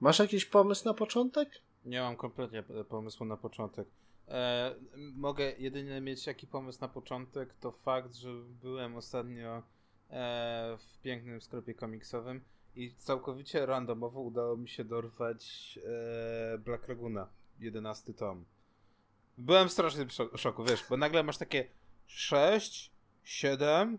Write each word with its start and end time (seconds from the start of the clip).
Masz 0.00 0.18
jakiś 0.18 0.44
pomysł 0.44 0.84
na 0.84 0.94
początek? 0.94 1.48
Nie 1.84 2.00
mam 2.00 2.16
kompletnie 2.16 2.62
pomysłu 2.88 3.26
na 3.26 3.36
początek. 3.36 3.88
E, 4.28 4.74
mogę 4.96 5.52
jedynie 5.58 6.00
mieć 6.00 6.26
jaki 6.26 6.46
pomysł 6.46 6.78
na 6.80 6.88
początek, 6.88 7.54
to 7.60 7.72
fakt, 7.72 8.14
że 8.14 8.30
byłem 8.62 8.96
ostatnio 8.96 9.56
e, 9.56 9.62
w 10.78 10.98
pięknym 11.02 11.40
sklepie 11.40 11.74
komiksowym 11.74 12.40
i 12.76 12.94
całkowicie 12.94 13.66
randomowo 13.66 14.20
udało 14.20 14.56
mi 14.56 14.68
się 14.68 14.84
dorwać 14.84 15.78
e, 16.54 16.58
Black 16.58 16.88
Laguna, 16.88 17.28
11 17.58 18.14
tom. 18.14 18.44
Byłem 19.38 19.68
w 19.68 19.72
strasznym 19.72 20.08
szoku, 20.36 20.64
wiesz, 20.64 20.84
bo 20.90 20.96
nagle 20.96 21.22
masz 21.22 21.38
takie 21.38 21.64
6, 22.06 22.92
7, 23.24 23.98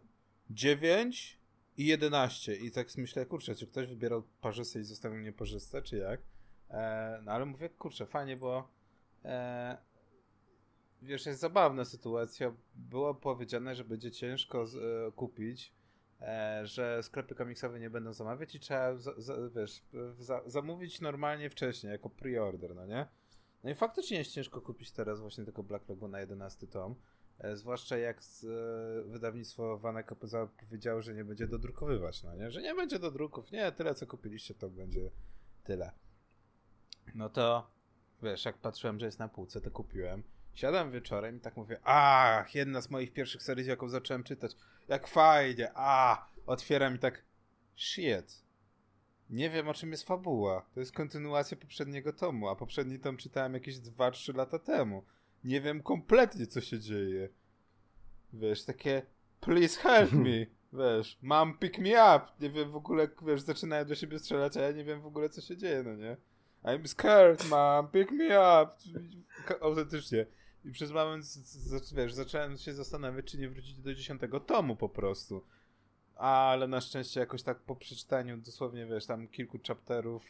9 0.50 1.41
i 1.82 1.86
11 1.86 2.56
i 2.56 2.72
tak 2.72 2.88
myślę, 2.98 3.26
kurczę, 3.26 3.56
czy 3.56 3.68
ktoś 3.68 3.88
wybierał 3.88 4.24
parzyste 4.42 4.80
i 4.80 4.84
zostawił 4.84 5.20
nieparzyste, 5.20 5.82
czy 5.82 5.98
jak? 5.98 6.22
E, 6.70 7.20
no 7.24 7.32
ale 7.32 7.46
mówię, 7.46 7.70
kurczę, 7.70 8.06
fajnie, 8.06 8.38
bo 8.38 8.68
e, 9.26 9.78
wiesz, 11.02 11.26
jest 11.26 11.40
zabawna 11.40 11.86
sytuacja. 11.86 12.54
Było 12.76 13.14
powiedziane, 13.14 13.76
że 13.76 13.84
będzie 13.84 14.12
ciężko 14.12 14.66
z, 14.66 14.76
e, 14.76 15.12
kupić, 15.12 15.74
e, 16.22 16.62
że 16.64 17.04
sklepy 17.04 17.36
komiksowe 17.36 17.80
nie 17.80 17.90
będą 17.90 18.14
zamawiać 18.14 18.56
i 18.56 18.60
trzeba, 18.60 18.96
za, 18.96 19.14
za, 19.18 19.50
wiesz, 19.50 19.82
za, 20.18 20.42
zamówić 20.46 21.02
normalnie 21.02 21.50
wcześniej, 21.50 21.92
jako 21.92 22.10
pre-order, 22.10 22.76
no 22.76 22.86
nie? 22.86 23.08
No 23.64 23.70
i 23.70 23.76
faktycznie 23.76 24.18
jest 24.18 24.32
ciężko 24.32 24.62
kupić 24.62 24.92
teraz 24.92 25.20
właśnie 25.20 25.44
tylko 25.44 25.64
Black 25.64 25.90
Lagoon 25.90 26.12
na 26.12 26.20
11 26.20 26.68
tom. 26.68 26.96
E, 27.42 27.56
zwłaszcza 27.56 27.98
jak 27.98 28.24
z, 28.24 28.44
e, 28.44 29.10
wydawnictwo 29.10 29.78
Wanek 29.78 30.12
powiedziało, 30.60 31.02
że 31.02 31.14
nie 31.14 31.26
będzie 31.26 31.48
dodrukowywać, 31.48 32.24
no 32.24 32.36
nie? 32.36 32.52
Że 32.52 32.62
nie 32.62 32.76
będzie 32.76 33.00
do 33.00 33.12
druków. 33.12 33.52
Nie, 33.52 33.72
tyle 33.72 33.96
co 33.96 34.08
kupiliście, 34.08 34.54
to 34.54 34.70
będzie 34.70 35.12
tyle. 35.64 35.92
No 37.16 37.30
to 37.30 37.68
wiesz, 38.24 38.46
jak 38.46 38.58
patrzyłem, 38.58 39.00
że 39.00 39.06
jest 39.06 39.20
na 39.20 39.28
półce, 39.28 39.62
to 39.62 39.72
kupiłem. 39.72 40.24
Siadam 40.54 40.92
wieczorem 40.92 41.38
i 41.38 41.40
tak 41.40 41.58
mówię, 41.58 41.80
ach, 41.84 42.56
jedna 42.56 42.82
z 42.82 42.90
moich 42.90 43.14
pierwszych 43.14 43.44
serii, 43.44 43.66
jaką 43.66 43.90
zacząłem 43.90 44.24
czytać. 44.24 44.56
Jak 44.88 45.08
fajnie, 45.08 45.72
a, 45.76 46.26
otwieram 46.46 46.96
i 46.96 47.00
tak, 47.00 47.24
shit. 47.76 48.44
Nie 49.30 49.50
wiem, 49.50 49.68
o 49.68 49.74
czym 49.74 49.92
jest 49.92 50.08
fabuła. 50.08 50.66
To 50.74 50.80
jest 50.80 50.92
kontynuacja 50.92 51.58
poprzedniego 51.58 52.14
tomu, 52.14 52.50
a 52.50 52.56
poprzedni 52.56 53.00
tom 53.00 53.18
czytałem 53.18 53.54
jakieś 53.54 53.76
2-3 53.76 54.36
lata 54.36 54.60
temu. 54.60 55.04
Nie 55.44 55.62
wiem 55.62 55.84
kompletnie, 55.84 56.48
co 56.48 56.62
się 56.62 56.80
dzieje. 56.80 57.30
Wiesz, 58.34 58.64
takie 58.66 59.02
please 59.40 59.80
help 59.80 60.12
me. 60.12 60.46
Wiesz, 60.74 61.18
mam 61.22 61.58
pick 61.58 61.78
me 61.78 61.90
up. 61.90 62.26
Nie 62.40 62.50
wiem 62.50 62.72
w 62.72 62.76
ogóle, 62.76 63.08
wiesz, 63.28 63.42
zaczynają 63.42 63.86
do 63.86 63.96
siebie 63.96 64.20
strzelać, 64.20 64.58
a 64.58 64.62
ja 64.62 64.72
nie 64.72 64.84
wiem 64.84 65.02
w 65.02 65.06
ogóle, 65.06 65.30
co 65.30 65.42
się 65.42 65.58
dzieje, 65.58 65.84
no 65.84 65.96
nie? 65.96 66.18
I'm 66.64 66.88
scared, 66.88 67.50
mom, 67.50 67.88
pick 67.88 68.12
me 68.12 68.26
up. 68.26 68.72
Autentycznie. 69.62 70.26
I 70.66 70.72
przez 70.72 70.92
moment, 70.92 71.26
wiesz, 71.96 72.14
zacząłem 72.14 72.58
się 72.58 72.74
zastanawiać, 72.74 73.26
czy 73.26 73.38
nie 73.38 73.50
wrócić 73.50 73.76
do 73.76 73.94
dziesiątego 73.94 74.40
tomu 74.40 74.76
po 74.76 74.90
prostu. 74.90 75.44
Ale 76.16 76.68
na 76.68 76.82
szczęście 76.82 77.20
jakoś 77.20 77.44
tak 77.44 77.60
po 77.60 77.76
przeczytaniu 77.76 78.38
dosłownie, 78.38 78.86
wiesz, 78.86 79.06
tam 79.06 79.28
kilku 79.28 79.60
chapterów, 79.68 80.24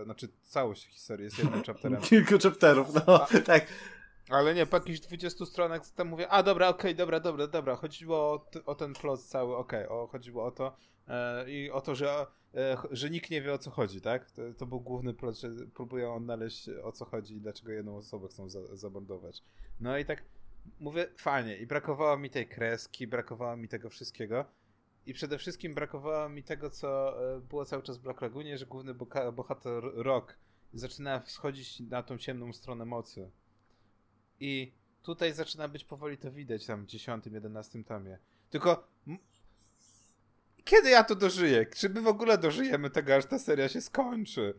e, 0.00 0.04
znaczy 0.04 0.28
całość 0.42 0.86
historii 0.86 1.24
jest 1.24 1.38
jednym 1.38 1.62
chapterem. 1.66 2.00
kilku 2.00 2.38
chapterów, 2.42 2.94
no, 2.94 3.22
a, 3.22 3.40
tak. 3.40 3.66
Ale 4.28 4.54
nie, 4.54 4.66
po 4.66 4.76
jakichś 4.76 5.00
20 5.00 5.46
stronach 5.46 5.90
tam 5.90 6.08
mówię, 6.08 6.28
a 6.28 6.42
dobra, 6.42 6.68
okej, 6.68 6.80
okay, 6.80 6.94
dobra, 6.94 7.20
dobra, 7.20 7.46
dobra, 7.46 7.76
chodziło 7.76 8.16
o, 8.16 8.46
o 8.66 8.74
ten 8.74 8.94
plot 8.94 9.22
cały, 9.22 9.56
okej, 9.56 9.88
okay, 9.88 10.08
chodziło 10.08 10.44
o 10.44 10.50
to 10.50 10.76
e, 11.08 11.50
i 11.50 11.70
o 11.70 11.80
to, 11.80 11.94
że, 11.94 12.26
e, 12.54 12.76
że 12.90 13.10
nikt 13.10 13.30
nie 13.30 13.42
wie 13.42 13.52
o 13.52 13.58
co 13.58 13.70
chodzi, 13.70 14.00
tak? 14.00 14.30
To, 14.30 14.42
to, 14.58 14.66
był 14.66 14.80
główny 14.80 15.14
plot, 15.14 15.36
że 15.36 15.50
próbują 15.74 16.14
odnaleźć 16.14 16.68
o 16.68 16.92
co 16.92 17.04
chodzi 17.04 17.36
i 17.36 17.40
dlaczego 17.40 17.72
jedną 17.72 17.96
osobę 17.96 18.28
chcą 18.28 18.48
za, 18.48 18.76
zamordować. 18.76 19.42
No 19.80 19.98
i 19.98 20.04
tak 20.04 20.22
mówię, 20.80 21.06
fajnie, 21.16 21.56
i 21.56 21.66
brakowało 21.66 22.18
mi 22.18 22.30
tej 22.30 22.46
kreski, 22.46 23.06
brakowało 23.06 23.56
mi 23.56 23.68
tego 23.68 23.90
wszystkiego. 23.90 24.44
I 25.06 25.14
przede 25.14 25.38
wszystkim 25.38 25.74
brakowało 25.74 26.28
mi 26.28 26.42
tego, 26.42 26.70
co 26.70 27.20
e, 27.36 27.40
było 27.40 27.64
cały 27.64 27.82
czas 27.82 27.98
w 27.98 28.02
Black 28.02 28.20
Lagunie, 28.20 28.58
że 28.58 28.66
główny 28.66 28.94
bohater 29.32 29.82
Rock 29.94 30.36
zaczyna 30.74 31.22
schodzić 31.26 31.80
na 31.80 32.02
tą 32.02 32.18
ciemną 32.18 32.52
stronę 32.52 32.84
mocy. 32.84 33.30
I 34.40 34.72
tutaj 35.02 35.32
zaczyna 35.32 35.68
być 35.68 35.84
powoli 35.84 36.18
to 36.18 36.30
widać 36.30 36.66
tam 36.66 36.84
w 36.84 36.86
10, 36.86 37.26
11 37.26 37.84
tomie. 37.84 38.18
Tylko 38.50 38.88
kiedy 40.66 40.90
ja 40.90 41.04
to 41.04 41.14
dożyję? 41.14 41.66
Czy 41.66 41.88
my 41.88 42.00
w 42.00 42.06
ogóle 42.06 42.38
dożyjemy 42.38 42.90
tego, 42.90 43.14
aż 43.14 43.26
ta 43.26 43.38
seria 43.38 43.68
się 43.68 43.80
skończy? 43.80 44.54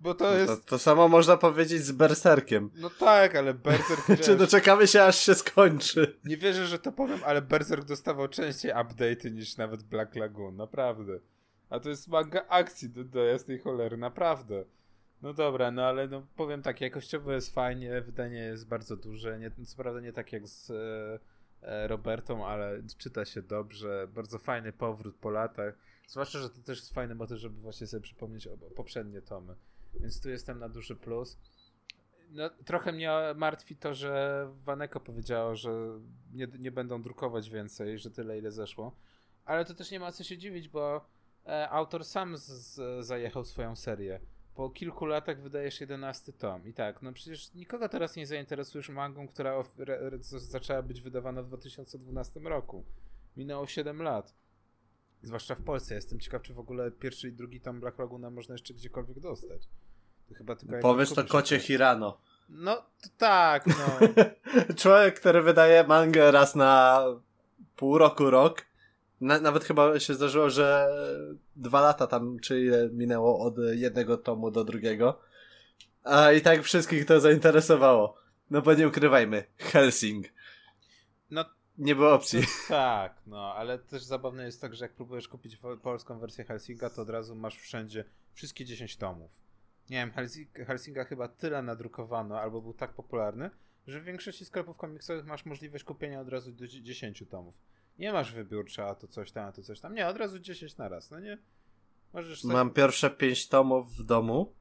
Bo 0.00 0.14
to 0.14 0.24
no 0.24 0.36
jest. 0.36 0.64
To, 0.64 0.70
to, 0.70 0.78
samo 0.78 1.08
można 1.08 1.36
powiedzieć 1.36 1.82
z 1.82 1.92
Berserkiem. 1.92 2.70
No 2.74 2.90
tak, 2.90 3.36
ale 3.36 3.54
Berserk. 3.54 4.06
Czy 4.24 4.36
doczekamy 4.36 4.86
się, 4.86 5.02
aż 5.02 5.18
się 5.18 5.34
skończy? 5.34 6.18
Nie 6.24 6.36
wierzę, 6.36 6.66
że 6.66 6.78
to 6.78 6.92
powiem, 6.92 7.20
ale 7.24 7.42
Berserk 7.42 7.84
dostawał 7.84 8.28
częściej 8.28 8.72
update'y 8.72 9.32
niż 9.32 9.56
nawet 9.56 9.82
Black 9.82 10.16
Lagoon, 10.16 10.56
naprawdę. 10.56 11.20
A 11.70 11.80
to 11.80 11.88
jest 11.88 12.08
manga 12.08 12.48
akcji 12.48 12.90
do, 12.90 13.04
do 13.04 13.24
jasnej 13.24 13.58
cholery, 13.58 13.96
naprawdę. 13.96 14.64
No 15.22 15.32
dobra, 15.32 15.70
no 15.70 15.84
ale 15.84 16.08
no 16.08 16.26
powiem 16.36 16.62
tak, 16.62 16.80
jakościowo 16.80 17.32
jest 17.32 17.54
fajnie, 17.54 18.00
wydanie 18.00 18.38
jest 18.38 18.68
bardzo 18.68 18.96
duże, 18.96 19.38
nie, 19.38 19.50
co 19.66 19.76
prawda 19.76 20.00
nie 20.00 20.12
tak 20.12 20.32
jak 20.32 20.48
z 20.48 20.70
e, 20.70 21.18
e, 21.62 21.88
Robertą, 21.88 22.46
ale 22.46 22.82
czyta 22.98 23.24
się 23.24 23.42
dobrze, 23.42 24.08
bardzo 24.14 24.38
fajny 24.38 24.72
powrót 24.72 25.16
po 25.16 25.30
latach, 25.30 25.78
zwłaszcza, 26.08 26.38
że 26.38 26.50
to 26.50 26.60
też 26.60 26.78
jest 26.78 26.94
fajny 26.94 27.14
motyw, 27.14 27.38
żeby 27.38 27.60
właśnie 27.60 27.86
sobie 27.86 28.00
przypomnieć 28.00 28.46
o, 28.46 28.52
o 28.52 28.70
poprzednie 28.76 29.22
tomy, 29.22 29.54
więc 30.00 30.22
tu 30.22 30.30
jestem 30.30 30.58
na 30.58 30.68
duży 30.68 30.96
plus. 30.96 31.38
No, 32.30 32.50
trochę 32.50 32.92
mnie 32.92 33.10
martwi 33.36 33.76
to, 33.76 33.94
że 33.94 34.46
Waneko 34.64 35.00
powiedziało, 35.00 35.56
że 35.56 35.70
nie, 36.32 36.48
nie 36.58 36.72
będą 36.72 37.02
drukować 37.02 37.50
więcej, 37.50 37.98
że 37.98 38.10
tyle 38.10 38.38
ile 38.38 38.52
zeszło, 38.52 38.96
ale 39.44 39.64
to 39.64 39.74
też 39.74 39.90
nie 39.90 40.00
ma 40.00 40.12
co 40.12 40.24
się 40.24 40.38
dziwić, 40.38 40.68
bo 40.68 41.04
e, 41.46 41.70
autor 41.70 42.04
sam 42.04 42.36
z, 42.36 42.46
z, 42.46 43.06
zajechał 43.06 43.44
swoją 43.44 43.76
serię 43.76 44.20
po 44.58 44.70
kilku 44.70 45.06
latach 45.06 45.42
wydajesz 45.42 45.80
11 45.80 46.32
tom. 46.32 46.66
I 46.66 46.72
tak, 46.72 47.02
no 47.02 47.12
przecież 47.12 47.54
nikogo 47.54 47.88
teraz 47.88 48.16
nie 48.16 48.26
zainteresujesz 48.26 48.88
mangą, 48.88 49.28
która 49.28 49.64
zaczęła 50.36 50.82
być 50.82 51.00
wydawana 51.00 51.42
w 51.42 51.46
2012 51.46 52.40
roku. 52.40 52.84
Minęło 53.36 53.66
7 53.66 54.02
lat. 54.02 54.34
Zwłaszcza 55.22 55.54
w 55.54 55.62
Polsce. 55.62 55.94
Jestem 55.94 56.20
ciekaw, 56.20 56.42
czy 56.42 56.54
w 56.54 56.58
ogóle 56.58 56.90
pierwszy 56.90 57.28
i 57.28 57.32
drugi 57.32 57.60
tom 57.60 57.80
Black 57.80 57.98
Laguna 57.98 58.30
można 58.30 58.54
jeszcze 58.54 58.74
gdziekolwiek 58.74 59.20
dostać. 59.20 59.68
To 60.28 60.34
chyba 60.34 60.56
tylko 60.56 60.78
Powiedz 60.78 61.14
to 61.14 61.24
kocie 61.24 61.58
Hirano. 61.58 62.20
No, 62.48 62.76
to 62.76 63.08
tak, 63.18 63.66
no. 63.66 64.08
Człowiek, 64.80 65.20
który 65.20 65.42
wydaje 65.42 65.84
mangę 65.84 66.30
raz 66.30 66.54
na 66.54 67.04
pół 67.76 67.98
roku, 67.98 68.30
rok 68.30 68.67
na, 69.20 69.40
nawet 69.40 69.64
chyba 69.64 70.00
się 70.00 70.14
zdarzyło, 70.14 70.50
że 70.50 70.88
dwa 71.56 71.80
lata 71.80 72.06
tam, 72.06 72.38
czy 72.40 72.60
ile 72.60 72.88
minęło 72.88 73.38
od 73.40 73.54
jednego 73.72 74.16
tomu 74.16 74.50
do 74.50 74.64
drugiego. 74.64 75.20
A 76.04 76.32
i 76.32 76.40
tak 76.40 76.62
wszystkich 76.62 77.06
to 77.06 77.20
zainteresowało. 77.20 78.16
No 78.50 78.62
bo 78.62 78.74
nie 78.74 78.88
ukrywajmy, 78.88 79.44
Helsing. 79.58 80.26
No 81.30 81.44
nie 81.78 81.94
było 81.94 82.14
opcji. 82.14 82.40
tak, 82.68 83.22
no, 83.26 83.54
ale 83.54 83.78
też 83.78 84.02
zabawne 84.02 84.44
jest 84.44 84.60
tak, 84.60 84.74
że 84.74 84.84
jak 84.84 84.94
próbujesz 84.94 85.28
kupić 85.28 85.58
polską 85.82 86.18
wersję 86.18 86.44
Helsinga, 86.44 86.90
to 86.90 87.02
od 87.02 87.10
razu 87.10 87.34
masz 87.34 87.58
wszędzie 87.58 88.04
wszystkie 88.34 88.64
10 88.64 88.96
tomów. 88.96 89.40
Nie 89.90 89.96
wiem, 89.96 90.10
Helsing, 90.10 90.54
Helsinga 90.54 91.04
chyba 91.04 91.28
tyle 91.28 91.62
nadrukowano, 91.62 92.40
albo 92.40 92.60
był 92.62 92.74
tak 92.74 92.92
popularny, 92.92 93.50
że 93.86 94.00
w 94.00 94.04
większości 94.04 94.44
sklepów 94.44 94.76
komiksowych 94.76 95.26
masz 95.26 95.44
możliwość 95.46 95.84
kupienia 95.84 96.20
od 96.20 96.28
razu 96.28 96.52
do 96.52 96.66
10 96.66 97.24
tomów. 97.30 97.60
Nie 97.98 98.12
masz 98.12 98.32
wybiórcza, 98.32 98.86
a 98.86 98.94
to 98.94 99.08
coś 99.08 99.32
tam, 99.32 99.48
a 99.48 99.52
to 99.52 99.62
coś 99.62 99.80
tam. 99.80 99.94
Nie, 99.94 100.06
od 100.06 100.16
razu 100.16 100.38
10 100.38 100.76
na 100.76 100.88
raz, 100.88 101.10
no 101.10 101.20
nie? 101.20 101.38
Możesz 102.12 102.40
sobie... 102.40 102.54
Mam 102.54 102.70
pierwsze 102.70 103.10
5 103.10 103.48
tomów 103.48 103.96
w 103.96 104.04
domu, 104.04 104.52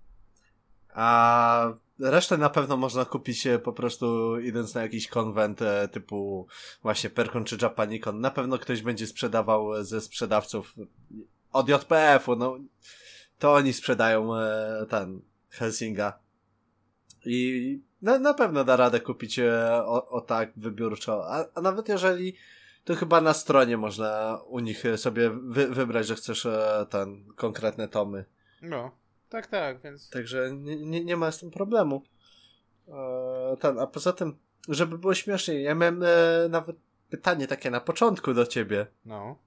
a 0.93 1.73
resztę 1.99 2.37
na 2.37 2.49
pewno 2.49 2.77
można 2.77 3.05
kupić 3.05 3.47
po 3.63 3.73
prostu 3.73 4.39
idąc 4.39 4.75
na 4.75 4.81
jakiś 4.81 5.07
konwent 5.07 5.61
e, 5.61 5.87
typu 5.87 6.47
właśnie 6.81 7.09
Perkon 7.09 7.45
czy 7.45 7.57
Japanicon. 7.61 8.19
Na 8.19 8.31
pewno 8.31 8.57
ktoś 8.57 8.81
będzie 8.81 9.07
sprzedawał 9.07 9.83
ze 9.83 10.01
sprzedawców 10.01 10.75
od 11.51 11.69
JPF-u, 11.69 12.35
no 12.35 12.57
to 13.39 13.53
oni 13.53 13.73
sprzedają 13.73 14.35
e, 14.35 14.85
ten 14.89 15.21
Helsinga. 15.49 16.19
I 17.25 17.79
na, 18.01 18.19
na 18.19 18.33
pewno 18.33 18.63
da 18.63 18.75
radę 18.75 18.99
kupić 18.99 19.39
e, 19.39 19.71
o, 19.85 20.09
o 20.09 20.21
tak 20.21 20.51
wybiórczo. 20.55 21.25
A, 21.27 21.45
a 21.55 21.61
nawet 21.61 21.89
jeżeli 21.89 22.35
to 22.87 22.95
chyba 22.95 23.21
na 23.21 23.33
stronie 23.33 23.77
można 23.77 24.41
u 24.47 24.59
nich 24.59 24.83
sobie 24.95 25.29
wy, 25.29 25.67
wybrać, 25.67 26.07
że 26.07 26.15
chcesz 26.15 26.45
e, 26.45 26.85
ten 26.89 27.33
konkretne 27.35 27.87
tomy. 27.87 28.25
No, 28.61 28.91
tak, 29.29 29.47
tak, 29.47 29.81
więc. 29.81 30.09
Także 30.09 30.51
nie, 30.55 31.05
nie, 31.05 31.17
ma 31.17 31.31
z 31.31 31.39
tym 31.39 31.51
problemu. 31.51 32.03
E, 32.87 33.57
ten, 33.59 33.79
a 33.79 33.87
poza 33.87 34.13
tym, 34.13 34.37
żeby 34.69 34.97
było 34.97 35.13
śmieszniej, 35.13 35.63
ja 35.63 35.75
miałem 35.75 36.03
e, 36.03 36.07
nawet 36.49 36.75
pytanie 37.09 37.47
takie 37.47 37.71
na 37.71 37.79
początku 37.79 38.33
do 38.33 38.45
ciebie. 38.45 38.87
No. 39.05 39.37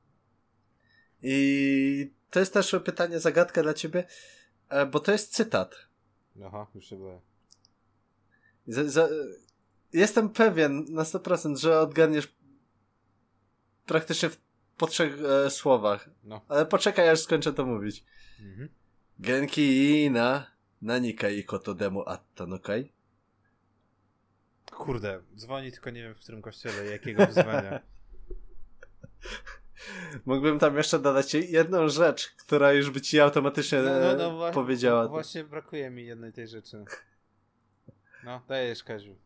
I 1.22 2.12
to 2.31 2.40
jest 2.40 2.52
też 2.52 2.76
pytanie, 2.84 3.20
zagadka 3.20 3.62
dla 3.62 3.75
ciebie. 3.75 4.04
e, 4.69 4.86
bo 4.86 5.00
to 5.00 5.12
jest 5.12 5.32
cytat. 5.32 5.75
Aha, 6.44 6.66
już 6.75 6.84
się 6.84 6.96
boję. 6.96 7.20
Z, 8.66 8.93
z, 8.93 9.12
jestem 9.93 10.28
pewien 10.28 10.84
na 10.88 11.02
100%, 11.02 11.56
że 11.56 11.81
odgadniesz 11.81 12.39
praktycznie 13.90 14.31
w, 14.31 14.40
po 14.76 14.87
trzech 14.87 15.19
e, 15.25 15.50
słowach. 15.50 16.10
No. 16.25 16.40
Ale 16.48 16.66
poczekaj, 16.66 17.08
aż 17.08 17.20
skończę 17.20 17.52
to 17.52 17.66
mówić. 17.66 18.04
Mhm. 18.40 18.69
Genki 19.19 20.10
na 20.10 20.46
nanikai 20.82 21.44
koto 21.44 21.75
demo 21.75 22.08
atta 22.08 22.46
no 22.46 22.58
kai. 22.58 22.92
Kurde, 24.70 25.22
dzwoni, 25.37 25.72
tylko 25.72 25.90
nie 25.90 26.02
wiem 26.02 26.14
w 26.14 26.20
którym 26.20 26.42
kościele, 26.42 26.87
jakiego 26.87 27.26
wyzwania. 27.26 27.81
Mógłbym 30.26 30.58
tam 30.58 30.76
jeszcze 30.76 30.98
dodać 30.98 31.34
jedną 31.34 31.88
rzecz, 31.88 32.31
która 32.31 32.72
już 32.72 32.90
by 32.90 33.00
ci 33.00 33.20
automatycznie 33.20 33.82
No, 33.82 34.00
no, 34.00 34.16
no, 34.16 34.48
e, 34.48 34.52
powiedziała. 34.52 35.08
Właśnie 35.08 35.44
brakuje 35.44 35.90
mi 35.90 36.06
jednej 36.06 36.32
tej 36.32 36.48
rzeczy. 36.48 36.84
No, 38.25 38.43
dajesz, 38.48 38.84
Kaziu. 38.84 39.16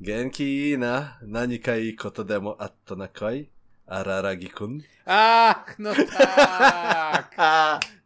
Genki 0.00 0.78
na 0.78 1.18
nanikai 1.22 1.94
koto 1.94 2.24
demo 2.24 2.56
atta 2.58 2.96
no 2.96 3.08
kai. 3.08 3.50
Araragi-kun. 3.86 4.82
Ach, 5.06 5.78
no 5.78 5.92
tak! 6.18 7.36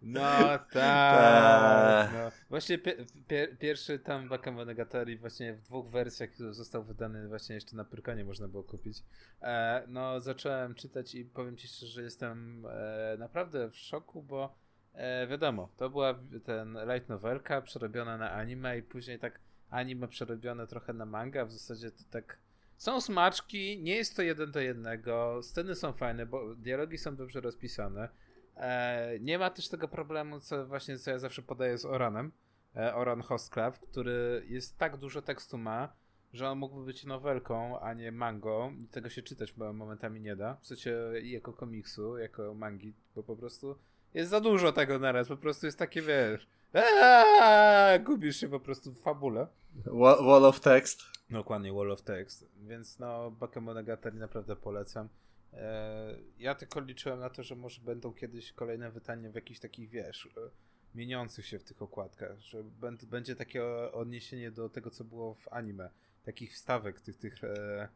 No 0.02 0.20
Tak. 0.20 0.72
tak! 0.72 2.12
No. 2.12 2.30
Właśnie 2.50 2.78
pi 2.78 2.90
pi 3.28 3.36
pierwszy 3.58 3.98
tam 3.98 4.28
Bakemonogatari 4.28 5.16
właśnie 5.16 5.54
w 5.54 5.62
dwóch 5.62 5.88
wersjach 5.88 6.36
został 6.36 6.84
wydany 6.84 7.28
właśnie 7.28 7.54
jeszcze 7.54 7.76
na 7.76 7.84
Pyrkonie 7.84 8.24
można 8.24 8.48
było 8.48 8.62
kupić. 8.62 8.98
E, 9.42 9.82
no 9.88 10.20
zacząłem 10.20 10.74
czytać 10.74 11.14
i 11.14 11.24
powiem 11.24 11.56
ci 11.56 11.68
szczerze, 11.68 11.92
że 11.92 12.02
jestem 12.02 12.66
e, 12.66 13.16
naprawdę 13.18 13.70
w 13.70 13.76
szoku, 13.76 14.22
bo 14.22 14.54
e, 14.94 15.26
wiadomo, 15.26 15.68
to 15.76 15.90
była 15.90 16.14
ten 16.44 16.78
light 16.92 17.08
novelka 17.08 17.62
przerobiona 17.62 18.16
na 18.16 18.30
anime 18.30 18.78
i 18.78 18.82
później 18.82 19.18
tak 19.18 19.40
anime 19.74 20.08
przerobione 20.08 20.66
trochę 20.66 20.92
na 20.92 21.06
manga, 21.06 21.44
w 21.44 21.52
zasadzie 21.52 21.90
to 21.90 22.04
tak 22.10 22.38
są 22.76 23.00
smaczki, 23.00 23.82
nie 23.82 23.96
jest 23.96 24.16
to 24.16 24.22
jeden 24.22 24.52
do 24.52 24.60
jednego, 24.60 25.40
sceny 25.42 25.74
są 25.74 25.92
fajne, 25.92 26.26
bo 26.26 26.54
dialogi 26.54 26.98
są 26.98 27.16
dobrze 27.16 27.40
rozpisane. 27.40 28.08
E, 28.56 29.18
nie 29.20 29.38
ma 29.38 29.50
też 29.50 29.68
tego 29.68 29.88
problemu, 29.88 30.40
co 30.40 30.66
właśnie 30.66 30.98
co 30.98 31.10
ja 31.10 31.18
zawsze 31.18 31.42
podaję 31.42 31.78
z 31.78 31.84
Oranem. 31.84 32.32
E, 32.76 32.94
Oran 32.94 33.22
Host 33.22 33.54
który 33.82 34.46
jest 34.48 34.78
tak 34.78 34.96
dużo 34.96 35.22
tekstu 35.22 35.58
ma, 35.58 35.92
że 36.32 36.50
on 36.50 36.58
mógłby 36.58 36.84
być 36.84 37.04
nowelką, 37.04 37.80
a 37.80 37.94
nie 37.94 38.12
mangą. 38.12 38.76
Tego 38.90 39.08
się 39.10 39.22
czytać 39.22 39.52
bo 39.52 39.72
momentami 39.72 40.20
nie 40.20 40.36
da. 40.36 40.54
W 40.54 40.66
sensie 40.66 41.12
jako 41.22 41.52
komiksu, 41.52 42.18
jako 42.18 42.54
mangi, 42.54 42.94
bo 43.14 43.22
po 43.22 43.36
prostu 43.36 43.78
jest 44.14 44.30
za 44.30 44.40
dużo 44.40 44.72
tego 44.72 44.98
naraz. 44.98 45.28
Po 45.28 45.36
prostu 45.36 45.66
jest 45.66 45.78
takie, 45.78 46.02
wiesz, 46.02 46.46
eee, 46.74 48.00
gubisz 48.00 48.36
się 48.40 48.48
po 48.48 48.60
prostu 48.60 48.92
w 48.92 49.00
fabule. 49.02 49.46
wa- 49.86 50.22
Wall 50.22 50.44
of 50.44 50.60
text. 50.60 51.02
Dokładnie, 51.30 51.72
Wall 51.72 51.92
of 51.92 52.02
Text. 52.02 52.46
Więc 52.56 52.98
no, 52.98 53.30
Bakemonogatari 53.30 54.16
naprawdę 54.18 54.56
polecam. 54.56 55.08
E, 55.52 56.16
ja 56.38 56.54
tylko 56.54 56.80
liczyłem 56.80 57.20
na 57.20 57.30
to, 57.30 57.42
że 57.42 57.56
może 57.56 57.80
będą 57.80 58.12
kiedyś 58.12 58.52
kolejne 58.52 58.90
wydania 58.90 59.30
w 59.30 59.34
jakichś 59.34 59.60
takich, 59.60 59.90
wiesz, 59.90 60.26
e, 60.36 60.50
mieniących 60.94 61.46
się 61.46 61.58
w 61.58 61.64
tych 61.64 61.82
okładkach, 61.82 62.40
że 62.40 62.64
będ- 62.64 63.04
będzie 63.04 63.36
takie 63.36 63.64
odniesienie 63.92 64.50
do 64.50 64.68
tego, 64.68 64.90
co 64.90 65.04
było 65.04 65.34
w 65.34 65.48
anime. 65.52 65.90
Takich 66.24 66.52
wstawek, 66.52 67.00
tych, 67.00 67.16
tych 67.16 67.44
e, 67.44 67.88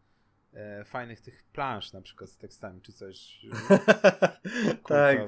e, 0.55 0.85
fajnych 0.85 1.21
tych 1.21 1.43
plansz 1.53 1.93
na 1.93 2.01
przykład 2.03 2.31
z 2.31 2.37
tekstami, 2.39 2.81
czy 2.83 2.93
coś 2.93 3.41
tak. 4.89 5.19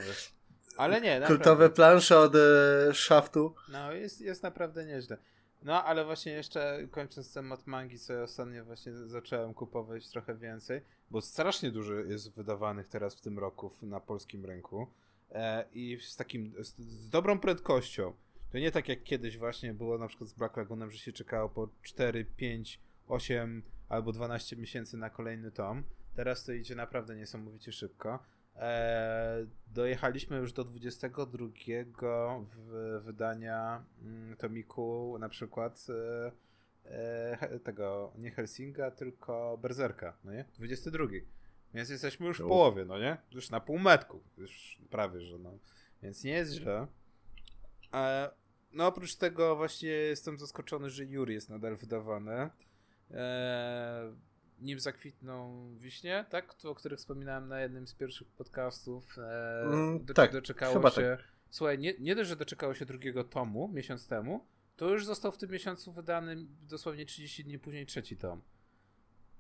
Ale 0.81 1.01
nie, 1.01 1.21
Kultowe 1.27 1.71
plansze 1.71 2.19
od 2.19 2.35
e, 2.35 2.95
szaftu. 2.95 3.55
No, 3.69 3.93
jest, 3.93 4.21
jest 4.21 4.43
naprawdę 4.43 4.85
nieźle. 4.85 5.19
No, 5.63 5.85
ale 5.85 6.05
właśnie 6.05 6.33
jeszcze 6.33 6.79
kończąc 6.91 7.35
temat 7.35 7.67
mangi, 7.67 7.99
co 7.99 8.13
ja 8.13 8.23
ostatnio 8.23 8.65
właśnie 8.65 8.93
zacząłem 8.93 9.55
kupować 9.55 10.09
trochę 10.09 10.35
więcej, 10.35 10.81
bo 11.11 11.21
strasznie 11.21 11.71
dużo 11.71 11.95
jest 11.95 12.35
wydawanych 12.37 12.89
teraz 12.89 13.15
w 13.15 13.21
tym 13.21 13.39
roku 13.39 13.73
na 13.83 14.01
polskim 14.01 14.45
rynku 14.45 14.87
e, 15.33 15.65
i 15.73 15.99
z 16.03 16.17
takim, 16.17 16.55
z, 16.65 16.79
z 16.79 17.11
dobrą 17.11 17.39
prędkością. 17.39 18.13
To 18.53 18.59
nie 18.59 18.73
tak 18.73 18.89
jak 18.89 19.03
kiedyś 19.03 19.39
właśnie 19.39 19.75
było 19.75 19.99
na 19.99 20.09
przykład 20.09 20.31
z 20.31 20.33
Black 20.33 20.57
Lagunem, 20.57 20.91
że 20.91 20.99
się 20.99 21.13
czekało 21.13 21.49
po 21.49 21.69
4, 21.83 22.25
5, 22.25 22.81
8 23.09 23.63
albo 23.89 24.13
12 24.13 24.57
miesięcy 24.57 24.97
na 24.97 25.11
kolejny 25.11 25.51
tom. 25.51 25.83
Teraz 26.15 26.45
to 26.45 26.53
idzie 26.53 26.75
naprawdę 26.75 27.17
niesamowicie 27.17 27.73
szybko. 27.73 28.19
E, 28.61 29.47
dojechaliśmy 29.67 30.37
już 30.37 30.53
do 30.53 30.65
22 30.65 31.47
w, 32.45 33.01
wydania 33.05 33.85
mm, 34.03 34.37
tomiku 34.37 35.17
na 35.21 35.29
przykład 35.29 35.87
e, 35.91 36.33
e, 37.41 37.61
tego, 37.61 38.13
nie 38.19 38.31
Helsinga, 38.31 38.91
tylko 38.91 39.59
Berserka, 39.63 40.17
no 40.25 40.33
nie? 40.33 40.45
22. 40.55 41.05
Więc 41.75 41.91
jesteśmy 41.91 42.27
już 42.27 42.39
w 42.39 42.45
U. 42.45 42.49
połowie, 42.49 42.85
no 42.85 42.99
nie? 42.99 43.17
Już 43.31 43.51
na 43.51 43.61
półmetku, 43.61 44.21
już 44.39 44.79
prawie, 44.91 45.21
że 45.21 45.39
no. 45.39 45.59
Więc 46.03 46.25
nie 46.25 46.33
jest 46.33 46.53
źle. 46.53 46.87
E, 47.95 48.31
no 48.73 48.87
oprócz 48.87 49.17
tego 49.17 49.57
właśnie 49.57 49.89
jestem 49.89 50.39
zaskoczony, 50.39 50.91
że 50.91 51.05
Yuri 51.05 51.35
jest 51.35 51.51
nadal 51.51 51.77
wydawany. 51.77 52.51
E, 53.11 54.13
nim 54.61 54.81
zakwitną 54.81 55.67
wiśnie, 55.79 56.25
tak? 56.31 56.55
O 56.65 56.75
których 56.75 56.99
wspominałem 56.99 57.49
na 57.49 57.61
jednym 57.61 57.87
z 57.87 57.95
pierwszych 57.95 58.29
podcastów. 58.29 59.19
E, 59.19 59.63
Mm, 59.63 60.05
do, 60.05 60.15
tak, 60.15 60.33
doczekało 60.33 60.91
się. 60.91 61.19
Słuchaj, 61.51 61.79
nie, 61.79 61.95
nie 61.99 62.15
dość, 62.15 62.29
że 62.29 62.37
doczekało 62.37 62.75
się 62.75 62.87
drugiego 62.87 63.25
tomu 63.25 63.69
miesiąc 63.69 64.07
temu, 64.07 64.47
to 64.77 64.89
już 64.89 65.07
został 65.07 65.33
w 65.33 65.39
tym 65.39 65.51
miesiącu 65.51 65.93
wydany 65.93 66.37
dosłownie 66.69 67.07
30 67.07 67.45
dni 67.45 67.59
później 67.59 67.87
trzeci 67.87 68.17
tom. 68.17 68.43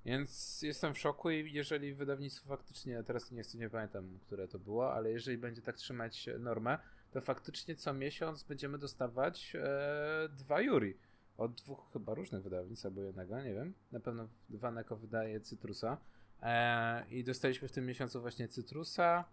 Więc 0.04 0.62
jestem 0.62 0.94
w 0.94 0.98
szoku 0.98 1.30
i 1.30 1.52
jeżeli 1.52 1.94
wydawnictwo 1.94 2.48
faktycznie, 2.48 3.02
teraz 3.02 3.30
nie, 3.30 3.42
nie 3.54 3.70
pamiętam, 3.70 4.18
które 4.26 4.48
to 4.48 4.58
było, 4.58 4.94
ale 4.94 5.10
jeżeli 5.10 5.38
będzie 5.38 5.62
tak 5.62 5.76
trzymać 5.76 6.28
normę, 6.38 6.78
to 7.10 7.20
faktycznie 7.20 7.76
co 7.76 7.94
miesiąc 7.94 8.42
będziemy 8.42 8.78
dostawać 8.78 9.52
e, 9.56 10.28
dwa 10.28 10.60
Yuri. 10.60 10.96
Od 11.40 11.54
dwóch 11.54 11.92
chyba 11.92 12.14
różnych 12.14 12.42
wydawnictw, 12.42 12.86
albo 12.86 13.02
jednego, 13.02 13.42
nie 13.42 13.54
wiem. 13.54 13.74
Na 13.92 14.00
pewno 14.00 14.28
Waneko 14.50 14.96
wydaje 14.96 15.40
Cytrusa. 15.40 15.98
E, 16.42 17.04
I 17.10 17.24
dostaliśmy 17.24 17.68
w 17.68 17.72
tym 17.72 17.86
miesiącu 17.86 18.20
właśnie 18.20 18.48
Cytrusa 18.48 19.24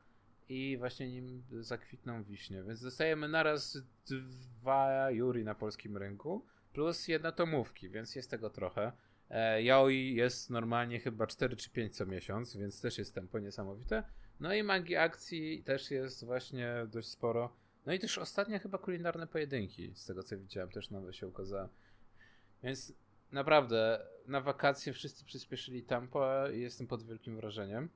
i 0.49 0.77
właśnie 0.77 1.11
nim 1.11 1.43
zakwitną 1.51 2.23
wiśnie. 2.23 2.63
Więc 2.63 2.81
dostajemy 2.81 3.27
naraz 3.27 3.77
dwa 4.05 5.11
Yuri 5.11 5.43
na 5.43 5.55
polskim 5.55 5.97
rynku, 5.97 6.45
plus 6.73 7.07
jedna 7.07 7.31
tomówki, 7.31 7.89
więc 7.89 8.15
jest 8.15 8.31
tego 8.31 8.49
trochę. 8.49 8.91
E, 9.29 9.61
Yaoi 9.61 10.15
jest 10.15 10.49
normalnie 10.49 10.99
chyba 10.99 11.27
4 11.27 11.55
czy 11.55 11.69
5 11.69 11.95
co 11.95 12.05
miesiąc, 12.05 12.57
więc 12.57 12.81
też 12.81 12.97
jest 12.97 13.15
tempo 13.15 13.39
niesamowite. 13.39 14.03
No 14.39 14.53
i 14.53 14.63
magii 14.63 14.95
akcji 14.95 15.63
też 15.63 15.91
jest 15.91 16.25
właśnie 16.25 16.87
dość 16.91 17.07
sporo. 17.07 17.53
No 17.85 17.93
i 17.93 17.99
też 17.99 18.17
ostatnio 18.17 18.59
chyba 18.59 18.77
kulinarne 18.77 19.27
pojedynki, 19.27 19.91
z 19.95 20.05
tego 20.05 20.23
co 20.23 20.37
widziałem, 20.37 20.69
też 20.69 20.89
nowe 20.89 21.13
się 21.13 21.27
ukazały. 21.27 21.69
Więc 22.63 22.93
naprawdę 23.31 24.05
na 24.27 24.41
wakacje 24.41 24.93
wszyscy 24.93 25.25
przyspieszyli 25.25 25.83
tempo 25.83 26.49
i 26.49 26.61
jestem 26.61 26.87
pod 26.87 27.03
wielkim 27.03 27.35
wrażeniem. 27.35 27.89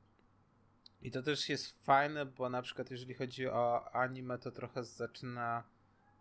I 1.01 1.11
to 1.11 1.23
też 1.23 1.49
jest 1.49 1.85
fajne, 1.85 2.25
bo 2.25 2.49
na 2.49 2.61
przykład 2.61 2.91
jeżeli 2.91 3.13
chodzi 3.13 3.47
o 3.47 3.93
anime, 3.93 4.37
to 4.37 4.51
trochę 4.51 4.83
zaczyna 4.83 5.63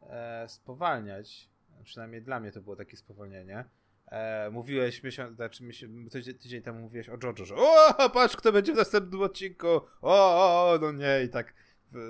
e, 0.02 0.48
spowalniać. 0.48 1.48
Przynajmniej 1.84 2.22
dla 2.22 2.40
mnie 2.40 2.52
to 2.52 2.60
było 2.60 2.76
takie 2.76 2.96
spowolnienie. 2.96 3.64
E, 4.06 4.50
mówiłeś 4.50 5.02
miesiąc, 5.02 5.36
znaczy 5.36 5.64
miesiąc, 5.64 6.12
tydzień, 6.12 6.34
tydzień 6.34 6.62
temu 6.62 6.80
mówiłeś 6.80 7.08
o 7.08 7.18
Jojo, 7.22 7.44
że 7.44 7.56
o, 7.56 8.10
patrz 8.10 8.36
kto 8.36 8.52
będzie 8.52 8.72
w 8.72 8.76
następnym 8.76 9.22
odcinku, 9.22 9.68
o, 9.68 9.82
o, 10.02 10.70
o 10.72 10.78
no 10.80 10.92
nie 10.92 11.22
i 11.24 11.28
tak 11.28 11.54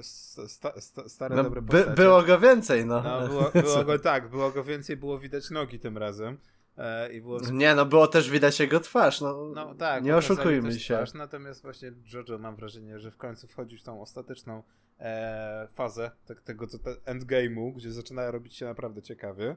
sta, 0.03 0.81
sta, 0.81 1.09
stare 1.09 1.37
No, 1.37 1.43
dobre 1.43 1.63
by, 1.63 1.85
było 1.85 2.23
go 2.23 2.39
więcej, 2.39 2.87
no. 2.87 3.03
No, 3.03 3.29
było, 3.29 3.51
było 3.63 3.85
go 3.85 3.99
tak, 3.99 4.29
było 4.29 4.51
go 4.51 4.65
więcej, 4.65 4.97
było 4.97 5.19
widać 5.19 5.51
nogi 5.51 5.79
tym 5.79 5.99
razem. 5.99 6.39
E, 6.79 7.21
było 7.21 7.41
Nie, 7.53 7.75
no 7.75 7.87
było 7.87 8.07
też 8.07 8.31
widać 8.31 8.61
jego 8.61 8.81
twarz, 8.81 9.21
no. 9.21 9.53
no 9.55 9.75
tak, 9.75 10.05
nie 10.05 10.17
oszukujmy 10.17 10.79
się. 10.79 10.95
Twarz, 10.95 11.15
natomiast 11.15 11.63
właśnie 11.63 11.93
Jojo 12.13 12.39
mam 12.39 12.57
wrażenie, 12.57 12.99
że 12.99 13.11
w 13.11 13.17
końcu 13.17 13.47
wchodzi 13.47 13.79
w 13.79 13.83
tą 13.83 14.03
ostateczną 14.03 14.63
e, 15.01 15.69
fazę 15.75 16.11
tak, 16.27 16.41
tego 16.41 16.67
endgame'u, 17.07 17.75
gdzie 17.75 17.93
zaczyna 17.93 18.31
robić 18.31 18.57
się 18.57 18.67
naprawdę 18.67 19.03
ciekawy. 19.03 19.57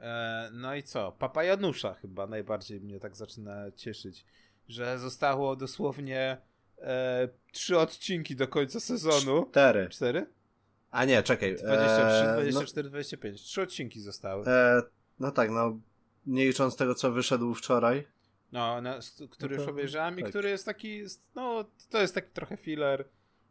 E, 0.00 0.50
no 0.52 0.74
i 0.74 0.82
co? 0.82 1.12
Papa 1.12 1.44
Janusza 1.44 1.94
chyba 1.94 2.26
najbardziej 2.26 2.80
mnie 2.80 3.00
tak 3.00 3.16
zaczyna 3.16 3.72
cieszyć, 3.76 4.24
że 4.68 4.98
zostało 4.98 5.56
dosłownie 5.56 6.38
e, 6.78 7.28
trzy 7.52 7.78
odcinki 7.78 8.36
do 8.36 8.48
końca 8.48 8.80
sezonu. 8.80 9.46
Cztery. 9.50 9.88
Cztery? 9.88 10.26
A 10.90 11.04
nie, 11.04 11.22
czekaj. 11.22 11.56
23, 11.56 12.28
e, 12.28 12.42
24, 12.42 12.88
25. 12.90 13.42
Trzy 13.42 13.62
odcinki 13.62 14.00
zostały. 14.00 14.44
No, 14.44 14.52
e, 14.52 14.82
no 15.20 15.30
tak, 15.30 15.50
no. 15.50 15.78
Nie 16.26 16.44
licząc 16.46 16.76
tego, 16.76 16.94
co 16.94 17.12
wyszedł 17.12 17.54
wczoraj. 17.54 18.06
No, 18.52 18.80
na, 18.80 18.98
który 19.30 19.56
No 19.56 19.60
już 19.60 19.66
to- 19.66 19.70
obejrzałem 19.70 20.18
i 20.18 20.22
tak. 20.22 20.30
który 20.30 20.48
jest 20.50 20.64
taki, 20.64 21.02
no, 21.34 21.64
to 21.90 22.00
jest 22.00 22.14
taki 22.14 22.30
trochę 22.32 22.56
filler. 22.56 23.04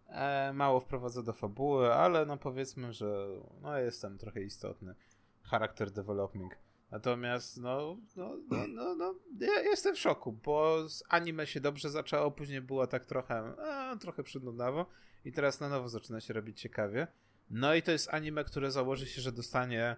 E, 0.07 0.53
mało 0.53 0.79
wprowadza 0.79 1.23
do 1.23 1.33
fabuły, 1.33 1.93
ale 1.93 2.25
no 2.25 2.37
powiedzmy, 2.37 2.93
że 2.93 3.27
no 3.61 3.77
jest 3.79 4.01
tam 4.01 4.17
trochę 4.17 4.41
istotny 4.41 4.95
charakter 5.43 5.91
development. 5.91 6.53
Natomiast 6.93 7.57
no, 7.57 7.97
no, 8.15 8.37
no, 8.49 8.67
no, 8.67 8.95
no 8.95 9.15
ja 9.39 9.61
jestem 9.61 9.95
w 9.95 9.99
szoku, 9.99 10.31
bo 10.31 10.89
z 10.89 11.03
anime 11.09 11.47
się 11.47 11.59
dobrze 11.59 11.89
zaczęło, 11.89 12.31
później 12.31 12.61
było 12.61 12.87
tak 12.87 13.05
trochę, 13.05 13.35
a, 13.35 13.95
trochę 13.95 14.23
przynudnawo 14.23 14.85
i 15.25 15.31
teraz 15.31 15.59
na 15.59 15.69
nowo 15.69 15.89
zaczyna 15.89 16.21
się 16.21 16.33
robić 16.33 16.61
ciekawie. 16.61 17.07
No 17.49 17.75
i 17.75 17.81
to 17.81 17.91
jest 17.91 18.13
anime, 18.13 18.43
które 18.43 18.71
założy 18.71 19.07
się, 19.07 19.21
że 19.21 19.31
dostanie 19.31 19.95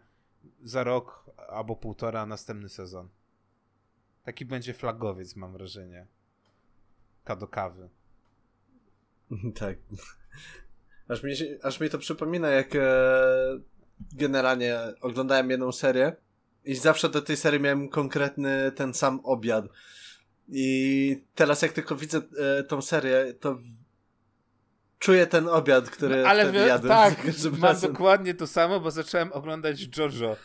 za 0.64 0.84
rok 0.84 1.32
albo 1.50 1.76
półtora 1.76 2.26
następny 2.26 2.70
sezon. 2.70 3.10
Taki 4.24 4.46
będzie 4.46 4.74
flagowiec, 4.74 5.36
mam 5.36 5.54
wrażenie. 5.54 6.08
Kadokawy. 7.24 7.90
Tak. 9.60 9.78
Aż 11.08 11.24
mi, 11.24 11.32
aż 11.64 11.80
mi 11.80 11.90
to 11.90 11.98
przypomina, 11.98 12.50
jak 12.50 12.76
e, 12.76 12.80
generalnie 14.14 14.80
oglądałem 15.02 15.50
jedną 15.50 15.72
serię 15.72 16.25
i 16.66 16.76
zawsze 16.76 17.10
do 17.10 17.22
tej 17.22 17.38
serii 17.38 17.60
miałem 17.60 17.90
konkretny 17.90 18.72
ten 18.72 18.94
sam 18.94 19.20
obiad. 19.24 19.66
I 20.50 21.24
teraz 21.36 21.62
jak 21.62 21.72
tylko 21.72 21.96
widzę 21.96 22.22
e, 22.60 22.64
tą 22.64 22.82
serię, 22.82 23.34
to 23.40 23.58
czuję 25.00 25.28
ten 25.28 25.48
obiad, 25.48 25.90
który 25.90 26.22
no, 26.22 26.28
ale 26.28 26.44
wtedy 26.44 26.68
jadłem. 26.68 26.90
Tak, 26.90 27.26
mam 27.52 27.62
razem... 27.62 27.92
dokładnie 27.92 28.34
to 28.34 28.48
samo, 28.48 28.80
bo 28.80 28.92
zacząłem 28.92 29.32
oglądać 29.34 29.98
JoJo, 29.98 30.36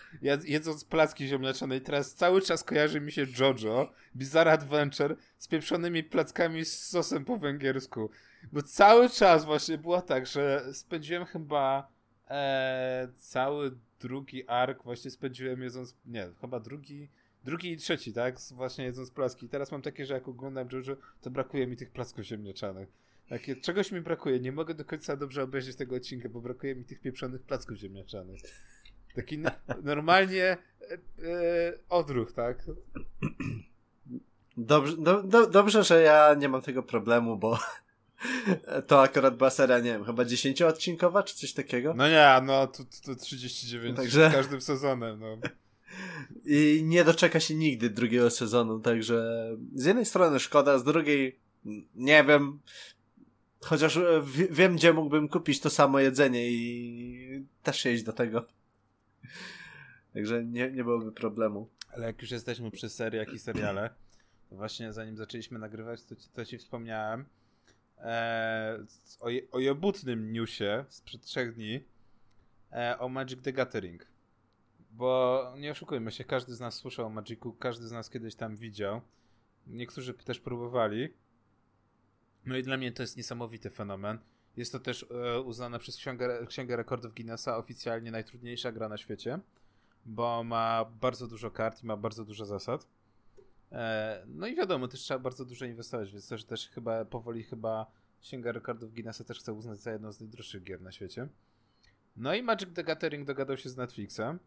jedząc 0.45 0.85
placki 0.85 1.27
ziemniaczane 1.27 1.77
i 1.77 1.81
teraz 1.81 2.15
cały 2.15 2.43
czas 2.43 2.65
kojarzy 2.65 3.00
mi 3.00 3.12
się 3.12 3.27
JoJo, 3.39 3.93
Bizarre 4.17 4.53
Adventure 4.53 5.17
z 5.39 5.49
pieprzonymi 5.49 6.05
plackami 6.05 6.65
z 6.65 6.83
sosem 6.87 7.25
po 7.25 7.37
węgiersku. 7.37 8.11
Bo 8.53 8.62
cały 8.62 9.11
czas 9.11 9.45
właśnie 9.45 9.79
było 9.79 10.03
tak, 10.03 10.27
że 10.27 10.65
spędziłem 10.73 11.25
chyba 11.25 11.89
e, 12.31 13.09
cały 13.17 13.71
drugi 14.00 14.49
ark 14.49 14.85
właśnie 14.85 15.11
spędziłem 15.11 15.62
jedząc, 15.62 15.97
nie, 16.07 16.28
chyba 16.40 16.61
drugi, 16.61 17.09
drugi 17.45 17.73
i 17.73 17.76
trzeci, 17.76 18.12
tak? 18.12 18.37
Właśnie 18.52 18.85
jedząc 18.85 19.11
placki. 19.11 19.49
teraz 19.49 19.73
mam 19.73 19.83
takie, 19.83 20.07
że 20.07 20.14
jak 20.14 20.28
oglądam 20.28 20.69
JoJo, 20.73 20.97
to 21.21 21.30
brakuje 21.30 21.66
mi 21.66 21.76
tych 21.76 21.90
placków 21.90 22.25
ziemniaczanych. 22.25 22.88
Takie, 23.28 23.57
czegoś 23.57 23.92
mi 23.92 24.00
brakuje. 24.00 24.40
Nie 24.40 24.52
mogę 24.52 24.75
do 24.75 24.85
końca 24.85 25.16
dobrze 25.16 25.42
obejrzeć 25.42 25.76
tego 25.76 25.97
odcinka, 25.97 26.28
bo 26.28 26.40
brakuje 26.40 26.75
mi 26.75 26.85
tych 26.85 27.00
pieprzonych 27.00 27.42
placków 27.42 27.76
ziemniaczanych. 27.76 28.40
Taki 29.14 29.38
normalnie 29.83 30.45
e, 30.45 30.57
e, 31.23 31.78
odruch, 31.88 32.33
tak? 32.33 32.64
Dobrze, 34.57 34.97
do, 34.97 35.23
do, 35.23 35.47
dobrze, 35.47 35.85
że 35.85 36.02
ja 36.02 36.35
nie 36.35 36.49
mam 36.49 36.62
tego 36.62 36.83
problemu, 36.83 37.37
bo 37.37 37.59
to 38.87 39.03
akurat 39.03 39.37
była 39.37 39.50
seria, 39.50 39.79
nie 39.79 39.93
wiem, 39.93 40.05
chyba 40.05 40.23
10-odcinkowa, 40.23 41.25
czy 41.25 41.37
coś 41.37 41.53
takiego? 41.53 41.95
No 41.95 42.09
nie, 42.09 42.41
no 42.43 42.67
to, 42.67 42.85
to 43.05 43.15
39 43.15 43.97
także... 43.97 44.31
z 44.31 44.33
każdym 44.33 44.61
sezonem, 44.61 45.21
no. 45.21 45.39
I 46.45 46.83
nie 46.85 47.05
doczeka 47.05 47.41
się 47.41 47.55
nigdy 47.55 47.91
drugiego 47.91 48.31
sezonu, 48.31 48.81
także 48.81 49.49
z 49.75 49.85
jednej 49.85 50.07
strony 50.07 50.41
szkoda, 50.41 50.79
z 50.79 50.85
drugiej 50.85 51.39
nie 51.95 52.25
wiem, 52.25 52.61
chociaż 53.61 53.97
e, 53.97 54.23
wiem, 54.50 54.77
gdzie 54.77 54.93
mógłbym 54.93 55.29
kupić 55.29 55.61
to 55.61 55.71
samo 55.71 56.00
jedzenie 56.00 56.50
i 56.50 57.45
też 57.62 57.87
iść 57.87 58.03
do 58.03 58.12
tego. 58.12 58.47
Także 60.15 60.45
nie, 60.45 60.71
nie 60.71 60.85
byłoby 60.85 61.12
problemu. 61.12 61.69
Ale 61.95 62.07
jak 62.07 62.23
już 62.23 62.31
jesteśmy 62.31 62.71
przy 62.71 62.89
seriach 62.89 63.33
i 63.33 63.39
seriale, 63.39 63.91
to 64.50 64.57
właśnie 64.57 64.93
zanim 64.93 65.17
zaczęliśmy 65.17 65.59
nagrywać, 65.59 66.05
to, 66.05 66.15
to 66.35 66.45
ci 66.45 66.59
wspomniałem, 66.59 67.25
e, 68.00 68.85
o, 69.21 69.26
o 69.52 69.59
jobutnym 69.59 70.33
newsie 70.33 70.85
sprzed 70.88 71.23
trzech 71.23 71.54
dni 71.54 71.85
e, 72.73 72.99
o 72.99 73.09
Magic 73.09 73.42
the 73.42 73.52
Gathering. 73.52 74.07
Bo 74.90 75.52
nie 75.59 75.71
oszukujmy 75.71 76.12
się, 76.12 76.25
każdy 76.25 76.54
z 76.54 76.61
nas 76.61 76.75
słyszał 76.75 77.07
o 77.07 77.11
Magicu, 77.11 77.52
każdy 77.52 77.88
z 77.88 77.92
nas 77.92 78.11
kiedyś 78.11 78.35
tam 78.35 78.57
widział. 78.57 79.00
Niektórzy 79.66 80.14
też 80.14 80.40
próbowali. 80.40 81.14
No 82.47 82.57
i 82.57 82.62
dla 82.62 82.76
mnie 82.76 82.92
to 82.92 83.02
jest 83.02 83.16
niesamowity 83.16 83.71
fenomen. 83.71 84.19
Jest 84.57 84.73
to 84.73 84.80
też 84.80 85.07
e, 85.11 85.40
uznana 85.40 85.78
przez 85.78 85.97
Księgę, 85.97 86.47
Księgę 86.47 86.76
Rekordów 86.76 87.14
Guinnessa 87.14 87.57
oficjalnie 87.57 88.11
najtrudniejsza 88.11 88.73
gra 88.73 88.88
na 88.88 88.97
świecie, 88.97 89.38
bo 90.07 90.45
ma 90.45 90.85
bardzo 91.00 91.26
dużo 91.26 91.50
kart 91.50 91.83
i 91.83 91.87
ma 91.87 91.97
bardzo 91.97 92.25
dużo 92.25 92.45
zasad. 92.45 92.87
E, 93.73 94.23
no 94.27 94.47
i 94.47 94.55
wiadomo, 94.55 94.89
też 94.89 95.00
trzeba 95.00 95.21
bardzo 95.21 95.45
dużo 95.45 95.65
inwestować, 95.65 96.12
więc 96.12 96.29
też, 96.29 96.45
też 96.45 96.69
chyba 96.69 97.05
powoli 97.05 97.45
chyba 97.45 97.87
Księga 98.21 98.53
Rekordów 98.53 98.95
Guinnessa 98.95 99.25
też 99.25 99.39
chce 99.39 99.53
uznać 99.53 99.79
za 99.79 99.93
jedną 99.93 100.12
z 100.12 100.21
najdroższych 100.21 100.62
gier 100.62 100.81
na 100.81 100.93
świecie. 100.93 101.29
No 102.17 102.35
i 102.35 102.43
Magic 102.43 102.69
the 102.75 102.85
Gathering 102.85 103.27
dogadał 103.27 103.57
się 103.57 103.69
z 103.69 103.77
Netflixem 103.77 104.39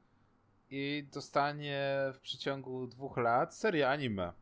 i 0.70 1.08
dostanie 1.13 1.98
w 2.13 2.20
przeciągu 2.20 2.88
dwóch 2.88 3.18
lat 3.18 3.56
serię 3.56 3.89
anime. 3.89 4.34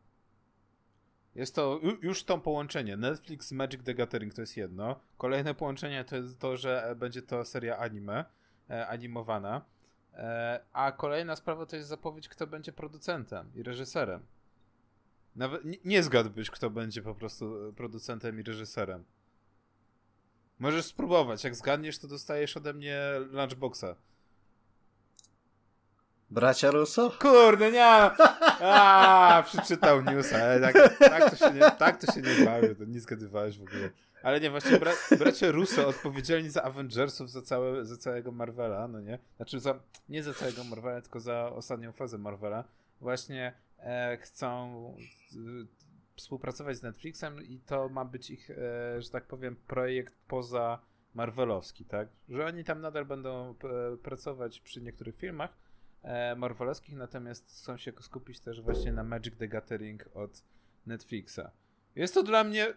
Jest 1.34 1.54
to 1.54 1.80
już 2.02 2.24
to 2.24 2.38
połączenie. 2.38 2.96
Netflix 2.96 3.52
Magic 3.52 3.82
the 3.84 3.94
Gathering 3.94 4.34
to 4.34 4.40
jest 4.40 4.56
jedno. 4.56 5.00
Kolejne 5.18 5.54
połączenie 5.54 6.04
to 6.04 6.16
jest 6.16 6.38
to, 6.38 6.56
że 6.56 6.94
będzie 6.98 7.22
to 7.22 7.44
seria 7.44 7.78
anime, 7.78 8.24
e, 8.70 8.86
animowana. 8.88 9.64
E, 10.14 10.60
a 10.72 10.92
kolejna 10.92 11.36
sprawa 11.36 11.66
to 11.66 11.76
jest 11.76 11.88
zapowiedź, 11.88 12.28
kto 12.28 12.46
będzie 12.46 12.72
producentem 12.72 13.50
i 13.54 13.62
reżyserem. 13.62 14.26
Nawet 15.36 15.64
nie, 15.64 15.78
nie 15.84 16.02
zgadłbyś, 16.02 16.50
kto 16.50 16.70
będzie 16.70 17.02
po 17.02 17.14
prostu 17.14 17.68
e, 17.68 17.72
producentem 17.72 18.40
i 18.40 18.42
reżyserem. 18.42 19.04
Możesz 20.58 20.84
spróbować. 20.84 21.44
Jak 21.44 21.54
zgadniesz, 21.54 21.98
to 21.98 22.08
dostajesz 22.08 22.56
ode 22.56 22.74
mnie 22.74 23.00
lunchboxa. 23.30 23.96
Bracia 26.30 26.70
Russo? 26.70 27.12
Kurde, 27.20 27.72
nie! 27.72 27.84
A, 27.84 29.42
przeczytał 29.46 30.02
news, 30.02 30.32
ale 30.32 30.60
tak, 30.60 30.98
tak, 30.98 31.30
to 31.30 31.36
się 31.36 31.54
nie, 31.54 31.70
tak 31.70 32.00
to 32.00 32.12
się 32.12 32.20
nie 32.20 32.44
bawię, 32.44 32.74
to 32.74 32.84
nie 32.84 33.00
zgadywałeś 33.00 33.58
w 33.58 33.62
ogóle. 33.62 33.90
Ale 34.22 34.40
nie, 34.40 34.50
właśnie 34.50 34.78
bra 34.78 34.92
bracia 35.18 35.50
Russo 35.50 35.88
odpowiedzialni 35.88 36.50
za 36.50 36.62
Avengersów, 36.62 37.30
za, 37.30 37.42
całe, 37.42 37.84
za 37.84 37.96
całego 37.96 38.32
Marvela, 38.32 38.88
no 38.88 39.00
nie? 39.00 39.18
Znaczy 39.36 39.60
za, 39.60 39.74
nie 40.08 40.22
za 40.22 40.34
całego 40.34 40.64
Marvela, 40.64 41.00
tylko 41.00 41.20
za 41.20 41.50
ostatnią 41.54 41.92
fazę 41.92 42.18
Marvela. 42.18 42.64
Właśnie 43.00 43.52
chcą 44.20 44.86
e, 45.32 45.36
współpracować 46.16 46.76
z 46.76 46.82
Netflixem 46.82 47.42
i 47.42 47.58
to 47.58 47.88
ma 47.88 48.04
być 48.04 48.30
ich, 48.30 48.50
e, 48.50 48.54
że 49.02 49.10
tak 49.10 49.26
powiem, 49.26 49.56
projekt 49.56 50.14
poza 50.28 50.78
Marvelowski, 51.14 51.84
tak? 51.84 52.08
Że 52.28 52.46
oni 52.46 52.64
tam 52.64 52.80
nadal 52.80 53.04
będą 53.04 53.50
e, 53.50 53.96
pracować 53.96 54.60
przy 54.60 54.82
niektórych 54.82 55.16
filmach, 55.16 55.56
e, 56.02 56.36
marvelowskich, 56.36 56.96
natomiast 56.96 57.48
chcą 57.48 57.76
się 57.76 57.92
skupić 58.00 58.40
też 58.40 58.62
właśnie 58.62 58.92
na 58.92 59.04
Magic 59.04 59.36
the 59.36 59.48
Gathering 59.48 60.08
od 60.14 60.44
Netflixa. 60.86 61.40
Jest 61.96 62.14
to 62.14 62.22
dla 62.22 62.44
mnie, 62.44 62.74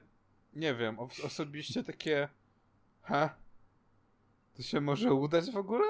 nie 0.54 0.76
wiem, 0.76 1.00
osobiście 1.00 1.84
takie 1.84 2.30
ha, 3.02 3.36
to 4.54 4.64
się 4.64 4.82
może 4.82 5.14
udać 5.14 5.52
w 5.52 5.58
ogóle? 5.58 5.86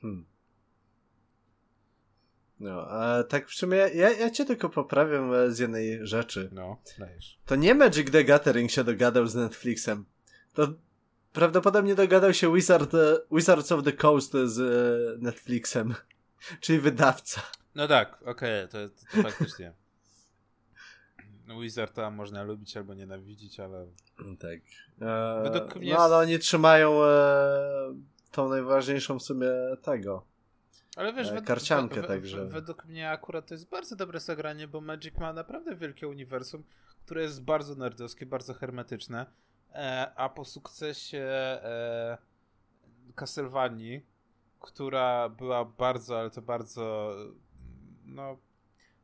Hmm. 0.00 0.33
No, 2.64 2.88
a 2.88 3.24
tak 3.24 3.48
w 3.48 3.54
sumie 3.54 3.76
ja, 3.76 4.10
ja 4.10 4.30
cię 4.30 4.44
tylko 4.44 4.68
poprawiam 4.68 5.34
e, 5.34 5.50
z 5.50 5.58
jednej 5.58 6.06
rzeczy. 6.06 6.48
No, 6.52 6.76
dajesz. 6.98 7.38
To 7.46 7.56
nie 7.56 7.74
Magic 7.74 8.10
the 8.10 8.24
Gathering 8.24 8.70
się 8.70 8.84
dogadał 8.84 9.26
z 9.26 9.34
Netflixem. 9.34 10.04
To 10.54 10.68
Prawdopodobnie 11.34 11.94
dogadał 11.94 12.34
się 12.34 12.54
Wizard, 12.54 12.92
Wizards 13.32 13.72
of 13.72 13.84
the 13.84 13.92
Coast 13.92 14.32
z 14.32 14.60
e, 14.60 15.22
Netflixem, 15.22 15.94
czyli 16.60 16.78
wydawca. 16.78 17.40
No 17.74 17.88
tak, 17.88 18.22
okej, 18.22 18.64
okay, 18.64 18.68
to, 18.68 18.88
to, 18.88 19.16
to 19.16 19.22
faktycznie. 19.22 19.72
No 21.46 21.60
Wizarda 21.60 22.10
można 22.10 22.42
lubić 22.42 22.76
albo 22.76 22.94
nienawidzić, 22.94 23.60
ale... 23.60 23.86
Tak. 24.38 24.60
E, 25.00 25.42
Według 25.42 25.76
mnie... 25.76 25.92
No 25.92 25.98
ale 25.98 26.16
oni 26.16 26.38
trzymają 26.38 27.04
e, 27.04 27.94
tą 28.30 28.48
najważniejszą 28.48 29.18
w 29.18 29.22
sumie 29.22 29.48
tego. 29.82 30.26
Ale 30.96 31.12
wiesz, 31.12 31.30
e, 31.30 31.42
karciankę 31.42 32.02
w, 32.02 32.06
także. 32.06 32.46
według 32.46 32.84
mnie 32.84 33.10
akurat 33.10 33.46
to 33.46 33.54
jest 33.54 33.68
bardzo 33.68 33.96
dobre 33.96 34.20
zagranie, 34.20 34.68
bo 34.68 34.80
Magic 34.80 35.14
ma 35.18 35.32
naprawdę 35.32 35.76
wielkie 35.76 36.08
uniwersum, 36.08 36.64
które 37.04 37.22
jest 37.22 37.44
bardzo 37.44 37.74
nerdowskie, 37.74 38.26
bardzo 38.26 38.54
hermetyczne. 38.54 39.26
E, 39.72 40.12
a 40.16 40.28
po 40.28 40.44
sukcesie 40.44 41.18
e, 41.18 42.18
Castlevanii, 43.14 44.06
która 44.60 45.28
była 45.28 45.64
bardzo, 45.64 46.18
ale 46.18 46.30
to 46.30 46.42
bardzo 46.42 47.14
no 48.04 48.38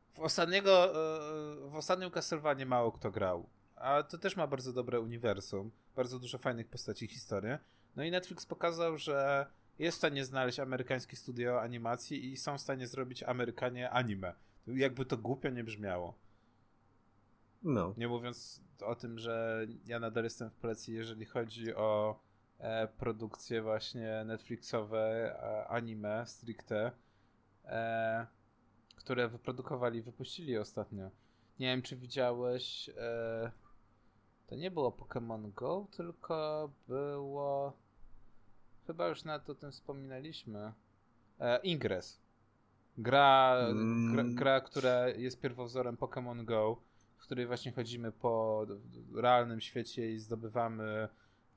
w 0.09 0.19
ostatniego 0.19 0.85
e, 0.85 1.69
w 1.69 1.75
ostatnim 1.75 2.11
Castlevanii 2.11 2.65
mało 2.65 2.91
kto 2.91 3.11
grał, 3.11 3.49
a 3.75 4.03
to 4.03 4.17
też 4.17 4.35
ma 4.35 4.47
bardzo 4.47 4.73
dobre 4.73 4.99
uniwersum, 4.99 5.71
bardzo 5.95 6.19
dużo 6.19 6.37
fajnych 6.37 6.67
postaci 6.67 7.07
historii. 7.07 7.57
No 7.95 8.03
i 8.03 8.11
Netflix 8.11 8.45
pokazał, 8.45 8.97
że 8.97 9.45
jest 9.81 9.97
w 9.97 10.01
stanie 10.01 10.25
znaleźć 10.25 10.59
amerykańskie 10.59 11.15
studio 11.15 11.61
animacji 11.61 12.31
i 12.31 12.37
są 12.37 12.57
w 12.57 12.61
stanie 12.61 12.87
zrobić 12.87 13.23
Amerykanie 13.23 13.89
anime. 13.89 14.33
Jakby 14.67 15.05
to 15.05 15.17
głupio 15.17 15.49
nie 15.49 15.63
brzmiało. 15.63 16.13
No. 17.63 17.93
Nie 17.97 18.07
mówiąc 18.07 18.61
o 18.81 18.95
tym, 18.95 19.19
że 19.19 19.65
ja 19.85 19.99
nadal 19.99 20.23
jestem 20.23 20.49
w 20.49 20.55
plecy, 20.55 20.91
jeżeli 20.91 21.25
chodzi 21.25 21.75
o 21.75 22.19
e, 22.59 22.87
produkcje 22.87 23.61
właśnie 23.61 24.23
Netflixowe, 24.25 25.35
e, 25.43 25.67
anime 25.67 26.25
stricte, 26.27 26.91
e, 27.65 28.27
które 28.95 29.27
wyprodukowali, 29.27 30.01
wypuścili 30.01 30.57
ostatnio. 30.57 31.09
Nie 31.59 31.67
wiem, 31.67 31.81
czy 31.81 31.95
widziałeś. 31.95 32.89
E, 32.89 33.51
to 34.47 34.55
nie 34.55 34.71
było 34.71 34.89
Pokémon 34.89 35.53
Go, 35.53 35.87
tylko 35.91 36.69
było. 36.87 37.80
Chyba 38.87 39.07
już 39.07 39.23
nawet 39.23 39.49
o 39.49 39.55
tym 39.55 39.71
wspominaliśmy. 39.71 40.73
E, 41.39 41.59
Ingress. 41.63 42.19
Gra, 42.97 43.57
Mm. 43.69 44.13
gra, 44.15 44.23
gra, 44.23 44.61
która 44.61 45.07
jest 45.07 45.41
pierwowzorem 45.41 45.97
Pokémon 45.97 46.45
Go, 46.45 46.77
w 47.17 47.21
której 47.21 47.47
właśnie 47.47 47.71
chodzimy 47.71 48.11
po 48.11 48.65
realnym 49.15 49.61
świecie 49.61 50.11
i 50.11 50.19
zdobywamy 50.19 51.07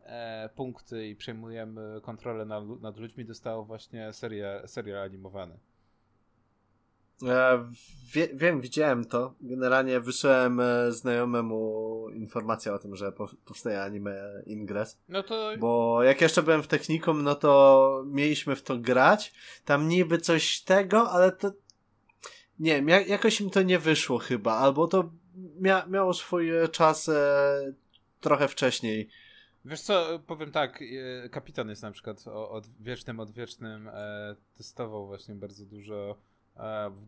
e, 0.03 0.49
punkty 0.55 1.09
i 1.09 1.17
przejmujemy 1.17 2.01
kontrolę 2.03 2.45
nad, 2.45 2.65
nad 2.81 2.97
ludźmi, 2.99 3.25
dostało 3.25 3.65
właśnie 3.65 4.13
serię, 4.13 4.63
serial 4.67 5.03
animowany. 5.03 5.59
E, 7.23 7.65
wie, 8.13 8.29
wiem, 8.35 8.61
widziałem 8.61 9.05
to. 9.05 9.35
Generalnie 9.41 10.01
wysłałem 10.01 10.61
e, 10.61 10.93
znajomemu 10.93 12.09
informację 12.11 12.73
o 12.73 12.79
tym, 12.79 12.97
że 12.97 13.13
po, 13.13 13.29
powstaje 13.45 13.83
anime 13.83 14.43
Ingress. 14.47 14.99
No 15.09 15.23
to 15.23 15.51
Bo 15.59 16.03
jak 16.03 16.21
jeszcze 16.21 16.43
byłem 16.43 16.63
w 16.63 16.69
technikum, 16.69 17.23
no 17.23 17.35
to 17.35 18.03
mieliśmy 18.07 18.57
w 18.57 18.63
to 18.63 18.79
grać. 18.79 19.33
Tam 19.65 19.89
niby 19.89 20.19
coś 20.19 20.61
tego, 20.61 21.11
ale 21.11 21.33
to. 21.33 21.53
Nie 22.59 22.75
wiem, 22.75 22.89
jak, 22.89 23.09
jakoś 23.09 23.41
im 23.41 23.51
to 23.51 23.63
nie 23.63 23.79
wyszło 23.79 24.19
chyba. 24.19 24.57
Albo 24.57 24.89
to 24.89 25.11
mia, 25.61 25.87
miało 25.87 26.15
swój 26.15 26.51
czas 26.73 27.09
e, 27.09 27.73
trochę 28.21 28.49
wcześniej. 28.49 29.09
Wiesz 29.65 29.81
co, 29.81 30.19
powiem 30.27 30.53
tak, 30.53 30.83
e, 31.25 31.29
kapitan 31.29 31.69
jest 31.69 31.83
na 31.83 31.91
przykład 31.91 32.29
o, 32.29 32.51
od 32.51 32.67
wiecznym, 32.81 33.21
odwiecznym 33.21 33.89
e, 33.89 34.37
testował 34.57 35.07
właśnie 35.07 35.35
bardzo 35.35 35.67
dużo, 35.67 36.19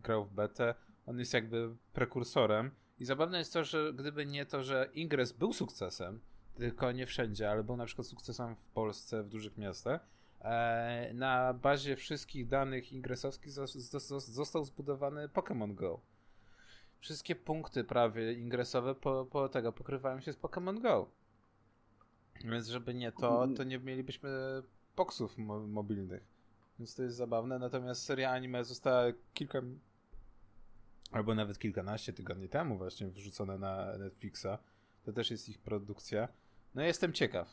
grał 0.03 0.25
w 0.25 0.31
betę. 0.33 0.75
On 1.05 1.19
jest 1.19 1.33
jakby 1.33 1.75
prekursorem 1.93 2.71
i 2.99 3.05
zabawne 3.05 3.37
jest 3.37 3.53
to, 3.53 3.63
że 3.63 3.93
gdyby 3.93 4.25
nie 4.25 4.45
to, 4.45 4.63
że 4.63 4.89
Ingress 4.93 5.31
był 5.31 5.53
sukcesem, 5.53 6.19
tylko 6.55 6.91
nie 6.91 7.05
wszędzie, 7.05 7.51
ale 7.51 7.63
był 7.63 7.77
na 7.77 7.85
przykład 7.85 8.07
sukcesem 8.07 8.55
w 8.55 8.69
Polsce, 8.69 9.23
w 9.23 9.29
dużych 9.29 9.57
miastach, 9.57 10.07
e, 10.41 11.11
na 11.13 11.53
bazie 11.53 11.95
wszystkich 11.95 12.47
danych 12.47 12.93
ingresowskich 12.93 13.51
zos- 13.51 13.77
zos- 13.99 14.19
został 14.19 14.65
zbudowany 14.65 15.27
Pokémon 15.27 15.73
Go. 15.75 15.99
Wszystkie 16.99 17.35
punkty 17.35 17.83
prawie 17.83 18.33
ingresowe 18.33 18.95
po, 18.95 19.25
po 19.25 19.49
tego 19.49 19.73
pokrywają 19.73 20.19
się 20.19 20.33
z 20.33 20.37
Pokémon 20.37 20.81
Go. 20.81 21.09
Więc 22.45 22.67
żeby 22.67 22.93
nie 22.93 23.11
to, 23.11 23.47
to 23.57 23.63
nie 23.63 23.79
mielibyśmy 23.79 24.29
boksów 24.95 25.37
mo- 25.37 25.67
mobilnych. 25.67 26.36
Więc 26.79 26.95
to 26.95 27.03
jest 27.03 27.17
zabawne. 27.17 27.59
Natomiast 27.59 28.03
seria 28.03 28.31
anime 28.31 28.63
została 28.63 29.03
kilka 29.33 29.61
albo 31.11 31.35
nawet 31.35 31.59
kilkanaście 31.59 32.13
tygodni 32.13 32.49
temu 32.49 32.77
właśnie 32.77 33.07
wrzucone 33.07 33.57
na 33.57 33.97
Netflixa. 33.97 34.57
To 35.05 35.13
też 35.13 35.31
jest 35.31 35.49
ich 35.49 35.59
produkcja. 35.59 36.27
No 36.75 36.81
jestem 36.81 37.13
ciekaw. 37.13 37.47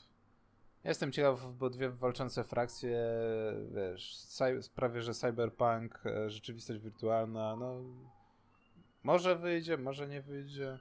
Jestem 0.85 1.12
ciekaw, 1.12 1.52
bo 1.52 1.71
dwie 1.71 1.90
walczące 1.90 2.45
frakcje, 2.45 2.99
wiesz, 3.75 4.16
prawie 4.75 5.02
że 5.02 5.14
cyberpunk, 5.14 6.07
e, 6.07 6.31
rzeczywistość 6.31 6.81
wirtualna, 6.81 7.57
no 7.57 7.81
może 9.02 9.37
wyjdzie, 9.37 9.76
może 9.76 10.09
nie 10.09 10.23
wyjdzie. 10.23 10.78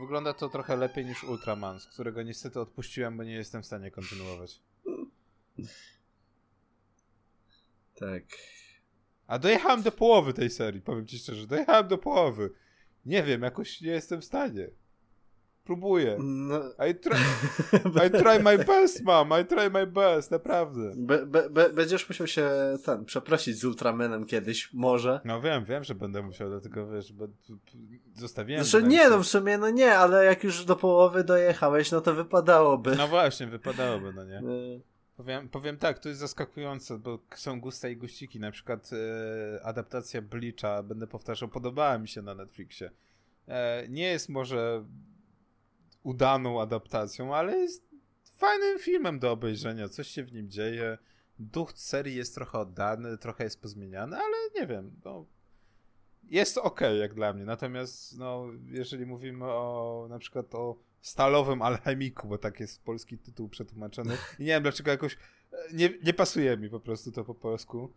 Wygląda 0.00 0.34
to 0.34 0.48
trochę 0.48 0.76
lepiej 0.76 1.06
niż 1.06 1.24
Ultraman, 1.24 1.80
z 1.80 1.86
którego 1.86 2.22
niestety 2.22 2.60
odpuściłem, 2.60 3.16
bo 3.16 3.24
nie 3.24 3.34
jestem 3.34 3.62
w 3.62 3.66
stanie 3.66 3.90
kontynuować. 3.90 4.60
Tak. 7.98 8.22
A 9.26 9.38
dojechałem 9.38 9.82
do 9.82 9.92
połowy 9.92 10.32
tej 10.32 10.50
serii, 10.50 10.80
powiem 10.80 11.06
ci 11.06 11.18
szczerze, 11.18 11.46
dojechałem 11.46 11.88
do 11.88 11.98
połowy. 11.98 12.50
Nie 13.04 13.22
wiem, 13.22 13.42
jakoś 13.42 13.80
nie 13.80 13.90
jestem 13.90 14.20
w 14.20 14.24
stanie. 14.24 14.70
Próbuję. 15.64 16.16
No, 16.18 16.60
I 16.90 16.94
try, 16.94 17.16
I 18.06 18.10
try 18.10 18.42
my 18.42 18.58
best, 18.58 19.04
mam, 19.04 19.28
I 19.42 19.44
try 19.44 19.70
my 19.70 19.86
best, 19.86 20.30
naprawdę. 20.30 20.92
be, 20.96 21.26
be, 21.26 21.50
be, 21.50 21.68
będziesz 21.70 22.08
musiał 22.08 22.26
się 22.26 22.50
ten, 22.84 23.04
przeprosić 23.04 23.58
z 23.58 23.64
Ultramanem 23.64 24.26
kiedyś, 24.26 24.72
może. 24.72 25.20
No 25.24 25.40
wiem, 25.40 25.64
wiem, 25.64 25.84
że 25.84 25.94
będę 25.94 26.22
musiał, 26.22 26.48
dlatego 26.48 26.88
wiesz, 26.90 27.12
bo 27.12 27.28
zostawiłem... 28.14 28.64
Znaczy 28.64 28.82
na 28.82 28.88
nie, 28.88 29.08
no 29.08 29.18
w 29.18 29.26
sumie 29.26 29.58
no 29.58 29.70
nie, 29.70 29.94
ale 29.94 30.24
jak 30.24 30.44
już 30.44 30.64
do 30.64 30.76
połowy 30.76 31.24
dojechałeś, 31.24 31.90
no 31.92 32.00
to 32.00 32.14
wypadałoby. 32.14 32.96
No 32.96 33.08
właśnie, 33.08 33.46
wypadałoby, 33.46 34.12
no 34.12 34.24
nie? 34.24 34.42
Powiem, 35.18 35.48
powiem 35.48 35.76
tak, 35.76 35.98
to 35.98 36.08
jest 36.08 36.20
zaskakujące, 36.20 36.98
bo 36.98 37.18
są 37.34 37.60
gusta 37.60 37.88
i 37.88 37.96
guściki. 37.96 38.40
Na 38.40 38.50
przykład 38.50 38.90
e, 38.92 39.64
adaptacja 39.64 40.22
Bleacha, 40.22 40.82
będę 40.82 41.06
powtarzał, 41.06 41.48
podobała 41.48 41.98
mi 41.98 42.08
się 42.08 42.22
na 42.22 42.34
Netflixie. 42.34 42.90
E, 43.48 43.88
nie 43.88 44.06
jest 44.06 44.28
może 44.28 44.84
udaną 46.02 46.60
adaptacją, 46.60 47.34
ale 47.34 47.58
jest 47.58 47.88
fajnym 48.24 48.78
filmem 48.78 49.18
do 49.18 49.32
obejrzenia. 49.32 49.88
Coś 49.88 50.08
się 50.08 50.24
w 50.24 50.32
nim 50.32 50.50
dzieje. 50.50 50.98
Duch 51.38 51.72
serii 51.74 52.16
jest 52.16 52.34
trochę 52.34 52.58
oddany, 52.58 53.18
trochę 53.18 53.44
jest 53.44 53.62
pozmieniany, 53.62 54.16
ale 54.16 54.36
nie 54.54 54.66
wiem. 54.66 55.00
No, 55.04 55.26
jest 56.24 56.58
ok 56.58 56.80
jak 56.98 57.14
dla 57.14 57.32
mnie. 57.32 57.44
Natomiast 57.44 58.18
no, 58.18 58.46
jeżeli 58.66 59.06
mówimy 59.06 59.44
o 59.44 60.06
na 60.10 60.18
przykład 60.18 60.54
o 60.54 60.76
stalowym 61.00 61.62
alchemiku, 61.62 62.28
bo 62.28 62.38
tak 62.38 62.60
jest 62.60 62.82
polski 62.82 63.18
tytuł 63.18 63.48
przetłumaczony. 63.48 64.16
I 64.38 64.42
nie 64.42 64.46
wiem 64.46 64.62
dlaczego 64.62 64.90
jakoś 64.90 65.16
e, 65.52 65.56
nie, 65.72 65.90
nie 66.04 66.14
pasuje 66.14 66.56
mi 66.56 66.70
po 66.70 66.80
prostu 66.80 67.12
to 67.12 67.24
po 67.24 67.34
polsku. 67.34 67.92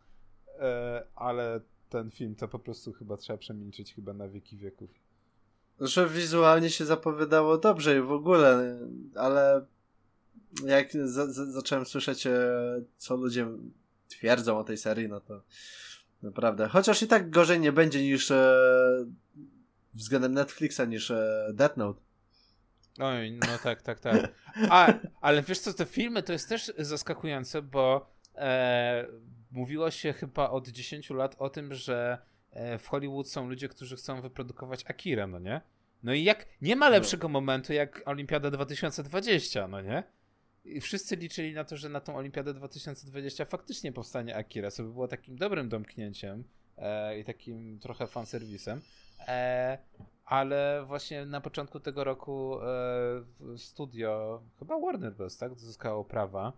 E, 0.60 1.04
ale 1.16 1.62
ten 1.90 2.12
film 2.12 2.36
to 2.36 2.48
po 2.48 2.60
prostu 2.60 2.94
chyba 2.94 3.18
trzeba 3.18 3.38
przemilczyć 3.38 3.94
chyba 3.94 4.14
na 4.14 4.28
wieki 4.28 4.58
wieków. 4.58 4.90
Że 5.80 6.10
wizualnie 6.10 6.70
się 6.70 6.86
zapowiadało 6.86 7.58
dobrze 7.58 7.98
i 7.98 8.02
w 8.02 8.12
ogóle, 8.12 8.80
ale 9.16 9.66
jak 10.66 10.92
za, 10.92 11.34
za, 11.34 11.46
zacząłem 11.46 11.86
słyszeć, 11.86 12.28
e, 12.28 12.42
co 12.98 13.16
ludzie 13.16 13.48
twierdzą 14.08 14.58
o 14.58 14.64
tej 14.64 14.78
serii, 14.78 15.08
no 15.08 15.22
to 15.22 15.42
naprawdę. 16.24 16.68
Chociaż 16.68 17.02
i 17.02 17.08
tak 17.08 17.30
gorzej 17.30 17.60
nie 17.60 17.72
będzie 17.72 18.04
niż 18.04 18.32
e, 18.32 18.56
względem 19.94 20.34
Netflixa 20.34 20.82
niż 20.88 21.12
e, 21.12 21.48
Death 21.54 21.78
Note. 21.78 22.02
Oj, 23.02 23.32
no 23.32 23.58
tak, 23.64 23.82
tak, 23.82 24.00
tak. 24.00 24.34
A, 24.70 24.94
ale 25.22 25.42
wiesz 25.42 25.60
co, 25.60 25.74
te 25.74 25.86
filmy 25.86 26.24
to 26.24 26.34
jest 26.34 26.50
też 26.50 26.72
zaskakujące, 26.78 27.62
bo 27.62 28.12
e, 28.36 29.08
mówiło 29.52 29.92
się 29.92 30.14
chyba 30.14 30.50
od 30.50 30.68
10 30.68 31.10
lat 31.10 31.36
o 31.40 31.50
tym, 31.50 31.74
że 31.74 32.18
e, 32.52 32.78
w 32.78 32.88
Hollywood 32.88 33.30
są 33.30 33.50
ludzie, 33.50 33.70
którzy 33.70 33.96
chcą 33.96 34.22
wyprodukować 34.22 34.84
Akira, 34.88 35.28
no 35.28 35.40
nie? 35.40 35.62
No 36.04 36.14
i 36.14 36.24
jak, 36.24 36.46
nie 36.62 36.76
ma 36.76 36.90
lepszego 36.90 37.30
momentu 37.30 37.74
jak 37.74 38.02
Olimpiada 38.06 38.52
2020, 38.52 39.68
no 39.68 39.82
nie? 39.82 40.04
I 40.66 40.82
wszyscy 40.82 41.16
liczyli 41.16 41.54
na 41.54 41.64
to, 41.64 41.78
że 41.78 41.90
na 41.90 42.02
tą 42.02 42.16
Olimpiadę 42.16 42.54
2020 42.54 43.46
faktycznie 43.46 43.92
powstanie 43.92 44.36
Akira, 44.36 44.72
co 44.72 44.84
by 44.84 44.90
było 44.92 45.08
takim 45.08 45.36
dobrym 45.36 45.70
domknięciem 45.70 46.44
e, 46.78 47.20
i 47.20 47.24
takim 47.24 47.80
trochę 47.80 48.08
fanserwisem. 48.08 48.82
E, 49.28 49.78
ale 50.26 50.84
właśnie 50.88 51.26
na 51.26 51.42
początku 51.42 51.80
tego 51.80 52.04
roku 52.04 52.60
e, 52.62 53.58
studio, 53.58 54.42
chyba 54.60 54.80
Warner 54.80 55.14
Bros., 55.14 55.38
tak, 55.38 55.60
zyskało 55.60 56.06
prawa. 56.06 56.54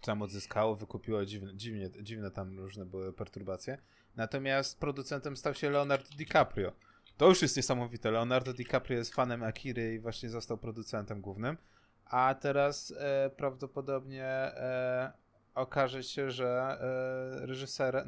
Tam 0.00 0.22
odzyskało, 0.22 0.76
wykupiło, 0.76 1.24
dziwne, 1.24 1.56
dziwnie, 1.56 1.90
dziwne 2.02 2.30
tam 2.30 2.58
różne 2.58 2.86
były 2.86 3.12
perturbacje. 3.12 3.78
Natomiast 4.16 4.80
producentem 4.80 5.36
stał 5.36 5.54
się 5.54 5.70
Leonardo 5.70 6.08
DiCaprio. 6.16 6.72
To 7.16 7.28
już 7.28 7.42
jest 7.42 7.56
niesamowite. 7.56 8.10
Leonardo 8.10 8.52
DiCaprio 8.52 8.98
jest 8.98 9.14
fanem 9.14 9.42
Akiry 9.42 9.94
i 9.94 9.98
właśnie 9.98 10.28
został 10.28 10.58
producentem 10.58 11.20
głównym. 11.20 11.56
A 12.04 12.34
teraz 12.34 12.94
e, 12.98 13.30
prawdopodobnie 13.36 14.24
e, 14.24 15.12
okaże 15.54 16.02
się, 16.02 16.30
że 16.30 16.78
e, 17.42 17.46
reżyser, 17.46 18.04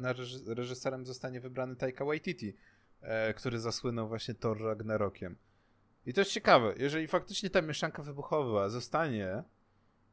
reżyserem 0.47 1.05
zostanie 1.05 1.39
wybrany 1.39 1.75
Taika 1.75 2.05
Waititi, 2.05 2.55
e, 3.01 3.33
który 3.33 3.59
zasłynął 3.59 4.07
właśnie 4.07 4.33
Thor 4.33 4.61
Ragnarokiem. 4.61 5.35
I 6.05 6.13
to 6.13 6.21
jest 6.21 6.31
ciekawe, 6.31 6.73
jeżeli 6.77 7.07
faktycznie 7.07 7.49
ta 7.49 7.61
mieszanka 7.61 8.03
wybuchowa 8.03 8.69
zostanie 8.69 9.43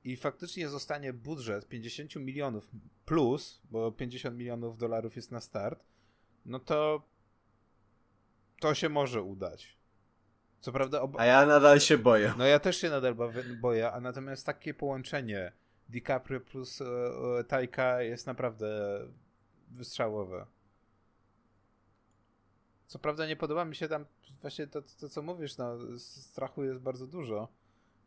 i 0.04 0.16
faktycznie 0.16 0.68
zostanie 0.68 1.12
budżet 1.12 1.68
50 1.68 2.16
milionów 2.16 2.70
plus, 3.04 3.62
bo 3.70 3.92
50 3.92 4.36
milionów 4.36 4.78
dolarów 4.78 5.16
jest 5.16 5.30
na 5.30 5.40
start, 5.40 5.84
no 6.46 6.58
to 6.58 7.08
to 8.60 8.74
się 8.74 8.88
może 8.88 9.22
udać. 9.22 9.78
Co 10.60 10.72
prawda. 10.72 11.08
A 11.18 11.24
ja 11.24 11.46
nadal 11.46 11.80
się 11.80 11.98
boję. 11.98 12.34
No 12.38 12.46
ja 12.46 12.58
też 12.58 12.76
się 12.76 12.90
nadal 12.90 13.14
boję, 13.60 13.92
a 13.92 14.00
natomiast 14.00 14.46
takie 14.46 14.74
połączenie 14.74 15.52
DiCaprio 15.88 16.40
plus 16.40 16.80
e, 16.80 16.84
e, 17.38 17.44
Taika 17.44 18.02
jest 18.02 18.26
naprawdę 18.26 18.98
wystrzałowe. 19.70 20.46
Co 22.94 22.98
prawda 22.98 23.26
nie 23.26 23.36
podoba 23.36 23.64
mi 23.64 23.76
się 23.76 23.88
tam 23.88 24.04
właśnie 24.40 24.66
to, 24.66 24.82
to 25.00 25.08
co 25.08 25.22
mówisz, 25.22 25.56
no 25.56 25.78
strachu 25.98 26.64
jest 26.64 26.80
bardzo 26.80 27.06
dużo, 27.06 27.48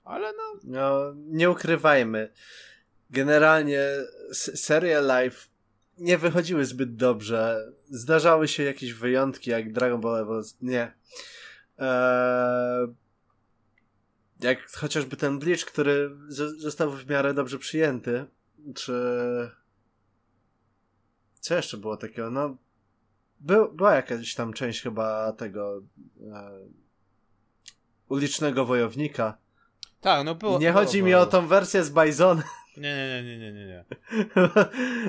ale 0.03 0.33
no... 0.33 0.59
No, 0.63 1.13
nie 1.15 1.49
ukrywajmy. 1.49 2.33
Generalnie 3.09 3.81
serie 4.31 5.01
live 5.01 5.49
nie 5.97 6.17
wychodziły 6.17 6.65
zbyt 6.65 6.95
dobrze. 6.95 7.71
Zdarzały 7.89 8.47
się 8.47 8.63
jakieś 8.63 8.93
wyjątki, 8.93 9.49
jak 9.49 9.73
Dragon 9.73 10.01
Ball 10.01 10.21
Evolution. 10.21 10.57
Nie. 10.61 10.93
Eee, 11.77 12.87
jak 14.39 14.71
chociażby 14.71 15.17
ten 15.17 15.39
Bleach, 15.39 15.65
który 15.65 16.17
został 16.57 16.91
w 16.91 17.09
miarę 17.09 17.33
dobrze 17.33 17.59
przyjęty. 17.59 18.25
Czy... 18.75 18.93
Co 21.39 21.55
jeszcze 21.55 21.77
było 21.77 21.97
takiego? 21.97 22.31
No, 22.31 22.57
był, 23.39 23.73
była 23.73 23.95
jakaś 23.95 24.35
tam 24.35 24.53
część 24.53 24.81
chyba 24.81 25.33
tego 25.33 25.81
e, 26.33 26.51
ulicznego 28.09 28.65
wojownika. 28.65 29.37
Tak, 30.01 30.25
no 30.25 30.35
było. 30.35 30.59
nie 30.59 30.71
było, 30.71 30.79
chodzi 30.79 30.97
było, 30.97 31.07
mi 31.07 31.15
o 31.15 31.25
tą 31.25 31.47
wersję 31.47 31.83
z 31.83 31.89
Bison. 31.89 32.41
Nie, 32.77 32.95
nie, 32.95 33.23
nie, 33.23 33.37
nie, 33.37 33.53
nie, 33.53 33.65
nie. 33.67 33.85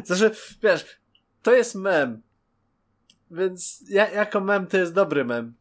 znaczy, 0.04 0.30
wiesz, 0.62 1.00
to 1.42 1.52
jest 1.52 1.74
mem. 1.74 2.22
Więc 3.30 3.84
ja, 3.88 4.10
jako 4.10 4.40
mem 4.40 4.66
to 4.66 4.76
jest 4.76 4.94
dobry 4.94 5.24
mem. 5.24 5.54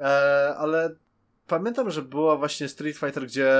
E, 0.00 0.54
ale 0.58 0.94
pamiętam, 1.46 1.90
że 1.90 2.02
było 2.02 2.38
właśnie 2.38 2.68
Street 2.68 2.96
Fighter, 2.96 3.26
gdzie 3.26 3.52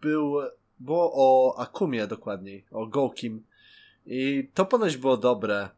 był, 0.00 0.34
było 0.78 1.12
o 1.14 1.58
Akumie 1.58 2.06
dokładniej, 2.06 2.66
o 2.70 2.86
Gokim. 2.86 3.44
I 4.06 4.50
to 4.54 4.64
ponoć 4.66 4.96
było 4.96 5.16
dobre. 5.16 5.68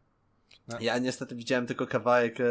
No. 0.70 0.76
Ja 0.80 0.98
niestety 0.98 1.34
widziałem 1.34 1.66
tylko 1.66 1.86
kawałek, 1.86 2.40
e, 2.40 2.44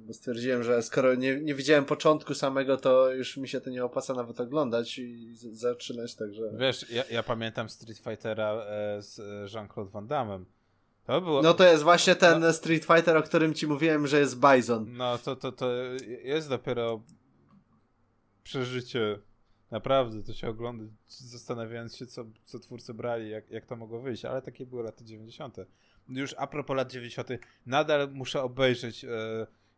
bo 0.00 0.12
stwierdziłem, 0.12 0.62
że 0.62 0.82
skoro 0.82 1.14
nie, 1.14 1.36
nie 1.40 1.54
widziałem 1.54 1.84
początku 1.84 2.34
samego, 2.34 2.76
to 2.76 3.10
już 3.10 3.36
mi 3.36 3.48
się 3.48 3.60
to 3.60 3.70
nie 3.70 3.84
opłaca 3.84 4.14
nawet 4.14 4.40
oglądać 4.40 4.98
i 4.98 5.34
z, 5.34 5.42
zaczynać, 5.42 6.14
także... 6.14 6.42
Wiesz, 6.58 6.90
ja, 6.90 7.04
ja 7.10 7.22
pamiętam 7.22 7.68
Street 7.68 7.98
Fightera 7.98 8.52
e, 8.52 9.02
z 9.02 9.18
Jean-Claude 9.54 9.90
Van 9.90 10.06
Damme. 10.06 10.44
To 11.06 11.20
było... 11.20 11.42
No 11.42 11.54
to 11.54 11.64
jest 11.64 11.82
właśnie 11.82 12.14
ten 12.14 12.40
no... 12.40 12.52
Street 12.52 12.84
Fighter, 12.84 13.16
o 13.16 13.22
którym 13.22 13.54
ci 13.54 13.66
mówiłem, 13.66 14.06
że 14.06 14.18
jest 14.18 14.40
Bison. 14.40 14.96
No 14.96 15.18
to, 15.18 15.36
to, 15.36 15.52
to 15.52 15.70
jest 16.24 16.48
dopiero 16.48 17.02
przeżycie. 18.44 19.18
Naprawdę, 19.70 20.22
to 20.22 20.32
się 20.32 20.48
ogląda, 20.48 20.84
zastanawiając 21.08 21.96
się, 21.96 22.06
co, 22.06 22.24
co 22.44 22.58
twórcy 22.58 22.94
brali, 22.94 23.30
jak, 23.30 23.50
jak 23.50 23.66
to 23.66 23.76
mogło 23.76 24.00
wyjść, 24.00 24.24
ale 24.24 24.42
takie 24.42 24.66
były 24.66 24.82
lata 24.82 25.04
90 25.04 25.56
już 26.08 26.34
a 26.38 26.46
propos 26.46 26.76
lat 26.76 26.92
90., 26.92 27.28
nadal 27.66 28.12
muszę 28.12 28.42
obejrzeć. 28.42 29.04
E, 29.04 29.08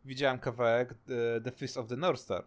widziałem 0.05 0.39
kawałek 0.39 0.91
e, 0.91 1.41
The 1.41 1.51
Fist 1.51 1.77
of 1.77 1.87
the 1.87 1.95
North 1.95 2.21
Star. 2.21 2.45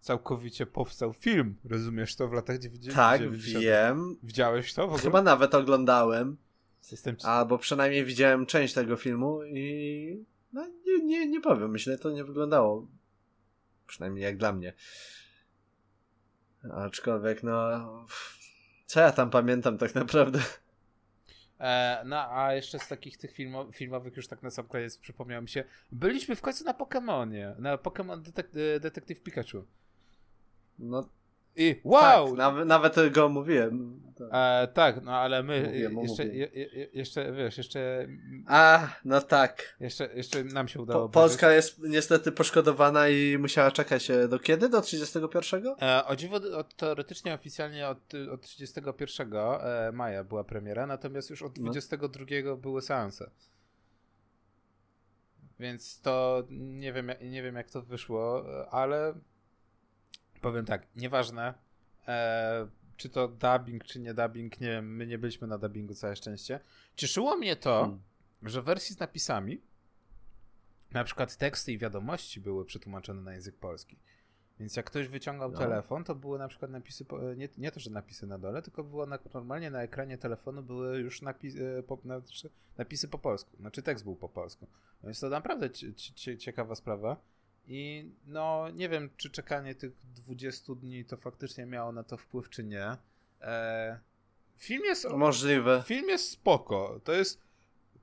Całkowicie 0.00 0.66
powstał 0.66 1.12
film, 1.12 1.56
rozumiesz 1.64 2.16
to 2.16 2.28
w 2.28 2.32
latach 2.32 2.58
90. 2.58 2.96
Tak, 2.96 3.20
90. 3.20 3.64
wiem. 3.64 4.16
Widziałeś 4.22 4.74
to 4.74 4.82
w 4.82 4.84
ogóle? 4.84 5.02
Chyba 5.02 5.22
nawet 5.22 5.54
oglądałem. 5.54 6.36
Jestem... 6.90 7.16
Albo 7.24 7.58
przynajmniej 7.58 8.04
widziałem 8.04 8.46
część 8.46 8.74
tego 8.74 8.96
filmu 8.96 9.44
i 9.44 10.24
no, 10.52 10.66
nie, 10.86 11.04
nie, 11.04 11.26
nie 11.26 11.40
powiem, 11.40 11.70
myślę, 11.70 11.98
to 11.98 12.10
nie 12.10 12.24
wyglądało. 12.24 12.86
Przynajmniej 13.86 14.24
jak 14.24 14.36
dla 14.36 14.52
mnie. 14.52 14.72
Aczkolwiek, 16.72 17.42
no. 17.42 18.06
Co 18.86 19.00
ja 19.00 19.12
tam 19.12 19.30
pamiętam 19.30 19.78
tak 19.78 19.94
naprawdę? 19.94 20.40
E, 21.60 22.02
no, 22.06 22.16
a 22.16 22.54
jeszcze 22.54 22.78
z 22.78 22.88
takich 22.88 23.16
tych 23.16 23.32
filmo 23.32 23.72
filmowych 23.72 24.16
już 24.16 24.28
tak 24.28 24.42
na 24.42 24.50
sam 24.50 24.68
koniec 24.68 24.98
przypomniało 24.98 25.42
mi 25.42 25.48
się, 25.48 25.64
byliśmy 25.92 26.36
w 26.36 26.40
końcu 26.40 26.64
na 26.64 26.74
Pokemonie, 26.74 27.54
na 27.58 27.76
Pokémon 27.76 28.22
Detek 28.22 28.50
Detektyw 28.80 29.22
Pikachu. 29.22 29.64
No 30.78 31.08
i 31.56 31.80
wow! 31.84 32.28
Tak, 32.28 32.38
nawet, 32.38 32.66
nawet 32.66 33.12
go 33.12 33.28
mówiłem. 33.28 34.00
E, 34.32 34.68
tak, 34.74 35.02
no 35.02 35.16
ale 35.16 35.42
my 35.42 35.62
mówiłem, 35.66 35.98
jeszcze, 35.98 36.24
je, 36.24 36.48
je, 36.54 36.88
jeszcze, 36.92 37.32
wiesz, 37.32 37.58
jeszcze... 37.58 38.06
A, 38.46 38.88
no 39.04 39.20
tak. 39.20 39.76
Jeszcze, 39.80 40.14
jeszcze 40.14 40.44
nam 40.44 40.68
się 40.68 40.80
udało. 40.80 41.08
Po, 41.08 41.20
Polska 41.20 41.52
jest 41.52 41.78
niestety 41.78 42.32
poszkodowana 42.32 43.08
i 43.08 43.38
musiała 43.38 43.70
czekać 43.70 44.08
do 44.28 44.38
kiedy? 44.38 44.68
Do 44.68 44.80
31? 44.80 45.66
E, 45.82 46.06
o 46.06 46.16
dziwo, 46.16 46.36
od, 46.36 46.76
teoretycznie 46.76 47.34
oficjalnie 47.34 47.88
od, 47.88 48.14
od 48.32 48.42
31 48.42 49.32
e, 49.34 49.92
maja 49.92 50.24
była 50.24 50.44
premiera, 50.44 50.86
natomiast 50.86 51.30
już 51.30 51.42
od 51.42 51.52
22 51.52 52.24
no. 52.44 52.56
były 52.56 52.82
seanse. 52.82 53.30
Więc 55.60 56.00
to 56.00 56.44
nie 56.50 56.92
wiem, 56.92 57.10
nie 57.22 57.42
wiem 57.42 57.54
jak 57.54 57.70
to 57.70 57.82
wyszło, 57.82 58.44
ale 58.70 59.14
powiem 60.40 60.64
tak, 60.64 60.86
nieważne, 60.96 61.54
e, 62.08 62.68
czy 62.96 63.08
to 63.08 63.28
dubbing, 63.28 63.84
czy 63.84 64.00
nie 64.00 64.14
dubbing, 64.14 64.60
nie 64.60 64.68
wiem, 64.68 64.96
my 64.96 65.06
nie 65.06 65.18
byliśmy 65.18 65.48
na 65.48 65.58
dubbingu, 65.58 65.94
całe 65.94 66.16
szczęście. 66.16 66.60
Cieszyło 66.96 67.36
mnie 67.36 67.56
to, 67.56 67.80
hmm. 67.80 68.00
że 68.42 68.62
w 68.62 68.64
wersji 68.64 68.94
z 68.94 68.98
napisami 68.98 69.60
na 70.92 71.04
przykład 71.04 71.36
teksty 71.36 71.72
i 71.72 71.78
wiadomości 71.78 72.40
były 72.40 72.64
przetłumaczone 72.64 73.22
na 73.22 73.32
język 73.32 73.56
polski. 73.56 73.96
Więc 74.60 74.76
jak 74.76 74.86
ktoś 74.86 75.08
wyciągał 75.08 75.50
no. 75.50 75.58
telefon, 75.58 76.04
to 76.04 76.14
były 76.14 76.38
na 76.38 76.48
przykład 76.48 76.70
napisy, 76.70 77.04
nie, 77.36 77.48
nie 77.58 77.70
to, 77.70 77.80
że 77.80 77.90
napisy 77.90 78.26
na 78.26 78.38
dole, 78.38 78.62
tylko 78.62 78.84
było 78.84 79.06
na, 79.06 79.18
normalnie 79.34 79.70
na 79.70 79.82
ekranie 79.82 80.18
telefonu 80.18 80.62
były 80.62 80.98
już 80.98 81.22
napis, 81.22 81.56
e, 81.56 81.82
po, 81.82 81.98
napisy 82.78 83.08
po 83.08 83.18
polsku. 83.18 83.56
Znaczy 83.56 83.82
tekst 83.82 84.04
był 84.04 84.16
po 84.16 84.28
polsku. 84.28 84.66
Więc 85.04 85.20
to 85.20 85.28
naprawdę 85.28 85.70
ciekawa 86.38 86.74
sprawa. 86.74 87.16
I 87.72 88.10
no, 88.26 88.70
nie 88.70 88.88
wiem, 88.88 89.10
czy 89.16 89.30
czekanie 89.30 89.74
tych 89.74 89.92
20 90.14 90.74
dni 90.74 91.04
to 91.04 91.16
faktycznie 91.16 91.66
miało 91.66 91.92
na 91.92 92.02
to 92.02 92.16
wpływ, 92.16 92.50
czy 92.50 92.64
nie. 92.64 92.96
E, 93.40 93.98
film 94.58 94.82
jest. 94.84 95.10
Możliwe. 95.10 95.82
Film 95.86 96.08
jest 96.08 96.30
spoko. 96.30 97.00
To 97.04 97.12
jest. 97.12 97.40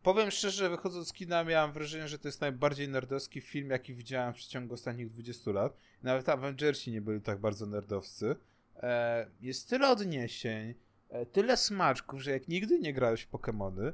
Powiem 0.04 0.32
szczerze, 0.32 0.70
wychodząc 0.70 1.08
z 1.08 1.14
kina, 1.14 1.44
miałem 1.44 1.72
wrażenie, 1.72 2.08
że 2.08 2.20
to 2.20 2.28
jest 2.28 2.42
najbardziej 2.42 2.90
nerdowski 2.90 3.42
film, 3.42 3.70
jaki 3.70 3.94
widziałem 3.94 4.34
w 4.34 4.36
przeciągu 4.36 4.74
ostatnich 4.74 5.10
20 5.10 5.52
lat. 5.52 5.78
Nawet 6.04 6.30
Avengersi 6.30 6.92
nie 6.92 7.02
byli 7.02 7.22
tak 7.22 7.40
bardzo 7.40 7.66
nerdowscy. 7.66 8.36
E, 8.76 9.28
jest 9.42 9.70
tyle 9.70 9.90
odniesień, 9.90 10.74
e, 11.10 11.26
tyle 11.26 11.58
smaczków, 11.58 12.22
że 12.22 12.32
jak 12.32 12.48
nigdy 12.48 12.80
nie 12.80 12.94
grałeś 12.94 13.22
w 13.22 13.32
Pokémony, 13.32 13.94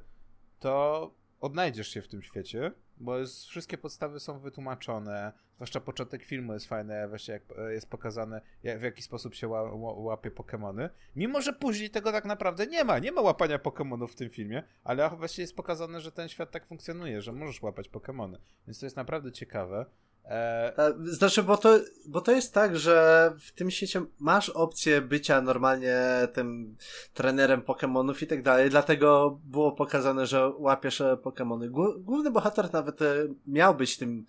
to 0.59 1.13
odnajdziesz 1.39 1.87
się 1.87 2.01
w 2.01 2.07
tym 2.07 2.21
świecie 2.21 2.71
bo 2.97 3.17
jest, 3.17 3.45
wszystkie 3.45 3.77
podstawy 3.77 4.19
są 4.19 4.39
wytłumaczone, 4.39 5.33
zwłaszcza 5.55 5.79
początek 5.79 6.23
filmu 6.23 6.53
jest 6.53 6.67
fajny, 6.67 7.07
właśnie 7.07 7.33
jak 7.33 7.43
e, 7.57 7.73
jest 7.73 7.89
pokazane, 7.89 8.41
jak, 8.63 8.79
w 8.79 8.81
jaki 8.81 9.01
sposób 9.01 9.35
się 9.35 9.47
ła, 9.47 9.63
łapie 9.75 10.31
Pokémony. 10.31 10.89
Mimo, 11.15 11.41
że 11.41 11.53
później 11.53 11.89
tego 11.89 12.11
tak 12.11 12.25
naprawdę 12.25 12.67
nie 12.67 12.83
ma, 12.83 12.99
nie 12.99 13.11
ma 13.11 13.21
łapania 13.21 13.57
Pokémonów 13.57 14.07
w 14.07 14.15
tym 14.15 14.29
filmie, 14.29 14.63
ale 14.83 15.09
właśnie 15.09 15.41
jest 15.41 15.55
pokazane, 15.55 16.01
że 16.01 16.11
ten 16.11 16.29
świat 16.29 16.51
tak 16.51 16.65
funkcjonuje, 16.65 17.21
że 17.21 17.31
możesz 17.31 17.61
łapać 17.61 17.89
Pokémony, 17.89 18.37
więc 18.67 18.79
to 18.79 18.85
jest 18.85 18.95
naprawdę 18.95 19.31
ciekawe. 19.31 19.85
E... 20.25 20.93
Znaczy, 20.99 21.43
bo 21.43 21.57
to, 21.57 21.79
bo 22.07 22.21
to 22.21 22.31
jest 22.31 22.53
tak, 22.53 22.77
że 22.77 23.31
w 23.39 23.51
tym 23.51 23.71
świecie 23.71 24.01
masz 24.19 24.49
opcję 24.49 25.01
bycia 25.01 25.41
normalnie 25.41 25.97
tym 26.33 26.77
trenerem 27.13 27.61
Pokémonów 27.61 28.23
i 28.23 28.27
tak 28.27 28.43
dalej, 28.43 28.69
dlatego 28.69 29.39
było 29.43 29.71
pokazane, 29.71 30.27
że 30.27 30.49
łapiesz 30.57 31.01
e, 31.01 31.17
Pokémony. 31.23 31.69
Główny 31.99 32.31
bohater 32.31 32.73
nawet 32.73 33.01
e, 33.01 33.15
miał 33.47 33.75
być 33.75 33.97
tym 33.97 34.25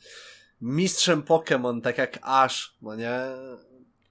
mistrzem 0.60 1.22
Pokémon, 1.22 1.80
tak 1.80 1.98
jak 1.98 2.18
Ash, 2.22 2.76
no 2.82 2.94
nie? 2.94 3.10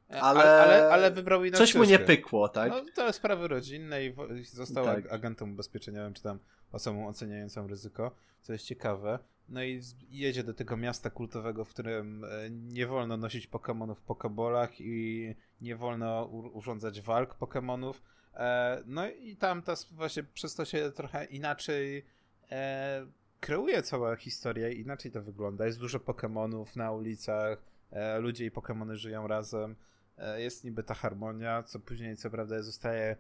Ale, 0.10 0.44
ale, 0.44 0.62
ale, 0.62 0.90
ale 0.94 1.12
wybrał 1.12 1.46
inną 1.46 1.58
Coś 1.58 1.76
mu 1.76 1.84
nie 1.84 2.00
pykło, 2.00 2.50
tak? 2.50 2.72
No, 2.72 2.82
to 2.96 3.14
sprawy 3.14 3.48
rodzinne 3.48 4.06
i 4.06 4.16
został 4.44 4.86
tak. 4.86 5.12
agentem 5.12 5.54
ubezpieczeniowym, 5.54 6.14
czy 6.14 6.24
tam 6.24 6.40
osobą 6.74 7.08
oceniającą 7.08 7.68
ryzyko, 7.68 8.12
co 8.42 8.54
jest 8.54 8.66
ciekawe. 8.66 9.20
No 9.50 9.64
i 9.64 9.82
jedzie 10.10 10.44
do 10.44 10.54
tego 10.54 10.78
miasta 10.78 11.10
kultowego, 11.10 11.66
w 11.66 11.70
którym 11.70 12.24
e, 12.24 12.50
nie 12.50 12.88
wolno 12.88 13.18
nosić 13.18 13.48
Pokémonów 13.50 13.96
w 13.96 14.04
Pokebolach 14.04 14.82
i 14.82 15.36
nie 15.62 15.76
wolno 15.76 16.26
urządzać 16.54 17.02
walk 17.02 17.38
Pokémonów. 17.38 17.94
E, 18.34 18.84
no 18.86 19.10
i 19.10 19.36
tam 19.36 19.62
ta 19.62 19.74
właśnie 19.92 20.24
przez 20.24 20.56
to 20.56 20.66
się 20.66 20.92
trochę 20.92 21.26
inaczej 21.26 22.06
e, 22.52 23.06
kreuje 23.40 23.84
cała 23.84 24.16
historia, 24.16 24.70
inaczej 24.70 25.12
to 25.12 25.22
wygląda. 25.22 25.66
Jest 25.66 25.80
dużo 25.80 26.00
Pokémonów 26.00 26.66
na 26.76 26.92
ulicach, 26.92 27.64
ludzie 28.20 28.46
i 28.46 28.52
Pokémony 28.52 28.96
żyją 28.96 29.28
razem. 29.28 29.76
Jest 30.38 30.64
niby 30.64 30.84
ta 30.84 30.94
harmonia, 30.94 31.64
co 31.64 31.80
później 31.80 32.18
co 32.18 32.30
prawda 32.30 32.62
zostaje 32.62 33.16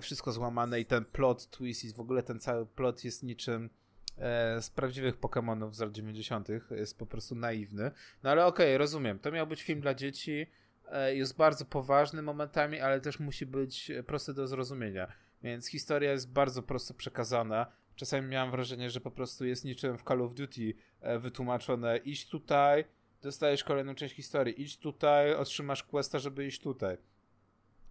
wszystko 0.00 0.32
złamane 0.32 0.80
i 0.80 0.84
ten 0.84 1.04
plot 1.04 1.50
twist 1.50 1.84
i 1.84 1.92
w 1.92 2.00
ogóle 2.00 2.22
ten 2.22 2.40
cały 2.40 2.66
plot 2.66 3.04
jest 3.04 3.22
niczym 3.22 3.70
e, 4.18 4.62
z 4.62 4.70
prawdziwych 4.70 5.20
Pokémonów 5.20 5.72
z 5.72 5.80
lat 5.80 5.92
90. 5.92 6.48
jest 6.70 6.98
po 6.98 7.06
prostu 7.06 7.34
naiwny. 7.34 7.90
No 8.22 8.30
ale 8.30 8.46
okej, 8.46 8.66
okay, 8.66 8.78
rozumiem. 8.78 9.18
To 9.18 9.30
miał 9.32 9.46
być 9.46 9.62
film 9.62 9.80
dla 9.80 9.94
dzieci. 9.94 10.46
E, 10.92 11.16
jest 11.16 11.36
bardzo 11.36 11.64
poważny 11.64 12.22
momentami, 12.22 12.80
ale 12.80 13.00
też 13.00 13.20
musi 13.20 13.46
być 13.46 13.92
prosty 14.06 14.34
do 14.34 14.46
zrozumienia. 14.46 15.12
Więc 15.42 15.66
historia 15.66 16.12
jest 16.12 16.32
bardzo 16.32 16.62
prosto 16.62 16.94
przekazana. 16.94 17.66
czasami 17.96 18.28
miałem 18.28 18.50
wrażenie, 18.50 18.90
że 18.90 19.00
po 19.00 19.10
prostu 19.10 19.44
jest 19.46 19.64
niczym 19.64 19.98
w 19.98 20.02
Call 20.02 20.22
of 20.22 20.34
Duty 20.34 20.74
e, 21.00 21.18
wytłumaczone 21.18 21.96
idź 21.96 22.28
tutaj, 22.28 22.84
dostajesz 23.22 23.64
kolejną 23.64 23.94
część 23.94 24.14
historii, 24.14 24.62
idź 24.62 24.78
tutaj, 24.78 25.34
otrzymasz 25.34 25.82
questa, 25.82 26.18
żeby 26.18 26.46
iść 26.46 26.60
tutaj. 26.60 26.96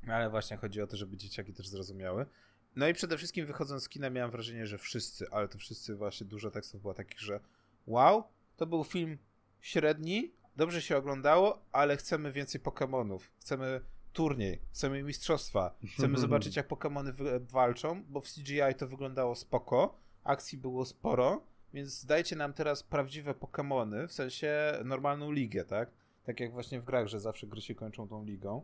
Ale 0.08 0.30
właśnie 0.30 0.58
chodzi 0.58 0.82
o 0.82 0.88
to, 0.88 0.98
żeby 0.98 1.18
dzieciaki 1.18 1.54
też 1.54 1.68
zrozumiały. 1.68 2.26
No 2.76 2.88
i 2.88 2.94
przede 2.94 3.18
wszystkim 3.18 3.46
wychodząc 3.46 3.84
z 3.84 3.90
kina 3.90 4.10
miałem 4.10 4.32
wrażenie, 4.32 4.68
że 4.68 4.78
wszyscy, 4.78 5.32
ale 5.32 5.48
to 5.48 5.58
wszyscy 5.58 5.96
właśnie 5.96 6.28
dużo 6.28 6.52
tekstów 6.52 6.82
było 6.82 6.94
takich, 6.94 7.20
że 7.20 7.40
wow, 7.88 8.24
to 8.58 8.66
był 8.66 8.84
film 8.84 9.18
średni, 9.62 10.32
dobrze 10.56 10.82
się 10.82 10.98
oglądało, 10.98 11.66
ale 11.72 11.98
chcemy 11.98 12.32
więcej 12.32 12.62
Pokémonów. 12.62 13.20
Chcemy 13.40 13.82
turniej, 14.14 14.62
chcemy 14.72 15.04
mistrzostwa, 15.04 15.76
chcemy 15.94 16.18
zobaczyć 16.26 16.56
jak 16.56 16.68
Pokémony 16.68 17.14
walczą, 17.40 18.04
bo 18.04 18.22
w 18.22 18.34
CGI 18.34 18.76
to 18.78 18.88
wyglądało 18.88 19.36
spoko, 19.36 20.00
akcji 20.24 20.58
było 20.58 20.86
sporo, 20.86 21.42
więc 21.74 22.06
dajcie 22.06 22.36
nam 22.36 22.54
teraz 22.54 22.84
prawdziwe 22.84 23.34
Pokémony, 23.34 24.08
w 24.08 24.12
sensie 24.12 24.80
normalną 24.86 25.32
ligę, 25.32 25.66
tak? 25.66 25.92
Tak 26.24 26.40
jak 26.40 26.52
właśnie 26.52 26.82
w 26.82 26.84
grach, 26.84 27.08
że 27.08 27.20
zawsze 27.20 27.48
gry 27.48 27.62
się 27.62 27.76
kończą 27.76 28.08
tą 28.08 28.26
ligą. 28.26 28.64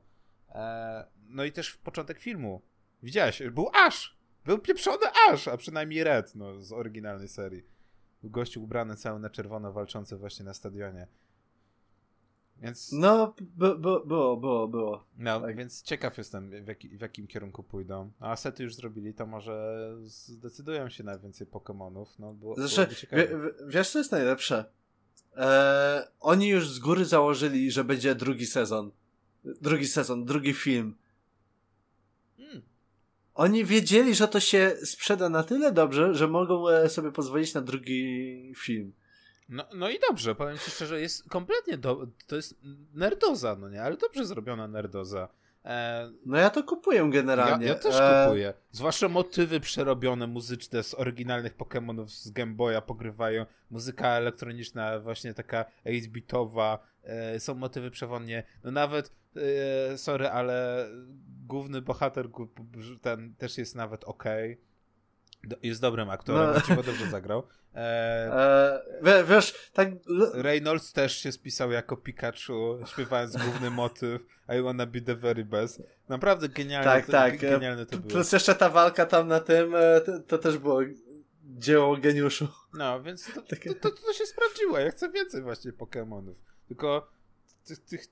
Eee, 0.52 1.06
no 1.30 1.44
i 1.44 1.52
też 1.52 1.70
w 1.70 1.78
początek 1.78 2.20
filmu. 2.20 2.62
Widziałeś, 3.04 3.44
był 3.52 3.70
Ash! 3.74 4.18
Był 4.46 4.60
pieprzony 4.60 5.06
Ash, 5.30 5.48
a 5.48 5.58
przynajmniej 5.58 6.04
Red, 6.04 6.36
no, 6.36 6.62
z 6.62 6.72
oryginalnej 6.72 7.28
serii. 7.28 7.64
Gościu 8.24 8.64
ubrany 8.64 8.96
cały 8.96 9.20
na 9.20 9.30
czerwono, 9.30 9.74
walczący 9.74 10.18
właśnie 10.18 10.46
na 10.46 10.54
stadionie. 10.54 11.08
Więc... 12.62 12.92
No, 12.92 13.34
by, 13.42 13.76
by, 13.76 14.06
było, 14.06 14.38
było, 14.38 14.68
było. 14.68 15.06
No, 15.18 15.42
tak. 15.42 15.56
więc 15.56 15.82
ciekaw 15.82 16.18
jestem, 16.18 16.66
w, 16.66 16.68
jaki, 16.68 16.90
w, 16.90 17.02
jakim 17.02 17.28
kierunku 17.28 17.64
pójdą. 17.64 18.12
A 18.20 18.36
sety 18.36 18.64
już 18.64 18.76
zrobili, 18.76 19.14
to 19.14 19.26
może 19.26 19.96
zdecydują 20.04 20.90
się 20.90 21.04
na 21.04 21.20
więcej 21.20 21.48
Pokémonów. 21.48 22.06
No, 22.20 22.34
było, 22.34 22.56
wie, 23.12 23.28
wiesz, 23.68 23.90
co 23.90 24.00
jest 24.00 24.12
najlepsze? 24.12 24.66
Eee, 25.36 26.04
oni 26.20 26.48
już 26.48 26.70
z 26.70 26.80
góry 26.80 27.06
założyli, 27.06 27.72
że 27.72 27.84
będzie 27.84 28.16
drugi 28.16 28.46
sezon. 28.46 28.92
Drugi 29.44 29.88
sezon, 29.88 30.26
drugi 30.26 30.54
film. 30.54 30.96
Hmm. 32.38 32.62
Oni 33.34 33.66
wiedzieli, 33.66 34.16
że 34.16 34.28
to 34.28 34.40
się 34.40 34.78
sprzeda 34.84 35.30
na 35.30 35.44
tyle 35.44 35.72
dobrze, 35.72 36.16
że 36.16 36.28
mogą 36.28 36.70
e, 36.70 36.90
sobie 36.90 37.12
pozwolić 37.12 37.54
na 37.54 37.62
drugi 37.62 38.54
film. 38.58 38.94
No, 39.50 39.66
no 39.74 39.90
i 39.90 40.00
dobrze, 40.10 40.36
powiem 40.36 40.58
ci 40.58 40.72
szczerze, 40.72 41.02
jest 41.02 41.30
kompletnie, 41.30 41.78
do, 41.78 42.08
to 42.28 42.36
jest 42.36 42.56
nerdoza, 42.94 43.56
no 43.56 43.70
nie, 43.70 43.84
ale 43.84 43.98
dobrze 43.98 44.26
zrobiona 44.26 44.68
nerdoza. 44.68 45.30
E, 45.66 46.12
no 46.26 46.38
ja 46.38 46.50
to 46.50 46.64
kupuję 46.64 47.10
generalnie. 47.10 47.66
Ja, 47.66 47.74
ja 47.74 47.80
też 47.80 47.96
e... 48.00 48.24
kupuję. 48.26 48.54
Zwłaszcza 48.72 49.08
motywy 49.10 49.60
przerobione 49.60 50.28
muzyczne 50.28 50.84
z 50.84 50.94
oryginalnych 50.94 51.58
Pokémonów 51.58 52.08
z 52.08 52.32
Game 52.32 52.54
Boya 52.54 52.82
pogrywają. 52.82 53.46
Muzyka 53.70 54.08
elektroniczna, 54.08 55.00
właśnie 55.00 55.34
taka 55.34 55.66
8-bitowa. 55.86 56.78
E, 57.04 57.40
są 57.40 57.56
motywy 57.56 57.92
przewodnie. 57.92 58.44
No 58.64 58.72
nawet, 58.72 59.12
sorry, 59.98 60.28
ale 60.28 60.88
główny 61.48 61.82
bohater 61.82 62.30
ten 63.02 63.36
też 63.36 63.58
jest 63.58 63.76
nawet 63.76 64.04
ok. 64.04 64.24
Jest 65.64 65.82
dobrym 65.82 66.10
aktorem, 66.10 66.62
no. 66.70 66.76
dobrze 66.76 67.10
zagrał. 67.10 67.44
E, 67.76 68.82
e, 69.06 69.24
wiesz, 69.24 69.70
tak... 69.74 69.90
Reynolds 70.34 70.94
też 70.94 71.18
się 71.18 71.32
spisał 71.32 71.72
jako 71.72 71.98
Pikachu, 71.98 72.80
śpiewając 72.86 73.38
główny 73.38 73.70
motyw 73.70 74.22
I 74.60 74.62
wanna 74.62 74.86
be 74.86 75.02
the 75.02 75.16
very 75.16 75.46
best. 75.46 75.84
Naprawdę 76.10 76.50
genialne, 76.50 76.92
tak, 76.92 77.06
to, 77.06 77.12
tak. 77.12 77.40
genialne 77.40 77.86
to 77.86 77.98
było. 77.98 78.10
Plus 78.10 78.32
jeszcze 78.32 78.56
ta 78.56 78.70
walka 78.70 79.06
tam 79.06 79.28
na 79.28 79.40
tym, 79.40 79.76
e, 79.76 80.02
to, 80.02 80.20
to 80.20 80.38
też 80.38 80.58
było 80.58 80.80
dzieło 81.44 81.98
geniuszu. 81.98 82.48
No, 82.74 83.04
więc 83.04 83.26
to, 83.34 83.42
to, 83.82 83.92
to, 83.92 84.14
się 84.14 84.26
sprawdziło. 84.26 84.80
Ja 84.80 84.92
chcę 84.92 85.10
więcej 85.10 85.42
właśnie 85.42 85.72
Pokémonów. 85.72 86.36
Tylko 86.68 87.12
tych, 87.66 87.80
tych 87.80 88.08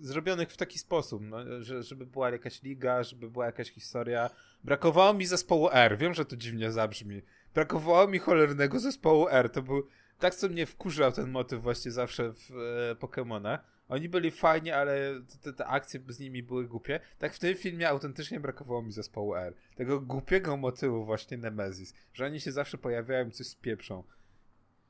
zrobionych 0.00 0.52
w 0.52 0.56
taki 0.56 0.78
sposób, 0.78 1.22
no, 1.22 1.62
że, 1.62 1.82
żeby 1.82 2.06
była 2.06 2.30
jakaś 2.30 2.62
liga, 2.62 3.02
żeby 3.02 3.30
była 3.30 3.46
jakaś 3.46 3.70
historia. 3.70 4.30
Brakowało 4.64 5.14
mi 5.14 5.26
zespołu 5.26 5.68
R. 5.72 5.98
Wiem, 5.98 6.14
że 6.14 6.24
to 6.24 6.36
dziwnie 6.36 6.72
zabrzmi. 6.72 7.22
Brakowało 7.54 8.08
mi 8.08 8.18
cholernego 8.18 8.78
zespołu 8.78 9.28
R. 9.28 9.50
To 9.50 9.62
był 9.62 9.86
tak, 10.18 10.34
co 10.34 10.48
mnie 10.48 10.66
wkurzał 10.66 11.12
ten 11.12 11.30
motyw 11.30 11.62
właśnie 11.62 11.90
zawsze 11.90 12.32
w 12.32 12.50
e, 12.50 12.94
Pokémonach. 12.94 13.58
Oni 13.88 14.08
byli 14.08 14.30
fajni, 14.30 14.70
ale 14.70 15.22
te, 15.42 15.52
te, 15.52 15.66
akcje 15.66 16.00
z 16.08 16.18
nimi 16.18 16.42
były 16.42 16.68
głupie. 16.68 17.00
Tak 17.18 17.34
w 17.34 17.38
tym 17.38 17.54
filmie 17.54 17.88
autentycznie 17.88 18.40
brakowało 18.40 18.82
mi 18.82 18.92
zespołu 18.92 19.34
R. 19.34 19.54
Tego 19.76 20.00
głupiego 20.00 20.56
motywu 20.56 21.04
właśnie 21.04 21.36
Nemesis, 21.36 21.94
że 22.12 22.26
oni 22.26 22.40
się 22.40 22.52
zawsze 22.52 22.78
pojawiają 22.78 23.30
coś 23.30 23.46
spieprzą. 23.46 24.04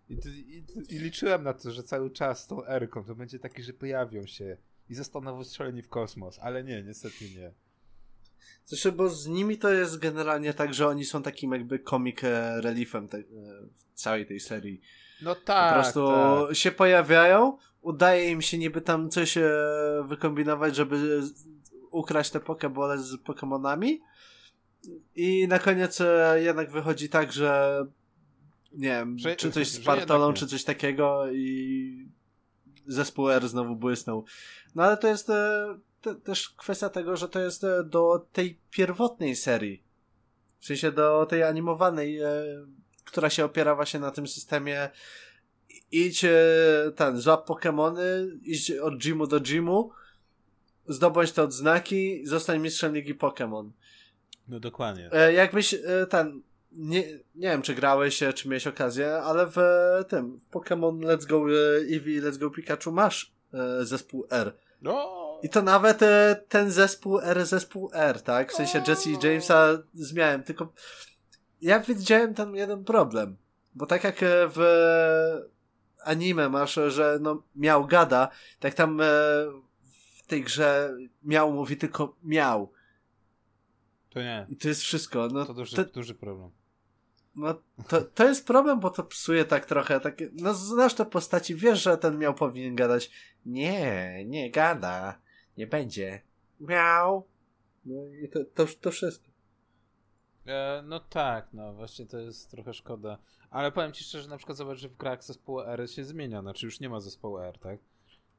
I, 0.09 0.15
i, 0.37 0.65
I, 0.89 0.99
liczyłem 0.99 1.43
na 1.43 1.55
to, 1.55 1.71
że 1.71 1.83
cały 1.83 2.11
czas 2.11 2.45
z 2.45 2.47
tą 2.47 2.65
R-ką 2.65 3.05
to 3.05 3.15
będzie 3.15 3.39
taki, 3.39 3.63
że 3.63 3.73
pojawią 3.73 4.27
się 4.27 4.57
i 4.89 4.95
zostaną 4.95 5.39
wystrzeleni 5.39 5.83
w 5.83 5.89
kosmos, 5.89 6.39
ale 6.39 6.65
nie, 6.65 6.83
niestety 6.83 7.25
nie. 7.37 7.53
Zresztą, 8.67 8.91
bo 8.93 9.09
z 9.09 9.27
nimi 9.27 9.59
to 9.59 9.73
jest 9.73 9.99
generalnie 9.99 10.55
tak, 10.55 10.75
że 10.75 10.89
oni 10.89 11.05
są 11.05 11.23
takim 11.23 11.53
jakby 11.53 11.79
comic 11.79 12.25
e, 12.25 12.61
reliefem 12.61 13.09
te, 13.09 13.19
e, 13.19 13.23
całej 13.95 14.27
tej 14.27 14.41
serii. 14.41 14.81
No 15.23 15.35
tak. 15.35 15.75
Po 15.75 15.81
prostu 15.81 16.09
tak. 16.47 16.57
się 16.57 16.71
pojawiają, 16.73 17.59
udaje 17.83 18.31
im 18.31 18.43
się 18.43 18.59
niby 18.59 18.81
tam 18.81 19.11
coś 19.11 19.37
e, 19.37 19.51
wykombinować, 20.09 20.77
żeby 20.77 21.23
ukraść 21.91 22.31
te 22.31 22.41
pokebole 22.41 22.99
z 22.99 23.17
Pokemonami 23.17 24.01
i 25.17 25.49
na 25.49 25.59
koniec 25.59 26.03
jednak 26.35 26.71
wychodzi 26.71 27.09
tak, 27.09 27.33
że 27.33 27.81
nie 28.73 28.89
wiem, 28.89 29.19
że, 29.19 29.37
czy 29.37 29.51
coś 29.51 29.69
z 29.69 29.81
Partolą, 29.81 30.33
czy 30.33 30.47
coś 30.47 30.65
takiego 30.65 31.33
i 31.33 32.09
zespół 32.87 33.31
R 33.31 33.49
znowu 33.49 33.77
błysnął. 33.77 34.25
No 34.75 34.83
ale 34.83 34.97
to 34.97 35.09
jest 35.09 35.27
te, 35.27 36.15
też 36.15 36.49
kwestia 36.49 36.89
tego, 36.89 37.17
że 37.17 37.29
to 37.29 37.41
jest 37.41 37.65
e, 37.65 37.85
do 37.85 38.27
tej 38.33 38.59
pierwotnej 38.71 39.37
serii. 39.37 39.83
W 40.59 40.67
sensie 40.67 40.93
do 40.93 41.27
tej 41.27 41.43
animowanej, 41.43 42.21
e, 42.21 42.31
która 43.05 43.31
się 43.31 43.45
opiera 43.45 43.75
właśnie 43.75 44.01
na 44.01 44.11
tym 44.11 44.27
systemie 44.27 44.91
idź 45.93 46.25
e, 46.25 46.33
ten, 46.97 47.21
złap 47.21 47.49
Pokémony, 47.49 48.01
idź 48.43 48.71
od 48.71 49.03
gymu 49.03 49.27
do 49.27 49.41
gymu, 49.41 49.91
zdobądź 50.89 51.33
te 51.33 51.43
odznaki, 51.43 52.27
zostań 52.27 52.61
mistrzem 52.61 52.95
ligi 52.95 53.15
Pokémon. 53.15 53.71
No 54.49 54.61
dokładnie. 54.61 55.13
E, 55.13 55.33
jakbyś 55.33 55.75
e, 55.75 56.07
ten, 56.11 56.43
nie, 56.77 57.03
nie 57.35 57.49
wiem 57.49 57.63
czy 57.63 57.75
grałeś, 57.75 58.23
czy 58.35 58.49
miałeś 58.49 58.67
okazję, 58.67 59.15
ale 59.15 59.47
w 59.47 59.57
tym, 60.09 60.39
w 60.39 60.51
Pokémon 60.51 61.01
Let's 61.01 61.27
Go 61.27 61.45
Eevee, 61.95 62.21
Let's 62.21 62.39
Go 62.39 62.51
Pikachu 62.51 62.93
masz 62.93 63.33
e, 63.55 63.85
zespół 63.85 64.27
R. 64.31 64.57
No, 64.83 65.27
i 65.43 65.49
to 65.49 65.63
nawet 65.63 66.03
e, 66.03 66.45
ten 66.49 66.71
zespół 66.71 67.21
R, 67.21 67.47
zespół 67.47 67.91
R, 67.93 68.23
tak? 68.23 68.53
W 68.53 68.55
sensie 68.55 68.83
Jesse 68.89 69.11
i 69.11 69.19
Jamesa 69.23 69.79
zmiałem, 69.95 70.43
tylko 70.43 70.73
ja 71.61 71.81
widziałem 71.81 72.35
tam 72.35 72.57
jeden 72.57 72.85
problem. 72.85 73.37
Bo 73.75 73.87
tak 73.87 74.05
jak 74.05 74.23
e, 74.23 74.27
w 74.49 74.61
anime 76.05 76.49
masz, 76.49 76.79
że 76.89 77.19
no 77.21 77.43
miał 77.57 77.87
gada, 77.87 78.29
tak 78.61 78.75
tam 78.75 79.01
e, 79.01 79.05
w 80.17 80.27
tej 80.27 80.43
grze 80.43 80.97
miał 81.23 81.53
mówi 81.53 81.77
tylko 81.77 82.17
miał. 82.23 82.73
To 84.11 84.23
nie. 84.23 84.47
I 84.49 84.57
to 84.57 84.69
jest 84.69 84.81
wszystko. 84.81 85.29
No, 85.29 85.45
to 85.45 85.55
duży, 85.55 85.77
to, 85.77 85.85
duży 85.85 86.15
problem. 86.15 86.51
No, 87.37 87.55
to, 87.89 88.03
to 88.03 88.29
jest 88.29 88.47
problem, 88.47 88.81
bo 88.81 88.91
to 88.91 89.03
psuje 89.05 89.45
tak 89.45 89.67
trochę 89.67 90.01
takie. 90.01 90.31
No, 90.33 90.55
znasz 90.55 90.95
te 90.95 91.07
postaci, 91.07 91.55
wiesz, 91.55 91.83
że 91.83 91.99
ten 91.99 92.19
miał 92.19 92.35
powinien 92.35 92.77
gadać. 92.77 93.11
Nie, 93.47 94.25
nie 94.25 94.51
gada 94.51 95.19
nie 95.57 95.67
będzie. 95.67 96.23
Miał. 96.61 97.27
No 97.85 98.07
i 98.07 98.29
to, 98.29 98.45
to, 98.55 98.67
to 98.81 98.91
wszystko. 98.91 99.29
E, 100.47 100.83
no 100.87 101.01
tak, 101.01 101.49
no 101.53 101.75
właśnie 101.75 102.07
to 102.07 102.19
jest 102.19 102.51
trochę 102.51 102.75
szkoda. 102.75 103.19
Ale 103.51 103.73
powiem 103.73 103.93
ci 103.93 104.05
szczerze, 104.05 104.29
na 104.29 104.37
przykład 104.37 104.59
zobacz, 104.59 104.79
że 104.79 104.89
w 104.89 104.97
grach 104.97 105.25
zespołu 105.25 105.61
R 105.61 105.91
się 105.91 106.05
zmienia, 106.05 106.43
znaczy 106.43 106.67
już 106.67 106.81
nie 106.81 106.89
ma 106.89 107.01
zespołu 107.01 107.39
R, 107.39 107.59
tak? 107.59 107.79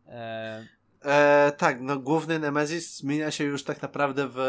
E... 0.07 0.67
E, 1.01 1.51
tak, 1.57 1.81
no 1.81 1.99
główny 1.99 2.39
Nemesis 2.39 2.97
zmienia 2.97 3.31
się 3.31 3.43
już 3.43 3.63
tak 3.63 3.81
naprawdę 3.81 4.27
w 4.27 4.39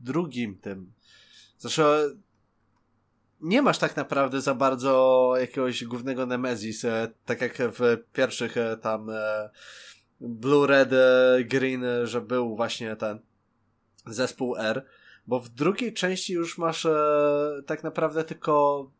drugim 0.00 0.58
tym. 0.58 0.92
Zresztą 1.58 1.82
nie 3.44 3.62
masz 3.62 3.78
tak 3.78 3.96
naprawdę 3.96 4.40
za 4.40 4.54
bardzo 4.54 5.32
jakiegoś 5.40 5.84
głównego 5.84 6.26
Nemesis, 6.26 6.84
e, 6.84 7.08
tak 7.24 7.40
jak 7.40 7.58
w 7.58 7.96
pierwszych 8.12 8.56
e, 8.56 8.76
tam 8.76 9.10
e, 9.10 9.50
Blue, 10.20 10.66
Red, 10.66 10.90
Green, 11.44 11.84
że 12.04 12.20
był 12.20 12.56
właśnie 12.56 12.96
ten 12.96 13.18
zespół 14.06 14.56
R, 14.56 14.86
bo 15.26 15.40
w 15.40 15.48
drugiej 15.48 15.94
części 15.94 16.32
już 16.32 16.58
masz 16.58 16.86
tak 17.66 17.84
naprawdę 17.84 18.24
tylko 18.24 18.90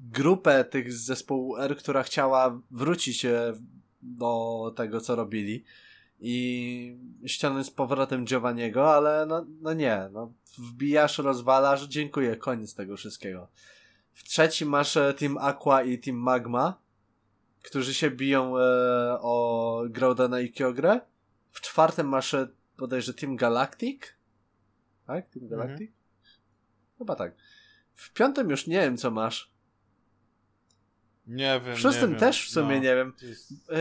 grupę 0.00 0.64
tych 0.64 0.92
z 0.92 1.04
zespołu 1.04 1.56
R, 1.56 1.76
która 1.76 2.02
chciała 2.02 2.60
wrócić 2.70 3.26
do 4.02 4.72
tego, 4.76 5.00
co 5.00 5.16
robili 5.16 5.64
i 6.20 6.96
ściągnąć 7.26 7.66
z 7.66 7.70
powrotem 7.70 8.24
Giovanniego, 8.24 8.94
ale 8.94 9.26
no, 9.26 9.46
no 9.60 9.72
nie, 9.72 10.08
no 10.12 10.32
wbijasz, 10.58 11.18
rozwalasz, 11.18 11.86
dziękuję, 11.86 12.36
koniec 12.36 12.74
tego 12.74 12.96
wszystkiego. 12.96 13.48
W 14.12 14.24
trzecim 14.24 14.68
masz 14.68 14.98
Team 15.18 15.38
Aqua 15.38 15.82
i 15.82 15.98
Team 15.98 16.16
Magma, 16.16 16.82
którzy 17.62 17.94
się 17.94 18.10
biją 18.10 18.58
e, 18.58 18.62
o 19.20 19.84
Groudana 19.88 20.40
i 20.40 20.52
Kyogrę. 20.52 21.00
W 21.50 21.60
czwartym 21.60 22.08
masz 22.08 22.36
bodajże 22.78 23.14
Team 23.14 23.36
Galactic. 23.36 24.02
Tak? 25.06 25.30
Team 25.30 25.44
Mhm. 25.44 25.50
Galactic? 25.50 25.90
Chyba 26.98 27.16
tak. 27.16 27.34
W 27.94 28.12
piątym 28.12 28.50
już 28.50 28.66
nie 28.66 28.80
wiem, 28.80 28.96
co 28.96 29.10
masz. 29.10 29.52
Nie 31.26 31.60
wiem. 31.64 31.76
W 31.76 31.80
szóstym 31.80 32.10
wiem. 32.10 32.18
też 32.18 32.48
w 32.48 32.50
sumie 32.50 32.76
No, 32.76 32.82
nie 32.82 32.94
wiem. 32.94 33.12
E, 33.70 33.78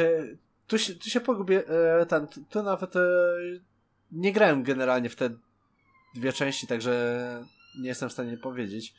tu, 0.67 0.78
się, 0.78 0.96
tu 0.96 1.10
się 1.10 1.22
pogubię. 1.22 1.67
E, 1.67 2.06
ten, 2.06 2.28
tu, 2.28 2.44
tu 2.50 2.63
nawet 2.63 2.96
e, 2.96 3.00
nie 4.12 4.34
grałem 4.34 4.63
generalnie 4.63 5.10
w 5.10 5.15
te 5.15 5.30
dwie 6.15 6.34
części, 6.34 6.67
także 6.67 7.46
nie 7.80 7.88
jestem 7.88 8.10
w 8.10 8.13
stanie 8.13 8.38
powiedzieć. 8.38 8.96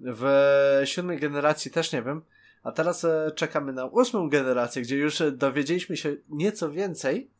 W 0.00 0.24
siódmej 0.84 1.18
generacji 1.18 1.70
też 1.70 1.92
nie 1.92 2.02
wiem. 2.02 2.22
A 2.62 2.72
teraz 2.72 3.04
e, 3.04 3.32
czekamy 3.34 3.72
na 3.72 3.84
ósmą 3.86 4.28
generację, 4.28 4.82
gdzie 4.82 4.96
już 4.96 5.22
dowiedzieliśmy 5.32 5.96
się 5.96 6.16
nieco 6.28 6.70
więcej. 6.70 7.30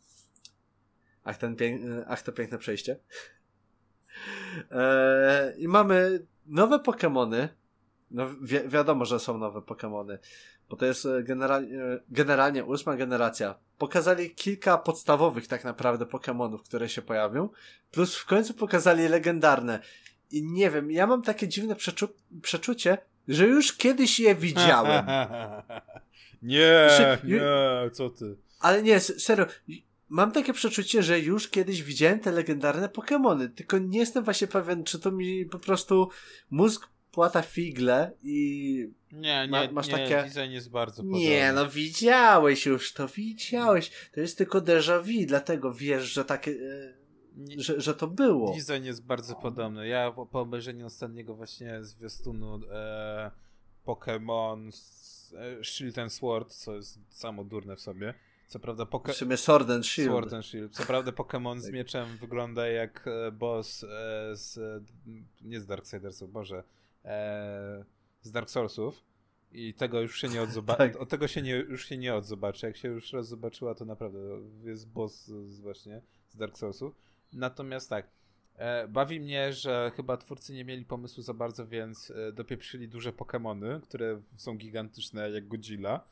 Ach, 1.25 1.39
ten 1.39 1.57
e, 1.61 2.05
ach 2.09 2.23
to 2.23 2.33
piękne 2.33 2.59
przejście. 2.59 2.97
E, 4.71 5.55
I 5.59 5.69
mamy 5.69 6.27
nowe 6.47 6.79
Pokémony. 6.79 7.49
No, 8.11 8.27
wi 8.41 8.69
wiadomo, 8.69 9.05
że 9.05 9.21
są 9.21 9.39
nowe 9.39 9.61
Pokémony, 9.61 10.19
bo 10.69 10.77
to 10.77 10.87
jest 10.87 11.07
e, 11.07 11.23
generalnie, 11.23 11.83
e, 11.83 12.01
generalnie 12.09 12.65
ósma 12.65 12.97
generacja. 12.97 13.55
Pokazali 13.79 14.35
kilka 14.35 14.79
podstawowych 14.79 15.47
tak 15.47 15.65
naprawdę 15.65 16.05
Pokémonów, 16.05 16.63
które 16.63 16.89
się 16.89 17.03
pojawią, 17.03 17.49
plus 17.91 18.17
w 18.17 18.27
końcu 18.27 18.55
pokazali 18.55 19.09
legendarne. 19.09 19.81
I 20.31 20.43
nie 20.43 20.71
wiem, 20.71 20.91
ja 20.91 21.07
mam 21.07 21.23
takie 21.23 21.49
dziwne 21.49 21.77
przeczu 21.77 22.09
przeczucie, 22.43 22.99
że 23.29 23.47
już 23.47 23.77
kiedyś 23.77 24.21
je 24.21 24.35
widziałem. 24.35 25.07
nie, 26.43 26.89
Znaczy, 26.97 27.27
nie, 27.27 27.41
co 27.93 28.11
ty? 28.11 28.37
Ale 28.61 28.83
nie, 28.83 29.01
serio. 29.01 29.47
Mam 30.09 30.33
takie 30.33 30.53
przeczucie, 30.53 31.03
że 31.03 31.21
już 31.21 31.49
kiedyś 31.49 31.83
widziałem 31.83 32.21
te 32.21 32.33
legendarne 32.33 32.89
Pokémony, 32.89 33.49
tylko 33.49 33.79
nie 33.79 33.99
jestem 33.99 34.25
właśnie 34.25 34.47
pewien, 34.47 34.85
czy 34.85 34.99
to 34.99 35.11
mi 35.11 35.47
po 35.47 35.59
prostu 35.59 36.09
mózg 36.51 36.89
płata 37.13 37.43
figle 37.43 38.13
i... 38.23 38.89
Nie, 39.13 39.49
nie, 39.49 39.69
masz 39.73 39.89
nie, 39.89 39.93
takie- 39.93 40.23
design 40.23 40.53
jest 40.53 40.71
bardzo 40.71 41.03
podobny. 41.03 41.21
Nie, 41.21 41.53
no 41.53 41.69
widziałeś 41.69 42.67
już 42.67 42.93
to, 42.93 43.09
widziałeś. 43.09 43.91
To 44.13 44.21
jest 44.21 44.39
tylko 44.39 44.61
déjà 44.61 45.03
vu, 45.03 45.27
dlatego 45.27 45.75
wiesz, 45.75 46.05
że 46.05 46.25
takie... 46.25 46.55
Że, 47.57 47.81
że 47.81 47.95
to 47.95 48.07
było. 48.07 48.55
Design 48.55 48.85
jest 48.85 49.03
bardzo 49.05 49.35
podobny. 49.35 49.89
Ja 49.89 50.11
po, 50.13 50.27
po 50.27 50.41
obejrzeniu 50.41 50.87
ostatniego 50.87 51.35
właśnie 51.35 51.85
zwiastunu 51.85 52.61
e, 52.71 53.31
Pokémon 53.87 54.69
e, 55.35 55.65
Shield 55.65 55.99
and 55.99 56.13
Sword, 56.13 56.53
co 56.55 56.75
jest 56.75 56.99
samo 57.11 57.45
durne 57.45 57.77
w 57.77 57.81
sobie. 57.81 58.15
Co 58.49 58.59
prawda 58.61 58.85
W 58.85 58.89
poke- 58.89 59.13
sumie 59.13 59.37
Sword 59.37 59.71
and 59.71 59.87
Shield. 59.87 60.11
Sword 60.11 60.33
and 60.33 60.45
Shield. 60.47 60.73
Co 60.73 60.83
prawda 60.85 61.11
Pokémon 61.13 61.59
z 61.61 61.65
Tak. 61.65 61.73
mieczem 61.73 62.17
wygląda 62.17 62.67
jak 62.69 63.05
e, 63.09 63.33
boss 63.33 63.85
e, 63.85 63.87
z 64.37 64.59
e, 64.59 64.81
nie 65.41 65.61
z 65.61 65.67
Darksidersów, 65.67 66.33
Boże, 66.33 66.63
e, 67.05 67.85
z 68.23 68.31
Dark 68.31 68.51
Soulsów. 68.51 69.05
I 69.53 69.75
tego 69.75 70.01
już 70.01 70.21
się 70.21 70.29
nie 70.29 70.43
odzobaczy. 70.43 70.79
Tak. 70.93 70.97
Od 70.97 71.09
tego 71.09 71.29
się 71.29 71.43
nie, 71.43 71.51
już 71.57 71.87
się 71.87 71.97
nie 71.99 72.15
odzobaczy. 72.15 72.67
Jak 72.67 72.77
się 72.77 72.89
już 72.89 73.13
raz 73.13 73.29
zobaczyła, 73.29 73.75
to 73.75 73.85
naprawdę 73.85 74.19
jest 74.65 74.89
boss 74.89 75.25
z, 75.27 75.61
właśnie 75.61 76.03
z 76.31 76.37
Dark 76.37 76.59
Soulsów. 76.59 76.95
Natomiast 77.33 77.91
tak, 77.91 78.07
e, 78.57 78.89
bawi 78.89 79.21
mnie, 79.21 79.53
że 79.53 79.93
chyba 79.97 80.17
twórcy 80.17 80.53
nie 80.53 80.65
mieli 80.65 80.85
pomysłu 80.85 81.23
za 81.23 81.35
bardzo, 81.35 81.67
więc 81.67 82.11
e, 82.11 82.33
dopieprzyli 82.33 82.89
duże 82.89 83.13
Pokémony, 83.13 83.81
które 83.81 84.21
są 84.37 84.57
gigantyczne 84.57 85.31
jak 85.31 85.49
Godzilla. 85.49 86.05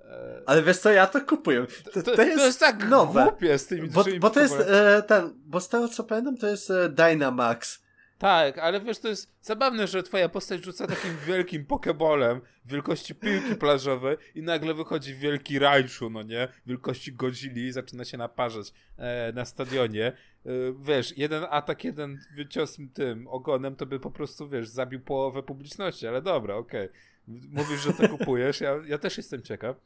E, 0.00 0.42
Ale 0.46 0.62
wiesz 0.62 0.78
co, 0.78 0.90
ja 0.90 1.06
to 1.06 1.20
kupuję. 1.20 1.66
To, 1.92 2.02
to, 2.02 2.22
jest, 2.22 2.60
tak 2.60 2.88
nowe. 2.88 3.22
głupie 3.22 3.58
z 3.58 3.66
tymi 3.66 3.88
Bo, 3.88 4.04
bo 4.20 4.30
to 4.30 4.40
jest 4.40 4.60
e, 4.60 5.02
ten, 5.02 5.32
bo 5.46 5.60
z 5.60 5.68
tego 5.68 5.88
co 5.88 6.04
pamiętam, 6.04 6.36
to 6.36 6.46
jest 6.46 6.70
e, 6.70 6.88
Dynamax. 6.88 7.83
Tak, 8.18 8.58
ale 8.58 8.80
wiesz, 8.80 8.98
to 8.98 9.08
jest 9.08 9.32
zabawne, 9.42 9.86
że 9.86 10.02
twoja 10.02 10.28
postać 10.28 10.64
rzuca 10.64 10.86
takim 10.86 11.16
wielkim 11.28 11.66
pokebolem 11.66 12.40
wielkości 12.64 13.14
piłki 13.14 13.54
plażowej 13.54 14.16
i 14.34 14.42
nagle 14.42 14.74
wychodzi 14.74 15.14
wielki 15.14 15.58
Raichu, 15.58 16.10
no 16.10 16.22
nie? 16.22 16.48
Wielkości 16.66 17.12
Godzilli 17.12 17.62
i 17.62 17.72
zaczyna 17.72 18.04
się 18.04 18.18
naparzać 18.18 18.72
e, 18.96 19.32
na 19.32 19.44
stadionie. 19.44 20.06
E, 20.06 20.50
wiesz, 20.80 21.18
jeden 21.18 21.44
atak, 21.50 21.84
jeden 21.84 22.18
cios 22.50 22.78
tym 22.94 23.28
ogonem 23.28 23.76
to 23.76 23.86
by 23.86 24.00
po 24.00 24.10
prostu, 24.10 24.48
wiesz, 24.48 24.68
zabił 24.68 25.00
połowę 25.00 25.42
publiczności, 25.42 26.06
ale 26.06 26.22
dobra, 26.22 26.54
okej. 26.54 26.88
Mówisz, 27.28 27.80
że 27.80 27.92
to 27.92 28.08
kupujesz, 28.08 28.60
ja, 28.60 28.74
ja 28.86 28.98
też 28.98 29.16
jestem 29.16 29.42
ciekaw. 29.42 29.76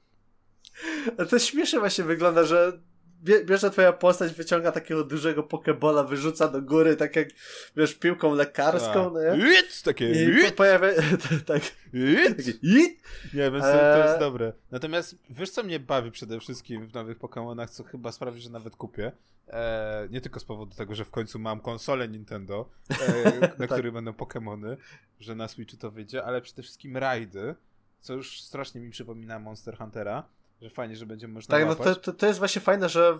To 1.31 1.39
śmiesznie 1.39 1.79
właśnie 1.79 2.05
wygląda, 2.05 2.45
że 2.45 2.81
bierze 3.25 3.71
twoja 3.71 3.93
postać, 3.93 4.33
wyciąga 4.33 4.73
takiego 4.73 5.05
dużego 5.05 5.43
pokebola, 5.43 6.05
wyrzuca 6.05 6.49
do 6.49 6.63
góry, 6.63 6.97
tak 6.97 7.17
jak, 7.17 7.29
wiesz, 7.77 7.95
piłką 7.95 8.35
lekarską, 8.35 9.11
no 9.11 9.37
nie? 9.37 9.61
It, 9.61 9.83
takie 9.83 10.11
I 10.11 10.29
it, 10.47 10.55
pojawia, 10.55 10.89
tak, 11.47 11.63
it. 11.93 12.37
takie, 12.37 12.53
i 12.63 12.99
Nie, 13.35 13.51
więc 13.51 13.65
to, 13.65 13.99
jest 13.99 14.15
Eee. 14.15 14.21
dobre. 14.21 14.53
Natomiast 14.71 15.17
wiesz, 15.31 15.51
co 15.51 15.63
mnie 15.63 15.81
bawi 15.81 16.11
przede 16.11 16.41
wszystkim 16.41 16.87
w 16.87 16.95
nowych 16.95 17.19
Pokémonach, 17.19 17.69
co 17.71 17.85
chyba 17.85 18.13
sprawi, 18.13 18.41
że 18.41 18.51
nawet 18.51 18.77
kupię. 18.77 19.13
Eee, 19.49 20.11
nie 20.11 20.21
tylko 20.21 20.41
z 20.41 20.45
powodu 20.45 20.77
tego, 20.77 20.95
że 20.95 21.05
w 21.05 21.11
końcu 21.11 21.39
mam 21.39 21.61
konsolę 21.61 22.09
Nintendo, 22.09 22.69
eee, 22.91 22.99
na 23.59 23.67
Tak. 23.67 23.71
której 23.71 23.93
będą 23.93 24.11
Pokémony, 24.13 24.77
że 25.21 25.35
na 25.35 25.49
Switchu 25.49 25.77
to 25.77 25.91
wyjdzie, 25.91 26.25
ale 26.25 26.41
przede 26.41 26.63
wszystkim 26.63 26.97
rajdy, 26.97 27.55
co 28.01 28.15
już 28.15 28.41
strasznie 28.43 28.81
mi 28.81 28.91
przypomina 28.91 29.39
Monster 29.39 29.77
Huntera, 29.79 30.25
że 30.63 30.71
fajnie, 30.71 30.97
że 30.97 31.07
będzie 31.07 31.29
można 31.29 31.53
tak, 31.53 31.63
no 31.63 31.69
łapać. 31.69 31.87
to, 31.87 31.95
to, 31.95 32.13
to 32.13 32.27
jest 32.27 32.39
właśnie 32.39 32.63
fajne, 32.63 32.89
że 32.89 33.19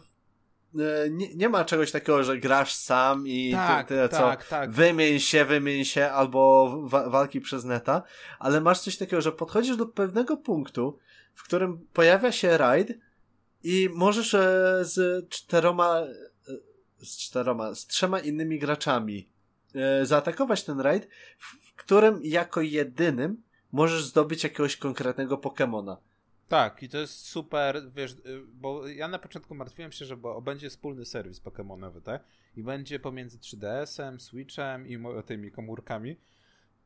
e, 0.75 1.11
nie, 1.11 1.35
nie 1.35 1.49
ma 1.49 1.65
czegoś 1.65 1.93
takiego, 1.93 2.25
że 2.25 2.39
grasz 2.39 2.75
sam 2.75 3.29
i 3.29 3.53
tak, 3.53 3.89
ty, 3.89 4.09
co, 4.11 4.19
tak, 4.19 4.49
tak. 4.49 4.71
wymień 4.71 5.21
się, 5.21 5.45
wymień 5.45 5.85
się, 5.85 6.11
albo 6.11 6.75
wa 6.89 7.11
walki 7.11 7.41
przez 7.41 7.65
neta, 7.65 8.03
ale 8.39 8.61
masz 8.61 8.81
coś 8.81 8.97
takiego, 8.97 9.23
że 9.23 9.33
podchodzisz 9.33 9.77
do 9.77 9.87
pewnego 9.87 10.37
punktu, 10.37 10.99
w 11.35 11.45
którym 11.45 11.87
pojawia 11.93 12.33
się 12.33 12.59
raid 12.59 12.99
i 13.65 13.89
możesz 13.93 14.35
e, 14.35 14.79
z 14.83 15.29
czteroma, 15.29 16.01
e, 16.01 17.07
z 17.07 17.19
czteroma, 17.19 17.75
z 17.75 17.87
trzema 17.87 18.21
innymi 18.21 18.59
graczami 18.59 19.29
zaatakować 20.03 20.65
ten 20.65 20.81
raid, 20.81 21.09
w, 21.39 21.69
w 21.69 21.75
którym 21.75 22.21
jako 22.23 22.61
jedynym 22.61 23.43
możesz 23.73 24.05
zdobyć 24.05 24.45
jakiegoś 24.45 24.77
konkretnego 24.77 25.39
Pokemona. 25.39 25.97
Tak, 26.49 26.83
i 26.83 26.89
to 26.89 26.99
jest 26.99 27.27
super, 27.27 27.83
wiesz, 27.91 28.13
y, 28.13 28.43
bo 28.53 28.89
ja 28.89 29.09
na 29.09 29.19
początku 29.19 29.55
martwiłem 29.55 29.93
się, 29.93 30.05
że 30.05 30.17
bo 30.17 30.43
będzie 30.43 30.71
wspólny 30.71 31.05
serwis 31.05 31.41
Pokemonowy, 31.41 32.01
tak? 32.01 32.25
I 32.57 32.63
będzie 32.63 33.01
pomiędzy 33.01 33.39
3DS-em, 33.39 34.21
Switchem 34.21 34.87
i 34.87 34.99
tymi 35.27 35.51
komórkami 35.51 36.17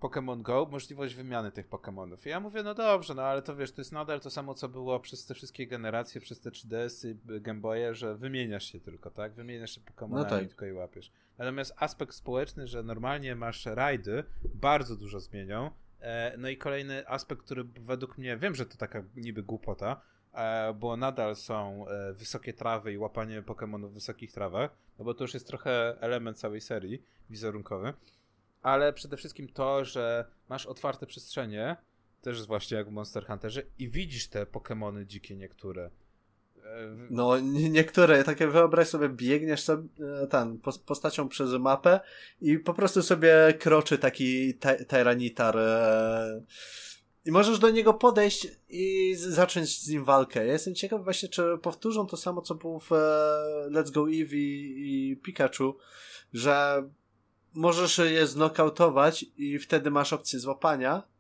Pokémon 0.01 0.43
Go 0.43 0.69
możliwość 0.71 1.15
wymiany 1.15 1.53
tych 1.53 1.69
Pokémonów. 1.69 2.27
I 2.27 2.29
ja 2.29 2.41
mówię, 2.41 2.63
no 2.63 2.75
dobrze, 2.75 3.15
no 3.15 3.23
ale 3.23 3.43
to 3.43 3.57
wiesz, 3.57 3.73
to 3.73 3.81
jest 3.81 3.93
nadal 3.93 4.21
to 4.21 4.31
samo, 4.31 4.55
co 4.55 4.69
było 4.69 5.01
przez 5.01 5.27
te 5.27 5.35
wszystkie 5.35 5.67
generacje, 5.67 6.21
przez 6.21 6.41
te 6.41 6.51
3DS-y, 6.51 7.17
y, 7.31 7.41
Game 7.41 7.61
Boye, 7.61 7.95
że 7.95 8.17
wymieniasz 8.17 8.65
się 8.65 8.81
tylko, 8.81 9.11
tak? 9.11 9.35
Wymieniasz 9.35 9.75
się 9.75 9.81
Pokémonami 9.81 10.11
No 10.11 10.25
tak. 10.25 10.49
tylko 10.49 10.67
i 10.67 10.73
łapiesz. 10.73 11.13
Natomiast 11.39 11.75
aspekt 11.77 12.15
społeczny, 12.15 12.67
że 12.67 12.83
normalnie 12.83 13.37
masz 13.37 13.67
rajdy, 13.67 14.25
bardzo 14.55 14.97
dużo 14.97 15.21
zmienią. 15.21 15.71
E, 16.03 16.37
No 16.39 16.49
i 16.49 16.57
kolejny 16.57 17.09
aspekt, 17.09 17.43
który 17.43 17.65
według 17.65 18.19
mnie, 18.19 18.37
wiem, 18.37 18.55
że 18.55 18.67
to 18.67 18.77
taka 18.77 19.03
niby 19.17 19.43
głupota, 19.43 20.01
e, 20.33 20.75
bo 20.75 20.97
nadal 20.97 21.37
są 21.37 21.89
e, 21.89 22.13
wysokie 22.13 22.53
trawy 22.53 22.93
i 22.93 22.99
łapanie 22.99 23.43
Pokémonów 23.43 23.89
w 23.89 23.95
wysokich 23.95 24.33
trawach, 24.33 24.71
no 24.99 25.05
bo 25.05 25.15
to 25.15 25.25
już 25.25 25.35
jest 25.35 25.47
trochę 25.47 25.97
element 26.01 26.39
całej 26.39 26.61
serii 26.61 27.03
wizerunkowy, 27.31 27.93
ale 28.63 28.93
przede 28.93 29.17
wszystkim 29.17 29.49
to, 29.49 29.85
że 29.85 30.25
masz 30.49 30.67
otwarte 30.67 31.07
przestrzenie, 31.07 31.77
też 32.21 32.47
właśnie 32.47 32.77
jak 32.77 32.89
w 32.89 32.91
Monster 32.91 33.27
Hunterze 33.27 33.63
i 33.79 33.89
widzisz 33.89 34.29
te 34.29 34.45
Pokémony 34.45 35.05
dzikie 35.07 35.37
niektóre. 35.37 35.91
No, 37.11 37.39
nie- 37.41 37.71
niektóre, 37.71 38.25
takie 38.25 38.47
wyobraź 38.49 38.89
sobie, 38.89 39.09
biegniesz 39.09 39.61
sobie, 39.63 39.89
e, 40.33 40.57
postacią 40.87 41.29
przez 41.29 41.53
mapę 41.53 42.01
i 42.41 42.59
po 42.59 42.75
prostu 42.75 43.03
sobie 43.03 43.55
kroczy 43.61 43.99
taki 43.99 44.55
ty- 44.55 44.85
tyranitar 44.85 45.59
e, 45.59 46.43
i 47.25 47.33
możesz 47.33 47.59
do 47.59 47.71
niego 47.71 47.95
podejść 47.95 48.49
i 48.69 49.15
zacząć 49.17 49.83
z 49.83 49.89
nim 49.89 50.05
walkę. 50.05 50.47
Ja 50.47 50.53
jestem 50.53 50.75
ciekaw 50.75 51.05
właśnie, 51.05 51.29
czy 51.29 51.43
powtórzą 51.63 52.07
to 52.07 52.17
samo, 52.17 52.43
co 52.43 52.55
było 52.55 52.79
w 52.81 52.93
e, 52.93 52.97
Let's 53.71 53.91
Go 53.91 54.11
Eevee 54.11 54.75
i 54.77 55.17
Pikachu, 55.17 55.77
że 56.33 56.85
możesz 57.55 57.99
je 57.99 58.27
znokautować 58.27 59.25
i 59.37 59.59
wtedy 59.59 59.91
masz 59.91 60.13
opcję 60.13 60.39
złapania 60.39 61.12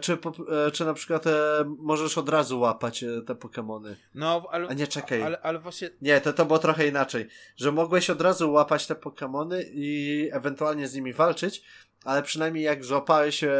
czy, 0.00 0.16
po, 0.16 0.32
e, 0.66 0.70
czy 0.70 0.84
na 0.84 0.94
przykład 0.94 1.26
e, 1.26 1.32
możesz 1.78 2.18
od 2.18 2.28
razu 2.28 2.60
łapać 2.60 3.02
e, 3.02 3.22
te 3.22 3.34
Pokémony? 3.34 3.94
No, 4.14 4.46
ale. 4.50 4.68
A 4.68 4.72
nie, 4.72 4.86
czekaj. 4.86 5.22
Ale, 5.22 5.40
ale 5.40 5.58
właśnie. 5.58 5.90
Nie, 6.02 6.20
to, 6.20 6.32
to 6.32 6.44
było 6.44 6.58
trochę 6.58 6.88
inaczej. 6.88 7.28
Że 7.56 7.72
mogłeś 7.72 8.10
od 8.10 8.20
razu 8.20 8.52
łapać 8.52 8.86
te 8.86 8.94
Pokémony 8.94 9.64
i 9.72 10.28
ewentualnie 10.32 10.88
z 10.88 10.94
nimi 10.94 11.12
walczyć, 11.12 11.62
ale 12.04 12.22
przynajmniej 12.22 12.64
jak 12.64 12.84
złapałeś 12.84 13.44
e, 13.44 13.50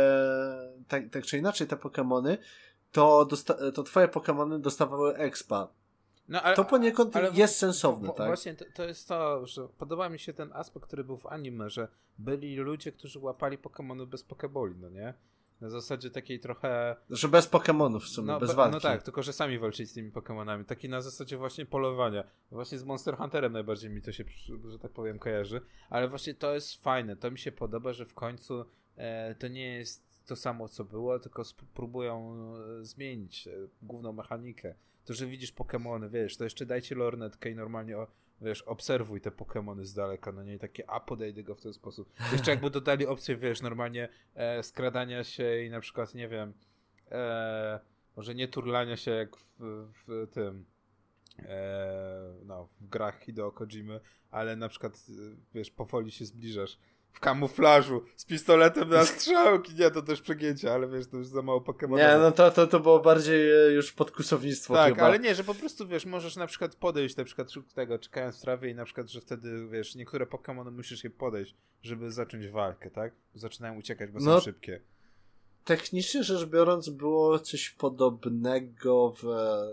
tak, 0.89 1.11
tak 1.11 1.25
czy 1.25 1.39
inaczej 1.39 1.67
te 1.67 1.77
Pokémony, 1.77 2.37
to, 2.93 3.27
dosta- 3.31 3.73
to 3.73 3.83
twoje 3.83 4.09
Pokémony 4.09 4.61
dostawały 4.61 5.17
expa. 5.17 5.69
No, 6.29 6.43
ale, 6.43 6.57
To 6.57 6.64
poniekąd 6.64 7.17
ale 7.17 7.31
jest 7.35 7.57
sensowne, 7.57 8.12
tak? 8.17 8.27
Właśnie 8.27 8.55
to, 8.55 8.64
to 8.75 8.85
jest 8.85 9.09
to, 9.09 9.47
że 9.47 9.69
podoba 9.79 10.09
mi 10.09 10.19
się 10.19 10.33
ten 10.33 10.51
aspekt, 10.53 10.87
który 10.87 11.05
był 11.05 11.17
w 11.17 11.27
anime, 11.27 11.71
że 11.71 11.89
byli 12.19 12.57
ludzie, 12.57 12.93
którzy 12.93 13.19
łapali 13.19 13.59
Pokémony 13.59 14.07
bez 14.07 14.23
Pokeboli, 14.23 14.75
no 14.81 14.89
nie? 14.89 15.14
Na 15.61 15.71
zasadzie 15.71 16.11
takiej 16.11 16.41
trochę. 16.41 16.97
Że 17.11 17.29
bez 17.29 17.51
Pokémonów 17.51 18.01
w 18.01 18.09
sumie, 18.09 18.27
No, 18.27 18.41
bez 18.41 18.51
be- 18.51 18.57
walki. 18.57 18.75
no 18.75 18.81
tak, 18.81 19.03
tylko 19.03 19.23
że 19.23 19.33
sami 19.33 19.59
walczyli 19.59 19.87
z 19.89 19.93
tymi 19.93 20.13
Pokémonami. 20.13 20.65
Taki 20.65 20.89
na 20.89 21.01
zasadzie 21.01 21.37
właśnie 21.37 21.67
polowania. 21.67 22.25
Właśnie 22.51 22.79
z 22.79 22.85
Monster 22.85 23.17
Hunterem 23.17 23.53
najbardziej 23.53 23.91
mi 23.91 24.03
to 24.03 24.13
się, 24.13 24.25
że 24.69 24.79
tak 24.79 24.91
powiem, 24.93 25.19
kojarzy. 25.19 25.61
Ale 25.91 26.09
właśnie 26.09 26.35
to 26.35 26.55
jest 26.55 26.83
fajne. 26.83 27.17
To 27.17 27.31
mi 27.31 27.39
się 27.39 27.53
podoba, 27.53 27.93
że 27.93 28.05
w 28.07 28.15
końcu 28.15 28.65
e, 28.97 29.35
to 29.35 29.49
nie 29.49 29.75
jest 29.75 30.07
to 30.27 30.37
samo, 30.37 30.69
co 30.69 30.85
było, 30.85 31.19
tylko 31.19 31.43
sp- 31.51 31.67
próbują 31.75 32.37
e, 32.81 32.85
zmienić 32.85 33.49
e, 33.49 33.51
główną 33.83 34.13
mechanikę. 34.13 34.75
To, 35.05 35.15
że 35.15 35.27
widzisz 35.27 35.55
Pokémony, 35.55 36.11
wiesz, 36.11 36.37
to 36.37 36.45
jeszcze 36.45 36.67
dajcie 36.67 36.95
lornetkę 36.95 37.51
i 37.51 37.55
normalnie 37.55 37.99
o, 37.99 38.07
wiesz, 38.41 38.62
obserwuj 38.62 39.20
te 39.20 39.30
Pokémony 39.30 39.84
z 39.84 39.95
daleka, 39.95 40.32
no 40.32 40.43
nie 40.43 40.59
takie, 40.59 40.91
a 40.91 41.01
podejdę 41.01 41.43
go 41.43 41.55
w 41.55 41.61
ten 41.61 41.72
sposób. 41.72 42.12
Jeszcze 42.32 42.51
jakby 42.51 42.70
dodali 42.70 43.07
opcję, 43.07 43.37
wiesz, 43.37 43.62
normalnie 43.62 44.09
e, 44.34 44.62
skradania 44.62 45.24
się 45.24 45.62
i 45.62 45.70
na 45.70 45.80
przykład, 45.80 46.14
nie 46.14 46.28
wiem, 46.28 46.53
e, 47.11 47.80
może 48.16 48.34
nie 48.34 48.49
turlania 48.49 48.97
się 48.97 49.11
jak 49.11 49.37
w, 49.37 49.89
w 50.07 50.28
tym, 50.32 50.64
e, 51.39 52.34
no, 52.45 52.68
w 52.80 52.87
grach 52.87 53.20
Hideo 53.20 53.53
Kojimy, 53.53 54.01
ale 54.30 54.57
na 54.57 54.68
przykład, 54.68 55.07
wiesz, 55.55 55.70
powoli 55.70 56.11
się 56.11 56.24
zbliżasz 56.24 56.78
w 57.17 57.21
kamuflażu 57.21 58.03
z 58.17 58.25
pistoletem 58.25 58.89
na 58.89 59.05
strzałki, 59.05 59.75
nie, 59.75 59.91
to 59.91 60.03
też 60.03 60.21
przegięcie, 60.21 60.73
ale 60.73 60.89
wiesz, 60.89 61.07
to 61.07 61.17
już 61.17 61.27
za 61.27 61.43
mało 61.43 61.61
Pokémonów. 61.61 61.97
Nie, 61.97 62.19
no 62.19 62.33
to, 62.33 62.51
to, 62.51 62.67
to 62.67 62.81
było 62.81 63.01
bardziej 63.01 63.53
e, 63.53 63.73
już 63.73 63.93
podkusownictwo 63.93 64.75
Tak, 64.75 64.95
chyba. 64.95 65.07
ale 65.07 65.19
nie, 65.19 65.35
że 65.35 65.45
po 65.45 65.55
prostu 65.55 65.87
wiesz, 65.87 66.07
możesz 66.07 66.37
na 66.37 66.47
przykład 66.47 66.75
podejść 66.77 67.17
na 67.17 67.25
przykład 67.25 67.49
tego, 67.75 67.99
czekając 67.99 68.39
w 68.39 68.41
trawie 68.41 68.71
i 68.71 68.75
na 68.75 68.85
przykład, 68.85 69.09
że 69.09 69.21
wtedy 69.21 69.69
wiesz, 69.69 69.95
niektóre 69.95 70.27
Pokémony 70.27 70.73
musisz 70.73 71.05
je 71.05 71.11
podejść, 71.11 71.55
żeby 71.83 72.11
zacząć 72.12 72.49
walkę, 72.49 72.91
tak? 72.91 73.12
Zaczynają 73.35 73.79
uciekać, 73.79 74.11
bo 74.11 74.21
są 74.21 74.27
No, 74.27 74.41
szybkie. 74.41 74.81
Technicznie 75.64 76.23
rzecz 76.25 76.45
biorąc 76.45 76.89
było 76.89 77.39
coś 77.39 77.71
podobnego 77.71 79.14
w 79.23 79.25
e, 79.29 79.69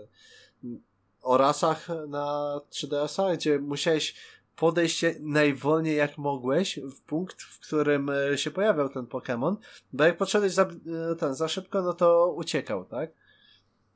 Orasach 1.22 1.88
na 2.08 2.60
3DS-a, 2.70 3.36
gdzie 3.36 3.58
musiałeś 3.58 4.14
podejść 4.56 4.98
się 4.98 5.14
najwolniej 5.20 5.96
jak 5.96 6.18
mogłeś 6.18 6.78
w 6.78 7.00
punkt, 7.00 7.42
w 7.42 7.60
którym 7.60 8.10
e, 8.10 8.38
się 8.38 8.50
pojawiał 8.50 8.88
ten 8.88 9.04
Pokémon, 9.04 9.56
bo 9.92 10.04
jak 10.04 10.16
podszedłeś 10.16 10.52
za, 10.52 10.62
e, 10.62 11.14
ten, 11.18 11.34
za 11.34 11.48
szybko, 11.48 11.82
no 11.82 11.92
to 11.92 12.32
uciekał, 12.36 12.84
tak? 12.84 13.10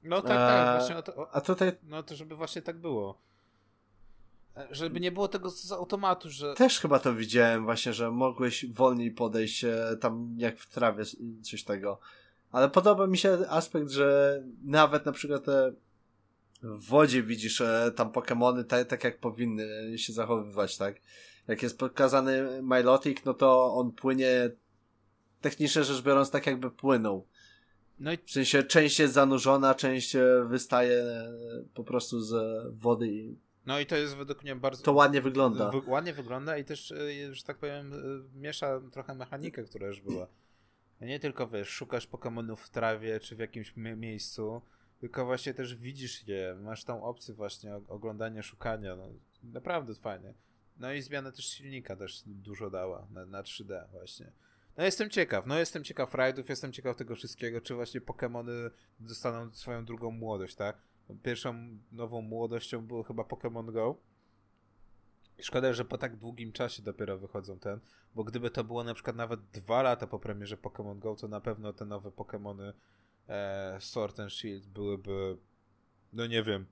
No 0.03 0.23
tak, 0.23 0.31
tak, 0.31 0.69
Eee, 0.69 0.79
właśnie 0.79 0.97
o 0.97 1.03
to, 1.03 1.29
A 1.33 1.41
tutaj 1.41 1.73
no 1.83 2.03
to 2.03 2.17
żeby 2.17 2.37
właśnie 2.37 2.63
tak 2.63 2.79
było. 2.79 3.19
E, 4.57 4.67
Żeby 4.71 5.01
nie 5.01 5.13
było 5.13 5.29
tego 5.29 5.51
z 5.51 5.73
automatu, 5.73 6.31
że 6.31 6.55
też 6.55 6.81
chyba 6.81 6.99
to 6.99 7.15
widziałem 7.15 7.65
właśnie, 7.65 7.93
że 7.93 8.11
mogłeś 8.11 8.67
wolniej 8.67 9.11
podejść 9.11 9.65
tam 10.01 10.35
jak 10.39 10.59
w 10.59 10.71
trawie, 10.71 11.05
coś 11.43 11.65
tego. 11.65 11.99
Ale 12.53 12.71
podoba 12.71 13.07
mi 13.07 13.19
się 13.19 13.39
aspekt, 13.49 13.91
że 13.91 14.43
nawet 14.65 15.07
na 15.07 15.13
przykład 15.13 15.49
e, 15.49 15.73
w 16.63 16.87
wodzie 16.89 17.23
widzisz 17.23 17.61
e, 17.61 17.93
tam 17.97 18.13
Pokémony 18.13 18.65
tak, 18.65 18.89
tak 18.89 19.05
jak 19.05 19.19
powinny 19.19 19.99
się 19.99 20.13
zachowywać, 20.13 20.77
tak? 20.77 20.97
Jak 21.49 21.63
jest 21.63 21.79
pokazany 21.79 22.63
Milotic, 22.63 23.25
no 23.25 23.35
to 23.35 23.75
on 23.75 23.93
płynie 23.93 24.51
technicznie 25.41 25.85
rzecz 25.85 26.03
biorąc 26.03 26.31
tak 26.31 26.47
jakby 26.47 26.71
płynął. 26.71 27.27
no 28.01 28.13
i 28.13 28.17
W 28.27 28.31
sensie 28.31 28.63
część 28.63 28.99
jest 28.99 29.15
zanurzona, 29.15 29.75
część 29.75 30.17
e, 30.17 30.45
wystaje 30.49 30.95
e, 31.03 31.33
po 31.75 31.85
prostu 31.85 32.21
z 32.21 32.35
wody 32.75 33.09
i 33.09 33.37
No 33.67 33.81
i 33.81 33.87
to 33.87 33.97
jest 33.97 34.17
według 34.17 34.43
mnie 34.43 34.57
bardzo. 34.57 34.83
to 34.83 34.93
ładnie 34.93 35.21
wygląda. 35.23 35.71
Wy, 35.71 35.81
ładnie 35.87 36.13
wygląda 36.15 36.59
i 36.59 36.65
też, 36.65 36.91
y, 36.91 37.35
że 37.35 37.43
tak 37.43 37.59
powiem, 37.59 37.93
miesza 38.35 38.81
trochę 38.93 39.15
mechanikę, 39.15 39.63
która 39.65 39.87
już 39.87 40.01
była. 40.01 40.27
Nie 41.01 41.21
tylko 41.21 41.47
wiesz, 41.47 41.69
szukasz 41.69 42.07
Pokemonów 42.07 42.63
w 42.63 42.71
trawie 42.71 43.21
czy 43.21 43.37
w 43.37 43.39
jakimś 43.39 43.77
mie- 43.77 43.97
miejscu, 43.97 44.63
tylko 45.01 45.25
właśnie 45.25 45.55
też 45.55 45.75
widzisz 45.75 46.29
je. 46.29 46.57
Masz 46.61 46.85
tą 46.85 47.03
opcję 47.03 47.35
właśnie 47.35 47.75
oglądania, 47.75 48.43
szukania. 48.43 48.97
No, 48.97 49.09
naprawdę 49.43 49.95
fajnie. 49.95 50.35
No 50.77 50.93
i 50.93 51.03
zmiana 51.03 51.33
też 51.33 51.45
silnika 51.47 51.97
też 51.97 52.23
dużo 52.27 52.71
dała 52.71 53.07
na, 53.11 53.27
na 53.27 53.43
3D 53.43 53.89
właśnie. 53.91 54.33
No 54.77 54.85
jestem 54.85 55.11
ciekaw, 55.11 55.47
no 55.47 55.59
jestem 55.59 55.85
ciekaw 55.85 56.15
rajdów, 56.15 56.49
jestem 56.49 56.73
ciekaw 56.73 56.97
tego 56.97 57.15
wszystkiego, 57.15 57.61
czy 57.61 57.75
właśnie 57.75 58.01
Pokemony 58.01 58.53
dostaną 59.01 59.55
swoją 59.55 59.85
drugą 59.85 60.11
młodość, 60.11 60.55
tak? 60.55 60.79
Pierwszą 61.23 61.79
nową 61.93 62.23
młodością 62.23 62.87
było 62.87 63.03
chyba 63.03 63.23
Pokémon 63.23 63.73
Go. 63.73 63.97
Szkoda, 65.41 65.73
że 65.73 65.85
po 65.85 65.99
tak 65.99 66.17
długim 66.17 66.53
czasie 66.53 66.83
dopiero 66.83 67.19
wychodzą 67.19 67.59
ten, 67.59 67.81
bo 68.15 68.25
gdyby 68.25 68.51
to 68.51 68.65
było 68.65 68.85
na 68.85 68.95
przykład 68.95 69.17
nawet 69.17 69.41
dwa 69.41 69.83
lata 69.83 70.07
po 70.07 70.19
premierze 70.19 70.57
Pokémon 70.57 70.99
Go, 70.99 71.17
to 71.17 71.29
na 71.29 71.41
pewno 71.41 71.73
te 71.73 71.85
nowe 71.85 72.11
Pokémony 72.11 72.73
e, 73.29 73.79
Sword 73.81 74.21
and 74.21 74.33
Shield 74.33 74.67
byłyby, 74.67 75.37
no 76.13 76.27
nie 76.27 76.43
wiem, 76.43 76.67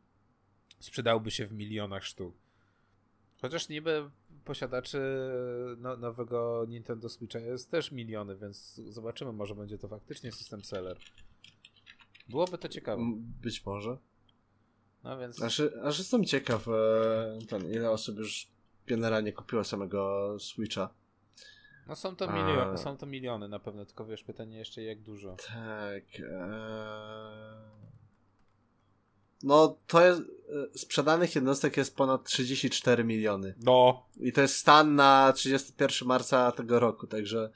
sprzedałyby 0.80 1.30
się 1.30 1.46
w 1.46 1.52
milionach 1.52 2.04
sztuk. 2.04 2.34
Chociaż 3.42 3.68
niby 3.68 4.10
posiadaczy 4.44 5.00
no, 5.78 5.96
nowego 5.96 6.64
Nintendo 6.68 7.08
Switcha 7.08 7.38
jest 7.38 7.70
też 7.70 7.92
miliony, 7.92 8.36
więc 8.36 8.80
zobaczymy, 8.88 9.32
może 9.32 9.54
będzie 9.54 9.78
to 9.78 9.88
faktycznie 9.88 10.32
system 10.32 10.64
seller. 10.64 10.98
Byłoby 12.28 12.58
to 12.58 12.68
ciekawe. 12.68 13.02
Być 13.42 13.66
może. 13.66 13.98
No 15.04 15.18
więc. 15.18 15.42
Aż, 15.42 15.62
aż 15.82 15.98
jestem 15.98 16.24
ciekaw, 16.24 16.68
e, 16.68 17.38
ten, 17.48 17.72
ile 17.72 17.90
osób 17.90 18.18
już 18.18 18.48
generalnie 18.86 19.32
kupiło 19.32 19.64
samego 19.64 20.36
Switcha. 20.40 20.90
No 21.88 21.96
są 21.96 22.16
to, 22.16 22.28
A. 22.28 22.32
miliony, 22.32 22.78
są 22.78 22.96
to 22.96 23.06
miliony 23.06 23.48
na 23.48 23.58
pewno, 23.58 23.86
tylko 23.86 24.06
wiesz, 24.06 24.22
pytanie 24.22 24.58
jeszcze 24.58 24.82
jak 24.82 25.02
dużo. 25.02 25.36
Tak. 25.36 26.20
E... 26.30 27.76
No, 29.42 29.78
to 29.86 30.06
jest. 30.06 30.20
e, 30.20 30.78
Sprzedanych 30.78 31.34
jednostek 31.34 31.76
jest 31.76 31.96
ponad 31.96 32.24
34 32.24 33.04
miliony. 33.04 33.54
No! 33.64 34.06
I 34.16 34.32
to 34.32 34.40
jest 34.40 34.56
stan 34.56 34.94
na 34.94 35.32
31 35.32 36.08
marca 36.08 36.52
tego 36.52 36.80
roku, 36.80 37.06
także. 37.06 37.50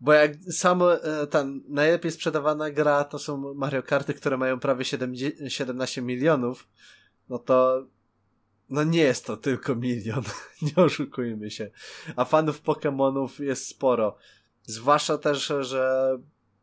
Bo 0.00 0.12
jak 0.12 0.32
sam 0.50 0.82
e, 0.82 1.26
ten 1.26 1.62
najlepiej 1.68 2.12
sprzedawana 2.12 2.70
gra 2.70 3.04
to 3.04 3.18
są 3.18 3.54
Mario 3.54 3.82
Karty, 3.82 4.14
które 4.14 4.36
mają 4.36 4.60
prawie 4.60 4.84
7, 4.84 5.14
17 5.48 6.02
milionów, 6.02 6.68
no 7.28 7.38
to 7.38 7.86
no 8.70 8.84
nie 8.84 9.02
jest 9.02 9.26
to 9.26 9.36
tylko 9.36 9.74
milion, 9.74 10.22
nie 10.62 10.84
oszukujmy 10.84 11.50
się. 11.50 11.70
A 12.16 12.24
fanów 12.24 12.62
Pokémonów 12.62 13.42
jest 13.42 13.66
sporo. 13.66 14.16
Zwłaszcza 14.62 15.18
też, 15.18 15.52
że 15.60 16.10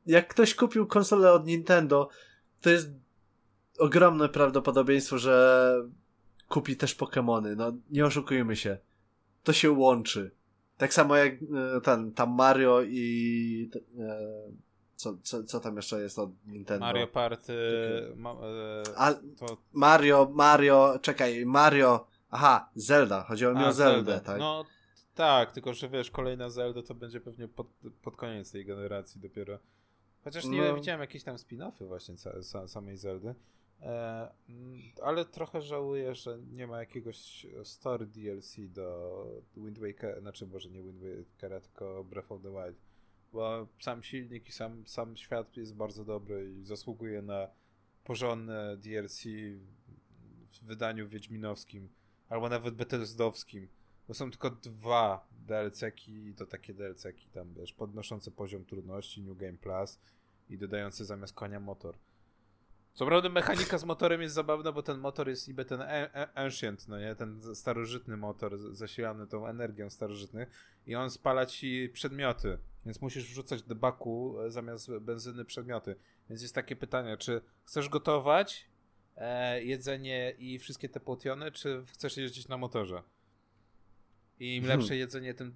jak 0.05 0.27
ktoś 0.27 0.55
kupił 0.55 0.87
konsolę 0.87 1.33
od 1.33 1.47
Nintendo, 1.47 2.09
to 2.61 2.69
jest 2.69 2.89
ogromne 3.79 4.29
prawdopodobieństwo, 4.29 5.17
że 5.17 5.73
kupi 6.49 6.77
też 6.77 6.97
Pokémony. 6.97 7.55
No 7.55 7.71
nie 7.89 8.05
oszukujmy 8.05 8.55
się. 8.55 8.77
To 9.43 9.53
się 9.53 9.71
łączy. 9.71 10.31
Tak 10.77 10.93
samo 10.93 11.15
jak 11.15 11.33
e, 11.33 11.81
ten, 11.81 12.11
tam 12.11 12.35
Mario 12.35 12.81
i 12.83 13.69
e, 13.99 14.19
co, 14.97 15.17
co, 15.23 15.43
co 15.43 15.59
tam 15.59 15.75
jeszcze 15.75 16.01
jest 16.01 16.19
od 16.19 16.29
Nintendo? 16.47 16.85
Mario 16.85 17.07
Party. 17.07 17.53
Ma, 18.15 18.31
e, 18.31 18.83
A 18.97 19.13
to, 19.13 19.57
Mario, 19.73 20.29
Mario, 20.33 20.99
czekaj, 21.01 21.45
Mario, 21.45 22.07
aha, 22.29 22.69
Zelda, 22.75 23.23
chodziło 23.23 23.53
mi 23.53 23.59
a, 23.63 23.67
o 23.67 23.73
Zeldę, 23.73 24.11
Zelda. 24.11 24.19
tak? 24.25 24.39
No 24.39 24.65
tak, 25.15 25.51
tylko 25.51 25.73
że 25.73 25.89
wiesz, 25.89 26.11
kolejna 26.11 26.49
Zelda 26.49 26.81
to 26.83 26.93
będzie 26.95 27.21
pewnie 27.21 27.47
pod, 27.47 27.67
pod 28.01 28.15
koniec 28.15 28.51
tej 28.51 28.65
generacji 28.65 29.21
dopiero. 29.21 29.59
Chociaż 30.23 30.45
nie 30.45 30.61
No. 30.61 30.75
widziałem 30.75 31.01
jakieś 31.01 31.23
tam 31.23 31.35
spin-offy 31.35 31.87
właśnie 31.87 32.15
samej 32.67 32.97
Zeldy. 32.97 33.35
E, 33.81 34.31
mm, 34.49 34.81
ale 35.03 35.25
trochę 35.25 35.61
żałuję, 35.61 36.15
że 36.15 36.39
nie 36.51 36.67
ma 36.67 36.79
jakiegoś 36.79 37.45
story 37.63 38.05
DLC 38.05 38.55
do 38.69 39.11
Wind 39.57 39.79
Waker, 39.79 40.21
znaczy 40.21 40.47
może 40.47 40.69
nie 40.69 40.83
Wind 40.83 41.01
Wakera, 41.33 41.59
tylko 41.61 42.03
Breath 42.03 42.31
of 42.31 42.41
the 42.41 42.49
Wild. 42.51 42.77
Bo 43.38 43.67
sam 43.79 44.03
silnik 44.03 44.49
i 44.49 44.51
sam, 44.51 44.88
sam 44.88 45.15
świat 45.17 45.57
jest 45.57 45.75
bardzo 45.75 46.05
dobry 46.05 46.53
i 46.61 46.65
zasługuje 46.65 47.21
na 47.21 47.47
porządne 48.03 48.77
DLC 48.77 49.23
w 50.45 50.63
wydaniu 50.63 51.07
wiedźminowskim, 51.07 51.89
albo 52.29 52.49
nawet 52.49 52.75
bethesdowskim. 52.75 53.67
Bo 54.07 54.13
są 54.13 54.31
tylko 54.31 54.49
dwa 54.49 55.27
DLC-ki 55.47 56.27
i 56.27 56.33
to 56.33 56.45
takie 56.45 56.73
DLC-ki 56.73 57.29
tam, 57.29 57.53
wiesz, 57.53 57.73
podnoszące 57.73 58.31
poziom 58.31 58.65
trudności, 58.65 59.21
New 59.21 59.38
Game 59.38 59.57
Plus 59.57 59.99
i 60.49 60.57
dodający 60.57 61.05
zamiast 61.05 61.33
konia 61.33 61.59
motor. 61.59 61.95
Co 62.93 63.05
prawda 63.05 63.29
mechanika 63.29 63.77
z 63.77 63.83
motorem 63.83 64.21
jest 64.21 64.35
zabawna, 64.35 64.71
bo 64.71 64.83
ten 64.83 64.97
motor 64.97 65.29
jest 65.29 65.47
niby 65.47 65.65
ten 65.65 65.83
ancient, 66.35 66.88
no 66.88 66.99
nie? 66.99 67.15
Ten 67.15 67.55
starożytny 67.55 68.17
motor 68.17 68.75
zasilany 68.75 69.27
tą 69.27 69.47
energią 69.47 69.89
starożytnych 69.89 70.49
i 70.88 70.95
on 70.95 71.09
spala 71.09 71.45
ci 71.45 71.89
przedmioty, 71.93 72.57
więc 72.88 73.01
musisz 73.01 73.23
wrzucać 73.23 73.63
do 73.63 73.75
baku 73.75 74.41
e, 74.41 74.51
zamiast 74.51 74.97
benzyny 74.97 75.45
przedmioty. 75.45 75.95
Więc 76.29 76.41
jest 76.41 76.55
takie 76.55 76.75
pytanie, 76.75 77.17
czy 77.17 77.41
chcesz 77.63 77.89
gotować 77.89 78.69
e, 79.15 79.63
jedzenie 79.63 80.33
i 80.38 80.59
wszystkie 80.59 80.89
te 80.89 80.99
potiony, 80.99 81.51
czy 81.51 81.83
chcesz 81.93 82.17
jeździć 82.17 82.47
na 82.47 82.57
motorze? 82.57 83.03
I 84.39 84.55
im 84.55 84.63
hmm. 84.63 84.79
lepsze 84.79 84.95
jedzenie, 84.95 85.33
tym 85.33 85.53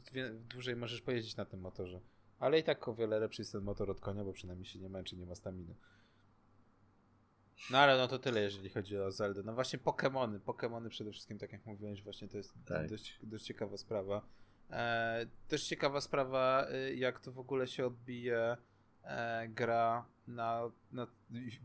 dłużej 0.49 0.75
możesz 0.75 1.01
pojeździć 1.01 1.35
na 1.35 1.45
tym 1.45 1.59
motorze. 1.59 2.01
Ale 2.39 2.59
i 2.59 2.63
tak 2.63 2.87
o 2.87 2.93
wiele 2.95 3.19
lepszy 3.19 3.41
jest 3.41 3.51
ten 3.51 3.61
motor 3.61 3.91
od 3.91 3.99
konia, 3.99 4.23
bo 4.23 4.33
przynajmniej 4.33 4.65
się 4.65 4.79
nie 4.79 4.89
męczy, 4.89 5.17
nie 5.17 5.25
ma 5.25 5.35
staminy. 5.35 5.75
No 7.69 7.77
ale 7.77 7.97
no 7.97 8.07
to 8.07 8.19
tyle, 8.19 8.41
jeżeli 8.41 8.69
chodzi 8.69 8.97
o 8.97 9.11
Zelda. 9.11 9.41
No 9.45 9.53
właśnie 9.53 9.79
Pokémony. 9.79 10.39
Pokémony 10.39 10.89
przede 10.89 11.11
wszystkim, 11.11 11.37
tak 11.37 11.51
jak 11.51 11.65
mówiłeś, 11.65 12.03
właśnie 12.03 12.27
to 12.27 12.37
jest 12.37 12.65
tak. 12.65 12.89
dość, 12.89 13.19
dość 13.23 13.45
ciekawa 13.45 13.77
sprawa. 13.77 14.21
E, 14.71 15.25
też 15.47 15.67
ciekawa 15.67 16.01
sprawa, 16.01 16.67
y, 16.89 16.95
jak 16.95 17.19
to 17.19 17.31
w 17.31 17.39
ogóle 17.39 17.67
się 17.67 17.85
odbije 17.85 18.57
e, 19.03 19.47
gra 19.47 20.05
na, 20.27 20.71
na 20.91 21.07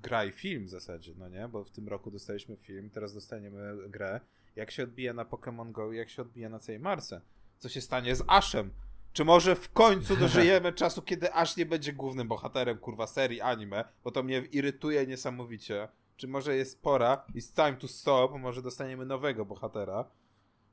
gra 0.03 0.25
i 0.25 0.33
film 0.33 0.65
w 0.65 0.69
zasadzie, 0.69 1.13
no 1.19 1.29
nie? 1.29 1.49
Bo 1.49 1.65
w 1.65 1.71
tym 1.71 1.89
roku 1.89 2.11
dostaliśmy 2.11 2.57
film, 2.57 2.91
teraz 2.91 3.15
dostaniemy 3.15 3.89
grę. 3.89 4.21
Jak 4.57 4.71
się 4.71 4.83
odbija 4.83 5.13
na 5.13 5.25
Pokémon 5.25 5.73
Go 5.73 5.93
jak 5.93 6.11
się 6.11 6.23
odbija 6.23 6.49
na 6.49 6.59
całej 6.59 6.81
Marce. 6.81 7.21
Co 7.59 7.69
się 7.69 7.81
stanie 7.81 8.17
z 8.17 8.25
Ashem? 8.27 8.71
Czy 9.13 9.25
może 9.25 9.57
w 9.57 9.73
końcu 9.73 10.17
dożyjemy 10.27 10.73
czasu, 10.73 11.03
kiedy 11.03 11.35
Ash 11.35 11.57
nie 11.57 11.67
będzie 11.67 11.93
głównym 11.93 12.29
bohaterem, 12.29 12.79
kurwa, 12.79 13.07
serii 13.07 13.41
anime, 13.41 13.85
bo 14.05 14.11
to 14.11 14.23
mnie 14.23 14.39
irytuje 14.39 15.07
niesamowicie. 15.07 15.89
Czy 16.17 16.29
może 16.29 16.57
jest 16.57 16.83
pora, 16.83 17.25
it's 17.35 17.55
time 17.55 17.77
to 17.77 17.89
stop, 17.89 18.33
może 18.39 18.63
dostaniemy 18.63 19.07
nowego 19.07 19.45
bohatera. 19.45 20.05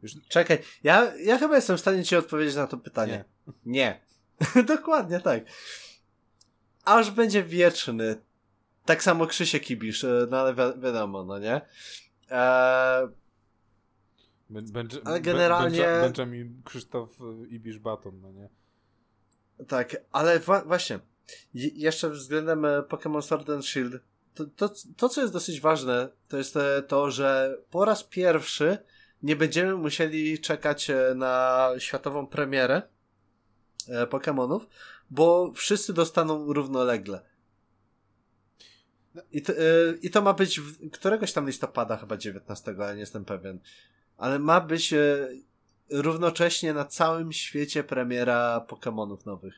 Już... 0.03 0.11
Czekaj, 0.27 0.57
ja, 0.83 1.13
ja 1.15 1.37
chyba 1.37 1.55
jestem 1.55 1.77
w 1.77 1.79
stanie 1.79 2.03
ci 2.03 2.15
odpowiedzieć 2.15 2.55
na 2.55 2.67
to 2.67 2.77
pytanie. 2.77 3.25
Nie. 3.65 3.99
nie. 4.55 4.63
Dokładnie 4.75 5.19
tak. 5.19 5.43
Aż 6.85 7.11
będzie 7.11 7.43
wieczny. 7.43 8.21
Tak 8.85 9.03
samo 9.03 9.27
Krzysiek 9.27 9.63
Kibisz, 9.63 10.03
e, 10.03 10.27
no 10.29 10.39
ale 10.39 10.53
wi 10.53 10.81
wiadomo, 10.81 11.23
no 11.23 11.39
nie? 11.39 11.61
Eee, 12.29 13.07
ale 15.05 15.21
generalnie... 15.21 15.85
Benjamin 16.01 16.61
Krzysztof 16.65 17.09
Ibisz 17.49 17.79
Baton, 17.79 18.21
no 18.21 18.31
nie? 18.31 18.49
Tak, 19.67 19.95
ale 20.11 20.39
właśnie, 20.65 20.99
jeszcze 21.53 22.09
względem 22.09 22.65
e, 22.65 22.81
Pokémon 22.81 23.21
Sword 23.21 23.49
and 23.49 23.65
Shield, 23.65 23.93
to, 24.35 24.45
to, 24.45 24.69
to, 24.97 25.09
co 25.09 25.21
jest 25.21 25.33
dosyć 25.33 25.61
ważne, 25.61 26.09
to 26.27 26.37
jest 26.37 26.57
e, 26.57 26.81
to, 26.81 27.11
że 27.11 27.57
po 27.71 27.85
raz 27.85 28.03
pierwszy 28.03 28.77
nie 29.23 29.35
będziemy 29.35 29.75
musieli 29.75 30.39
czekać 30.39 30.89
e, 30.89 31.13
na 31.15 31.69
światową 31.77 32.27
premierę 32.27 32.81
Pokémonów, 34.09 34.59
bo 35.09 35.51
wszyscy 35.55 35.93
dostaną 35.93 36.53
równolegle. 36.53 37.21
No. 39.15 39.21
I 39.31 39.41
to, 39.41 39.53
I 40.01 40.09
to 40.09 40.21
ma 40.21 40.33
być 40.33 40.59
w, 40.59 40.89
któregoś 40.91 41.33
tam 41.33 41.47
listopada, 41.47 41.97
chyba 41.97 42.17
19, 42.17 42.75
ale 42.79 42.93
nie 42.93 42.99
jestem 42.99 43.25
pewien 43.25 43.59
ale 44.17 44.39
ma 44.39 44.61
być 44.61 44.93
e, 44.93 45.27
równocześnie 45.89 46.73
na 46.73 46.85
całym 46.85 47.33
świecie 47.33 47.83
premiera 47.83 48.65
Pokémonów 48.67 49.25
nowych. 49.25 49.53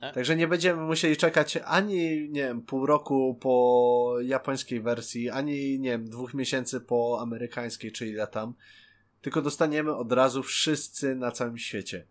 E? 0.00 0.12
Także 0.12 0.36
nie 0.36 0.48
będziemy 0.48 0.82
musieli 0.82 1.16
czekać 1.16 1.58
ani, 1.64 2.28
nie 2.30 2.42
wiem, 2.42 2.62
pół 2.62 2.86
roku 2.86 3.38
po 3.40 4.16
japońskiej 4.22 4.80
wersji, 4.80 5.30
ani, 5.30 5.80
nie 5.80 5.90
wiem, 5.90 6.08
dwóch 6.08 6.34
miesięcy 6.34 6.80
po 6.80 7.18
amerykańskiej, 7.20 7.92
czy 7.92 8.06
ile 8.06 8.26
tam. 8.26 8.54
Tylko 9.22 9.42
dostaniemy 9.42 9.94
od 9.96 10.12
razu 10.12 10.42
wszyscy 10.42 11.14
na 11.14 11.30
całym 11.30 11.58
świecie. 11.58 12.06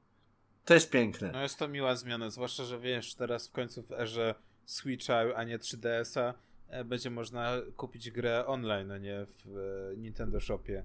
To 0.65 0.73
jest 0.73 0.89
piękne. 0.89 1.31
No 1.31 1.41
jest 1.41 1.59
to 1.59 1.67
miła 1.67 1.95
zmiana, 1.95 2.29
zwłaszcza, 2.29 2.63
że 2.63 2.79
wiesz, 2.79 3.15
teraz 3.15 3.47
w 3.47 3.51
końcu 3.51 3.83
w 3.83 3.91
erze 3.91 4.35
Switcha, 4.65 5.19
a 5.35 5.43
nie 5.43 5.59
3DS-a 5.59 6.33
e, 6.69 6.83
będzie 6.83 7.09
można 7.09 7.53
kupić 7.77 8.11
grę 8.11 8.45
online, 8.47 8.91
a 8.91 8.97
nie 8.97 9.25
w 9.45 9.93
Nintendo 9.97 10.39
Shopie. 10.39 10.83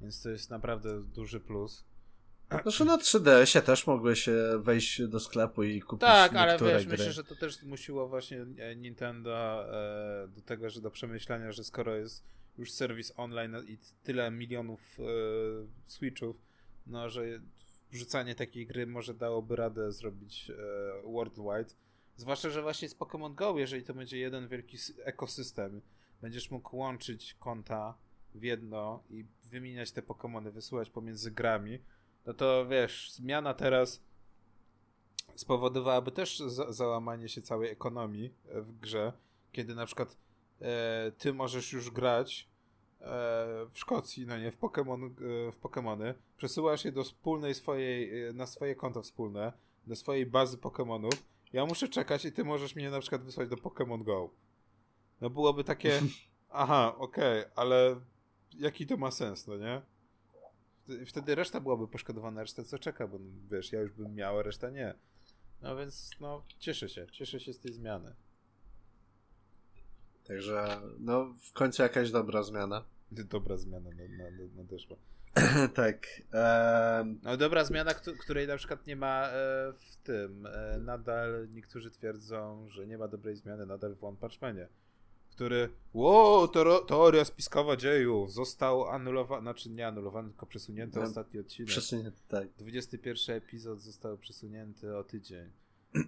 Więc 0.00 0.22
to 0.22 0.30
jest 0.30 0.50
naprawdę 0.50 1.02
duży 1.02 1.40
plus. 1.40 1.84
Zresztą 2.64 2.84
na 2.84 2.98
3DS-ie 2.98 3.62
też 3.62 3.86
mogłeś 3.86 4.28
wejść 4.58 5.02
do 5.02 5.20
sklepu 5.20 5.62
i 5.62 5.80
kupić 5.82 6.00
Tak, 6.00 6.36
ale 6.36 6.58
wiesz, 6.58 6.86
gry. 6.86 6.96
myślę, 6.96 7.12
że 7.12 7.24
to 7.24 7.36
też 7.36 7.54
zmusiło 7.56 8.08
właśnie 8.08 8.46
e, 8.58 8.76
Nintendo 8.76 9.64
e, 10.24 10.28
do 10.28 10.40
tego, 10.40 10.70
że 10.70 10.80
do 10.80 10.90
przemyślenia, 10.90 11.52
że 11.52 11.64
skoro 11.64 11.96
jest 11.96 12.24
już 12.58 12.72
serwis 12.72 13.12
online 13.16 13.56
i 13.68 13.78
tyle 14.02 14.30
milionów 14.30 14.98
e, 15.00 15.04
Switchów, 15.86 16.42
no, 16.86 17.08
że 17.08 17.22
wrzucanie 17.90 18.34
takiej 18.34 18.66
gry 18.66 18.86
może 18.86 19.14
dałoby 19.14 19.56
radę 19.56 19.92
zrobić 19.92 20.50
e, 20.50 21.12
worldwide. 21.12 21.74
Zwłaszcza, 22.16 22.50
że 22.50 22.62
właśnie 22.62 22.88
z 22.88 22.96
Pokémon 22.96 23.34
Go, 23.34 23.58
jeżeli 23.58 23.82
to 23.82 23.94
będzie 23.94 24.18
jeden 24.18 24.48
wielki 24.48 24.76
ekosystem, 25.04 25.80
będziesz 26.22 26.50
mógł 26.50 26.76
łączyć 26.76 27.34
konta 27.34 27.94
w 28.34 28.42
jedno 28.42 29.02
i 29.10 29.24
wymieniać 29.44 29.92
te 29.92 30.02
Pokémony, 30.02 30.50
wysyłać 30.50 30.90
pomiędzy 30.90 31.30
grami, 31.30 31.78
no 32.26 32.34
to 32.34 32.66
wiesz, 32.66 33.12
zmiana 33.12 33.54
teraz 33.54 34.00
spowodowałaby 35.34 36.12
też 36.12 36.38
za 36.38 36.72
załamanie 36.72 37.28
się 37.28 37.42
całej 37.42 37.70
ekonomii 37.70 38.34
e, 38.48 38.60
w 38.60 38.78
grze, 38.78 39.12
kiedy 39.52 39.74
na 39.74 39.86
przykład 39.86 40.16
e, 40.64 41.12
ty 41.18 41.32
możesz 41.32 41.72
już 41.72 41.90
grać 41.90 42.48
e, 43.00 43.04
w 43.70 43.78
Szkocji, 43.78 44.26
no 44.26 44.38
nie, 44.38 44.50
w, 44.50 44.56
Pokemon, 44.56 45.04
e, 45.04 45.08
w 45.52 45.60
Pokémony, 45.60 46.14
przesyłasz 46.36 46.84
je 46.84 46.92
do 46.92 47.04
wspólnej 47.04 47.54
swojej, 47.54 48.10
na 48.34 48.46
swoje 48.46 48.74
konto 48.74 49.02
wspólne, 49.02 49.52
do 49.86 49.96
swojej 49.96 50.26
bazy 50.26 50.56
Pokémonów, 50.56 51.22
ja 51.52 51.66
muszę 51.66 51.88
czekać 51.88 52.24
i 52.24 52.32
ty 52.32 52.44
możesz 52.44 52.76
mnie 52.76 52.90
na 52.90 53.00
przykład 53.00 53.22
wysłać 53.22 53.48
do 53.48 53.56
Pokémon 53.56 54.04
Go. 54.04 54.30
No 55.20 55.30
byłoby 55.30 55.64
takie, 55.64 56.00
aha, 56.50 56.94
okej, 56.98 57.40
okay, 57.40 57.52
ale 57.56 58.00
jaki 58.58 58.86
to 58.86 58.96
ma 58.96 59.10
sens, 59.10 59.46
no 59.46 59.56
nie? 59.56 59.82
Wtedy 61.06 61.34
reszta 61.34 61.60
byłaby 61.60 61.88
poszkodowana, 61.88 62.40
reszta 62.40 62.64
co 62.64 62.78
czeka, 62.78 63.08
bo 63.08 63.18
wiesz, 63.50 63.72
ja 63.72 63.80
już 63.80 63.92
bym 63.92 64.14
miał, 64.14 64.38
a 64.38 64.42
reszta 64.42 64.70
nie. 64.70 64.94
No 65.62 65.76
więc, 65.76 66.10
no, 66.20 66.44
cieszę 66.58 66.88
się, 66.88 67.06
cieszę 67.12 67.40
się 67.40 67.52
z 67.52 67.60
tej 67.60 67.72
zmiany. 67.72 68.14
Także, 70.24 70.80
no, 70.98 71.34
w 71.42 71.52
końcu 71.52 71.82
jakaś 71.82 72.10
dobra 72.10 72.42
zmiana. 72.42 72.84
Dobra 73.30 73.56
zmiana 73.56 73.90
nadeszła. 74.56 74.96
tak. 75.74 76.06
Um... 76.32 77.20
No 77.22 77.36
dobra 77.36 77.64
zmiana, 77.64 77.94
której 77.94 78.46
na 78.46 78.56
przykład 78.56 78.86
nie 78.86 78.96
ma 78.96 79.28
e, 79.28 79.72
w 79.72 79.96
tym. 79.96 80.46
E, 80.46 80.78
nadal 80.78 81.48
niektórzy 81.52 81.90
twierdzą, 81.90 82.68
że 82.68 82.86
nie 82.86 82.98
ma 82.98 83.08
dobrej 83.08 83.36
zmiany 83.36 83.66
nadal 83.66 83.94
w 83.94 84.04
One 84.04 84.16
Punch 84.16 84.40
Manie 84.40 84.68
który, 85.34 85.68
wow, 85.94 86.48
teoria 86.86 87.24
spiskowa 87.24 87.76
dziejów, 87.76 88.32
został 88.32 88.88
anulowany, 88.88 89.42
znaczy 89.42 89.70
nie 89.70 89.86
anulowany, 89.86 90.28
tylko 90.28 90.46
przesunięty 90.46 90.98
no, 90.98 91.04
ostatni 91.04 91.40
odcinek. 91.40 91.68
Przesunięty, 91.68 92.20
tak. 92.28 92.48
21 92.58 93.36
epizod 93.36 93.80
został 93.80 94.18
przesunięty 94.18 94.96
o 94.96 95.04
tydzień. 95.04 95.50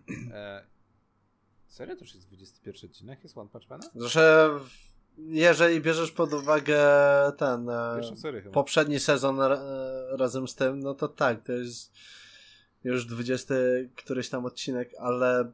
Serio? 1.68 1.96
To 1.96 2.04
już 2.04 2.14
jest 2.14 2.26
21 2.26 2.90
odcinek? 2.90 3.22
Jest 3.22 3.38
One 3.38 3.50
Punch 3.50 3.70
Mana? 3.70 3.84
Że 3.94 4.50
jeżeli 5.18 5.80
bierzesz 5.80 6.12
pod 6.12 6.32
uwagę 6.32 6.78
ten 7.36 7.68
e, 7.70 8.00
poprzedni 8.52 9.00
sezon 9.00 9.38
razem 10.10 10.48
z 10.48 10.54
tym, 10.54 10.80
no 10.80 10.94
to 10.94 11.08
tak, 11.08 11.42
to 11.42 11.52
jest 11.52 11.92
już 12.84 13.06
20 13.06 13.54
któryś 13.96 14.28
tam 14.28 14.44
odcinek, 14.44 14.90
ale 14.98 15.52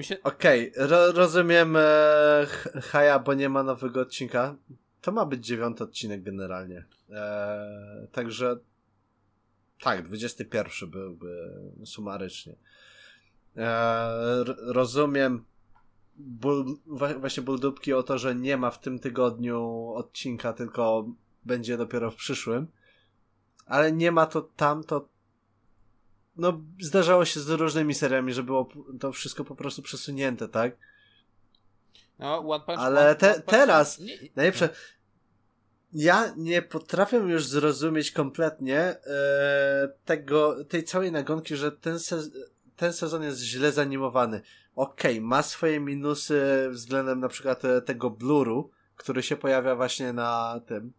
się... 0.00 0.22
Okej, 0.22 0.72
okay, 0.72 0.86
ro 0.86 1.12
rozumiem 1.12 1.76
e, 1.76 2.46
Haja, 2.82 3.18
bo 3.18 3.34
nie 3.34 3.48
ma 3.48 3.62
nowego 3.62 4.00
odcinka. 4.00 4.56
To 5.00 5.12
ma 5.12 5.26
być 5.26 5.46
dziewiąty 5.46 5.84
odcinek 5.84 6.22
generalnie. 6.22 6.84
E, 7.10 8.06
także 8.12 8.56
tak, 9.80 10.02
21 10.02 10.90
byłby 10.90 11.52
sumarycznie. 11.84 12.56
E, 13.56 14.44
rozumiem 14.58 15.44
ból, 16.16 16.76
właśnie 17.18 17.42
ból 17.42 17.60
dupki 17.60 17.92
o 17.92 18.02
to, 18.02 18.18
że 18.18 18.34
nie 18.34 18.56
ma 18.56 18.70
w 18.70 18.80
tym 18.80 18.98
tygodniu 18.98 19.88
odcinka, 19.94 20.52
tylko 20.52 21.08
będzie 21.44 21.76
dopiero 21.76 22.10
w 22.10 22.16
przyszłym. 22.16 22.66
Ale 23.66 23.92
nie 23.92 24.12
ma 24.12 24.26
to 24.26 24.42
tamto 24.42 25.08
no 26.36 26.60
zdarzało 26.80 27.24
się 27.24 27.40
z 27.40 27.50
różnymi 27.50 27.94
seriami, 27.94 28.32
że 28.32 28.42
było 28.42 28.68
to 29.00 29.12
wszystko 29.12 29.44
po 29.44 29.54
prostu 29.54 29.82
przesunięte, 29.82 30.48
tak? 30.48 30.76
No, 32.18 32.38
One 32.38 32.64
Punch 32.64 32.80
Ale 32.80 33.14
te, 33.14 33.40
teraz, 33.40 33.98
nie, 33.98 34.18
najlepsze, 34.36 34.68
ja 35.92 36.34
nie 36.36 36.62
potrafię 36.62 37.16
już 37.16 37.46
zrozumieć 37.46 38.10
kompletnie 38.10 38.78
e, 38.80 39.88
tego, 40.04 40.64
tej 40.64 40.84
całej 40.84 41.12
nagonki, 41.12 41.56
że 41.56 41.72
ten 41.72 41.98
ten 42.80 42.92
sezon 42.92 43.22
jest 43.22 43.40
źle 43.40 43.72
zanimowany. 43.72 44.40
Okej, 44.76 45.12
okay, 45.12 45.26
ma 45.26 45.42
swoje 45.42 45.80
minusy 45.80 46.68
względem 46.70 47.20
na 47.20 47.28
przykład 47.28 47.64
e, 47.64 47.82
tego 47.82 48.10
bluru, 48.10 48.70
który 48.96 49.22
się 49.22 49.36
pojawia 49.36 49.76
właśnie 49.76 50.12
na 50.12 50.60
tym, 50.66 50.92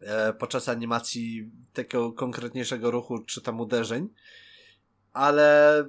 e, 0.00 0.32
podczas 0.32 0.68
animacji 0.68 1.50
takiego 1.72 2.12
konkretniejszego 2.12 2.90
ruchu, 2.90 3.18
czy 3.18 3.40
tam 3.40 3.60
uderzeń, 3.60 4.08
ale 5.12 5.84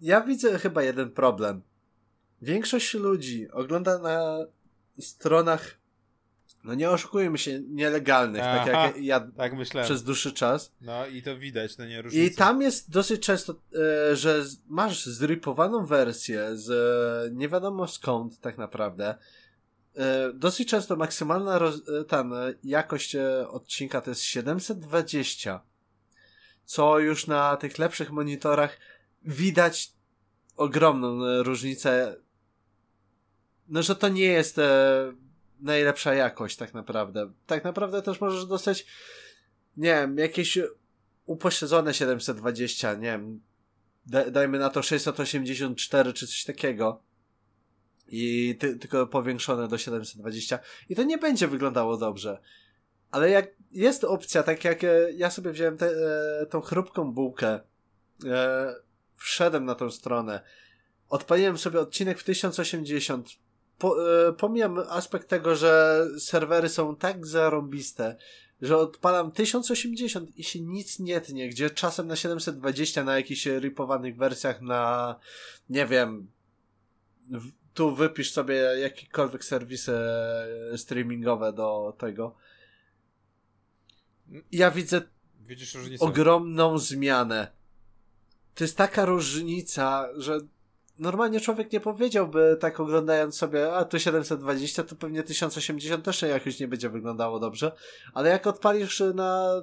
ja 0.00 0.20
widzę 0.20 0.58
chyba 0.58 0.82
jeden 0.82 1.10
problem. 1.10 1.62
Większość 2.42 2.94
ludzi 2.94 3.50
ogląda 3.50 3.98
na 3.98 4.38
stronach 4.98 5.77
no 6.64 6.74
nie 6.74 6.90
oszukujmy 6.90 7.38
się, 7.38 7.60
nielegalnych, 7.60 8.42
Aha, 8.44 8.64
tak 8.64 8.66
jak 8.96 9.04
ja 9.04 9.20
tak 9.20 9.52
przez 9.82 10.02
dłuższy 10.02 10.32
czas. 10.32 10.72
No 10.80 11.06
i 11.06 11.22
to 11.22 11.36
widać, 11.36 11.78
no 11.78 11.86
nie 11.86 12.02
różnicy. 12.02 12.32
I 12.32 12.36
tam 12.36 12.62
jest 12.62 12.90
dosyć 12.90 13.22
często, 13.22 13.54
e, 14.12 14.16
że 14.16 14.44
masz 14.68 15.06
zrypowaną 15.06 15.86
wersję 15.86 16.56
z 16.56 16.70
e, 16.70 17.34
nie 17.34 17.48
wiadomo 17.48 17.86
skąd 17.86 18.40
tak 18.40 18.58
naprawdę. 18.58 19.14
E, 19.98 20.32
dosyć 20.32 20.68
często 20.68 20.96
maksymalna 20.96 21.58
roz, 21.58 21.88
e, 21.88 22.04
ten, 22.04 22.32
e, 22.32 22.54
jakość 22.64 23.14
e, 23.14 23.48
odcinka 23.48 24.00
to 24.00 24.10
jest 24.10 24.22
720, 24.22 25.60
co 26.64 26.98
już 26.98 27.26
na 27.26 27.56
tych 27.56 27.78
lepszych 27.78 28.10
monitorach 28.10 28.78
widać 29.24 29.92
ogromną 30.56 31.42
różnicę. 31.42 32.16
No, 33.68 33.82
że 33.82 33.96
to 33.96 34.08
nie 34.08 34.24
jest 34.24 34.60
najlepsza 35.60 36.14
jakość 36.14 36.56
tak 36.56 36.74
naprawdę. 36.74 37.32
Tak 37.46 37.64
naprawdę 37.64 38.02
też 38.02 38.20
możesz 38.20 38.46
dostać, 38.46 38.86
nie 39.76 39.94
wiem, 39.94 40.18
jakieś 40.18 40.58
upośledzone 41.26 41.94
720, 41.94 42.94
nie 42.94 43.00
wiem, 43.00 43.40
dajmy 44.30 44.58
na 44.58 44.70
to 44.70 44.82
684 44.82 46.12
czy 46.12 46.26
coś 46.26 46.44
takiego. 46.44 47.02
I 48.08 48.56
ty, 48.60 48.76
tylko 48.76 49.06
powiększone 49.06 49.68
do 49.68 49.78
720. 49.78 50.58
I 50.88 50.96
to 50.96 51.02
nie 51.02 51.18
będzie 51.18 51.48
wyglądało 51.48 51.96
dobrze. 51.96 52.40
Ale 53.10 53.30
jak 53.30 53.50
jest 53.70 54.04
opcja, 54.04 54.42
tak 54.42 54.64
jak 54.64 54.84
e, 54.84 55.12
ja 55.12 55.30
sobie 55.30 55.50
wziąłem 55.50 55.76
te, 55.76 55.86
e, 55.86 56.46
tą 56.46 56.60
chrupką 56.60 57.12
bułkę, 57.12 57.60
e, 58.26 58.74
wszedłem 59.16 59.64
na 59.64 59.74
tą 59.74 59.90
stronę, 59.90 60.40
odpaliłem 61.08 61.58
sobie 61.58 61.80
odcinek 61.80 62.18
w 62.18 62.24
1080, 62.24 63.28
po, 63.78 64.12
e, 64.28 64.32
pomijam 64.32 64.78
aspekt 64.78 65.28
tego, 65.28 65.56
że 65.56 66.04
serwery 66.18 66.68
są 66.68 66.96
tak 66.96 67.26
zarąbiste, 67.26 68.16
że 68.62 68.76
odpalam 68.76 69.32
1080 69.32 70.38
i 70.38 70.44
się 70.44 70.60
nic 70.60 70.98
nie 70.98 71.20
tnie, 71.20 71.48
gdzie 71.48 71.70
czasem 71.70 72.06
na 72.06 72.16
720 72.16 73.04
na 73.04 73.16
jakichś 73.16 73.46
ripowanych 73.46 74.16
wersjach 74.16 74.60
na, 74.60 75.16
nie 75.70 75.86
wiem, 75.86 76.30
tu 77.74 77.94
wypisz 77.94 78.32
sobie 78.32 78.54
jakiekolwiek 78.54 79.44
serwisy 79.44 79.98
streamingowe 80.76 81.52
do 81.52 81.96
tego. 81.98 82.34
Ja 84.52 84.70
widzę 84.70 85.02
Widzisz 85.48 85.76
ogromną 86.00 86.78
zmianę. 86.78 87.52
To 88.54 88.64
jest 88.64 88.76
taka 88.76 89.04
różnica, 89.04 90.08
że 90.16 90.40
normalnie 90.98 91.40
człowiek 91.40 91.72
nie 91.72 91.80
powiedziałby 91.80 92.56
tak 92.60 92.80
oglądając 92.80 93.36
sobie, 93.36 93.72
a 93.72 93.84
tu 93.84 93.98
720, 93.98 94.84
to 94.84 94.96
pewnie 94.96 95.22
1080 95.22 96.04
też 96.04 96.22
jakoś 96.22 96.60
nie 96.60 96.68
będzie 96.68 96.90
wyglądało 96.90 97.40
dobrze, 97.40 97.72
ale 98.14 98.30
jak 98.30 98.46
odpalisz 98.46 99.02
na 99.14 99.62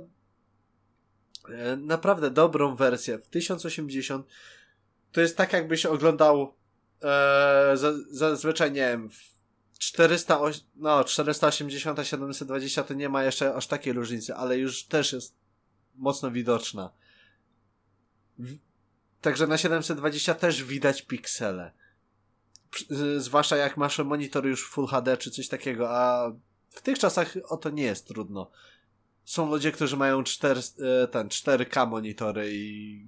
e, 1.50 1.78
naprawdę 1.78 2.32
dobrą 2.32 2.76
wersję 2.76 3.18
w 3.18 3.28
1080, 3.28 4.28
to 5.12 5.22
jest 5.22 5.38
tak 5.38 5.54
jakbyś 5.54 5.86
oglądał 5.86 6.54
e, 7.04 7.74
zazwyczaj, 8.12 8.72
nie 8.72 8.82
wiem, 8.82 9.10
400, 9.80 10.40
no 10.76 11.04
480 11.04 12.00
a 12.00 12.04
720 12.04 12.84
to 12.84 12.94
nie 12.94 13.10
ma 13.10 13.24
jeszcze 13.24 13.56
aż 13.56 13.68
takiej 13.68 13.94
różnicy, 13.94 14.36
ale 14.36 14.58
już 14.58 14.84
też 14.84 15.14
jest 15.14 15.36
mocno 15.96 16.32
widoczna. 16.32 16.90
Także 19.26 19.48
na 19.48 19.58
720 19.58 20.36
też 20.36 20.64
widać 20.64 21.02
piksele. 21.02 21.72
Zwłaszcza 23.18 23.58
jak 23.58 23.78
masz 23.78 24.00
monitor 24.00 24.46
już 24.46 24.70
Full 24.70 24.88
HD 24.88 25.18
czy 25.18 25.32
coś 25.32 25.48
takiego, 25.48 25.90
a 25.90 26.32
w 26.70 26.82
tych 26.82 27.00
czasach 27.00 27.34
o 27.44 27.58
to 27.58 27.70
nie 27.70 27.84
jest 27.84 28.08
trudno. 28.08 28.52
Są 29.24 29.50
ludzie, 29.50 29.72
którzy 29.72 29.98
mają 29.98 30.24
4, 30.24 30.62
e, 31.04 31.08
ten 31.08 31.28
4K 31.28 31.86
monitory 31.86 32.50
i 32.52 33.06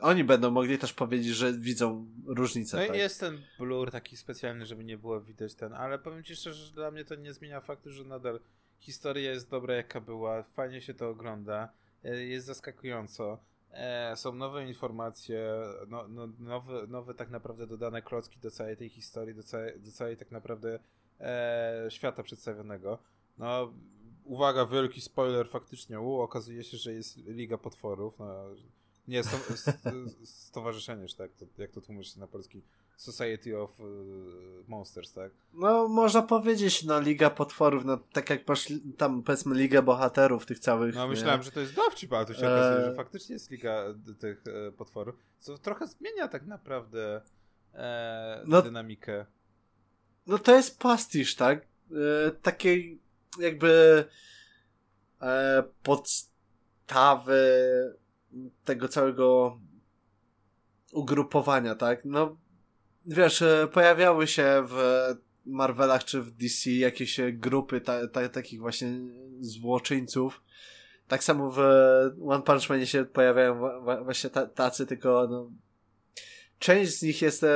oni 0.00 0.24
będą 0.24 0.50
mogli 0.50 0.78
też 0.78 0.92
powiedzieć, 0.92 1.34
że 1.34 1.52
widzą 1.52 2.06
różnicę. 2.26 2.76
No 2.76 2.86
tak? 2.86 2.96
i 2.96 2.98
jest 2.98 3.20
ten 3.20 3.42
blur 3.58 3.90
taki 3.90 4.16
specjalny, 4.16 4.66
żeby 4.66 4.84
nie 4.84 4.98
było 4.98 5.20
widać 5.20 5.54
ten, 5.54 5.72
ale 5.72 5.98
powiem 5.98 6.24
ci 6.24 6.36
szczerze, 6.36 6.66
że 6.66 6.72
dla 6.72 6.90
mnie 6.90 7.04
to 7.04 7.14
nie 7.14 7.32
zmienia 7.32 7.60
faktu, 7.60 7.90
że 7.90 8.04
nadal 8.04 8.40
historia 8.78 9.30
jest 9.30 9.50
dobra 9.50 9.74
jaka 9.74 10.00
była, 10.00 10.42
fajnie 10.42 10.80
się 10.80 10.94
to 10.94 11.08
ogląda, 11.08 11.72
e, 12.04 12.24
jest 12.24 12.46
zaskakująco. 12.46 13.49
E, 13.72 14.16
są 14.16 14.34
nowe 14.34 14.66
informacje, 14.66 15.52
no, 15.88 16.08
no, 16.08 16.28
nowe, 16.38 16.86
nowe 16.86 17.14
tak 17.14 17.30
naprawdę 17.30 17.66
dodane 17.66 18.02
klocki 18.02 18.38
do 18.38 18.50
całej 18.50 18.76
tej 18.76 18.88
historii, 18.88 19.34
do 19.34 19.42
całej, 19.42 19.80
do 19.80 19.92
całej 19.92 20.16
tak 20.16 20.30
naprawdę 20.30 20.78
e, 21.20 21.86
świata 21.88 22.22
przedstawionego. 22.22 22.98
No, 23.38 23.72
uwaga, 24.24 24.66
wielki 24.66 25.00
spoiler 25.00 25.48
faktycznie, 25.48 26.00
u, 26.00 26.20
okazuje 26.20 26.64
się, 26.64 26.76
że 26.76 26.92
jest 26.92 27.16
Liga 27.16 27.58
Potworów, 27.58 28.18
no, 28.18 28.44
nie, 29.08 29.24
sto, 29.24 29.36
stowarzyszenie, 30.24 31.06
tak, 31.18 31.30
to, 31.32 31.44
jak 31.58 31.70
to 31.70 31.80
tłumaczyć 31.80 32.16
na 32.16 32.26
polski, 32.26 32.62
Society 33.00 33.58
of 33.58 33.80
y, 33.80 33.84
Monsters, 34.68 35.12
tak? 35.12 35.32
No, 35.52 35.88
można 35.88 36.22
powiedzieć, 36.22 36.84
no, 36.84 37.00
Liga 37.00 37.30
Potworów, 37.30 37.84
no, 37.84 37.96
tak 38.12 38.30
jak 38.30 38.48
masz 38.48 38.72
tam, 38.96 39.22
powiedzmy, 39.22 39.54
Ligę 39.54 39.82
Bohaterów 39.82 40.46
tych 40.46 40.58
całych... 40.58 40.94
No, 40.94 41.08
myślałem, 41.08 41.40
nie? 41.40 41.44
że 41.44 41.50
to 41.50 41.60
jest 41.60 41.74
dowcip, 41.74 42.12
ale 42.12 42.26
tu 42.26 42.34
się 42.34 42.38
okazuje, 42.38 42.86
e... 42.86 42.90
że 42.90 42.94
faktycznie 42.94 43.32
jest 43.32 43.50
Liga 43.50 43.84
tych 44.18 44.44
e, 44.46 44.72
potworów, 44.72 45.14
co 45.38 45.58
trochę 45.58 45.86
zmienia 45.86 46.28
tak 46.28 46.46
naprawdę 46.46 47.22
e, 47.74 48.42
no, 48.46 48.62
dynamikę. 48.62 49.26
No, 50.26 50.38
to 50.38 50.56
jest 50.56 50.78
pastisz, 50.78 51.36
tak? 51.36 51.66
E, 52.26 52.30
takiej 52.30 53.00
jakby 53.38 54.04
e, 55.22 55.64
podstawy 55.82 57.40
tego 58.64 58.88
całego 58.88 59.58
ugrupowania, 60.92 61.74
tak? 61.74 62.04
No, 62.04 62.36
wiesz, 63.06 63.42
e, 63.42 63.68
pojawiały 63.72 64.26
się 64.26 64.62
w 64.66 64.76
Marvelach 65.46 66.04
czy 66.04 66.22
w 66.22 66.30
DC 66.30 66.70
jakieś 66.70 67.20
grupy 67.32 67.80
ta, 67.80 68.08
ta, 68.08 68.28
takich 68.28 68.60
właśnie 68.60 68.88
złoczyńców. 69.40 70.42
Tak 71.08 71.24
samo 71.24 71.50
w 71.50 71.58
One 72.26 72.42
Punch 72.42 72.68
Manie 72.68 72.86
się 72.86 73.04
pojawiają 73.04 73.60
właśnie 74.04 74.30
tacy, 74.30 74.86
tylko 74.86 75.28
no, 75.30 75.50
część 76.58 76.98
z 76.98 77.02
nich 77.02 77.22
jest 77.22 77.44
e, 77.44 77.48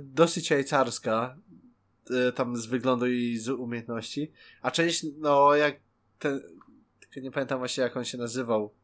dosyć 0.00 0.50
jajcarska, 0.50 1.36
e, 2.10 2.32
tam 2.32 2.56
z 2.56 2.66
wyglądu 2.66 3.06
i 3.06 3.36
z 3.36 3.48
umiejętności, 3.48 4.32
a 4.62 4.70
część, 4.70 5.06
no 5.18 5.54
jak 5.54 5.76
ten, 6.18 6.40
nie 7.16 7.30
pamiętam 7.30 7.58
właśnie 7.58 7.82
jak 7.82 7.96
on 7.96 8.04
się 8.04 8.18
nazywał, 8.18 8.74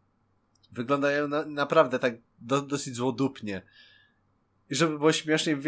wyglądają 0.73 1.29
na, 1.29 1.47
naprawdę 1.47 1.99
tak 1.99 2.15
do, 2.39 2.63
dosyć 2.63 2.97
złodupnie. 2.97 3.63
I 4.71 4.75
żeby 4.75 4.99
było 4.99 5.13
śmiesznie, 5.13 5.53
e, 5.53 5.59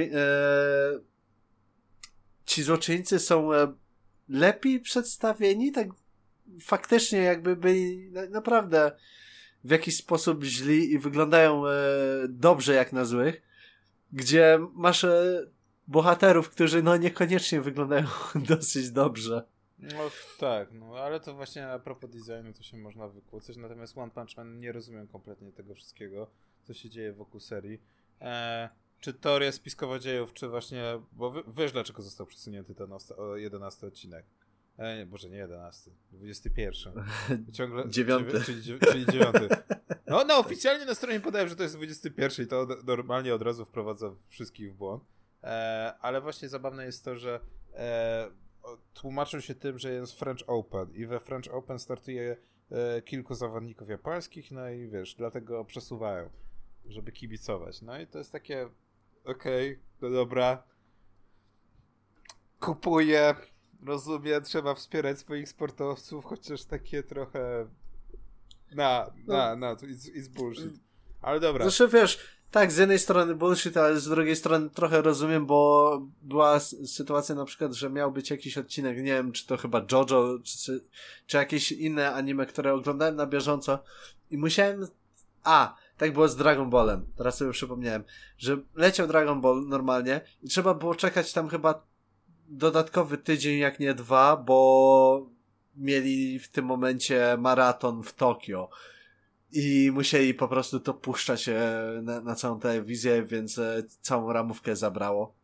ci 2.44 2.62
złoczyńcy 2.62 3.18
są 3.18 3.54
e, 3.54 3.72
lepiej 4.28 4.80
przedstawieni, 4.80 5.72
tak 5.72 5.88
faktycznie 6.60 7.18
jakby 7.18 7.56
byli 7.56 8.10
na, 8.10 8.26
naprawdę 8.26 8.92
w 9.64 9.70
jakiś 9.70 9.96
sposób 9.96 10.44
źli 10.44 10.92
i 10.92 10.98
wyglądają 10.98 11.66
e, 11.66 11.72
dobrze 12.28 12.74
jak 12.74 12.92
na 12.92 13.04
złych, 13.04 13.42
gdzie 14.12 14.58
masz 14.74 15.04
e, 15.04 15.46
bohaterów, 15.88 16.50
którzy 16.50 16.82
no 16.82 16.96
niekoniecznie 16.96 17.60
wyglądają 17.60 18.06
dosyć 18.48 18.90
dobrze. 18.90 19.42
No 19.78 20.10
tak, 20.38 20.72
no 20.72 20.96
ale 20.98 21.20
to 21.20 21.34
właśnie 21.34 21.68
a 21.68 21.78
propos 21.78 22.10
designu 22.10 22.52
to 22.52 22.62
się 22.62 22.76
można 22.76 23.08
wykłócać, 23.08 23.56
natomiast 23.56 23.98
One 23.98 24.10
Punch 24.10 24.36
Man 24.36 24.60
nie 24.60 24.72
rozumiem 24.72 25.08
kompletnie 25.08 25.52
tego 25.52 25.74
wszystkiego, 25.74 26.30
co 26.64 26.74
się 26.74 26.90
dzieje 26.90 27.12
wokół 27.12 27.40
serii. 27.40 27.82
E, 28.20 28.68
czy 29.06 29.14
teoria 29.14 29.52
spiskowa 29.52 29.98
dziejów, 29.98 30.32
czy 30.32 30.48
właśnie, 30.48 30.82
bo 31.12 31.44
wiesz 31.56 31.72
dlaczego 31.72 32.02
został 32.02 32.26
przesunięty 32.26 32.74
ten 32.74 32.90
11 33.34 33.86
odcinek. 33.86 34.26
E, 34.78 34.96
nie, 34.96 35.06
Boże, 35.06 35.30
nie 35.30 35.36
11, 35.36 35.90
21. 36.12 36.92
Ciągle, 37.52 37.90
dziewiąty. 37.90 38.40
Czyli, 38.44 38.80
czyli 38.80 39.06
dziewiąty. 39.06 39.48
No, 40.06 40.24
no, 40.24 40.38
oficjalnie 40.38 40.84
na 40.84 40.94
stronie 40.94 41.20
podają, 41.20 41.48
że 41.48 41.56
to 41.56 41.62
jest 41.62 41.76
21 41.76 42.46
i 42.46 42.48
to 42.48 42.66
normalnie 42.86 43.34
od 43.34 43.42
razu 43.42 43.64
wprowadza 43.64 44.14
wszystkich 44.28 44.72
w 44.72 44.76
błąd. 44.76 45.04
E, 45.42 45.94
ale 46.00 46.20
właśnie 46.20 46.48
zabawne 46.48 46.84
jest 46.84 47.04
to, 47.04 47.16
że 47.16 47.40
e, 47.74 48.30
tłumaczą 48.94 49.40
się 49.40 49.54
tym, 49.54 49.78
że 49.78 49.92
jest 49.92 50.18
French 50.18 50.42
Open 50.46 50.94
i 50.94 51.06
we 51.06 51.20
French 51.20 51.54
Open 51.54 51.78
startuje 51.78 52.36
e, 52.70 53.02
kilku 53.02 53.34
zawodników 53.34 53.88
japońskich, 53.88 54.50
no 54.50 54.70
i 54.70 54.88
wiesz, 54.88 55.14
dlatego 55.14 55.64
przesuwają. 55.64 56.30
żeby 56.86 57.12
kibicować. 57.12 57.82
No 57.82 58.00
i 58.00 58.06
to 58.06 58.18
jest 58.18 58.32
takie, 58.32 58.68
okej, 59.26 59.72
okay, 59.72 59.82
no 60.00 60.10
dobra, 60.10 60.62
kupuję, 62.60 63.34
rozumiem, 63.86 64.42
trzeba 64.42 64.74
wspierać 64.74 65.18
swoich 65.18 65.48
sportowców, 65.48 66.24
chociaż 66.24 66.64
takie 66.64 67.02
trochę 67.02 67.68
na, 68.74 69.10
na, 69.26 69.56
na, 69.56 69.76
to 69.76 69.86
it's, 69.86 70.14
it's 70.16 70.28
bullshit. 70.28 70.80
Ale 71.22 71.40
dobra. 71.40 71.64
Zresztą 71.64 71.88
wiesz, 71.88 72.36
tak, 72.50 72.72
z 72.72 72.76
jednej 72.76 72.98
strony 72.98 73.34
bullshit, 73.34 73.76
ale 73.76 74.00
z 74.00 74.08
drugiej 74.08 74.36
strony 74.36 74.70
trochę 74.70 75.02
rozumiem, 75.02 75.46
bo 75.46 76.00
była 76.22 76.60
sytuacja 76.60 77.34
na 77.34 77.44
przykład, 77.44 77.72
że 77.72 77.90
miał 77.90 78.12
być 78.12 78.30
jakiś 78.30 78.58
odcinek, 78.58 78.96
nie 78.96 79.02
wiem, 79.02 79.32
czy 79.32 79.46
to 79.46 79.56
chyba 79.56 79.86
JoJo, 79.92 80.38
czy, 80.44 80.80
czy 81.26 81.36
jakieś 81.36 81.72
inne 81.72 82.12
anime, 82.12 82.46
które 82.46 82.74
oglądałem 82.74 83.16
na 83.16 83.26
bieżąco 83.26 83.78
i 84.30 84.38
musiałem... 84.38 84.86
A, 85.44 85.76
tak 85.98 86.12
było 86.12 86.28
z 86.28 86.36
Dragon 86.36 86.70
Ballem, 86.70 87.06
teraz 87.16 87.36
sobie 87.36 87.52
przypomniałem, 87.52 88.04
że 88.38 88.56
leciał 88.74 89.06
Dragon 89.06 89.40
Ball 89.40 89.66
normalnie 89.68 90.20
i 90.42 90.48
trzeba 90.48 90.74
było 90.74 90.94
czekać 90.94 91.32
tam 91.32 91.48
chyba 91.48 91.86
dodatkowy 92.48 93.18
tydzień, 93.18 93.58
jak 93.58 93.80
nie 93.80 93.94
dwa, 93.94 94.36
bo 94.36 95.30
mieli 95.76 96.38
w 96.38 96.48
tym 96.48 96.64
momencie 96.64 97.36
maraton 97.38 98.02
w 98.02 98.12
Tokio 98.12 98.70
i 99.52 99.90
musieli 99.94 100.34
po 100.34 100.48
prostu 100.48 100.80
to 100.80 100.94
puszczać 100.94 101.50
na, 102.02 102.20
na 102.20 102.34
całą 102.34 102.60
telewizję, 102.60 103.22
więc 103.22 103.58
e, 103.58 103.82
całą 104.00 104.32
ramówkę 104.32 104.76
zabrało. 104.76 105.34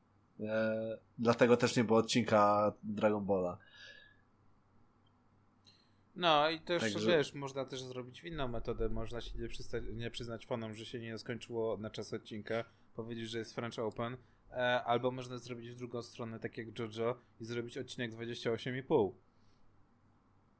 E, 0.40 0.98
dlatego 1.18 1.56
też 1.56 1.76
nie 1.76 1.84
było 1.84 1.98
odcinka 1.98 2.72
Dragon 2.82 3.24
Balla. 3.24 3.58
No 6.16 6.50
i 6.50 6.60
też, 6.60 6.82
Także... 6.82 7.10
wiesz, 7.10 7.34
można 7.34 7.64
też 7.64 7.82
zrobić 7.82 8.22
w 8.22 8.24
inną 8.24 8.48
metodę. 8.48 8.88
Można 8.88 9.20
się 9.20 9.38
nie, 9.38 9.48
przysta- 9.48 9.94
nie 9.94 10.10
przyznać 10.10 10.46
fanom, 10.46 10.74
że 10.74 10.86
się 10.86 11.00
nie 11.00 11.18
skończyło 11.18 11.76
na 11.76 11.90
czas 11.90 12.14
odcinka, 12.14 12.64
powiedzieć, 12.94 13.30
że 13.30 13.38
jest 13.38 13.54
French 13.54 13.78
Open, 13.78 14.16
e, 14.50 14.84
albo 14.84 15.10
można 15.10 15.38
zrobić 15.38 15.70
w 15.70 15.74
drugą 15.74 16.02
stronę, 16.02 16.40
tak 16.40 16.58
jak 16.58 16.78
JoJo 16.78 17.18
i 17.40 17.44
zrobić 17.44 17.78
odcinek 17.78 18.12
28,5. 18.12 19.12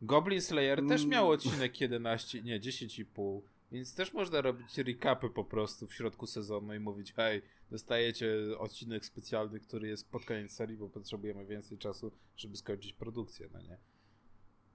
Goblin 0.03 0.41
Slayer 0.41 0.79
mm. 0.79 0.89
też 0.89 1.07
miał 1.07 1.31
odcinek 1.31 1.81
11, 1.81 2.43
nie, 2.43 2.61
10,5. 2.61 3.41
Więc 3.73 3.95
też 3.95 4.13
można 4.13 4.41
robić 4.41 4.79
recapy 4.79 5.31
po 5.31 5.45
prostu 5.45 5.87
w 5.87 5.95
środku 5.95 6.27
sezonu 6.27 6.75
i 6.75 6.79
mówić, 6.79 7.13
hej, 7.13 7.43
dostajecie 7.71 8.37
odcinek 8.59 9.05
specjalny, 9.05 9.61
który 9.61 9.89
jest 9.89 10.11
pod 10.11 10.25
koniec 10.25 10.53
serii, 10.53 10.77
bo 10.77 10.89
potrzebujemy 10.89 11.47
więcej 11.47 11.79
czasu, 11.79 12.13
żeby 12.37 12.57
skończyć 12.57 12.93
produkcję, 12.93 13.49
no 13.53 13.63
nie? 13.63 13.79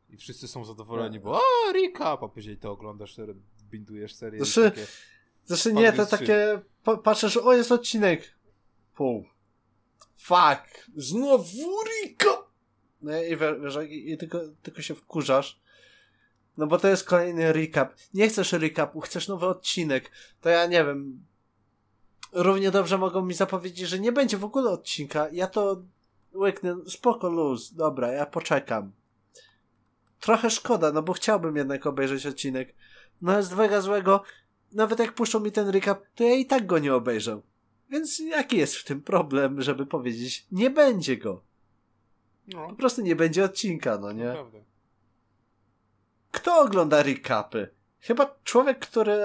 I 0.10 0.18
wszyscy 0.18 0.48
są 0.48 0.66
zadowoleni, 0.66 1.20
bo 1.20 1.32
o, 1.32 1.72
recap, 1.74 2.24
a 2.24 2.28
później 2.28 2.58
to 2.58 2.72
oglądasz, 2.72 3.16
bindujesz 3.72 4.16
serię. 4.16 4.46
Znaczy, 4.46 4.72
takie, 4.72 4.88
znaczy 5.46 5.74
nie, 5.74 5.94
to 5.94 6.06
takie, 6.06 6.62
patrzysz, 7.04 7.38
o 7.38 7.54
jest 7.54 7.72
odcinek, 7.72 8.36
pół. 8.96 9.26
Fuck, 10.16 10.90
znowu 10.96 11.84
recap! 11.84 12.48
No 13.02 13.24
i 13.24 13.38
wiesz, 13.38 13.78
i, 13.90 14.12
i 14.12 14.18
tylko, 14.18 14.40
tylko 14.64 14.82
się 14.82 14.96
wkurzasz. 14.96 15.60
No 16.58 16.68
bo 16.68 16.80
to 16.80 16.88
jest 16.88 17.04
kolejny 17.04 17.54
recap. 17.54 17.94
Nie 18.14 18.30
chcesz 18.30 18.54
recapu, 18.54 19.02
chcesz 19.02 19.28
nowy 19.28 19.46
odcinek. 19.46 20.12
To 20.42 20.50
ja 20.50 20.66
nie 20.66 20.86
wiem. 20.86 21.26
Równie 22.32 22.72
dobrze 22.72 22.98
mogą 22.98 23.26
mi 23.26 23.34
zapowiedzieć, 23.34 23.90
że 23.90 24.00
nie 24.00 24.12
będzie 24.12 24.38
w 24.38 24.46
ogóle 24.46 24.70
odcinka. 24.70 25.28
Ja 25.32 25.48
to 25.48 25.82
łyknę, 26.34 26.76
spoko 26.88 27.30
luz, 27.30 27.74
dobra, 27.74 28.12
ja 28.12 28.26
poczekam. 28.26 28.92
Trochę 30.20 30.50
szkoda, 30.50 30.92
no 30.92 31.02
bo 31.02 31.14
chciałbym 31.14 31.56
jednak 31.56 31.86
obejrzeć 31.86 32.26
odcinek. 32.26 32.76
No 33.22 33.44
z 33.44 33.50
dwojga 33.50 33.82
złego, 33.82 34.24
nawet 34.72 35.00
jak 35.00 35.14
puszczą 35.14 35.40
mi 35.40 35.52
ten 35.52 35.70
recap, 35.70 36.04
to 36.16 36.24
ja 36.24 36.34
i 36.36 36.46
tak 36.46 36.66
go 36.66 36.80
nie 36.80 36.96
obejrzę. 36.96 37.42
Więc 37.90 38.20
jaki 38.20 38.58
jest 38.58 38.76
w 38.76 38.84
tym 38.84 39.02
problem, 39.02 39.62
żeby 39.62 39.86
powiedzieć, 39.86 40.48
nie 40.52 40.70
będzie 40.70 41.18
go. 41.18 41.42
No. 42.48 42.68
Po 42.68 42.76
prostu 42.76 43.02
nie 43.02 43.16
będzie 43.16 43.44
odcinka, 43.44 43.98
no 43.98 44.12
nie? 44.12 44.26
Naprawdę. 44.26 44.64
Kto 46.32 46.60
ogląda 46.60 47.04
recapy? 47.04 47.70
Chyba 48.00 48.36
człowiek, 48.44 48.80
który 48.80 49.18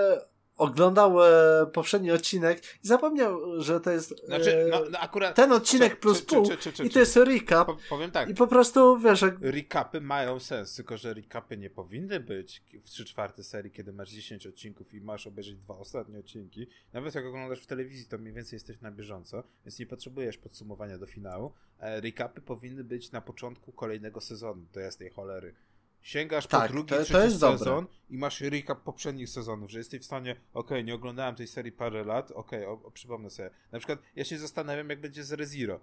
oglądał 0.63 1.23
e, 1.23 1.67
poprzedni 1.67 2.11
odcinek 2.11 2.63
i 2.85 2.87
zapomniał, 2.87 3.61
że 3.61 3.81
to 3.81 3.91
jest 3.91 4.13
e, 4.13 4.27
znaczy, 4.27 4.67
no, 4.71 4.81
no 4.91 4.99
akurat, 4.99 5.35
ten 5.35 5.53
odcinek 5.53 6.01
plus 6.01 6.21
czy, 6.21 6.27
pół 6.27 6.49
czy, 6.57 6.73
czy, 6.73 6.85
i 6.85 6.91
to 6.91 6.99
jest 6.99 7.17
recap. 7.17 7.69
powiem 7.89 8.11
tak. 8.11 8.29
I 8.29 8.35
po 8.35 8.47
prostu, 8.47 8.99
wiesz... 8.99 9.23
Jak... 9.23 9.35
Recapy 9.41 10.01
mają 10.01 10.41
sens, 10.41 10.75
tylko 10.75 10.97
że 10.97 11.15
recapy 11.15 11.57
nie 11.57 11.71
powinny 11.71 12.21
być 12.21 12.63
w 12.83 12.91
3 12.91 13.05
czwarte 13.05 13.43
serii, 13.45 13.71
kiedy 13.73 13.93
masz 13.93 14.11
10 14.11 14.47
odcinków 14.47 14.95
i 14.95 15.01
masz 15.01 15.27
obejrzeć 15.27 15.57
dwa 15.57 15.77
ostatnie 15.77 16.19
odcinki. 16.19 16.67
Nawet 16.93 17.15
jak 17.15 17.27
oglądasz 17.27 17.61
w 17.61 17.67
telewizji, 17.67 18.07
to 18.07 18.19
mniej 18.19 18.33
więcej 18.35 18.57
jesteś 18.57 18.81
na 18.81 18.91
bieżąco, 18.91 19.43
więc 19.65 19.79
nie 19.79 19.87
potrzebujesz 19.87 20.39
podsumowania 20.39 20.99
do 20.99 21.07
finału. 21.07 21.53
E, 21.81 22.01
recapy 22.01 22.41
powinny 22.41 22.85
być 22.85 23.13
na 23.13 23.21
początku 23.21 23.73
kolejnego 23.73 24.21
sezonu, 24.21 24.67
do 24.73 24.81
jasnej 24.81 25.11
cholery. 25.11 25.55
Sięgasz 26.03 26.47
tak, 26.47 26.67
po 26.67 26.73
drugi, 26.73 26.89
to, 26.89 27.05
trzeci 27.05 27.13
to 27.13 27.31
sezon 27.31 27.85
dobre. 27.85 27.87
i 28.11 28.19
masz 28.19 28.41
recap 28.41 28.81
poprzednich 28.81 29.29
sezonów, 29.29 29.71
że 29.71 29.79
jesteś 29.79 30.01
w 30.01 30.05
stanie, 30.05 30.33
okej, 30.33 30.45
okay, 30.55 30.85
nie 30.85 30.95
oglądałem 30.95 31.35
tej 31.35 31.47
serii 31.47 31.73
parę 31.73 32.05
lat, 32.05 32.31
okej, 32.31 32.67
okay, 32.67 32.91
przypomnę 32.91 33.31
sobie. 33.31 33.51
Na 33.73 33.79
przykład 33.79 33.99
ja 34.17 34.25
się 34.25 34.39
zastanawiam, 34.39 34.91
jak 34.91 35.01
będzie 35.01 35.25
z 35.25 35.33
ReZero. 35.33 35.81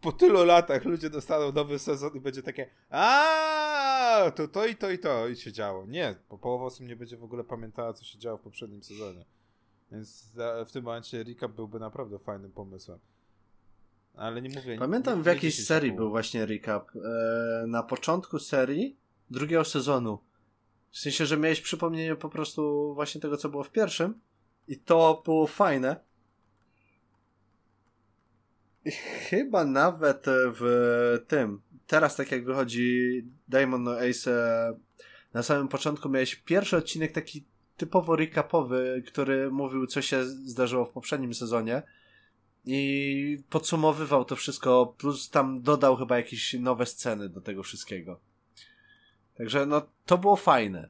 Po 0.00 0.12
tylu 0.12 0.44
latach 0.44 0.84
ludzie 0.84 1.10
dostaną 1.10 1.52
nowy 1.52 1.78
sezon 1.78 2.10
i 2.14 2.20
będzie 2.20 2.42
takie 2.42 2.70
a 2.90 4.30
to 4.34 4.48
to 4.48 4.66
i 4.66 4.76
to 4.76 4.90
i 4.90 4.98
to 4.98 5.28
i 5.28 5.36
się 5.36 5.52
działo. 5.52 5.86
Nie, 5.86 6.14
bo 6.30 6.38
połowa 6.38 6.64
osób 6.64 6.86
nie 6.86 6.96
będzie 6.96 7.16
w 7.16 7.24
ogóle 7.24 7.44
pamiętała, 7.44 7.92
co 7.92 8.04
się 8.04 8.18
działo 8.18 8.38
w 8.38 8.40
poprzednim 8.40 8.82
sezonie. 8.82 9.24
Więc 9.92 10.36
w 10.66 10.72
tym 10.72 10.84
momencie 10.84 11.24
recap 11.24 11.52
byłby 11.52 11.80
naprawdę 11.80 12.18
fajnym 12.18 12.52
pomysłem. 12.52 12.98
Ale 14.14 14.42
nie 14.42 14.48
mówię... 14.48 14.78
Pamiętam 14.78 15.18
nie, 15.18 15.22
w 15.22 15.26
jakiejś 15.26 15.66
serii 15.66 15.92
był 15.92 16.10
właśnie 16.10 16.46
recap. 16.46 16.88
Eee, 16.96 17.02
na 17.66 17.82
początku 17.82 18.38
serii 18.38 18.96
drugiego 19.30 19.64
sezonu. 19.64 20.18
W 20.90 20.98
sensie, 20.98 21.26
że 21.26 21.36
miałeś 21.36 21.60
przypomnienie 21.60 22.16
po 22.16 22.28
prostu 22.28 22.94
właśnie 22.94 23.20
tego, 23.20 23.36
co 23.36 23.48
było 23.48 23.64
w 23.64 23.70
pierwszym. 23.70 24.20
I 24.68 24.78
to 24.78 25.22
było 25.24 25.46
fajne. 25.46 25.96
I 28.84 28.90
chyba 28.90 29.64
nawet 29.64 30.24
w 30.28 31.24
tym. 31.28 31.60
Teraz, 31.86 32.16
tak 32.16 32.32
jak 32.32 32.44
wychodzi 32.44 33.24
Diamond 33.48 33.84
No 33.84 33.98
Ace, 33.98 34.32
na 35.34 35.42
samym 35.42 35.68
początku 35.68 36.08
miałeś 36.08 36.34
pierwszy 36.34 36.76
odcinek 36.76 37.12
taki 37.12 37.44
typowo 37.76 38.16
recapowy, 38.16 39.02
który 39.06 39.50
mówił, 39.50 39.86
co 39.86 40.02
się 40.02 40.24
zdarzyło 40.24 40.84
w 40.84 40.90
poprzednim 40.90 41.34
sezonie. 41.34 41.82
I 42.64 43.38
podsumowywał 43.50 44.24
to 44.24 44.36
wszystko, 44.36 44.94
plus 44.98 45.30
tam 45.30 45.62
dodał 45.62 45.96
chyba 45.96 46.16
jakieś 46.16 46.54
nowe 46.54 46.86
sceny 46.86 47.28
do 47.28 47.40
tego 47.40 47.62
wszystkiego. 47.62 48.20
Także 49.34 49.66
no, 49.66 49.82
to 50.06 50.18
było 50.18 50.36
fajne. 50.36 50.88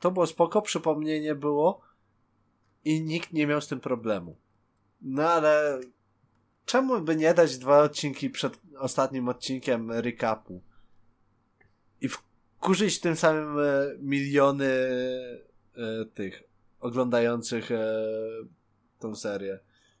To 0.00 0.10
było 0.10 0.26
spoko, 0.26 0.62
przypomnienie 0.62 1.34
było 1.34 1.80
i 2.84 3.00
nikt 3.00 3.32
nie 3.32 3.46
miał 3.46 3.60
z 3.60 3.68
tym 3.68 3.80
problemu. 3.80 4.36
No 5.02 5.30
ale 5.30 5.80
czemu 6.66 7.00
by 7.00 7.16
nie 7.16 7.34
dać 7.34 7.58
dwa 7.58 7.82
odcinki 7.82 8.30
przed 8.30 8.58
ostatnim 8.78 9.28
odcinkiem 9.28 9.92
recapu 9.92 10.62
i 12.00 12.08
wkurzyć 12.08 13.00
tym 13.00 13.16
samym 13.16 13.58
e, 13.58 13.62
miliony 13.98 14.66
e, 15.76 16.04
tych 16.14 16.42
oglądających 16.80 17.72
e, 17.72 18.04
tą 18.98 19.16
serię. 19.16 19.58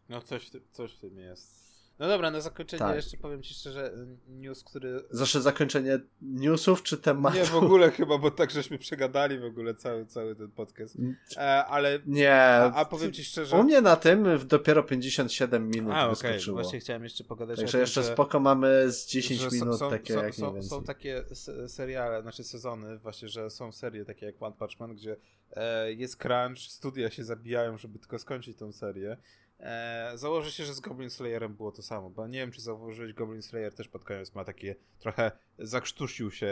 No 0.08 0.20
coś, 0.20 0.50
coś 0.70 0.94
w 0.94 1.00
tym 1.00 1.18
jest. 1.18 1.61
No 2.02 2.08
dobra, 2.08 2.30
na 2.30 2.40
zakończenie 2.40 2.78
tak. 2.78 2.96
jeszcze 2.96 3.16
powiem 3.16 3.42
ci 3.42 3.54
szczerze, 3.54 3.92
news, 4.28 4.64
który... 4.64 5.04
Zawsze 5.10 5.40
zakończenie 5.40 6.00
newsów 6.22 6.82
czy 6.82 6.98
tematu? 6.98 7.36
Nie, 7.36 7.44
w 7.44 7.54
ogóle 7.54 7.90
chyba, 7.90 8.18
bo 8.18 8.30
tak 8.30 8.50
żeśmy 8.50 8.78
przegadali 8.78 9.38
w 9.38 9.44
ogóle 9.44 9.74
cały, 9.74 10.06
cały 10.06 10.36
ten 10.36 10.50
podcast. 10.50 10.96
Mm. 10.98 11.16
E, 11.36 11.64
ale... 11.64 11.98
Nie. 12.06 12.40
A, 12.40 12.72
a, 12.74 12.84
powiem 12.84 13.12
ci 13.12 13.24
szczerze... 13.24 13.56
U 13.56 13.62
mnie 13.62 13.80
na 13.80 13.96
tym 13.96 14.26
dopiero 14.46 14.82
57 14.82 15.70
minut 15.70 15.92
a, 15.92 15.96
okay. 15.96 16.10
wyskoczyło. 16.10 16.56
Właśnie 16.56 16.80
chciałem 16.80 17.04
jeszcze 17.04 17.24
pogadać 17.24 17.56
Także 17.56 17.70
o 17.70 17.72
tym, 17.72 17.80
jeszcze 17.80 18.02
że, 18.02 18.12
spoko 18.12 18.40
mamy 18.40 18.92
z 18.92 19.06
10 19.06 19.52
minut 19.52 19.78
są, 19.78 19.90
takie 19.90 20.14
są, 20.14 20.22
jak 20.22 20.34
są, 20.34 20.62
są 20.62 20.84
takie 20.84 21.24
seriale, 21.66 22.22
znaczy 22.22 22.44
sezony, 22.44 22.98
właśnie, 22.98 23.28
że 23.28 23.50
są 23.50 23.72
serie 23.72 24.04
takie 24.04 24.26
jak 24.26 24.42
One 24.42 24.56
Punch 24.56 24.80
Man, 24.80 24.94
gdzie 24.94 25.16
e, 25.50 25.92
jest 25.92 26.16
crunch, 26.16 26.58
studia 26.58 27.10
się 27.10 27.24
zabijają, 27.24 27.78
żeby 27.78 27.98
tylko 27.98 28.18
skończyć 28.18 28.56
tą 28.56 28.72
serię. 28.72 29.16
E, 29.62 30.12
założę 30.14 30.50
się, 30.50 30.64
że 30.64 30.74
z 30.74 30.80
Goblin 30.80 31.10
Slayerem 31.10 31.54
było 31.54 31.72
to 31.72 31.82
samo, 31.82 32.10
bo 32.10 32.26
nie 32.26 32.38
wiem, 32.38 32.50
czy 32.50 32.60
zauważyłeś, 32.60 33.12
Goblin 33.12 33.42
Slayer 33.42 33.74
też 33.74 33.88
pod 33.88 34.04
koniec 34.04 34.34
ma 34.34 34.44
takie 34.44 34.74
trochę 34.98 35.32
zakrztusił 35.58 36.30
się, 36.30 36.46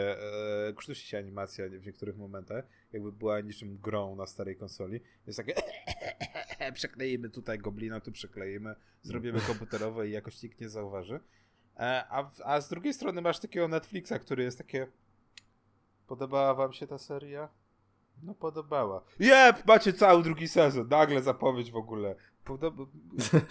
e, 0.69 0.73
krztusi 0.73 1.07
się 1.07 1.17
animacja 1.17 1.65
w 1.69 1.85
niektórych 1.85 2.17
momentach, 2.17 2.65
jakby 2.93 3.11
była 3.11 3.41
niczym 3.41 3.77
grą 3.77 4.15
na 4.15 4.27
starej 4.27 4.55
konsoli. 4.55 4.99
Jest 5.27 5.37
takie 5.37 5.53
przekleimy 6.73 7.29
tutaj 7.29 7.59
Goblina, 7.59 7.99
tu 7.99 8.11
przekleimy, 8.11 8.75
zrobimy 9.01 9.41
komputerowe 9.41 10.07
i 10.07 10.11
jakoś 10.11 10.43
nikt 10.43 10.61
nie 10.61 10.69
zauważy. 10.69 11.19
E, 11.77 12.05
a, 12.09 12.31
a 12.43 12.61
z 12.61 12.69
drugiej 12.69 12.93
strony 12.93 13.21
masz 13.21 13.39
takiego 13.39 13.67
Netflixa, 13.67 14.13
który 14.21 14.43
jest 14.43 14.57
takie 14.57 14.87
podobała 16.07 16.53
wam 16.53 16.73
się 16.73 16.87
ta 16.87 16.97
seria? 16.97 17.49
No 18.23 18.33
podobała. 18.33 19.03
Jep, 19.19 19.65
macie 19.65 19.93
cały 19.93 20.23
drugi 20.23 20.47
sezon. 20.47 20.87
Nagle 20.87 21.21
zapowiedź 21.21 21.71
w 21.71 21.75
ogóle. 21.75 22.15
Podoba... 22.45 22.85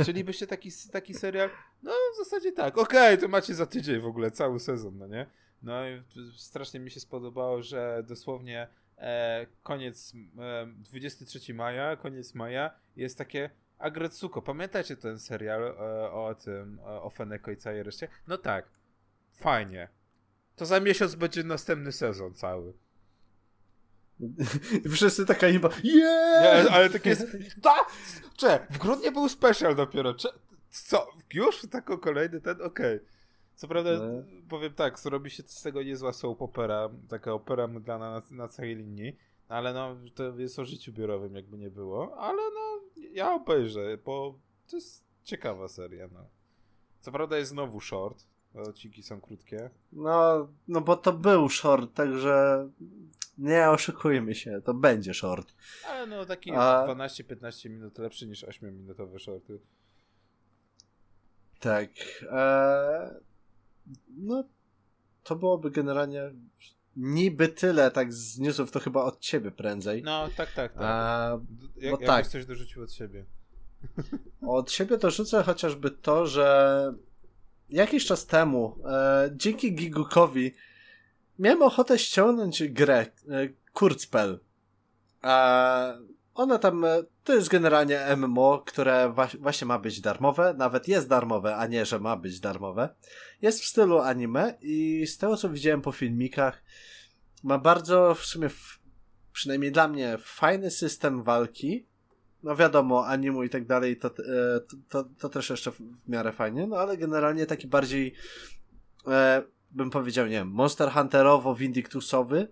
Chcielibyście 0.00 0.46
taki, 0.46 0.70
taki 0.92 1.14
serial? 1.14 1.50
No 1.82 1.92
w 2.14 2.24
zasadzie 2.24 2.52
tak. 2.52 2.78
Okej, 2.78 3.14
okay, 3.14 3.18
to 3.18 3.28
macie 3.28 3.54
za 3.54 3.66
tydzień 3.66 4.00
w 4.00 4.06
ogóle 4.06 4.30
cały 4.30 4.60
sezon, 4.60 4.98
no 4.98 5.06
nie? 5.06 5.26
No 5.62 5.88
i 5.88 6.02
strasznie 6.36 6.80
mi 6.80 6.90
się 6.90 7.00
spodobało, 7.00 7.62
że 7.62 8.04
dosłownie 8.08 8.68
e, 8.98 9.46
koniec 9.62 10.12
e, 10.38 10.66
23 10.66 11.54
maja, 11.54 11.96
koniec 11.96 12.34
maja 12.34 12.70
jest 12.96 13.18
takie 13.18 13.50
Agretsuko. 13.78 14.42
Pamiętacie 14.42 14.96
ten 14.96 15.18
serial 15.18 15.62
e, 15.62 15.74
o 16.12 16.34
tym, 16.34 16.78
o 16.84 17.10
Feneko 17.10 17.50
i 17.50 17.56
całej 17.56 17.82
reszcie? 17.82 18.08
No 18.26 18.38
tak. 18.38 18.68
Fajnie. 19.32 19.88
To 20.56 20.66
za 20.66 20.80
miesiąc 20.80 21.14
będzie 21.14 21.44
następny 21.44 21.92
sezon 21.92 22.34
cały. 22.34 22.72
Wszyscy 24.94 25.26
taka 25.26 25.50
nieba, 25.50 25.68
yeah! 25.84 26.64
Nie, 26.64 26.70
ale 26.70 26.90
tak 26.90 27.06
jest, 27.06 27.26
ta, 27.62 27.74
cze, 28.36 28.66
w 28.70 28.78
grudniu 28.78 29.12
był 29.12 29.28
special 29.28 29.76
dopiero, 29.76 30.14
cze, 30.14 30.28
co, 30.70 31.06
już? 31.34 31.66
Tako 31.70 31.98
kolejny 31.98 32.40
ten? 32.40 32.62
Okej. 32.62 32.96
Okay. 32.96 33.00
Co 33.60 33.68
prawda, 33.68 33.90
no. 33.90 34.22
powiem 34.48 34.74
tak, 34.74 34.98
zrobi 34.98 35.30
się 35.30 35.42
z 35.46 35.62
tego 35.62 35.82
niezła 35.82 36.12
soap 36.12 36.42
opera, 36.42 36.88
taka 37.08 37.32
opera 37.32 37.66
mydlana 37.66 38.10
na, 38.10 38.22
na 38.30 38.48
całej 38.48 38.76
linii, 38.76 39.16
ale 39.48 39.74
no, 39.74 39.96
to 40.14 40.38
jest 40.38 40.58
o 40.58 40.64
życiu 40.64 40.92
biurowym, 40.92 41.34
jakby 41.34 41.58
nie 41.58 41.70
było, 41.70 42.18
ale 42.18 42.42
no, 42.54 42.80
ja 43.12 43.34
obejrzę, 43.34 43.98
bo 44.04 44.38
to 44.70 44.76
jest 44.76 45.04
ciekawa 45.24 45.68
seria, 45.68 46.08
no. 46.12 46.24
Co 47.00 47.12
prawda 47.12 47.38
jest 47.38 47.50
znowu 47.50 47.80
short, 47.80 48.26
odcinki 48.54 49.02
są 49.02 49.20
krótkie. 49.20 49.70
No, 49.92 50.48
no 50.68 50.80
bo 50.80 50.96
to 50.96 51.12
był 51.12 51.48
short, 51.48 51.94
także 51.94 52.68
nie 53.40 53.70
oszukujmy 53.70 54.34
się, 54.34 54.60
to 54.64 54.74
będzie 54.74 55.14
short. 55.14 55.54
Ale 55.88 56.06
no 56.06 56.26
taki 56.26 56.50
A... 56.54 56.86
12-15 56.88 57.70
minut 57.70 57.98
lepszy 57.98 58.26
niż 58.26 58.44
8-minutowe 58.44 59.18
shorty. 59.18 59.58
Tak. 61.60 61.90
Eee, 62.32 63.10
no, 64.16 64.44
to 65.24 65.36
byłoby 65.36 65.70
generalnie 65.70 66.30
niby 66.96 67.48
tyle, 67.48 67.90
tak 67.90 68.12
z 68.12 68.38
newsów, 68.38 68.70
to 68.70 68.80
chyba 68.80 69.04
od 69.04 69.20
ciebie 69.20 69.50
prędzej. 69.50 70.02
No, 70.02 70.28
tak, 70.36 70.52
tak, 70.52 70.72
tak. 70.72 70.82
A, 70.82 71.38
Jak, 71.76 71.84
jakbyś 71.84 72.06
tak. 72.06 72.26
coś 72.26 72.46
dorzucił 72.46 72.82
od 72.82 72.92
siebie. 72.92 73.24
Od 74.46 74.72
siebie 74.72 74.98
dorzucę 74.98 75.42
chociażby 75.42 75.90
to, 75.90 76.26
że 76.26 76.94
jakiś 77.68 78.06
czas 78.06 78.26
temu 78.26 78.78
e, 78.84 79.30
dzięki 79.36 79.74
Gigukowi 79.74 80.54
miałem 81.40 81.62
ochotę 81.62 81.98
ściągnąć 81.98 82.68
grę 82.68 82.98
e, 82.98 83.48
Kurzspell. 83.72 84.40
A 85.22 85.94
ona 86.34 86.58
tam, 86.58 86.84
e, 86.84 87.02
to 87.24 87.34
jest 87.34 87.48
generalnie 87.48 88.16
MMO, 88.16 88.62
które 88.66 89.14
właśnie 89.38 89.66
ma 89.66 89.78
być 89.78 90.00
darmowe, 90.00 90.54
nawet 90.58 90.88
jest 90.88 91.08
darmowe, 91.08 91.56
a 91.56 91.66
nie, 91.66 91.86
że 91.86 91.98
ma 91.98 92.16
być 92.16 92.40
darmowe. 92.40 92.88
Jest 93.42 93.60
w 93.60 93.66
stylu 93.66 93.98
anime 93.98 94.54
i 94.60 95.06
z 95.06 95.18
tego 95.18 95.36
co 95.36 95.48
widziałem 95.48 95.82
po 95.82 95.92
filmikach, 95.92 96.62
ma 97.42 97.58
bardzo 97.58 98.14
w 98.14 98.24
sumie, 98.24 98.48
przynajmniej 99.32 99.72
dla 99.72 99.88
mnie, 99.88 100.18
fajny 100.20 100.70
system 100.70 101.22
walki. 101.22 101.86
No 102.42 102.56
wiadomo, 102.56 103.06
animu 103.06 103.42
i 103.42 103.50
tak 103.50 103.66
dalej, 103.66 103.96
to, 103.96 104.08
e, 104.08 104.12
to, 104.88 105.04
to 105.18 105.28
też 105.28 105.50
jeszcze 105.50 105.72
w 105.72 105.80
miarę 106.08 106.32
fajnie, 106.32 106.66
no 106.66 106.76
ale 106.76 106.96
generalnie 106.96 107.46
taki 107.46 107.66
bardziej, 107.66 108.14
bym 109.70 109.90
powiedział, 109.90 110.26
nie 110.26 110.32
wiem, 110.32 110.48
Monster 110.48 110.88
Hunterowo-Vindictusowy. 110.88 112.46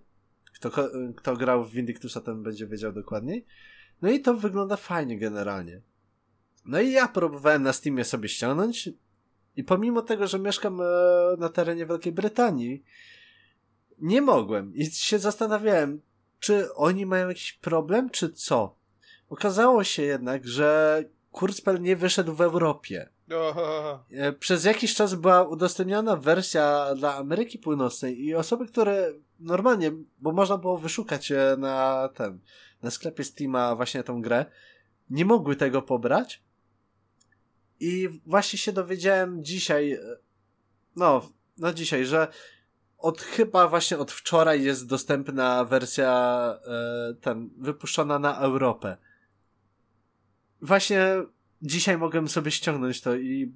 Kto, 0.53 0.71
kto 1.15 1.37
grał 1.37 1.65
w 1.65 1.71
Vindictusa, 1.71 2.21
ten 2.21 2.43
będzie 2.43 2.67
wiedział 2.67 2.93
dokładniej. 2.93 3.45
No 4.01 4.09
i 4.09 4.19
to 4.19 4.33
wygląda 4.33 4.75
fajnie 4.75 5.19
generalnie. 5.19 5.81
No 6.65 6.81
i 6.81 6.91
ja 6.91 7.07
próbowałem 7.07 7.63
na 7.63 7.73
Steamie 7.73 8.03
sobie 8.05 8.29
ściągnąć 8.29 8.89
i 9.55 9.63
pomimo 9.63 10.01
tego, 10.01 10.27
że 10.27 10.39
mieszkam 10.39 10.81
e, 10.81 10.85
na 11.37 11.49
terenie 11.49 11.85
Wielkiej 11.85 12.13
Brytanii, 12.13 12.83
nie 13.97 14.21
mogłem 14.21 14.75
i 14.75 14.85
się 14.85 15.19
zastanawiałem, 15.19 16.01
czy 16.39 16.73
oni 16.73 17.05
mają 17.05 17.27
jakiś 17.27 17.53
problem, 17.53 18.09
czy 18.09 18.29
co. 18.29 18.75
Okazało 19.29 19.83
się 19.83 20.03
jednak, 20.03 20.47
że 20.47 21.03
Kurzspell 21.31 21.81
nie 21.81 21.95
wyszedł 21.95 22.33
w 22.33 22.41
Europie. 22.41 23.09
E, 24.11 24.33
przez 24.33 24.65
jakiś 24.65 24.95
czas 24.95 25.15
była 25.15 25.43
udostępniona 25.43 26.15
wersja 26.15 26.95
dla 26.95 27.15
Ameryki 27.15 27.59
Północnej 27.59 28.25
i 28.25 28.35
osoby, 28.35 28.67
które 28.67 29.13
normalnie, 29.39 29.91
bo 30.19 30.31
można 30.31 30.57
było 30.57 30.77
wyszukać 30.77 31.33
na 31.57 32.09
ten, 32.15 32.39
na 32.81 32.91
sklepie 32.91 33.23
Steama 33.23 33.75
właśnie 33.75 34.03
tą 34.03 34.21
grę, 34.21 34.45
nie 35.09 35.25
mogły 35.25 35.55
tego 35.55 35.81
pobrać. 35.81 36.43
I 37.79 38.21
właśnie 38.25 38.59
się 38.59 38.73
dowiedziałem 38.73 39.43
dzisiaj, 39.43 39.91
e, 39.91 39.99
no, 40.95 41.29
no 41.57 41.73
dzisiaj, 41.73 42.05
że 42.05 42.27
od 42.97 43.21
chyba 43.21 43.67
właśnie 43.67 43.97
od 43.97 44.11
wczoraj 44.11 44.63
jest 44.63 44.87
dostępna 44.87 45.65
wersja 45.65 46.13
e, 46.65 47.13
ten, 47.21 47.49
wypuszczona 47.57 48.19
na 48.19 48.39
Europę. 48.39 48.97
Właśnie 50.61 51.23
dzisiaj 51.61 51.97
mogłem 51.97 52.27
sobie 52.27 52.51
ściągnąć 52.51 53.01
to 53.01 53.15
i 53.15 53.53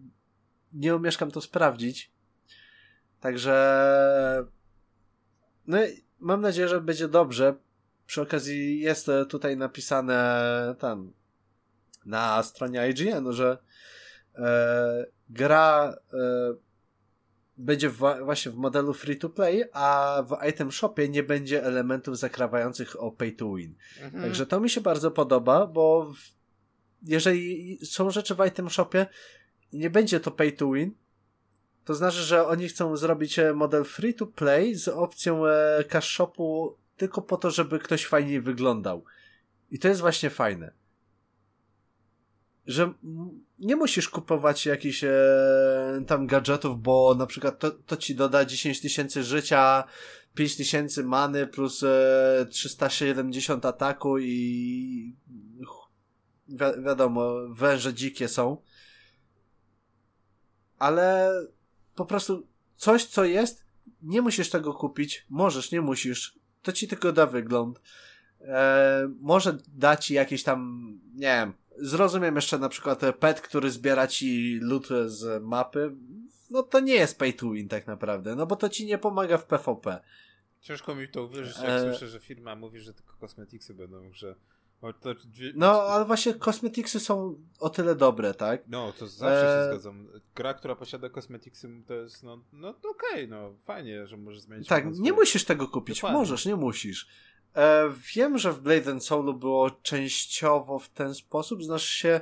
nie 0.73 0.95
umieszkam 0.95 1.31
to 1.31 1.41
sprawdzić. 1.41 2.11
Także 3.19 4.45
no 5.67 5.77
mam 6.19 6.41
nadzieję, 6.41 6.67
że 6.67 6.81
będzie 6.81 7.07
dobrze. 7.07 7.55
Przy 8.05 8.21
okazji 8.21 8.79
jest 8.79 9.07
tutaj 9.29 9.57
napisane 9.57 10.75
tam 10.79 11.13
na 12.05 12.43
stronie 12.43 12.89
IGN, 12.89 13.31
że 13.31 13.57
e, 14.35 15.05
gra 15.29 15.95
e, 16.13 16.17
będzie 17.57 17.89
w, 17.89 17.97
właśnie 18.23 18.51
w 18.51 18.55
modelu 18.55 18.93
free 18.93 19.17
to 19.17 19.29
play, 19.29 19.63
a 19.73 20.17
w 20.29 20.47
item 20.49 20.71
shopie 20.71 21.09
nie 21.09 21.23
będzie 21.23 21.63
elementów 21.63 22.17
zakrawających 22.17 23.01
o 23.03 23.11
pay 23.11 23.31
to 23.31 23.53
win. 23.53 23.75
Mhm. 24.01 24.23
Także 24.23 24.45
to 24.45 24.59
mi 24.59 24.69
się 24.69 24.81
bardzo 24.81 25.11
podoba, 25.11 25.67
bo 25.67 26.13
w, 26.13 26.42
jeżeli 27.03 27.79
są 27.85 28.11
rzeczy 28.11 28.35
w 28.35 28.45
item 28.47 28.69
shopie 28.69 29.05
i 29.71 29.77
nie 29.77 29.89
będzie 29.89 30.19
to 30.19 30.31
pay 30.31 30.51
to 30.51 30.71
win, 30.71 30.91
to 31.85 31.93
znaczy, 31.95 32.17
że 32.17 32.47
oni 32.47 32.67
chcą 32.67 32.97
zrobić 32.97 33.39
e, 33.39 33.53
model 33.53 33.83
free 33.83 34.13
to 34.13 34.27
play 34.27 34.75
z 34.75 34.87
opcją 34.87 35.45
e, 35.45 35.83
cash 35.83 36.09
shopu 36.09 36.77
tylko 36.97 37.21
po 37.21 37.37
to, 37.37 37.51
żeby 37.51 37.79
ktoś 37.79 38.05
fajniej 38.05 38.41
wyglądał. 38.41 39.03
I 39.71 39.79
to 39.79 39.87
jest 39.87 40.01
właśnie 40.01 40.29
fajne. 40.29 40.71
Że 42.67 42.93
nie 43.59 43.75
musisz 43.75 44.09
kupować 44.09 44.65
jakichś 44.65 45.03
e, 45.03 45.13
tam 46.07 46.27
gadżetów, 46.27 46.81
bo 46.81 47.15
na 47.15 47.25
przykład 47.25 47.59
to, 47.59 47.71
to 47.71 47.97
ci 47.97 48.15
doda 48.15 48.45
10 48.45 48.81
tysięcy 48.81 49.23
życia, 49.23 49.83
5 50.35 50.55
tysięcy 50.55 51.03
many 51.03 51.47
plus 51.47 51.83
e, 51.83 52.45
370 52.49 53.65
ataku 53.65 54.19
i 54.19 55.15
wi 56.47 56.83
wiadomo, 56.83 57.33
węże 57.49 57.93
dzikie 57.93 58.27
są. 58.27 58.57
Ale 60.79 61.31
po 61.95 62.05
prostu 62.05 62.47
coś, 62.75 63.05
co 63.05 63.25
jest, 63.25 63.65
nie 64.01 64.21
musisz 64.21 64.49
tego 64.49 64.73
kupić, 64.73 65.25
możesz, 65.29 65.71
nie 65.71 65.81
musisz. 65.81 66.39
To 66.61 66.71
ci 66.71 66.87
tylko 66.87 67.11
da 67.11 67.25
wygląd. 67.25 67.81
E, 68.41 69.09
może 69.21 69.57
da 69.67 69.97
ci 69.97 70.13
jakieś 70.13 70.43
tam, 70.43 70.89
nie 71.13 71.21
wiem, 71.21 71.53
zrozumiem 71.77 72.35
jeszcze 72.35 72.59
na 72.59 72.69
przykład 72.69 73.01
pet, 73.19 73.41
który 73.41 73.71
zbiera 73.71 74.07
ci 74.07 74.59
loot 74.61 74.87
z 75.05 75.43
mapy. 75.43 75.95
No 76.49 76.63
to 76.63 76.79
nie 76.79 76.93
jest 76.93 77.19
pay 77.19 77.33
to 77.33 77.51
win 77.51 77.67
tak 77.67 77.87
naprawdę, 77.87 78.35
no 78.35 78.45
bo 78.45 78.55
to 78.55 78.69
ci 78.69 78.85
nie 78.85 78.97
pomaga 78.97 79.37
w 79.37 79.45
PvP. 79.45 80.01
Ciężko 80.61 80.95
mi 80.95 81.07
to 81.07 81.23
uwierzyć, 81.23 81.57
jak 81.57 81.69
e... 81.69 81.89
słyszę, 81.89 82.07
że 82.07 82.19
firma 82.19 82.55
mówi, 82.55 82.79
że 82.79 82.93
tylko 82.93 83.17
kosmetyksy 83.17 83.73
będą 83.73 84.01
w 84.01 84.11
grze. 84.11 84.35
Dwie... 84.35 84.52
No, 85.55 85.81
ale 85.81 86.05
właśnie 86.05 86.33
kosmetiksy 86.33 86.99
są 86.99 87.35
o 87.59 87.69
tyle 87.69 87.95
dobre, 87.95 88.33
tak? 88.33 88.61
No, 88.67 88.93
to 88.99 89.07
zawsze 89.07 89.59
e... 89.59 89.63
się 89.63 89.69
zgadzam. 89.69 90.07
Gra, 90.35 90.53
która 90.53 90.75
posiada 90.75 91.09
kosmetiksy, 91.09 91.69
to 91.87 91.93
jest, 91.93 92.23
no, 92.23 92.43
no 92.53 92.69
okej, 92.69 92.89
okay, 93.11 93.27
no 93.27 93.53
fajnie, 93.65 94.07
że 94.07 94.17
możesz 94.17 94.41
zmienić. 94.41 94.67
Tak, 94.67 94.85
nie 94.91 95.13
musisz 95.13 95.45
tego 95.45 95.67
kupić, 95.67 95.97
Dokładnie. 95.97 96.19
możesz, 96.19 96.45
nie 96.45 96.55
musisz. 96.55 97.07
E, 97.55 97.89
wiem, 98.15 98.37
że 98.37 98.53
w 98.53 98.61
Blade 98.61 98.91
and 98.91 99.05
Soulu 99.05 99.33
było 99.33 99.71
częściowo 99.71 100.79
w 100.79 100.89
ten 100.89 101.13
sposób, 101.13 101.63
znaczy 101.63 101.87
się 101.87 102.21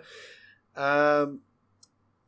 e, 0.77 1.27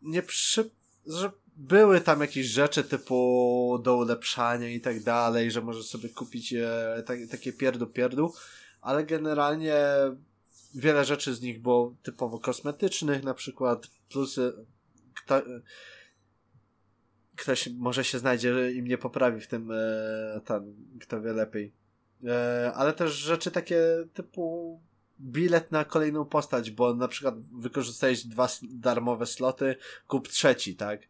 nie 0.02 0.22
przy... 0.22 0.70
że 1.06 1.32
były 1.56 2.02
tam 2.02 2.22
jakieś 2.22 2.48
rzeczy 2.48 2.84
typu 2.84 3.80
do 3.84 3.96
ulepszania 3.96 4.70
i 4.70 4.82
tak 4.82 5.04
dalej, 5.04 5.52
że 5.52 5.62
możesz 5.62 5.86
sobie 5.86 6.10
kupić 6.10 6.54
e, 6.54 7.04
tak, 7.06 7.20
takie 7.32 7.54
pierdu 7.54 7.88
pierdu, 7.88 8.34
ale 8.84 9.04
generalnie 9.04 9.76
wiele 10.76 11.06
rzeczy 11.06 11.36
z 11.36 11.42
nich 11.42 11.62
było 11.62 11.96
typowo 12.04 12.40
kosmetycznych, 12.40 13.24
na 13.24 13.34
przykład 13.34 13.88
plusy 14.10 14.54
kto, 15.16 15.42
ktoś 17.36 17.70
może 17.70 18.04
się 18.04 18.20
znajdzie 18.20 18.72
i 18.72 18.82
mnie 18.82 18.98
poprawi 18.98 19.42
w 19.42 19.48
tym 19.48 19.72
e, 19.72 20.42
tam, 20.46 20.74
kto 21.00 21.22
wie 21.22 21.34
lepiej 21.34 21.74
E, 22.28 22.72
ale 22.76 22.94
też 22.94 23.14
rzeczy 23.14 23.52
takie 23.52 23.80
typu 24.14 24.80
bilet 25.20 25.72
na 25.72 25.86
kolejną 25.86 26.26
postać, 26.26 26.72
bo 26.72 26.94
na 26.94 27.08
przykład 27.08 27.36
wykorzystałeś 27.40 28.24
dwa 28.24 28.48
darmowe 28.64 29.26
sloty, 29.26 29.76
kup 30.08 30.28
trzeci, 30.28 30.76
tak? 30.76 31.02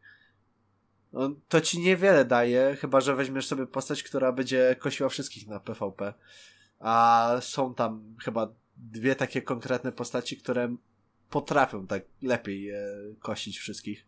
No, 1.14 1.36
to 1.48 1.62
ci 1.62 1.80
niewiele 1.80 2.26
daje, 2.26 2.78
chyba 2.82 3.02
że 3.02 3.16
weźmiesz 3.16 3.48
sobie 3.48 3.68
postać, 3.68 4.04
która 4.04 4.32
będzie 4.32 4.76
kosiła 4.80 5.10
wszystkich 5.10 5.48
na 5.48 5.60
PvP. 5.60 6.14
A 6.84 7.38
są 7.42 7.74
tam 7.74 8.16
chyba 8.24 8.54
dwie 8.78 9.16
takie 9.16 9.42
konkretne 9.42 9.92
postaci, 9.92 10.38
które 10.38 10.76
potrafią 11.30 11.88
tak 11.88 12.04
lepiej 12.22 12.70
e, 12.70 12.80
kosić 13.20 13.58
wszystkich. 13.58 14.06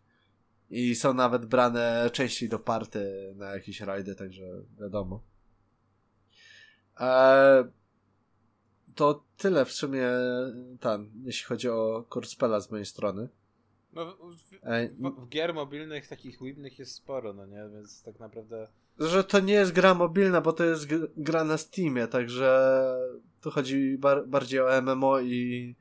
I 0.70 0.94
są 0.94 1.14
nawet 1.14 1.46
brane 1.46 2.10
częściej 2.12 2.48
do 2.48 2.58
party 2.58 3.32
na 3.36 3.54
jakieś 3.54 3.80
rajdy, 3.80 4.14
także 4.14 4.44
wiadomo. 4.80 5.22
E, 7.00 7.64
to 8.94 9.24
tyle 9.36 9.64
w 9.64 9.72
sumie 9.72 10.08
tam, 10.80 11.10
jeśli 11.24 11.46
chodzi 11.46 11.68
o 11.68 12.04
Corspela 12.14 12.60
z 12.60 12.70
mojej 12.70 12.86
strony. 12.86 13.28
No, 13.92 14.16
w, 14.16 14.42
w, 14.92 15.24
w, 15.24 15.28
gier 15.28 15.54
mobilnych 15.54 16.08
takich 16.08 16.42
wibnych 16.42 16.78
jest 16.78 16.94
sporo, 16.94 17.32
no 17.32 17.46
nie? 17.46 17.68
Więc 17.74 18.02
tak 18.02 18.20
naprawdę... 18.20 18.68
Że 18.98 19.24
to 19.24 19.40
nie 19.40 19.54
jest 19.54 19.72
gra 19.72 19.94
mobilna, 19.94 20.40
bo 20.40 20.52
to 20.52 20.64
jest 20.64 20.88
gra 21.16 21.44
na 21.44 21.58
Steamie, 21.58 22.06
także 22.06 22.82
tu 23.42 23.50
chodzi 23.50 23.98
bar 23.98 24.28
bardziej 24.28 24.60
o 24.60 24.82
MMO 24.82 25.20
i 25.20 25.74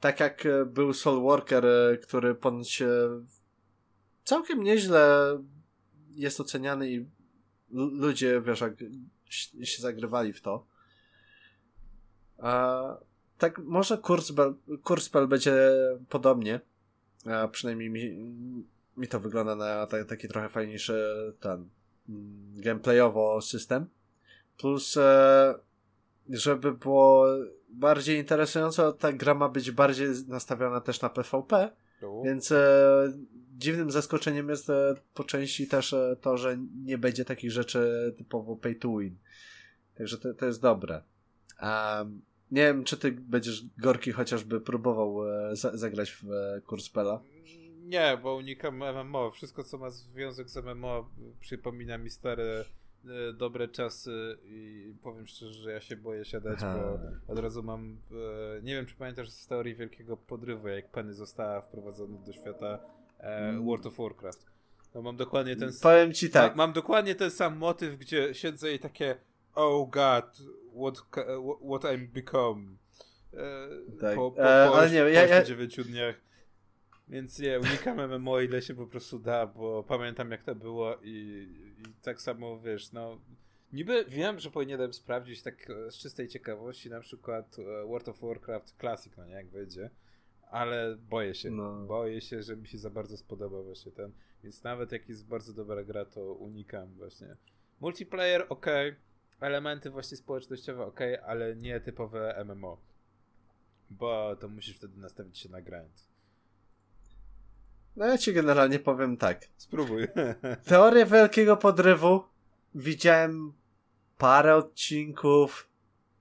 tak 0.00 0.20
jak 0.20 0.46
był 0.66 0.92
Soul 0.92 1.22
Worker, 1.22 1.64
który 2.02 2.34
ponoć 2.34 2.82
całkiem 4.24 4.62
nieźle 4.62 5.38
jest 6.10 6.40
oceniany 6.40 6.90
i 6.90 7.06
ludzie, 7.72 8.40
wiesz, 8.40 8.60
jak 8.60 8.74
się 9.62 9.82
zagrywali 9.82 10.32
w 10.32 10.40
to. 10.40 10.66
A, 12.38 12.82
tak, 13.38 13.58
może 13.58 13.98
Kurzspell, 13.98 14.54
Kurzspell 14.82 15.28
będzie 15.28 15.72
podobnie. 16.08 16.60
A 17.26 17.48
przynajmniej 17.48 17.90
mi, 17.90 18.10
mi 18.96 19.08
to 19.08 19.20
wygląda 19.20 19.54
na 19.54 19.86
taki 19.86 20.28
trochę 20.28 20.48
fajniejszy 20.48 21.34
ten 21.40 21.68
gameplayowo 22.54 23.40
system. 23.40 23.86
Plus, 24.58 24.96
e, 24.96 25.54
żeby 26.28 26.72
było 26.72 27.26
bardziej 27.68 28.18
interesująco, 28.18 28.92
ta 28.92 29.12
gra 29.12 29.34
ma 29.34 29.48
być 29.48 29.70
bardziej 29.70 30.08
nastawiona 30.28 30.80
też 30.80 31.00
na 31.00 31.08
PvP. 31.08 31.70
Więc 32.24 32.52
e, 32.52 33.12
dziwnym 33.58 33.90
zaskoczeniem 33.90 34.48
jest 34.48 34.70
e, 34.70 34.94
po 35.14 35.24
części 35.24 35.66
też 35.66 35.94
to, 36.20 36.36
że 36.36 36.58
nie 36.84 36.98
będzie 36.98 37.24
takich 37.24 37.50
rzeczy 37.50 38.14
typowo 38.18 38.56
pay 38.56 38.74
to 38.74 38.98
win. 38.98 39.16
Także 39.94 40.18
to, 40.18 40.34
to 40.34 40.46
jest 40.46 40.62
dobre. 40.62 41.02
Um, 41.62 42.22
nie 42.50 42.62
wiem, 42.62 42.84
czy 42.84 42.96
ty 42.96 43.12
będziesz 43.12 43.64
Gorki 43.78 44.12
chociażby 44.12 44.60
próbował 44.60 45.28
e, 45.28 45.56
za, 45.56 45.76
zagrać 45.76 46.10
w 46.10 46.32
e, 46.32 46.60
Kurspela? 46.60 47.20
Nie, 47.84 48.18
bo 48.22 48.34
unikam 48.34 48.76
MMO. 48.76 49.30
Wszystko, 49.30 49.64
co 49.64 49.78
ma 49.78 49.90
związek 49.90 50.48
z 50.48 50.56
MMO, 50.56 51.10
przypomina 51.40 51.98
mi 51.98 52.10
stare 52.10 52.64
e, 53.04 53.32
dobre 53.32 53.68
czasy 53.68 54.38
i 54.44 54.94
powiem 55.02 55.26
szczerze, 55.26 55.52
że 55.52 55.72
ja 55.72 55.80
się 55.80 55.96
boję 55.96 56.24
siadać, 56.24 56.58
Aha. 56.62 56.78
bo 56.78 57.32
od 57.32 57.38
razu 57.38 57.62
mam. 57.62 57.98
E, 58.58 58.62
nie 58.62 58.74
wiem, 58.74 58.86
czy 58.86 58.94
pamiętasz 58.94 59.30
z 59.30 59.46
teorii 59.46 59.74
Wielkiego 59.74 60.16
Podrywu, 60.16 60.68
jak 60.68 60.90
Penny 60.90 61.14
została 61.14 61.60
wprowadzona 61.60 62.18
do 62.18 62.32
świata 62.32 62.78
e, 63.20 63.48
mm. 63.48 63.66
World 63.66 63.86
of 63.86 63.96
Warcraft. 63.96 64.46
No 64.94 65.02
mam 65.02 65.16
dokładnie 65.16 65.56
ten 65.56 65.70
Powiem 65.82 66.12
ci 66.12 66.30
tak. 66.30 66.56
Ma, 66.56 66.66
mam 66.66 66.72
dokładnie 66.72 67.14
ten 67.14 67.30
sam 67.30 67.56
motyw, 67.56 67.98
gdzie 67.98 68.34
siedzę 68.34 68.72
i 68.72 68.78
takie 68.78 69.16
oh 69.54 69.90
god, 69.90 70.38
what, 70.74 70.98
what 71.68 71.84
I'm 71.84 72.06
become. 72.08 72.62
Tak. 74.00 74.16
Po, 74.16 74.30
po, 74.30 74.36
po, 74.36 74.78
ale 74.78 74.90
nie, 74.90 74.96
ja, 74.96 75.26
ja... 75.26 75.44
9 75.44 75.76
dniach. 75.76 76.30
Więc 77.10 77.38
nie, 77.38 77.60
unikam 77.60 78.10
MMO 78.10 78.40
ile 78.40 78.62
się 78.62 78.74
po 78.74 78.86
prostu 78.86 79.18
da, 79.18 79.46
bo 79.46 79.82
pamiętam 79.82 80.30
jak 80.30 80.42
to 80.42 80.54
było 80.54 80.96
i, 81.02 81.48
i 81.78 82.02
tak 82.02 82.20
samo 82.20 82.60
wiesz, 82.60 82.92
no 82.92 83.20
niby 83.72 84.04
wiem, 84.08 84.38
że 84.38 84.50
powinienem 84.50 84.92
sprawdzić 84.92 85.42
tak 85.42 85.72
z 85.90 85.98
czystej 85.98 86.28
ciekawości 86.28 86.90
na 86.90 87.00
przykład 87.00 87.56
e, 87.58 87.86
World 87.86 88.08
of 88.08 88.20
Warcraft 88.20 88.76
Classic, 88.80 89.16
no 89.16 89.26
nie, 89.26 89.32
jak 89.32 89.48
wyjdzie, 89.48 89.90
ale 90.50 90.96
boję 90.96 91.34
się, 91.34 91.50
no. 91.50 91.86
boję 91.86 92.20
się, 92.20 92.42
że 92.42 92.56
mi 92.56 92.68
się 92.68 92.78
za 92.78 92.90
bardzo 92.90 93.16
spodoba 93.16 93.62
właśnie 93.62 93.92
ten, 93.92 94.12
więc 94.42 94.64
nawet 94.64 94.92
jak 94.92 95.08
jest 95.08 95.26
bardzo 95.26 95.52
dobra 95.52 95.84
gra, 95.84 96.04
to 96.04 96.34
unikam 96.34 96.94
właśnie. 96.94 97.28
Multiplayer, 97.80 98.46
ok, 98.48 98.66
elementy 99.40 99.90
właśnie 99.90 100.16
społecznościowe 100.16 100.84
ok, 100.84 101.00
ale 101.26 101.56
nie 101.56 101.80
typowe 101.80 102.44
MMO. 102.44 102.78
Bo 103.90 104.36
to 104.36 104.48
musisz 104.48 104.76
wtedy 104.76 105.00
nastawić 105.00 105.38
się 105.38 105.48
na 105.48 105.62
grind. 105.62 106.09
No 107.96 108.06
ja 108.06 108.18
ci 108.18 108.32
generalnie 108.32 108.78
powiem 108.78 109.16
tak. 109.16 109.48
Spróbuj. 109.56 110.08
Teorię 110.68 111.06
wielkiego 111.06 111.56
podrywu 111.56 112.24
widziałem 112.74 113.52
parę 114.18 114.56
odcinków. 114.56 115.68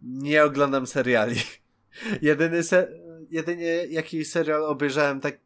Nie 0.02 0.44
oglądam 0.44 0.88
seriali. 0.88 1.36
Jedyny 2.22 2.64
se 2.64 2.92
jedynie 3.30 3.86
jaki 3.86 4.26
serial 4.26 4.64
obejrzałem 4.64 5.22
tak 5.22 5.38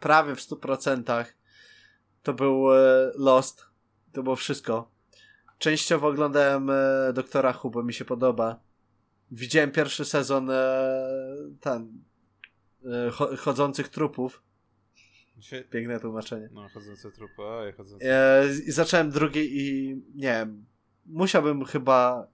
prawie 0.00 0.34
w 0.34 0.38
100% 0.38 1.24
to 2.22 2.32
był 2.32 2.74
e, 2.74 3.12
Lost. 3.14 3.66
To 4.12 4.22
było 4.22 4.36
wszystko. 4.36 4.90
Częściowo 5.58 6.08
oglądałem 6.08 6.70
e, 6.70 7.12
Doktora 7.12 7.58
Who, 7.62 7.70
bo 7.70 7.82
mi 7.82 7.94
się 7.94 8.04
podoba. 8.04 8.60
Widziałem 9.30 9.70
pierwszy 9.70 10.04
sezon 10.04 10.50
e, 10.50 10.56
ten 11.60 12.02
chodzących 13.38 13.88
trupów. 13.88 14.42
Piękne 15.70 16.00
tłumaczenie. 16.00 16.48
No, 16.52 16.68
chodzące 16.68 17.12
trupy, 17.12 17.42
oj, 17.42 17.72
chodzące. 17.72 18.40
E, 18.40 18.48
I 18.66 18.72
zacząłem 18.72 19.10
drugi 19.10 19.58
i 19.58 19.94
nie 20.14 20.32
wiem, 20.32 20.66
musiałbym 21.06 21.64
chyba 21.64 22.28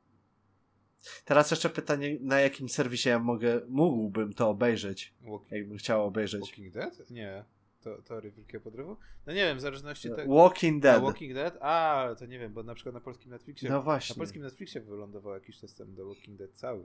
Teraz 1.25 1.51
jeszcze 1.51 1.71
pytanie, 1.71 2.19
na 2.21 2.41
jakim 2.41 2.69
serwisie 2.69 3.09
ja 3.09 3.19
mogę, 3.19 3.61
mógłbym 3.69 4.33
to 4.33 4.49
obejrzeć, 4.49 5.15
Walking... 5.21 5.53
jakbym 5.53 5.79
chciał 5.79 6.07
obejrzeć. 6.07 6.41
Walking 6.41 6.73
Dead? 6.73 7.11
Nie 7.11 7.45
to, 7.85 8.03
teorii 8.03 8.31
wielkiego 8.31 8.65
podrywu? 8.65 8.97
No 9.27 9.33
nie 9.33 9.45
wiem, 9.45 9.59
w 9.59 9.61
zależności 9.61 10.11
od 10.11 10.17
tego... 10.17 10.35
Walking 10.35 10.83
Dead. 10.83 10.97
A, 10.97 11.01
Walking 11.01 11.35
Dead? 11.35 11.59
A, 11.61 12.09
to 12.19 12.27
nie 12.27 12.39
wiem, 12.39 12.53
bo 12.53 12.63
na 12.63 12.75
przykład 12.75 12.95
na 12.95 13.01
polskim 13.01 13.31
Netflixie... 13.31 13.71
No 13.71 13.83
właśnie. 13.83 14.15
Na 14.15 14.19
polskim 14.19 14.43
Netflixie 14.43 14.81
wylądował 14.81 15.35
jakiś 15.35 15.59
czas 15.59 15.75
temu 15.75 15.97
The 15.97 16.05
Walking 16.05 16.39
Dead 16.39 16.51
cały. 16.53 16.85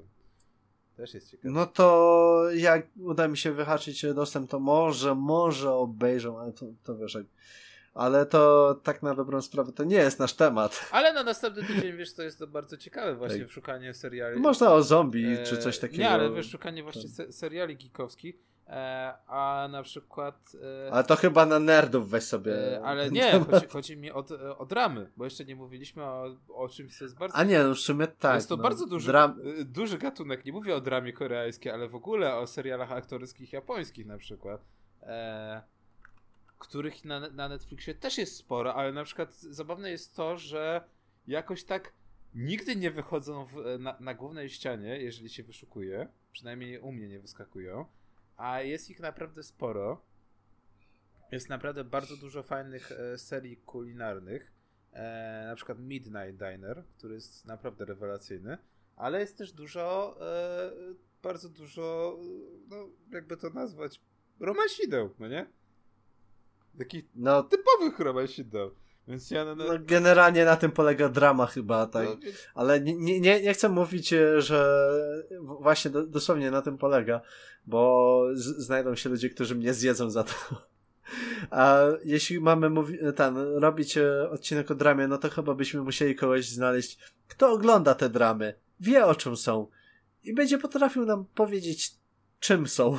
Też 0.99 1.13
jest 1.13 1.31
ciekawe. 1.31 1.53
No 1.53 1.65
to 1.65 2.43
jak 2.53 2.87
uda 2.99 3.27
mi 3.27 3.37
się 3.37 3.51
wyhaczyć 3.51 4.05
dostęp, 4.15 4.49
to 4.49 4.59
może, 4.59 5.15
może 5.15 5.71
obejrzę, 5.71 6.35
ale 6.41 6.53
to, 6.53 6.65
to 6.83 6.97
wiesz. 6.97 7.17
Ale 7.93 8.25
to 8.25 8.73
tak 8.83 9.03
na 9.03 9.15
dobrą 9.15 9.41
sprawę 9.41 9.71
to 9.71 9.83
nie 9.83 9.95
jest 9.95 10.19
nasz 10.19 10.33
temat. 10.33 10.89
Ale 10.91 11.13
na 11.13 11.23
następny 11.23 11.63
tydzień, 11.63 11.97
wiesz, 11.97 12.13
to 12.13 12.23
jest 12.23 12.39
to 12.39 12.47
bardzo 12.47 12.77
ciekawe 12.77 13.15
właśnie 13.15 13.39
tak. 13.39 13.49
szukanie 13.49 13.93
seriali. 13.93 14.39
Można 14.39 14.73
o 14.73 14.83
zombie 14.83 15.25
e... 15.25 15.43
czy 15.43 15.57
coś 15.57 15.79
takiego. 15.79 16.03
Nie, 16.03 16.09
ale 16.09 16.31
wiesz, 16.31 16.49
szukanie 16.49 16.83
właśnie 16.83 17.09
se 17.09 17.31
seriali 17.31 17.77
geekowskich 17.77 18.35
E, 18.35 18.48
a 19.27 19.67
na 19.71 19.83
przykład. 19.83 20.51
E, 20.87 20.91
ale 20.93 21.03
to 21.03 21.15
chyba 21.15 21.45
na 21.45 21.59
nerdów 21.59 22.09
weź 22.09 22.23
sobie. 22.23 22.77
E, 22.77 22.83
ale 22.83 23.11
nie, 23.11 23.39
chodzi, 23.39 23.67
chodzi, 23.67 23.97
mi 23.97 24.11
o, 24.11 24.25
o 24.57 24.65
dramy, 24.65 25.11
bo 25.17 25.23
jeszcze 25.23 25.45
nie 25.45 25.55
mówiliśmy 25.55 26.03
o, 26.03 26.37
o 26.47 26.69
czymś, 26.69 26.97
co 26.97 27.03
jest 27.03 27.17
bardzo. 27.17 27.37
A 27.37 27.43
nie, 27.43 27.63
no 27.63 27.75
w 27.75 27.79
sumie 27.79 28.07
tak. 28.07 28.35
Jest 28.35 28.49
to 28.49 28.57
no, 28.57 28.63
bardzo 28.63 28.85
duży, 28.85 29.07
dram... 29.07 29.41
duży 29.65 29.97
gatunek. 29.97 30.45
Nie 30.45 30.51
mówię 30.51 30.75
o 30.75 30.81
dramie 30.81 31.13
koreańskiej, 31.13 31.71
ale 31.71 31.87
w 31.87 31.95
ogóle 31.95 32.35
o 32.35 32.47
serialach 32.47 32.91
aktorskich 32.91 33.53
japońskich 33.53 34.05
na 34.05 34.17
przykład. 34.17 34.61
E, 35.03 35.61
których 36.59 37.05
na, 37.05 37.19
na 37.19 37.49
Netflixie 37.49 37.95
też 37.95 38.17
jest 38.17 38.35
sporo, 38.35 38.75
ale 38.75 38.91
na 38.93 39.03
przykład 39.03 39.33
zabawne 39.33 39.91
jest 39.91 40.15
to, 40.15 40.37
że 40.37 40.83
jakoś 41.27 41.63
tak 41.63 41.93
nigdy 42.35 42.75
nie 42.75 42.91
wychodzą 42.91 43.45
w, 43.45 43.79
na, 43.79 43.97
na 43.99 44.13
głównej 44.13 44.49
ścianie, 44.49 44.97
jeżeli 45.01 45.29
się 45.29 45.43
wyszukuje. 45.43 46.07
Przynajmniej 46.31 46.79
u 46.79 46.91
mnie 46.91 47.07
nie 47.07 47.19
wyskakują 47.19 47.85
a 48.39 48.61
jest 48.61 48.89
ich 48.89 48.99
naprawdę 48.99 49.43
sporo. 49.43 50.01
Jest 51.31 51.49
naprawdę 51.49 51.83
bardzo 51.83 52.17
dużo 52.17 52.43
fajnych 52.43 52.91
e, 52.91 53.17
serii 53.17 53.57
kulinarnych. 53.57 54.51
E, 54.93 55.43
na 55.47 55.55
przykład 55.55 55.79
Midnight 55.79 56.37
Diner, 56.37 56.83
który 56.97 57.15
jest 57.15 57.45
naprawdę 57.45 57.85
rewelacyjny, 57.85 58.57
ale 58.95 59.19
jest 59.19 59.37
też 59.37 59.51
dużo, 59.51 60.17
e, 60.21 60.71
bardzo 61.23 61.49
dużo, 61.49 62.17
no 62.67 62.89
jakby 63.11 63.37
to 63.37 63.49
nazwać, 63.49 64.01
romansideł, 64.39 65.15
no 65.19 65.27
nie? 65.27 65.45
Takich 66.77 67.05
no, 67.15 67.43
typowych 67.43 67.99
romansideł. 67.99 68.75
Więc 69.09 69.31
ja 69.31 69.55
no, 69.55 69.65
generalnie 69.79 70.45
na 70.45 70.55
tym 70.55 70.71
polega 70.71 71.09
drama 71.09 71.45
chyba, 71.45 71.87
tak. 71.87 72.05
No, 72.05 72.17
więc... 72.17 72.47
Ale 72.55 72.81
nie, 72.81 73.19
nie, 73.19 73.41
nie 73.41 73.53
chcę 73.53 73.69
mówić, 73.69 74.13
e, 74.13 74.41
że 74.41 74.89
właśnie 75.41 75.91
do, 75.91 76.07
dosłownie 76.07 76.51
na 76.51 76.61
tym 76.61 76.77
polega, 76.77 77.21
bo 77.65 78.23
znajdą 78.35 78.95
się 78.95 79.09
ludzie, 79.09 79.29
którzy 79.29 79.55
mnie 79.55 79.73
zjedzą 79.73 80.09
za 80.09 80.23
to. 80.23 80.33
A 81.51 81.83
jeśli 82.03 82.39
mamy 82.39 82.71
ten, 83.15 83.37
robić 83.37 83.97
e, 83.97 84.29
odcinek 84.29 84.71
o 84.71 84.75
dramie, 84.75 85.07
no 85.07 85.17
to 85.17 85.29
chyba 85.29 85.53
byśmy 85.53 85.81
musieli 85.81 86.15
kogoś 86.15 86.49
znaleźć, 86.49 86.97
kto 87.27 87.51
ogląda 87.51 87.95
te 87.95 88.09
dramy. 88.09 88.53
wie 88.79 89.05
o 89.05 89.15
czym 89.15 89.37
są 89.37 89.67
i 90.23 90.33
będzie 90.33 90.57
potrafił 90.57 91.05
nam 91.05 91.25
powiedzieć, 91.25 91.91
czym 92.39 92.67
są. 92.67 92.97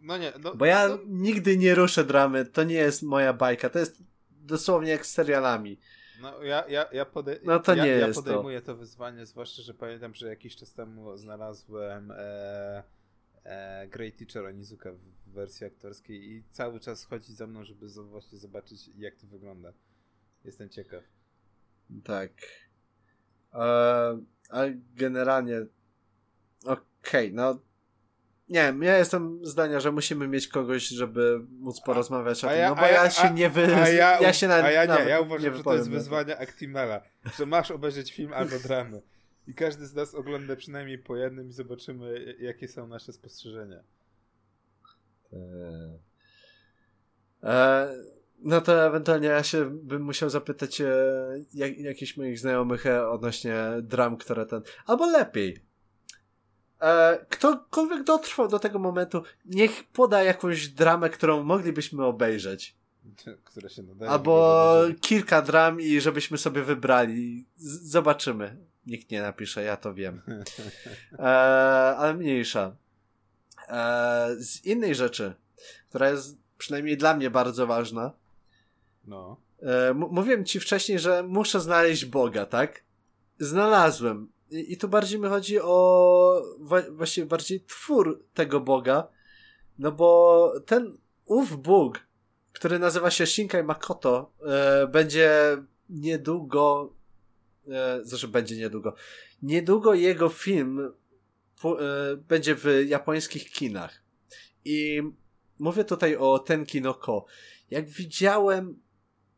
No 0.00 0.18
nie, 0.18 0.32
no, 0.40 0.54
Bo 0.54 0.64
ja 0.64 0.88
no, 0.88 0.98
nigdy 1.06 1.56
nie 1.56 1.74
ruszę 1.74 2.04
dramy, 2.04 2.46
to 2.46 2.64
nie 2.64 2.74
jest 2.74 3.02
moja 3.02 3.32
bajka, 3.32 3.70
to 3.70 3.78
jest 3.78 4.11
dosłownie 4.42 4.90
jak 4.90 5.06
z 5.06 5.10
serialami. 5.10 5.78
No 6.20 6.42
ja, 6.42 6.68
ja, 6.68 6.88
ja, 6.92 7.04
pode... 7.04 7.38
No 7.44 7.60
to 7.60 7.74
ja, 7.74 7.84
nie 7.84 7.90
ja 7.90 8.06
jest 8.06 8.18
to. 8.18 8.22
podejmuję 8.22 8.60
to. 8.60 8.76
wyzwanie, 8.76 9.26
zwłaszcza, 9.26 9.62
że 9.62 9.74
pamiętam, 9.74 10.14
że 10.14 10.28
jakiś 10.28 10.56
czas 10.56 10.74
temu 10.74 11.16
znalazłem 11.16 12.10
e, 12.10 12.82
e, 13.44 13.88
Great 13.88 14.16
Teacher 14.16 14.46
Onizuka 14.46 14.92
w 14.92 15.32
wersji 15.32 15.66
aktorskiej 15.66 16.30
i 16.30 16.44
cały 16.50 16.80
czas 16.80 17.04
chodzi 17.04 17.34
za 17.34 17.46
mną, 17.46 17.64
żeby 17.64 17.88
właśnie 17.88 18.38
zobaczyć, 18.38 18.90
jak 18.98 19.16
to 19.16 19.26
wygląda. 19.26 19.72
Jestem 20.44 20.68
ciekaw. 20.68 21.04
Tak. 22.04 22.30
E, 23.54 23.58
ale 24.48 24.74
generalnie 24.94 25.66
okej, 26.64 27.32
no 27.32 27.58
nie 28.52 28.62
wiem, 28.62 28.82
ja 28.82 28.98
jestem 28.98 29.46
zdania, 29.46 29.80
że 29.80 29.92
musimy 29.92 30.28
mieć 30.28 30.48
kogoś, 30.48 30.88
żeby 30.88 31.40
móc 31.58 31.80
porozmawiać 31.80 32.44
o 32.44 32.48
a 32.48 32.50
tym, 32.50 32.60
ja- 32.60 32.68
no 32.68 32.74
bo 32.76 32.82
ja, 32.82 33.04
ja- 33.04 33.10
się 33.10 33.22
a- 33.22 33.30
nie 33.30 33.50
wy... 33.50 33.74
A 33.76 33.88
ja, 33.88 34.20
ja 34.20 34.32
się 34.32 34.48
nawet, 34.48 34.64
a 34.64 34.70
ja 34.70 34.84
nie, 34.86 35.10
ja 35.10 35.20
uważam, 35.20 35.56
że 35.56 35.62
to 35.62 35.74
jest 35.74 35.88
na 35.88 35.96
wyzwanie 35.96 36.38
Actimela, 36.38 37.02
że 37.38 37.46
masz 37.46 37.70
obejrzeć 37.70 38.12
film 38.12 38.32
albo 38.32 38.58
dramę. 38.58 39.00
I 39.46 39.54
każdy 39.54 39.86
z 39.86 39.94
nas 39.94 40.14
ogląda 40.14 40.56
przynajmniej 40.56 40.98
po 40.98 41.16
jednym 41.16 41.48
i 41.48 41.52
zobaczymy, 41.52 42.36
jakie 42.40 42.68
są 42.68 42.86
nasze 42.86 43.12
spostrzeżenia. 43.12 43.82
E, 45.32 45.38
e, 47.42 47.94
no 48.38 48.60
to 48.60 48.86
ewentualnie 48.86 49.28
ja 49.28 49.42
się 49.42 49.70
bym 49.70 50.02
musiał 50.02 50.30
zapytać 50.30 50.80
e, 50.80 50.94
jak, 51.54 51.78
jakichś 51.78 52.16
moich 52.16 52.38
znajomych 52.38 52.86
e, 52.86 53.08
odnośnie 53.08 53.56
dram, 53.82 54.16
które 54.16 54.46
ten. 54.46 54.62
Albo 54.86 55.10
lepiej. 55.10 55.71
E, 56.82 57.18
ktokolwiek 57.28 58.04
dotrwał 58.04 58.48
do 58.48 58.58
tego 58.58 58.78
momentu, 58.78 59.22
niech 59.44 59.84
poda 59.84 60.22
jakąś 60.22 60.68
dramę, 60.68 61.10
którą 61.10 61.42
moglibyśmy 61.42 62.04
obejrzeć. 62.04 62.74
Które 63.44 63.70
się 63.70 63.82
nadaje. 63.82 64.10
Albo 64.10 64.64
kilka 65.00 65.42
dram 65.42 65.80
i 65.80 66.00
żebyśmy 66.00 66.38
sobie 66.38 66.62
wybrali. 66.62 67.44
Z- 67.56 67.90
zobaczymy. 67.90 68.56
Nikt 68.86 69.10
nie 69.10 69.22
napisze, 69.22 69.62
ja 69.62 69.76
to 69.76 69.94
wiem. 69.94 70.22
E, 71.18 71.22
ale 71.98 72.14
mniejsza. 72.14 72.76
E, 73.68 74.28
z 74.38 74.64
innej 74.66 74.94
rzeczy, 74.94 75.34
która 75.88 76.10
jest 76.10 76.36
przynajmniej 76.58 76.96
dla 76.96 77.14
mnie 77.16 77.30
bardzo 77.30 77.66
ważna. 77.66 78.12
No. 79.04 79.36
E, 79.62 79.94
mówiłem 79.94 80.44
ci 80.44 80.60
wcześniej, 80.60 80.98
że 80.98 81.22
muszę 81.22 81.60
znaleźć 81.60 82.04
Boga, 82.04 82.46
tak? 82.46 82.82
Znalazłem. 83.38 84.28
I, 84.52 84.76
tu 84.76 84.88
bardziej 84.88 85.20
mi 85.20 85.28
chodzi 85.28 85.60
o 85.60 86.42
właściwie 86.90 87.26
bardziej 87.26 87.60
twór 87.60 88.24
tego 88.34 88.60
Boga. 88.60 89.08
No 89.78 89.92
bo 89.92 90.52
ten 90.66 90.98
ów 91.24 91.62
Bóg, 91.62 92.06
który 92.52 92.78
nazywa 92.78 93.10
się 93.10 93.26
Shinkai 93.26 93.64
Makoto, 93.64 94.32
e, 94.46 94.86
będzie 94.86 95.56
niedługo 95.90 96.94
e, 97.68 98.04
znaczy 98.04 98.28
będzie 98.28 98.56
niedługo. 98.56 98.94
Niedługo 99.42 99.94
jego 99.94 100.28
film 100.28 100.92
e, 101.64 102.16
będzie 102.16 102.54
w 102.54 102.64
japońskich 102.86 103.50
kinach. 103.52 104.02
I 104.64 105.02
mówię 105.58 105.84
tutaj 105.84 106.16
o 106.16 106.38
Tenki 106.38 106.80
no 106.80 106.94
Ko. 106.94 107.24
Jak 107.70 107.88
widziałem 107.88 108.80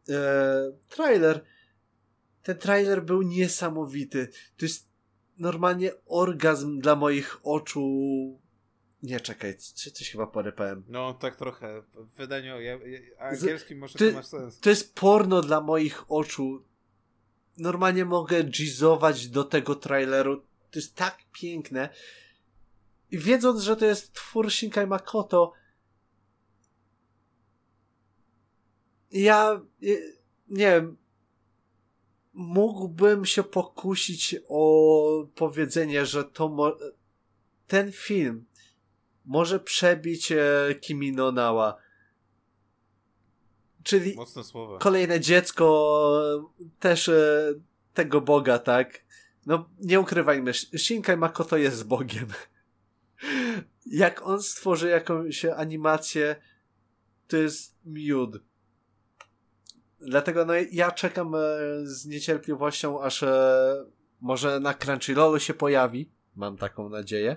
e, 0.09 0.73
trailer, 0.89 1.45
ten 2.43 2.59
trailer 2.59 3.05
był 3.05 3.23
niesamowity. 3.23 4.29
To 4.57 4.65
jest 4.65 4.94
normalnie 5.39 5.93
orgazm 6.07 6.81
dla 6.81 6.97
moich 6.97 7.41
oczu. 7.43 7.91
Nie, 9.03 9.21
czekaj, 9.21 9.57
coś, 9.57 9.93
coś 9.93 10.11
chyba 10.11 10.27
porypałem. 10.27 10.85
No, 10.89 11.15
tak 11.15 11.37
trochę. 11.37 11.83
W 11.95 12.17
wydaniu 12.17 12.61
ja, 12.61 12.73
ja, 12.73 12.99
angielskim 13.19 13.79
może 13.79 13.99
to 13.99 14.17
ma 14.17 14.23
sens. 14.23 14.61
To 14.61 14.71
jest 14.71 14.95
porno 14.95 15.43
dla 15.43 15.61
moich 15.61 16.11
oczu. 16.13 16.65
Normalnie 17.59 18.05
mogę 18.05 18.43
gizować 18.43 19.29
do 19.29 19.45
tego 19.45 19.75
traileru. 19.75 20.37
To 20.71 20.79
jest 20.79 20.95
tak 20.95 21.19
piękne. 21.33 21.89
I 23.11 23.19
wiedząc, 23.19 23.61
że 23.61 23.77
to 23.77 23.87
jest 23.87 24.13
twór 24.13 24.51
Shinkai 24.51 24.87
Makoto, 24.87 25.53
ja 29.11 29.61
nie 30.49 30.71
wiem, 30.71 30.97
mógłbym 32.35 33.25
się 33.25 33.43
pokusić 33.43 34.37
o 34.49 35.27
powiedzenie, 35.35 36.07
że 36.07 36.25
to 36.25 36.49
mo- 36.49 36.77
ten 37.67 37.93
film 37.93 38.45
może 39.25 39.61
przebić 39.61 40.33
e, 40.33 40.75
Kimi 40.81 41.13
no 41.13 41.33
Nawa. 41.33 41.77
Czyli 43.83 44.17
kolejne 44.79 45.21
dziecko 45.21 46.21
też 46.81 47.09
e, 47.09 47.55
tego 47.95 48.21
Boga, 48.21 48.59
tak? 48.59 49.05
No, 49.47 49.71
nie 49.81 50.01
ukrywajmy, 50.01 50.55
Shinkai 50.55 51.17
Makoto 51.17 51.57
jest 51.57 51.87
Bogiem. 51.87 52.27
Jak 53.87 54.27
on 54.27 54.43
stworzy 54.43 54.89
jakąś 54.89 55.45
animację, 55.45 56.37
to 57.29 57.37
jest 57.37 57.77
miód. 57.85 58.37
Dlatego 60.07 60.45
no, 60.45 60.53
ja 60.73 60.91
czekam 60.93 61.35
e, 61.35 61.39
z 61.83 62.07
niecierpliwością, 62.07 63.03
aż 63.03 63.23
e, 63.23 63.85
może 64.21 64.61
na 64.61 64.75
Crunchyrollu 64.75 65.41
się 65.41 65.55
pojawi. 65.55 66.11
Mam 66.37 66.57
taką 66.57 66.89
nadzieję. 66.89 67.37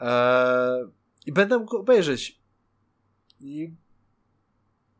E, 0.00 0.88
I 1.26 1.32
będę 1.32 1.58
mógł 1.58 1.76
obejrzeć. 1.76 2.42
I 3.40 3.74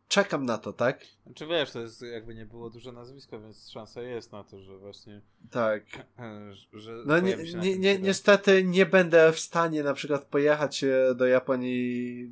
czekam 0.08 0.44
na 0.46 0.58
to, 0.58 0.72
tak? 0.72 1.04
Znaczy 1.26 1.46
wiesz, 1.46 1.70
to 1.70 1.80
jest 1.80 2.02
jakby 2.02 2.34
nie 2.34 2.46
było 2.46 2.70
duże 2.70 2.92
nazwisko, 2.92 3.40
więc 3.40 3.70
szansa 3.70 4.02
jest 4.02 4.32
na 4.32 4.44
to, 4.44 4.60
że 4.60 4.78
właśnie 4.78 5.20
Tak. 5.50 5.84
że 6.72 7.02
No 7.06 7.20
nie, 7.20 7.36
film. 7.36 7.60
niestety 8.02 8.64
nie 8.64 8.86
będę 8.86 9.32
w 9.32 9.40
stanie 9.40 9.82
na 9.82 9.94
przykład 9.94 10.24
pojechać 10.24 10.84
do 11.16 11.26
Japonii 11.26 12.30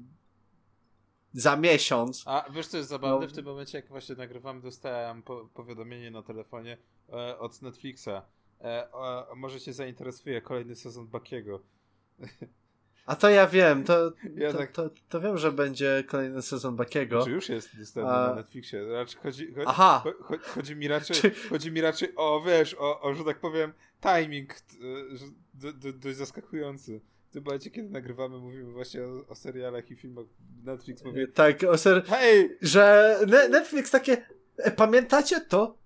za 1.32 1.56
miesiąc. 1.56 2.22
A 2.26 2.44
wiesz 2.50 2.66
co 2.66 2.76
jest 2.76 2.88
zabawne? 2.88 3.26
No. 3.26 3.32
W 3.32 3.34
tym 3.34 3.44
momencie 3.44 3.78
jak 3.78 3.88
właśnie 3.88 4.14
nagrywamy 4.14 4.60
dostałem 4.60 5.22
po, 5.22 5.48
powiadomienie 5.54 6.10
na 6.10 6.22
telefonie 6.22 6.76
e, 7.12 7.38
od 7.38 7.62
Netflixa. 7.62 8.08
E, 8.60 8.92
o, 8.92 9.26
może 9.36 9.60
cię 9.60 9.72
zainteresuje 9.72 10.40
kolejny 10.42 10.76
sezon 10.76 11.06
Bakiego. 11.06 11.60
A 13.06 13.16
to 13.16 13.30
ja 13.30 13.46
wiem, 13.46 13.84
to, 13.84 14.12
Ja 14.36 14.52
to, 14.52 14.58
tak- 14.58 14.72
to, 14.72 14.90
to 15.08 15.20
wiem, 15.20 15.38
że 15.38 15.52
będzie 15.52 16.04
kolejny 16.08 16.42
sezon 16.42 16.76
Bakiego. 16.76 17.24
Czy 17.24 17.30
już 17.30 17.48
jest 17.48 17.78
dostępny 17.78 18.12
A- 18.12 18.28
na 18.28 18.34
Netflixie? 18.34 18.84
Znaczy 18.84 19.16
chodzi, 19.18 19.46
chodzi, 19.54 19.66
Aha, 19.66 20.02
cho- 20.04 20.18
cho- 20.24 20.38
chodzi 20.54 20.76
mi 20.76 20.88
raczej, 20.88 21.16
Czy- 21.16 21.34
chodzi 21.48 21.72
mi 21.72 21.80
raczej 21.80 22.12
o, 22.16 22.42
wiesz, 22.46 22.74
o, 22.78 23.00
o 23.00 23.14
że 23.14 23.24
tak 23.24 23.40
powiem, 23.40 23.72
timing 24.02 24.54
do, 25.54 25.92
dość 25.92 26.16
zaskakujący. 26.16 27.00
W 27.30 27.32
tym 27.32 27.44
momencie, 27.44 27.70
kiedy 27.70 27.90
nagrywamy, 27.90 28.38
mówimy 28.38 28.72
właśnie 28.72 29.04
o, 29.04 29.26
o 29.28 29.34
serialach 29.34 29.90
i 29.90 29.96
filmach. 29.96 30.24
Netflix 30.64 31.04
mówi, 31.04 31.26
tak, 31.34 31.62
o 31.64 31.78
ser, 31.78 32.04
hej! 32.04 32.56
że 32.62 33.16
Ne- 33.26 33.48
Netflix 33.48 33.90
takie, 33.90 34.24
e, 34.56 34.70
pamiętacie 34.70 35.40
to? 35.40 35.78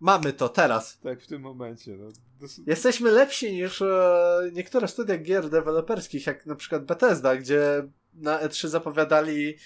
Mamy 0.00 0.32
to 0.32 0.48
teraz. 0.48 0.98
Tak, 0.98 1.20
w 1.22 1.26
tym 1.26 1.42
momencie. 1.42 1.96
No, 1.96 2.08
dos- 2.40 2.60
Jesteśmy 2.66 3.10
lepsi 3.10 3.52
niż 3.52 3.82
e, 3.82 4.50
niektóre 4.52 4.88
studia 4.88 5.18
gier 5.18 5.50
deweloperskich, 5.50 6.26
jak 6.26 6.46
na 6.46 6.54
przykład 6.54 6.84
Bethesda, 6.84 7.36
gdzie 7.36 7.88
na 8.14 8.38
E3 8.42 8.68
zapowiadali, 8.68 9.56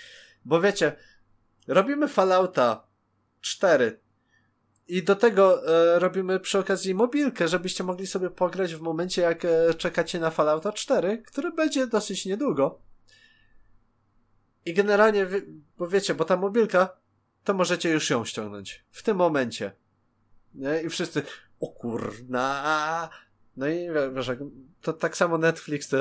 bo 0.44 0.60
wiecie, 0.60 0.92
robimy 1.68 2.08
Fallouta 2.08 2.86
4 3.40 4.00
i 4.90 5.02
do 5.02 5.16
tego 5.16 5.68
e, 5.68 5.98
robimy 5.98 6.40
przy 6.40 6.58
okazji 6.58 6.94
mobilkę, 6.94 7.48
żebyście 7.48 7.84
mogli 7.84 8.06
sobie 8.06 8.30
pograć 8.30 8.74
w 8.74 8.80
momencie, 8.80 9.22
jak 9.22 9.44
e, 9.44 9.74
czekacie 9.74 10.20
na 10.20 10.30
Fallouta 10.30 10.72
4, 10.72 11.22
który 11.26 11.52
będzie 11.52 11.86
dosyć 11.86 12.26
niedługo. 12.26 12.80
I 14.66 14.74
generalnie, 14.74 15.26
bo 15.78 15.88
wiecie, 15.88 16.14
bo 16.14 16.24
ta 16.24 16.36
mobilka, 16.36 16.96
to 17.44 17.54
możecie 17.54 17.90
już 17.90 18.10
ją 18.10 18.24
ściągnąć. 18.24 18.84
W 18.90 19.02
tym 19.02 19.16
momencie. 19.16 19.72
Nie? 20.54 20.82
I 20.82 20.88
wszyscy, 20.88 21.22
o 21.60 21.68
kurna. 21.68 23.10
No 23.56 23.68
i 23.68 23.72
wie- 23.72 24.12
wiesz, 24.14 24.30
to 24.82 24.92
tak 24.92 25.16
samo 25.16 25.38
Netflix 25.38 25.94
e, 25.94 25.96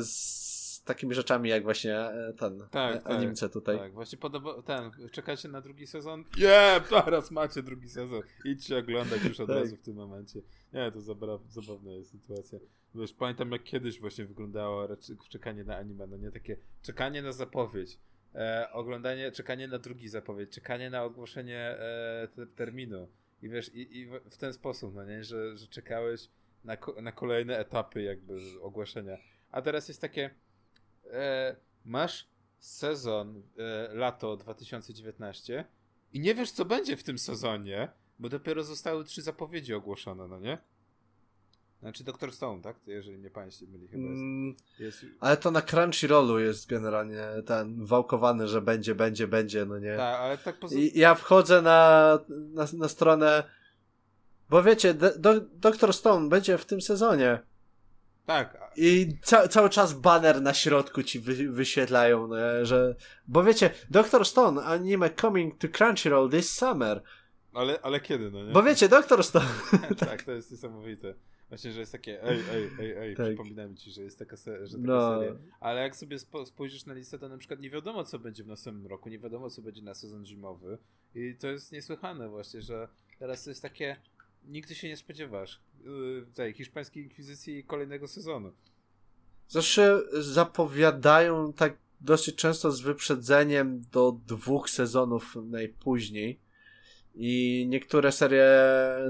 z 0.00 0.45
takimi 0.86 1.14
rzeczami 1.14 1.48
jak 1.48 1.62
właśnie 1.62 1.96
e, 1.98 2.32
ten 2.38 2.58
Tak, 2.70 2.96
e, 2.96 2.98
tak, 3.00 3.12
animce 3.12 3.48
tutaj. 3.48 3.78
Tak, 3.78 3.92
właśnie 3.92 4.18
podoba, 4.18 4.62
ten, 4.62 4.90
czekacie 5.12 5.48
na 5.48 5.60
drugi 5.60 5.86
sezon? 5.86 6.24
Nie, 6.38 6.80
teraz 6.90 7.30
macie 7.30 7.62
drugi 7.62 7.88
sezon. 7.88 8.22
Idźcie 8.44 8.78
oglądać 8.78 9.24
już 9.24 9.40
od 9.40 9.46
Tak. 9.48 9.56
razu 9.56 9.76
w 9.76 9.80
tym 9.82 9.96
momencie. 9.96 10.40
Nie, 10.72 10.90
to 10.92 11.00
zabra, 11.00 11.38
zabawna 11.48 11.92
jest 11.92 12.10
sytuacja. 12.10 12.58
Wiesz, 12.94 13.12
pamiętam 13.12 13.52
jak 13.52 13.62
kiedyś 13.62 14.00
właśnie 14.00 14.24
wyglądało 14.24 14.88
czekanie 15.28 15.64
na 15.64 15.76
anime, 15.76 16.06
no 16.06 16.16
nie 16.16 16.30
takie 16.30 16.56
czekanie 16.82 17.22
na 17.22 17.32
zapowiedź, 17.32 17.98
e, 18.34 18.68
oglądanie, 18.72 19.32
czekanie 19.32 19.68
na 19.68 19.78
drugi 19.78 20.08
zapowiedź, 20.08 20.50
czekanie 20.50 20.90
na 20.90 21.04
ogłoszenie 21.04 21.58
e, 21.58 22.28
te, 22.36 22.46
terminu. 22.46 23.08
I 23.42 23.48
wiesz, 23.48 23.74
i, 23.74 23.96
i 23.98 24.06
w- 24.06 24.20
w 24.30 24.36
ten 24.36 24.52
sposób, 24.52 24.94
no 24.94 25.04
nie, 25.04 25.24
że, 25.24 25.56
że 25.56 25.66
czekałeś 25.66 26.28
na, 26.64 26.76
na 27.02 27.12
kolejne 27.12 27.58
etapy 27.58 28.02
jakby 28.02 28.38
ogłoszenia. 28.62 29.18
A 29.50 29.62
teraz 29.62 29.88
jest 29.88 30.00
takie, 30.00 30.30
e, 31.12 31.56
masz 31.84 32.28
sezon 32.58 33.42
e, 33.58 33.94
lato 33.94 34.36
2019 34.36 35.64
i 36.12 36.20
nie 36.20 36.34
wiesz 36.34 36.50
co 36.50 36.64
będzie 36.64 36.96
w 36.96 37.02
tym 37.02 37.18
sezonie, 37.18 37.88
bo 38.18 38.28
dopiero 38.28 38.64
zostały 38.64 39.04
trzy 39.04 39.22
zapowiedzi 39.22 39.74
ogłoszone, 39.74 40.28
no 40.28 40.40
nie? 40.40 40.58
Znaczy 41.80 42.04
Doktor 42.04 42.32
Stone, 42.32 42.62
tak? 42.62 42.76
Jeżeli 42.86 43.18
mnie 43.18 43.30
państwo 43.30 43.66
myli 43.66 43.88
chyba 43.88 44.02
jest. 44.02 44.20
Mm, 44.20 44.54
jest... 44.78 45.06
Ale 45.20 45.36
to 45.36 45.50
na 45.50 45.62
Crunchyrollu 45.62 46.38
jest 46.38 46.68
generalnie 46.68 47.22
ten 47.46 47.84
wałkowany, 47.84 48.48
że 48.48 48.62
będzie, 48.62 48.94
będzie, 48.94 49.28
będzie, 49.28 49.64
no 49.64 49.78
nie? 49.78 49.96
Tak, 49.96 50.20
ale 50.20 50.38
tak 50.38 50.58
poza... 50.58 50.76
I 50.76 50.98
ja 50.98 51.14
wchodzę 51.14 51.62
na, 51.62 52.18
na, 52.28 52.66
na 52.72 52.88
stronę 52.88 53.42
bo 54.50 54.62
wiecie, 54.62 54.94
do, 54.94 55.40
Doktor 55.40 55.92
Stone 55.92 56.28
będzie 56.28 56.58
w 56.58 56.64
tym 56.64 56.80
sezonie. 56.80 57.38
Tak. 58.26 58.58
I 58.76 59.18
ca 59.22 59.48
cały 59.48 59.70
czas 59.70 59.92
banner 59.92 60.42
na 60.42 60.54
środku 60.54 61.02
ci 61.02 61.20
wy 61.20 61.52
wyświetlają, 61.52 62.26
no, 62.26 62.36
że. 62.62 62.94
Bo 63.28 63.44
wiecie, 63.44 63.70
Doctor 63.90 64.26
Stone 64.26 64.64
anime 64.64 65.10
coming 65.10 65.58
to 65.58 65.68
Crunchyroll 65.68 66.30
this 66.30 66.52
summer. 66.52 67.02
Ale, 67.52 67.80
ale 67.82 68.00
kiedy, 68.00 68.30
no 68.30 68.44
nie? 68.44 68.52
Bo 68.52 68.62
wiecie, 68.62 68.88
Doctor 68.88 69.24
Stone. 69.24 69.46
tak, 69.98 70.22
to 70.22 70.32
jest 70.32 70.50
niesamowite. 70.50 71.14
Właśnie, 71.48 71.72
że 71.72 71.80
jest 71.80 71.92
takie, 71.92 72.22
ej, 72.22 72.38
ej, 72.52 72.70
ej, 72.80 72.92
ej, 72.92 73.16
tak. 73.16 73.26
przypominam 73.26 73.76
ci, 73.76 73.90
że 73.90 74.02
jest 74.02 74.18
taka, 74.18 74.36
se 74.36 74.66
że 74.66 74.76
taka 74.76 74.86
no. 74.86 75.20
seria. 75.20 75.34
Ale 75.60 75.82
jak 75.82 75.96
sobie 75.96 76.18
spo 76.18 76.46
spojrzysz 76.46 76.86
na 76.86 76.94
listę, 76.94 77.18
to 77.18 77.28
na 77.28 77.38
przykład 77.38 77.60
nie 77.60 77.70
wiadomo, 77.70 78.04
co 78.04 78.18
będzie 78.18 78.44
w 78.44 78.46
następnym 78.46 78.86
roku, 78.86 79.08
nie 79.08 79.18
wiadomo, 79.18 79.50
co 79.50 79.62
będzie 79.62 79.82
na 79.82 79.94
sezon 79.94 80.26
zimowy. 80.26 80.78
I 81.14 81.34
to 81.40 81.46
jest 81.46 81.72
niesłychane 81.72 82.28
właśnie, 82.28 82.62
że 82.62 82.88
teraz 83.18 83.44
to 83.44 83.50
jest 83.50 83.62
takie, 83.62 83.96
nigdy 84.46 84.74
się 84.74 84.88
nie 84.88 84.96
spodziewasz 84.96 85.60
yy, 85.84 86.26
tej 86.34 86.52
hiszpańskiej 86.52 87.02
inkwizycji 87.02 87.64
kolejnego 87.64 88.08
sezonu. 88.08 88.52
Zawsze 89.48 90.02
zapowiadają 90.12 91.52
tak 91.52 91.78
dosyć 92.00 92.36
często 92.36 92.72
z 92.72 92.80
wyprzedzeniem 92.80 93.82
do 93.92 94.12
dwóch 94.26 94.70
sezonów 94.70 95.36
najpóźniej. 95.44 96.40
I 97.14 97.66
niektóre 97.68 98.12
serie 98.12 98.48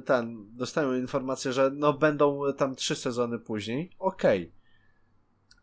ten 0.04 0.46
dostają 0.52 0.94
informację, 0.94 1.52
że 1.52 1.70
no 1.74 1.92
będą 1.92 2.40
tam 2.56 2.76
trzy 2.76 2.96
sezony 2.96 3.38
później. 3.38 3.90
Okej. 3.98 4.42
Okay. 4.42 4.56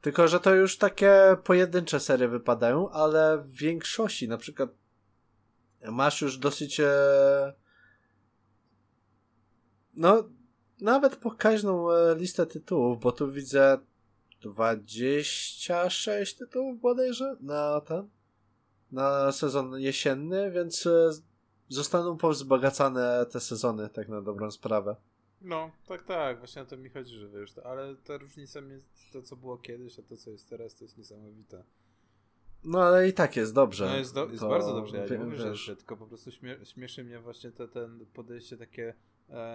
Tylko, 0.02 0.28
że 0.28 0.40
to 0.40 0.56
już 0.56 0.78
takie 0.78 1.38
pojedyncze 1.44 2.00
serie 2.00 2.28
wypadają, 2.28 2.90
ale 2.90 3.38
w 3.38 3.52
większości 3.52 4.28
na 4.28 4.38
przykład 4.38 4.70
masz 5.92 6.22
już 6.22 6.38
dosyć 6.38 6.80
e, 6.80 7.54
no, 9.94 10.30
nawet 10.82 11.16
pokaźną 11.16 11.92
e, 11.92 12.16
listę 12.16 12.46
tytułów, 12.46 13.00
bo 13.00 13.12
tu 13.12 13.32
widzę 13.32 13.78
26 14.42 16.34
tytułów 16.34 16.82
bodajże 16.82 17.36
na 17.40 17.82
ten, 17.82 18.10
na 18.92 19.32
sezon 19.32 19.80
jesienny, 19.80 20.52
więc 20.52 20.86
e, 20.86 21.10
zostaną 21.70 22.18
powzbogacane 22.18 23.26
te 23.32 23.40
sezony, 23.40 23.90
tak 23.90 24.10
na 24.10 24.22
dobrą 24.22 24.52
sprawę. 24.52 24.96
No, 25.42 25.72
tak, 25.88 26.04
tak, 26.04 26.38
właśnie 26.38 26.62
o 26.62 26.66
to 26.66 26.78
mi 26.78 26.90
chodzi, 26.90 27.16
że 27.16 27.30
wiesz, 27.30 27.58
ale 27.64 27.96
ta 27.96 28.18
różnica 28.18 28.60
jest 28.60 28.90
to, 29.14 29.22
co 29.22 29.36
było 29.36 29.58
kiedyś, 29.58 30.00
a 30.00 30.02
to, 30.02 30.18
co 30.18 30.32
jest 30.32 30.50
teraz, 30.50 30.76
to 30.76 30.84
jest 30.84 30.98
niesamowite. 30.98 31.64
No 32.64 32.84
ale 32.84 33.08
i 33.08 33.14
tak 33.14 33.36
jest 33.36 33.54
dobrze. 33.54 33.86
No 33.86 33.98
jest, 33.98 34.14
do, 34.14 34.26
jest 34.26 34.44
bardzo 34.44 34.74
dobrze, 34.74 34.98
ja 34.98 35.18
nie 35.18 35.24
mówię, 35.24 35.38
że, 35.38 35.56
że 35.56 35.76
tylko 35.76 35.98
po 35.98 36.08
prostu 36.08 36.32
śmie 36.32 36.58
śmieszy 36.64 37.04
mnie 37.04 37.20
właśnie 37.20 37.52
to, 37.52 37.68
ten 37.68 38.06
podejście 38.14 38.58
takie 38.58 38.94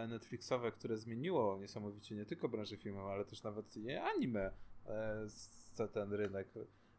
Netflixowe, 0.09 0.73
które 0.73 0.97
zmieniło 0.97 1.59
niesamowicie 1.61 2.15
nie 2.15 2.25
tylko 2.25 2.49
branżę 2.49 2.77
filmową, 2.77 3.11
ale 3.11 3.25
też 3.25 3.43
nawet 3.43 3.75
anime 4.03 4.51
za 5.75 5.89
ten 5.89 6.13
rynek. 6.13 6.49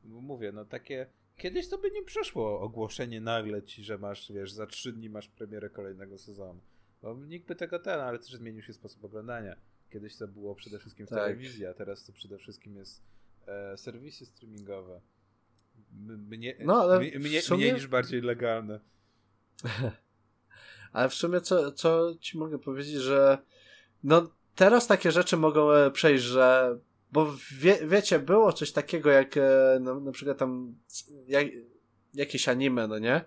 Mówię, 0.03 0.51
no 0.51 0.65
takie 0.65 1.07
kiedyś 1.39 1.69
to 1.69 1.77
by 1.77 1.91
nie 1.91 2.03
przeszło 2.03 2.61
ogłoszenie 2.61 3.22
nagle 3.22 3.64
ci, 3.64 3.84
że 3.84 3.97
masz, 3.97 4.31
wiesz, 4.31 4.51
za 4.51 4.68
trzy 4.68 4.93
dni 4.93 5.10
masz 5.10 5.27
premierę 5.27 5.69
kolejnego 5.69 6.18
sezonu. 6.18 6.60
Bo 7.01 7.14
nikt 7.14 7.47
by 7.47 7.56
tego 7.56 7.80
ten, 7.80 7.99
ale 7.99 8.19
też 8.19 8.35
zmienił 8.35 8.61
się 8.61 8.73
sposób 8.73 9.03
oglądania. 9.03 9.56
Kiedyś 9.89 10.15
to 10.15 10.27
było 10.27 10.56
przede 10.56 10.80
wszystkim 10.80 11.06
w 11.06 11.10
tak. 11.10 11.19
telewizji, 11.19 11.65
a 11.65 11.73
teraz 11.73 12.06
to 12.06 12.14
przede 12.14 12.38
wszystkim 12.38 12.76
jest 12.76 13.03
e, 13.47 13.77
serwisy 13.77 14.26
streamingowe. 14.26 15.01
Mnie, 16.30 16.56
no, 16.60 16.81
ale 16.81 16.99
mnie, 16.99 17.41
sumie... 17.41 17.57
mniej 17.57 17.73
niż 17.73 17.88
bardziej 17.88 18.22
legalne. 18.22 18.80
Ale 20.93 21.09
w 21.09 21.13
sumie 21.13 21.41
co, 21.41 21.71
co 21.71 22.15
ci 22.19 22.37
mogę 22.37 22.59
powiedzieć, 22.59 22.95
że 22.95 23.37
no 24.03 24.27
teraz 24.55 24.87
takie 24.87 25.11
rzeczy 25.11 25.37
mogą 25.37 25.71
e, 25.71 25.91
przejść, 25.91 26.23
że 26.23 26.77
bo 27.11 27.27
wie, 27.51 27.87
wiecie, 27.87 28.19
było 28.19 28.53
coś 28.53 28.71
takiego 28.71 29.09
jak 29.09 29.37
e, 29.37 29.77
no, 29.81 29.99
na 29.99 30.11
przykład 30.11 30.37
tam 30.37 30.75
jak, 31.27 31.47
jakieś 32.13 32.49
anime, 32.49 32.87
no 32.87 32.99
nie? 32.99 33.25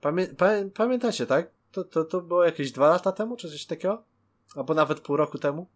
Pamię, 0.00 0.26
pamię, 0.26 0.70
pamiętacie, 0.70 1.26
tak? 1.26 1.50
To, 1.72 1.84
to, 1.84 2.04
to 2.04 2.20
było 2.20 2.44
jakieś 2.44 2.72
dwa 2.72 2.88
lata 2.88 3.12
temu, 3.12 3.36
czy 3.36 3.50
coś 3.50 3.66
takiego? 3.66 4.04
Albo 4.56 4.74
nawet 4.74 5.00
pół 5.00 5.16
roku 5.16 5.38
temu? 5.38 5.66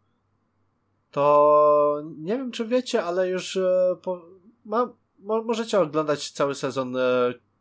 To 1.11 2.03
nie 2.19 2.37
wiem, 2.37 2.51
czy 2.51 2.67
wiecie, 2.67 3.05
ale 3.05 3.29
już 3.29 3.57
e, 3.57 3.97
po, 4.03 4.23
ma, 4.65 4.93
mo, 5.19 5.43
możecie 5.43 5.81
oglądać 5.81 6.31
cały 6.31 6.55
sezon 6.55 6.97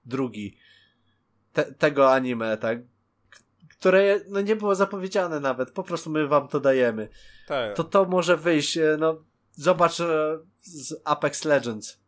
drugi 0.06 0.58
te, 1.54 1.74
tego 1.74 2.14
anime, 2.14 2.58
tak? 2.58 2.80
Które 3.80 4.20
no, 4.28 4.42
nie 4.42 4.56
było 4.56 4.76
zapowiedziane 4.76 5.40
nawet, 5.40 5.72
po 5.72 5.84
prostu 5.84 6.10
my 6.10 6.28
wam 6.28 6.48
to 6.48 6.60
dajemy. 6.60 7.10
Tak. 7.48 7.76
To 7.76 7.84
to 7.84 8.06
może 8.06 8.38
wyjść, 8.38 8.78
e, 8.78 8.98
no 9.00 9.24
zobacz 9.52 10.00
e, 10.00 10.40
z 10.62 11.02
Apex 11.06 11.46
Legends. 11.46 12.00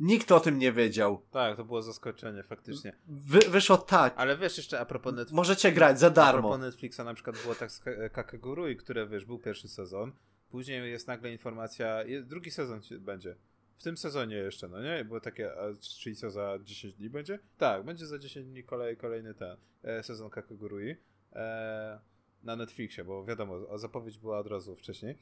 Nikt 0.00 0.32
o 0.32 0.40
tym 0.40 0.58
nie 0.58 0.72
wiedział. 0.72 1.22
Tak, 1.30 1.56
to 1.56 1.64
było 1.64 1.82
zaskoczenie, 1.82 2.42
faktycznie. 2.42 2.96
Wy, 3.06 3.38
wyszło 3.38 3.76
tak. 3.76 4.14
Ale 4.16 4.36
wiesz 4.36 4.56
jeszcze 4.56 4.80
a 4.80 4.84
propos 4.84 5.12
Netflixa. 5.12 5.36
Możecie 5.36 5.72
grać 5.72 6.00
za 6.00 6.10
darmo. 6.10 6.38
A 6.38 6.42
propos 6.42 6.60
Netflixa 6.60 6.98
na 7.04 7.14
przykład 7.14 7.42
było 7.42 7.54
tak 7.54 7.72
z 7.72 7.82
Kakegurui, 8.12 8.76
które 8.76 9.06
wiesz, 9.06 9.24
był 9.24 9.38
pierwszy 9.38 9.68
sezon. 9.68 10.12
Później 10.50 10.90
jest 10.90 11.08
nagle 11.08 11.32
informacja, 11.32 11.98
drugi 12.22 12.50
sezon 12.50 12.80
będzie 13.00 13.36
w 13.76 13.82
tym 13.82 13.96
sezonie 13.96 14.36
jeszcze, 14.36 14.68
no 14.68 14.82
nie? 14.82 15.04
Było 15.04 15.20
takie, 15.20 15.52
a, 15.52 15.74
czyli 16.00 16.16
co, 16.16 16.30
za 16.30 16.58
10 16.64 16.94
dni 16.94 17.10
będzie? 17.10 17.38
Tak, 17.58 17.84
będzie 17.84 18.06
za 18.06 18.18
10 18.18 18.46
dni 18.46 18.64
kolej, 18.64 18.96
kolejny 18.96 19.34
ten 19.34 19.56
e, 19.82 20.02
sezon 20.02 20.30
Kakegurui 20.30 20.96
e, 21.32 22.00
na 22.42 22.56
Netflixie, 22.56 23.04
bo 23.04 23.24
wiadomo, 23.24 23.78
zapowiedź 23.78 24.18
była 24.18 24.38
od 24.38 24.46
razu 24.46 24.76
wcześniej. 24.76 25.18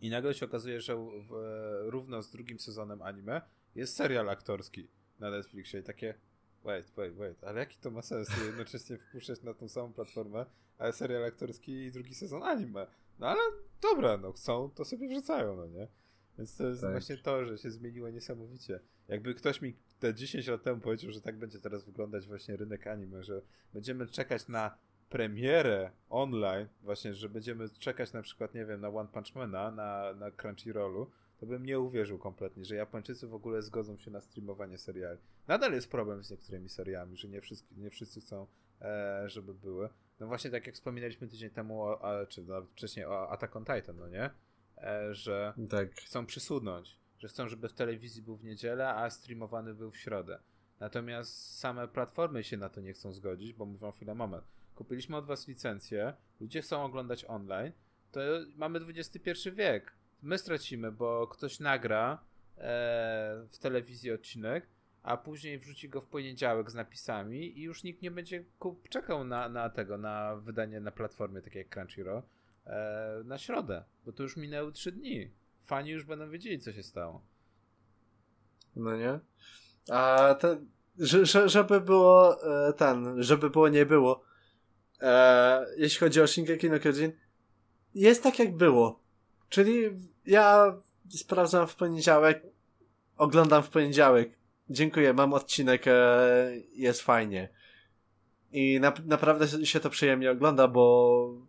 I 0.00 0.10
nagle 0.10 0.34
się 0.34 0.46
okazuje, 0.46 0.80
że 0.80 0.96
w, 0.96 1.30
równo 1.86 2.22
z 2.22 2.30
drugim 2.30 2.58
sezonem 2.58 3.02
anime 3.02 3.40
jest 3.74 3.96
serial 3.96 4.30
aktorski 4.30 4.88
na 5.18 5.30
Netflixie 5.30 5.80
i 5.80 5.82
takie 5.82 6.14
wait, 6.64 6.90
wait, 6.96 7.14
wait, 7.14 7.44
ale 7.44 7.60
jaki 7.60 7.76
to 7.78 7.90
ma 7.90 8.02
sens 8.02 8.28
jednocześnie 8.46 8.98
wpuszczać 9.08 9.42
na 9.42 9.54
tą 9.54 9.68
samą 9.68 9.92
platformę, 9.92 10.46
ale 10.78 10.92
serial 10.92 11.24
aktorski 11.24 11.72
i 11.72 11.92
drugi 11.92 12.14
sezon 12.14 12.42
anime. 12.42 12.86
No 13.18 13.28
ale 13.28 13.40
dobra, 13.80 14.16
no 14.16 14.32
chcą, 14.32 14.70
to 14.70 14.84
sobie 14.84 15.08
wrzucają, 15.08 15.56
no 15.56 15.66
nie? 15.66 15.88
Więc 16.38 16.56
to 16.56 16.68
jest 16.68 16.82
tak. 16.82 16.90
właśnie 16.90 17.16
to, 17.16 17.44
że 17.44 17.58
się 17.58 17.70
zmieniło 17.70 18.10
niesamowicie. 18.10 18.80
Jakby 19.08 19.34
ktoś 19.34 19.62
mi 19.62 19.76
te 19.98 20.14
10 20.14 20.46
lat 20.46 20.62
temu 20.62 20.80
powiedział, 20.80 21.10
że 21.10 21.20
tak 21.20 21.38
będzie 21.38 21.58
teraz 21.58 21.84
wyglądać 21.84 22.26
właśnie 22.26 22.56
rynek 22.56 22.86
anime, 22.86 23.22
że 23.22 23.42
będziemy 23.72 24.06
czekać 24.06 24.48
na 24.48 24.78
premierę 25.08 25.90
online, 26.10 26.68
właśnie, 26.82 27.14
że 27.14 27.28
będziemy 27.28 27.68
czekać 27.68 28.12
na 28.12 28.22
przykład, 28.22 28.54
nie 28.54 28.64
wiem, 28.64 28.80
na 28.80 28.88
One 28.88 29.08
Punch 29.08 29.34
Mana, 29.34 29.70
na, 29.70 30.14
na 30.14 30.30
Crunchyrollu, 30.30 31.10
to 31.38 31.46
bym 31.46 31.66
nie 31.66 31.80
uwierzył 31.80 32.18
kompletnie, 32.18 32.64
że 32.64 32.76
Japończycy 32.76 33.26
w 33.26 33.34
ogóle 33.34 33.62
zgodzą 33.62 33.98
się 33.98 34.10
na 34.10 34.20
streamowanie 34.20 34.78
seriali. 34.78 35.18
Nadal 35.48 35.72
jest 35.72 35.90
problem 35.90 36.24
z 36.24 36.30
niektórymi 36.30 36.68
seriami, 36.68 37.16
że 37.16 37.28
nie 37.28 37.40
wszyscy, 37.40 37.74
nie 37.76 37.90
wszyscy 37.90 38.20
chcą, 38.20 38.46
e, 38.80 39.24
żeby 39.28 39.54
były. 39.54 39.88
No 40.20 40.26
właśnie 40.26 40.50
tak 40.50 40.66
jak 40.66 40.74
wspominaliśmy 40.74 41.28
tydzień 41.28 41.50
temu, 41.50 41.82
o, 41.82 42.04
a, 42.04 42.26
czy 42.26 42.42
nawet 42.42 42.70
wcześniej 42.70 43.06
o 43.06 43.30
Attack 43.30 43.56
on 43.56 43.64
Titan, 43.64 43.96
no 43.96 44.08
nie? 44.08 44.30
E, 44.78 45.14
że 45.14 45.54
tak. 45.70 45.94
chcą 45.94 46.26
przysunąć, 46.26 46.98
że 47.18 47.28
chcą, 47.28 47.48
żeby 47.48 47.68
w 47.68 47.72
telewizji 47.72 48.22
był 48.22 48.36
w 48.36 48.44
niedzielę, 48.44 48.88
a 48.88 49.10
streamowany 49.10 49.74
był 49.74 49.90
w 49.90 49.96
środę. 49.96 50.38
Natomiast 50.80 51.58
same 51.58 51.88
platformy 51.88 52.44
się 52.44 52.56
na 52.56 52.68
to 52.68 52.80
nie 52.80 52.92
chcą 52.92 53.12
zgodzić, 53.12 53.52
bo 53.52 53.66
mówią 53.66 53.92
chwilę, 53.92 54.14
moment, 54.14 54.44
kupiliśmy 54.74 55.16
od 55.16 55.26
was 55.26 55.48
licencję, 55.48 56.14
ludzie 56.40 56.62
chcą 56.62 56.84
oglądać 56.84 57.24
online, 57.24 57.72
to 58.12 58.20
mamy 58.56 58.78
XXI 58.78 59.50
wiek. 59.52 59.92
My 60.22 60.38
stracimy, 60.38 60.92
bo 60.92 61.26
ktoś 61.26 61.60
nagra 61.60 62.24
e, 62.58 63.46
w 63.50 63.58
telewizji 63.58 64.12
odcinek, 64.12 64.66
a 65.02 65.16
później 65.16 65.58
wrzuci 65.58 65.88
go 65.88 66.00
w 66.00 66.06
poniedziałek 66.06 66.70
z 66.70 66.74
napisami 66.74 67.58
i 67.58 67.62
już 67.62 67.84
nikt 67.84 68.02
nie 68.02 68.10
będzie 68.10 68.44
kup 68.58 68.88
czekał 68.88 69.24
na, 69.24 69.48
na 69.48 69.70
tego, 69.70 69.98
na 69.98 70.36
wydanie 70.36 70.80
na 70.80 70.90
platformie 70.90 71.42
takiej 71.42 71.58
jak 71.58 71.68
Crunchyroll, 71.68 72.22
e, 72.66 73.22
na 73.24 73.38
środę, 73.38 73.84
bo 74.04 74.12
to 74.12 74.22
już 74.22 74.36
minęły 74.36 74.72
trzy 74.72 74.92
dni. 74.92 75.30
Fani 75.64 75.90
już 75.90 76.04
będą 76.04 76.30
wiedzieli, 76.30 76.60
co 76.60 76.72
się 76.72 76.82
stało. 76.82 77.22
No 78.76 78.96
nie? 78.96 79.20
A 79.90 80.34
ten, 80.40 80.66
że, 80.98 81.48
żeby 81.48 81.80
było 81.80 82.42
e, 82.68 82.72
ten, 82.72 83.22
żeby 83.22 83.50
było 83.50 83.68
nie 83.68 83.86
było, 83.86 84.24
e, 85.00 85.66
jeśli 85.76 86.00
chodzi 86.00 86.20
o 86.20 86.26
Shingeki 86.26 86.70
no 86.70 86.78
Kyojin, 86.78 87.12
jest 87.94 88.22
tak 88.22 88.38
jak 88.38 88.56
było. 88.56 89.00
Czyli 89.48 89.90
ja 90.26 90.76
sprawdzam 91.10 91.66
w 91.66 91.76
poniedziałek, 91.76 92.42
oglądam 93.16 93.62
w 93.62 93.70
poniedziałek. 93.70 94.30
Dziękuję, 94.70 95.12
mam 95.12 95.32
odcinek, 95.32 95.86
e, 95.86 96.52
jest 96.72 97.02
fajnie. 97.02 97.48
I 98.52 98.80
na, 98.80 98.92
naprawdę 99.04 99.66
się 99.66 99.80
to 99.80 99.90
przyjemnie 99.90 100.30
ogląda, 100.30 100.68
bo 100.68 101.46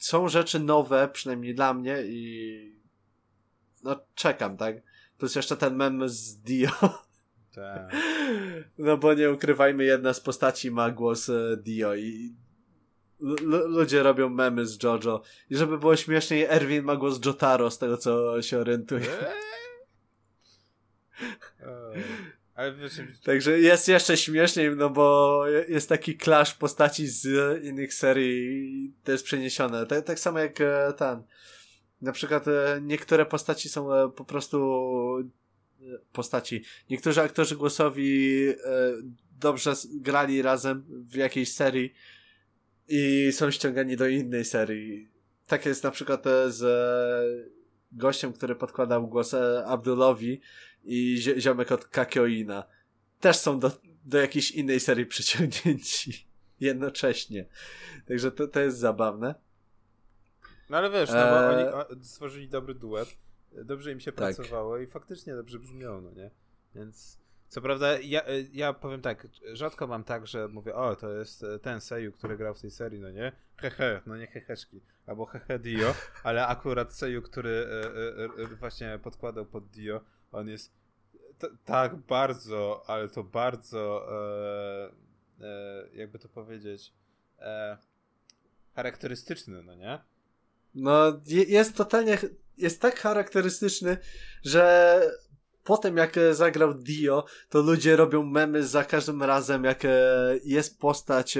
są 0.00 0.28
rzeczy 0.28 0.60
nowe, 0.60 1.08
przynajmniej 1.12 1.54
dla 1.54 1.74
mnie 1.74 2.02
i 2.02 2.80
no 3.84 4.00
czekam, 4.14 4.56
tak? 4.56 4.76
Plus 5.18 5.34
jeszcze 5.34 5.56
ten 5.56 5.76
mem 5.76 6.08
z 6.08 6.36
Dio. 6.36 6.70
Tak. 7.54 7.90
No 8.78 8.96
bo 8.96 9.14
nie 9.14 9.30
ukrywajmy, 9.30 9.84
jedna 9.84 10.12
z 10.12 10.20
postaci 10.20 10.70
ma 10.70 10.90
głos 10.90 11.28
e, 11.28 11.56
Dio 11.62 11.94
i 11.94 12.34
ludzie 13.68 14.02
robią 14.02 14.28
memy 14.28 14.66
z 14.66 14.82
Jojo. 14.82 15.22
I 15.50 15.56
żeby 15.56 15.78
było 15.78 15.96
śmieszniej, 15.96 16.42
Erwin 16.42 16.84
ma 16.84 16.96
głos 16.96 17.24
Jotaro, 17.24 17.70
z 17.70 17.78
tego 17.78 17.96
co 17.96 18.42
się 18.42 18.58
orientuje. 18.58 19.06
Eee? 21.60 22.02
Także 23.24 23.60
jest 23.60 23.88
jeszcze 23.88 24.16
śmieszniej, 24.16 24.76
no 24.76 24.90
bo 24.90 25.42
jest 25.68 25.88
taki 25.88 26.18
clash 26.18 26.54
postaci 26.54 27.06
z 27.06 27.24
innych 27.64 27.94
serii 27.94 28.94
jest 29.08 29.24
przeniesione. 29.24 29.86
Tak, 29.86 30.04
tak 30.04 30.18
samo 30.18 30.38
jak 30.38 30.60
e, 30.60 30.92
ten. 30.96 31.22
Na 32.02 32.12
przykład 32.12 32.48
e, 32.48 32.80
niektóre 32.82 33.26
postaci 33.26 33.68
są 33.68 33.94
e, 33.94 34.10
po 34.10 34.24
prostu 34.24 34.60
postaci. 36.12 36.64
Niektórzy 36.90 37.20
aktorzy 37.20 37.56
głosowi 37.56 38.46
dobrze 39.40 39.72
grali 39.94 40.42
razem 40.42 40.84
w 40.88 41.14
jakiejś 41.14 41.52
serii 41.52 41.94
i 42.88 43.32
są 43.32 43.50
ściągani 43.50 43.96
do 43.96 44.06
innej 44.06 44.44
serii. 44.44 45.08
Tak 45.46 45.66
jest 45.66 45.84
na 45.84 45.90
przykład 45.90 46.24
z 46.48 46.62
gościem, 47.92 48.32
który 48.32 48.54
podkładał 48.54 49.08
głos 49.08 49.34
Abdulowi 49.64 50.40
i 50.84 51.16
ziomek 51.38 51.72
od 51.72 51.84
Kakioina. 51.84 52.64
Też 53.20 53.36
są 53.36 53.60
do, 53.60 53.72
do 54.04 54.18
jakiejś 54.18 54.50
innej 54.50 54.80
serii 54.80 55.06
przyciągnięci 55.06 56.26
jednocześnie. 56.60 57.46
Także 58.08 58.32
to, 58.32 58.48
to 58.48 58.60
jest 58.60 58.78
zabawne. 58.78 59.34
No 60.70 60.76
ale 60.76 60.90
wiesz, 60.90 61.10
no 61.10 61.14
bo 61.14 61.60
eee... 61.60 61.72
oni 61.72 62.04
stworzyli 62.04 62.48
dobry 62.48 62.74
duet, 62.74 63.16
dobrze 63.52 63.92
im 63.92 64.00
się 64.00 64.12
tak. 64.12 64.16
pracowało 64.36 64.78
i 64.78 64.86
faktycznie 64.86 65.34
dobrze 65.34 65.58
brzmiało, 65.58 66.00
no 66.00 66.10
nie? 66.10 66.30
Więc 66.74 67.20
co 67.50 67.60
prawda, 67.60 67.98
ja, 67.98 68.22
ja 68.52 68.72
powiem 68.72 69.02
tak, 69.02 69.26
rzadko 69.52 69.86
mam 69.86 70.04
tak, 70.04 70.26
że 70.26 70.48
mówię, 70.48 70.74
o, 70.74 70.96
to 70.96 71.12
jest 71.12 71.44
ten 71.62 71.80
Seju, 71.80 72.12
który 72.12 72.36
grał 72.36 72.54
w 72.54 72.60
tej 72.60 72.70
serii, 72.70 73.00
no 73.00 73.10
nie? 73.10 73.32
Hehe, 73.56 74.00
no 74.06 74.16
nie 74.16 74.26
heheszki, 74.26 74.80
albo 75.06 75.26
hehe 75.26 75.58
Dio, 75.58 75.94
ale 76.22 76.46
akurat 76.46 76.94
Seju, 76.94 77.22
który 77.22 77.50
e, 77.50 78.42
e, 78.42 78.44
e, 78.44 78.56
właśnie 78.56 78.98
podkładał 79.02 79.46
pod 79.46 79.70
Dio, 79.70 80.00
on 80.32 80.48
jest 80.48 80.72
tak 81.64 81.96
bardzo, 81.96 82.82
ale 82.86 83.08
to 83.08 83.24
bardzo 83.24 84.06
e, 84.12 85.44
e, 85.44 85.88
jakby 85.94 86.18
to 86.18 86.28
powiedzieć 86.28 86.92
e, 87.38 87.78
charakterystyczny, 88.74 89.62
no 89.62 89.74
nie? 89.74 89.98
No, 90.74 91.20
jest 91.26 91.76
totalnie, 91.76 92.18
jest 92.56 92.80
tak 92.80 93.00
charakterystyczny, 93.00 93.96
że 94.44 95.00
potem 95.64 95.96
jak 95.96 96.14
zagrał 96.32 96.74
Dio, 96.74 97.24
to 97.48 97.62
ludzie 97.62 97.96
robią 97.96 98.22
memy 98.22 98.66
za 98.66 98.84
każdym 98.84 99.22
razem, 99.22 99.64
jak 99.64 99.82
jest 100.44 100.80
postać 100.80 101.38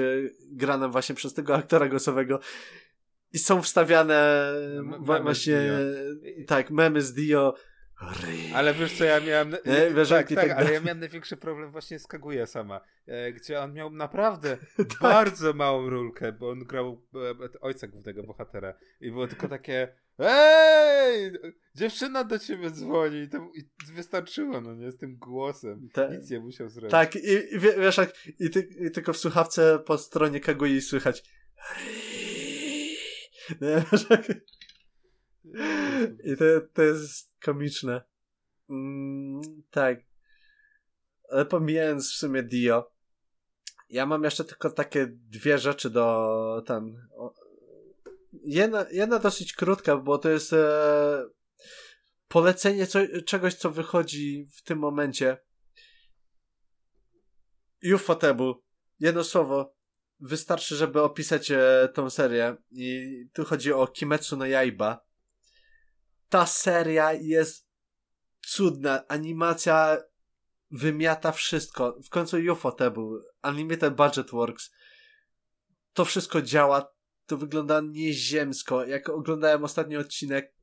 grana 0.51 0.87
właśnie 0.87 1.15
przez 1.15 1.33
tego 1.33 1.55
aktora 1.55 1.89
głosowego 1.89 2.39
i 3.33 3.39
są 3.39 3.61
wstawiane 3.61 4.51
właśnie, 5.23 5.61
tak, 6.47 6.71
memy 6.71 7.01
z 7.01 7.13
Dio, 7.13 7.53
ale 8.53 8.73
wiesz 8.73 8.97
co, 8.97 9.03
ja 9.03 9.19
miałem... 9.19 9.51
Nie, 9.51 9.91
wiesz, 9.95 10.09
tak, 10.09 10.29
tak, 10.29 10.47
tak 10.47 10.57
ale 10.57 10.73
ja 10.73 10.79
miałem 10.79 10.99
największy 10.99 11.37
problem 11.37 11.71
właśnie 11.71 11.99
z 11.99 12.07
Kaguya 12.07 12.45
sama, 12.45 12.81
e, 13.07 13.31
gdzie 13.33 13.61
on 13.61 13.73
miał 13.73 13.89
naprawdę 13.89 14.57
tak. 14.77 14.99
bardzo 15.01 15.53
małą 15.53 15.89
rulkę, 15.89 16.31
bo 16.31 16.49
on 16.49 16.59
grał 16.59 17.01
e, 17.15 17.61
ojca 17.61 17.87
głównego 17.87 18.23
bohatera 18.23 18.73
i 19.01 19.11
było 19.11 19.27
tylko 19.27 19.47
takie 19.47 19.95
Ej! 20.19 21.31
Dziewczyna 21.75 22.23
do 22.23 22.39
ciebie 22.39 22.69
dzwoni 22.71 23.17
i, 23.17 23.29
to, 23.29 23.37
i 23.37 23.93
wystarczyło, 23.93 24.61
no 24.61 24.75
nie, 24.75 24.91
z 24.91 24.97
tym 24.97 25.17
głosem. 25.17 25.89
Ta, 25.93 26.07
Nic 26.07 26.29
nie 26.29 26.39
musiał 26.39 26.69
zrobić. 26.69 26.91
Tak, 26.91 27.15
i, 27.15 27.55
i 27.55 27.59
wiesz 27.59 27.97
jak, 27.97 28.13
i, 28.39 28.49
ty, 28.49 28.69
i 28.87 28.91
tylko 28.91 29.13
w 29.13 29.17
słuchawce 29.17 29.79
po 29.85 29.97
stronie 29.97 30.39
Kagui 30.39 30.81
słychać 30.81 31.23
nie, 33.61 33.83
wiesz 33.91 34.09
jak... 34.09 34.27
I 36.23 36.37
to, 36.37 36.45
to 36.73 36.81
jest 36.81 37.30
komiczne. 37.41 38.01
Mm, 38.69 39.41
tak. 39.71 39.99
Ale 41.29 41.45
pomijając 41.45 42.11
w 42.11 42.15
sumie 42.15 42.43
Dio, 42.43 42.91
ja 43.89 44.05
mam 44.05 44.23
jeszcze 44.23 44.43
tylko 44.43 44.69
takie 44.69 45.07
dwie 45.09 45.57
rzeczy 45.57 45.89
do 45.89 46.63
ten. 46.65 47.07
Jedna, 48.33 48.85
jedna 48.91 49.19
dosyć 49.19 49.53
krótka, 49.53 49.97
bo 49.97 50.17
to 50.17 50.29
jest 50.29 50.53
e, 50.53 51.23
polecenie 52.27 52.87
co, 52.87 52.99
czegoś, 53.25 53.53
co 53.53 53.71
wychodzi 53.71 54.45
w 54.55 54.63
tym 54.63 54.79
momencie. 54.79 55.37
Ufotable. 57.95 58.53
Jedno 58.99 59.23
słowo. 59.23 59.75
Wystarczy, 60.19 60.75
żeby 60.75 61.01
opisać 61.01 61.51
e, 61.51 61.89
tą 61.93 62.09
serię. 62.09 62.55
I 62.71 63.15
tu 63.33 63.45
chodzi 63.45 63.73
o 63.73 63.87
Kimetsu 63.87 64.37
no 64.37 64.45
Yaiba 64.45 65.10
ta 66.31 66.45
seria 66.45 67.13
jest 67.13 67.67
cudna. 68.41 69.07
Animacja 69.07 69.97
wymiata 70.71 71.31
wszystko. 71.31 71.99
W 72.03 72.09
końcu 72.09 72.37
Ufotable, 72.51 73.19
Unlimited 73.43 73.95
Budget 73.95 74.31
Works. 74.31 74.71
To 75.93 76.05
wszystko 76.05 76.41
działa. 76.41 76.93
To 77.25 77.37
wygląda 77.37 77.81
nieziemsko. 77.81 78.85
Jak 78.85 79.09
oglądałem 79.09 79.63
ostatni 79.63 79.97
odcinek, 79.97 80.53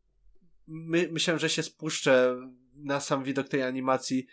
my, 0.67 1.09
myślałem, 1.13 1.39
że 1.39 1.49
się 1.49 1.63
spuszczę 1.63 2.37
na 2.75 3.01
sam 3.01 3.25
widok 3.25 3.49
tej 3.49 3.63
animacji. 3.63 4.27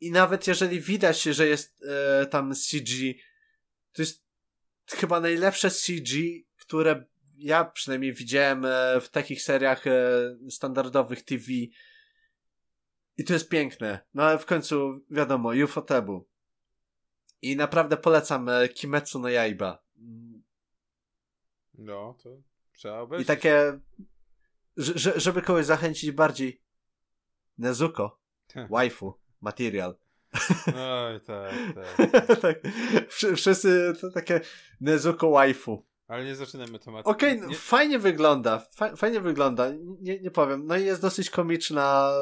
I 0.00 0.10
nawet 0.10 0.46
jeżeli 0.46 0.80
widać, 0.80 1.22
że 1.22 1.46
jest 1.46 1.82
e, 1.82 2.26
tam 2.26 2.54
CG, 2.54 3.14
to 3.92 4.02
jest 4.02 4.24
chyba 4.88 5.20
najlepsze 5.20 5.70
CG, 5.70 6.16
które 6.56 7.04
ja 7.44 7.64
przynajmniej 7.64 8.12
widziałem 8.12 8.64
e, 8.64 9.00
w 9.00 9.08
takich 9.10 9.42
seriach 9.42 9.86
e, 9.86 9.92
standardowych 10.50 11.22
TV 11.22 11.44
i 13.16 13.24
to 13.26 13.32
jest 13.32 13.48
piękne. 13.48 14.00
No 14.14 14.22
ale 14.22 14.38
w 14.38 14.46
końcu, 14.46 15.00
wiadomo, 15.10 15.50
Ufotable. 15.64 16.20
I 17.42 17.56
naprawdę 17.56 17.96
polecam 17.96 18.48
e, 18.48 18.68
Kimetsu 18.68 19.18
no 19.18 19.28
Yaiba. 19.28 19.84
No, 21.74 22.16
to 22.22 22.30
trzeba 22.72 23.00
obejrzeć. 23.00 23.24
I 23.24 23.28
takie, 23.28 23.80
żeby 25.16 25.42
kogoś 25.42 25.66
zachęcić 25.66 26.10
bardziej, 26.10 26.62
Nezuko, 27.58 28.20
waifu, 28.70 29.20
material. 29.40 29.98
Oj, 30.66 31.20
tak, 31.20 31.54
tak. 31.74 32.40
tak. 32.42 32.60
Wszyscy 33.36 33.92
to 34.00 34.10
takie 34.10 34.40
Nezuko 34.80 35.30
waifu. 35.30 35.86
Ale 36.08 36.24
nie 36.24 36.34
zaczynamy 36.34 36.78
tematu. 36.78 37.10
Okej, 37.10 37.36
okay, 37.36 37.48
nie... 37.48 37.56
fajnie 37.56 37.98
wygląda. 37.98 38.66
fajnie 38.96 39.20
wygląda. 39.20 39.70
Nie, 40.00 40.20
nie 40.20 40.30
powiem. 40.30 40.66
No 40.66 40.76
i 40.76 40.84
jest 40.84 41.02
dosyć 41.02 41.30
komiczna 41.30 42.12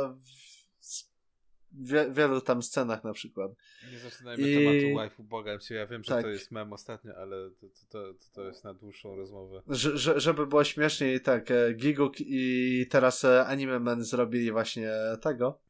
w 1.72 1.88
wie, 1.88 2.10
wielu 2.10 2.40
tam 2.40 2.62
scenach 2.62 3.04
na 3.04 3.12
przykład. 3.12 3.52
Nie 3.92 3.98
zaczynajmy 3.98 4.48
I... 4.48 4.54
tematu 4.54 4.96
waifu, 4.96 5.22
błagam 5.22 5.60
cię. 5.60 5.74
Ja 5.74 5.86
wiem, 5.86 6.04
że 6.04 6.14
tak. 6.14 6.22
to 6.22 6.28
jest 6.28 6.50
mem 6.50 6.72
ostatnio, 6.72 7.14
ale 7.16 7.50
to, 7.50 7.66
to, 7.68 8.14
to, 8.14 8.34
to 8.34 8.44
jest 8.44 8.64
na 8.64 8.74
dłuższą 8.74 9.16
rozmowę. 9.16 9.62
Że, 9.68 9.98
że, 9.98 10.20
żeby 10.20 10.46
było 10.46 10.64
śmieszniej, 10.64 11.20
tak, 11.20 11.50
e, 11.50 11.74
Giguk 11.74 12.14
i 12.18 12.86
teraz 12.90 13.24
e, 13.24 13.46
Anime 13.46 13.80
Man 13.80 14.04
zrobili 14.04 14.52
właśnie 14.52 14.90
tego. 15.20 15.60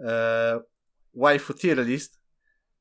E, 0.00 0.60
waifu 1.14 1.54
tier 1.54 1.86
list. 1.86 2.20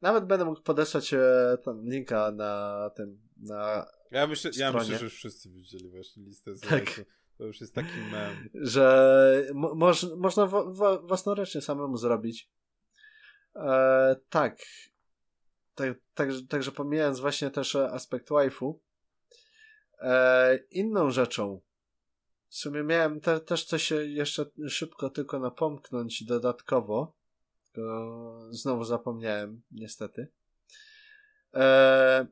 Nawet 0.02 0.26
będę 0.26 0.46
mógł 0.46 0.62
podesłać 0.62 1.14
e, 1.14 1.58
linka 1.84 2.32
na 2.32 2.90
tym, 2.96 3.20
na 3.38 3.86
ja 4.14 4.28
myślę, 4.28 4.52
ja 4.58 4.72
myślę, 4.72 4.98
że 4.98 5.06
już 5.06 5.16
wszyscy 5.16 5.50
widzieli 5.50 5.90
właśnie 5.90 6.24
listę 6.24 6.56
z 6.56 6.60
tak. 6.60 7.06
To 7.38 7.44
już 7.44 7.62
jest 7.62 7.76
taki 7.76 7.98
mem. 8.12 8.50
Że 8.54 9.48
mo 9.54 9.76
moż, 9.76 10.06
można 10.18 10.46
własnoręcznie 11.04 11.62
samemu 11.62 11.98
zrobić. 11.98 12.50
E, 13.56 14.16
tak. 14.30 14.58
tak. 15.76 15.98
Także 16.14 16.42
tak, 16.48 16.64
tak, 16.64 16.74
pomijając 16.74 17.20
właśnie 17.20 17.52
też 17.52 17.76
aspekt 17.76 18.30
waifu, 18.30 18.82
e, 20.00 20.58
inną 20.72 21.12
rzeczą, 21.12 21.62
w 22.50 22.56
sumie 22.56 22.84
miałem 22.84 23.22
te, 23.22 23.40
też 23.40 23.66
coś 23.66 23.92
jeszcze 23.92 24.46
szybko 24.68 25.10
tylko 25.10 25.40
napomknąć 25.40 26.24
dodatkowo, 26.24 27.16
tylko 27.72 28.48
znowu 28.50 28.84
zapomniałem, 28.84 29.62
niestety. 29.72 30.28
E, 31.54 32.28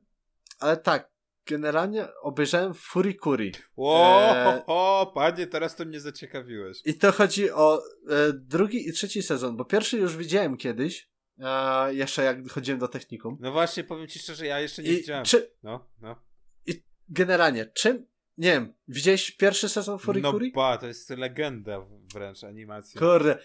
ale 0.60 0.78
tak, 0.78 1.11
generalnie 1.46 2.08
obejrzałem 2.22 2.74
Furikuri. 2.74 3.52
O, 3.76 4.36
e... 4.36 4.64
o, 4.68 5.12
panie, 5.16 5.48
teraz 5.48 5.76
to 5.76 5.86
mnie 5.86 6.00
zaciekawiłeś. 6.00 6.82
I 6.86 6.94
to 6.94 7.12
chodzi 7.12 7.52
o 7.52 7.78
e, 8.10 8.34
drugi 8.34 8.90
i 8.90 8.94
trzeci 8.94 9.24
sezon, 9.24 9.58
bo 9.58 9.66
pierwszy 9.66 9.98
już 9.98 10.18
widziałem 10.18 10.58
kiedyś, 10.58 11.10
e, 11.40 11.94
jeszcze 11.94 12.24
jak 12.24 12.50
chodziłem 12.50 12.80
do 12.80 12.88
technikum. 12.88 13.38
No 13.40 13.52
właśnie, 13.52 13.84
powiem 13.84 14.08
ci 14.08 14.20
szczerze, 14.20 14.46
ja 14.46 14.60
jeszcze 14.60 14.84
nie 14.84 14.90
I 14.90 14.98
widziałem. 14.98 15.26
Czy... 15.26 15.52
No, 15.64 15.90
no. 16.02 16.16
I 16.66 16.84
generalnie, 17.10 17.66
czym, 17.66 18.06
nie 18.38 18.52
wiem, 18.52 18.74
widziałeś 18.88 19.32
pierwszy 19.32 19.70
sezon 19.70 20.00
Furikuri? 20.00 20.52
No 20.56 20.62
ba, 20.62 20.78
to 20.78 20.88
jest 20.88 21.10
legenda 21.10 21.86
wręcz 22.14 22.44
animacji. 22.44 23.00
Kurde. 23.00 23.38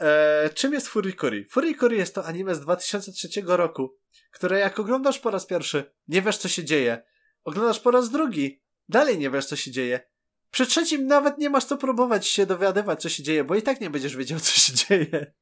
E, 0.00 0.50
czym 0.54 0.72
jest 0.72 0.88
Furikuri? 0.88 1.44
Furikuri 1.44 1.98
jest 1.98 2.14
to 2.14 2.24
anime 2.24 2.54
z 2.54 2.60
2003 2.60 3.28
roku, 3.46 3.96
które 4.30 4.58
jak 4.58 4.78
oglądasz 4.78 5.18
po 5.18 5.30
raz 5.30 5.46
pierwszy, 5.46 5.94
nie 6.08 6.22
wiesz 6.22 6.36
co 6.36 6.48
się 6.48 6.64
dzieje. 6.64 7.02
Oglądasz 7.44 7.80
po 7.80 7.90
raz 7.90 8.10
drugi, 8.10 8.62
dalej 8.88 9.18
nie 9.18 9.30
wiesz 9.30 9.46
co 9.46 9.56
się 9.56 9.70
dzieje. 9.70 10.00
Przy 10.50 10.66
trzecim 10.66 11.06
nawet 11.06 11.38
nie 11.38 11.50
masz 11.50 11.64
co 11.64 11.76
próbować 11.76 12.26
się 12.26 12.46
dowiadywać, 12.46 13.02
co 13.02 13.08
się 13.08 13.22
dzieje, 13.22 13.44
bo 13.44 13.54
i 13.54 13.62
tak 13.62 13.80
nie 13.80 13.90
będziesz 13.90 14.16
wiedział, 14.16 14.40
co 14.40 14.52
się 14.52 14.72
dzieje. 14.72 15.32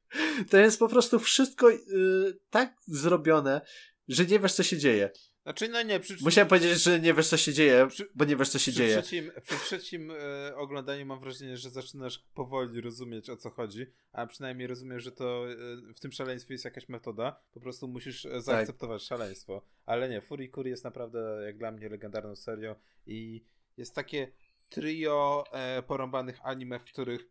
To 0.50 0.56
jest 0.56 0.78
po 0.78 0.88
prostu 0.88 1.18
wszystko 1.18 1.70
yy, 1.70 2.38
tak 2.50 2.74
zrobione, 2.86 3.60
że 4.08 4.26
nie 4.26 4.38
wiesz, 4.38 4.52
co 4.52 4.62
się 4.62 4.78
dzieje. 4.78 5.10
Znaczy, 5.42 5.68
no 5.68 5.82
nie, 5.82 6.00
przy... 6.00 6.16
Musiałem 6.20 6.48
powiedzieć, 6.48 6.82
że 6.82 7.00
nie 7.00 7.14
wiesz, 7.14 7.28
co 7.28 7.36
się 7.36 7.52
dzieje, 7.52 7.86
przy... 7.86 8.08
bo 8.14 8.24
nie 8.24 8.36
wiesz, 8.36 8.48
co 8.48 8.58
się 8.58 8.70
przy 8.70 8.78
dzieje. 8.78 9.02
Trzecim, 9.02 9.30
przy 9.42 9.56
trzecim 9.56 10.10
e, 10.10 10.56
oglądaniu 10.56 11.06
mam 11.06 11.20
wrażenie, 11.20 11.56
że 11.56 11.70
zaczynasz 11.70 12.24
powoli 12.34 12.80
rozumieć, 12.80 13.30
o 13.30 13.36
co 13.36 13.50
chodzi, 13.50 13.86
a 14.12 14.26
przynajmniej 14.26 14.66
rozumiesz, 14.68 15.02
że 15.02 15.12
to 15.12 15.52
e, 15.52 15.56
w 15.94 16.00
tym 16.00 16.12
szaleństwie 16.12 16.54
jest 16.54 16.64
jakaś 16.64 16.88
metoda, 16.88 17.40
po 17.52 17.60
prostu 17.60 17.88
musisz 17.88 18.26
e, 18.26 18.30
tak. 18.30 18.42
zaakceptować 18.42 19.02
tak. 19.02 19.08
szaleństwo. 19.08 19.62
Ale 19.86 20.08
nie, 20.08 20.20
Furikuri 20.20 20.70
jest 20.70 20.84
naprawdę, 20.84 21.42
jak 21.46 21.58
dla 21.58 21.70
mnie, 21.70 21.88
legendarną 21.88 22.36
serią 22.36 22.74
i 23.06 23.44
jest 23.76 23.94
takie 23.94 24.32
trio 24.68 25.44
e, 25.52 25.82
porąbanych 25.82 26.38
anime, 26.42 26.78
w 26.78 26.84
których 26.84 27.28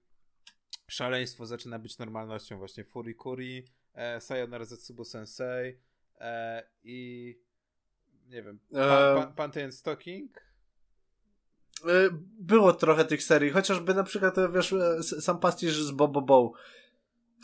szaleństwo 0.88 1.46
zaczyna 1.46 1.80
być 1.80 1.98
normalnością. 1.98 2.58
Właśnie 2.58 2.84
Furikuri, 2.84 3.66
e, 3.94 4.22
Sayonara 4.22 4.66
Zetsubo 4.66 5.06
Sensei 5.06 5.78
e, 6.20 6.64
i 6.84 7.40
nie 8.32 8.44
wiem, 8.44 8.60
pa, 9.36 9.48
pa, 9.48 9.72
Stalking? 9.72 10.32
E, 11.86 12.10
było 12.40 12.74
trochę 12.74 13.06
tych 13.06 13.24
serii, 13.24 13.52
chociażby 13.52 13.94
na 13.94 14.04
przykład, 14.04 14.36
wiesz, 14.54 14.74
e, 14.74 15.04
sam 15.04 15.40
pastisz 15.40 15.74
z 15.74 15.92
Bobo 15.92 16.22
Bow. 16.22 16.52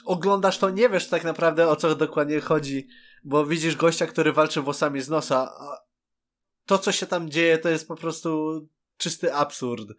Oglądasz 0.06 0.58
to, 0.58 0.70
nie 0.70 0.90
wiesz 0.90 1.08
tak 1.08 1.24
naprawdę 1.24 1.68
o 1.68 1.76
co 1.76 1.96
dokładnie 1.96 2.40
chodzi, 2.40 2.88
bo 3.24 3.46
widzisz 3.46 3.76
gościa, 3.76 4.08
który 4.08 4.34
walczy 4.34 4.62
włosami 4.62 5.02
z 5.02 5.10
nosa, 5.10 5.54
to, 6.66 6.78
co 6.78 6.92
się 6.92 7.06
tam 7.06 7.30
dzieje, 7.30 7.58
to 7.58 7.70
jest 7.70 7.88
po 7.88 7.96
prostu 7.96 8.62
czysty 8.98 9.34
absurd. 9.34 9.90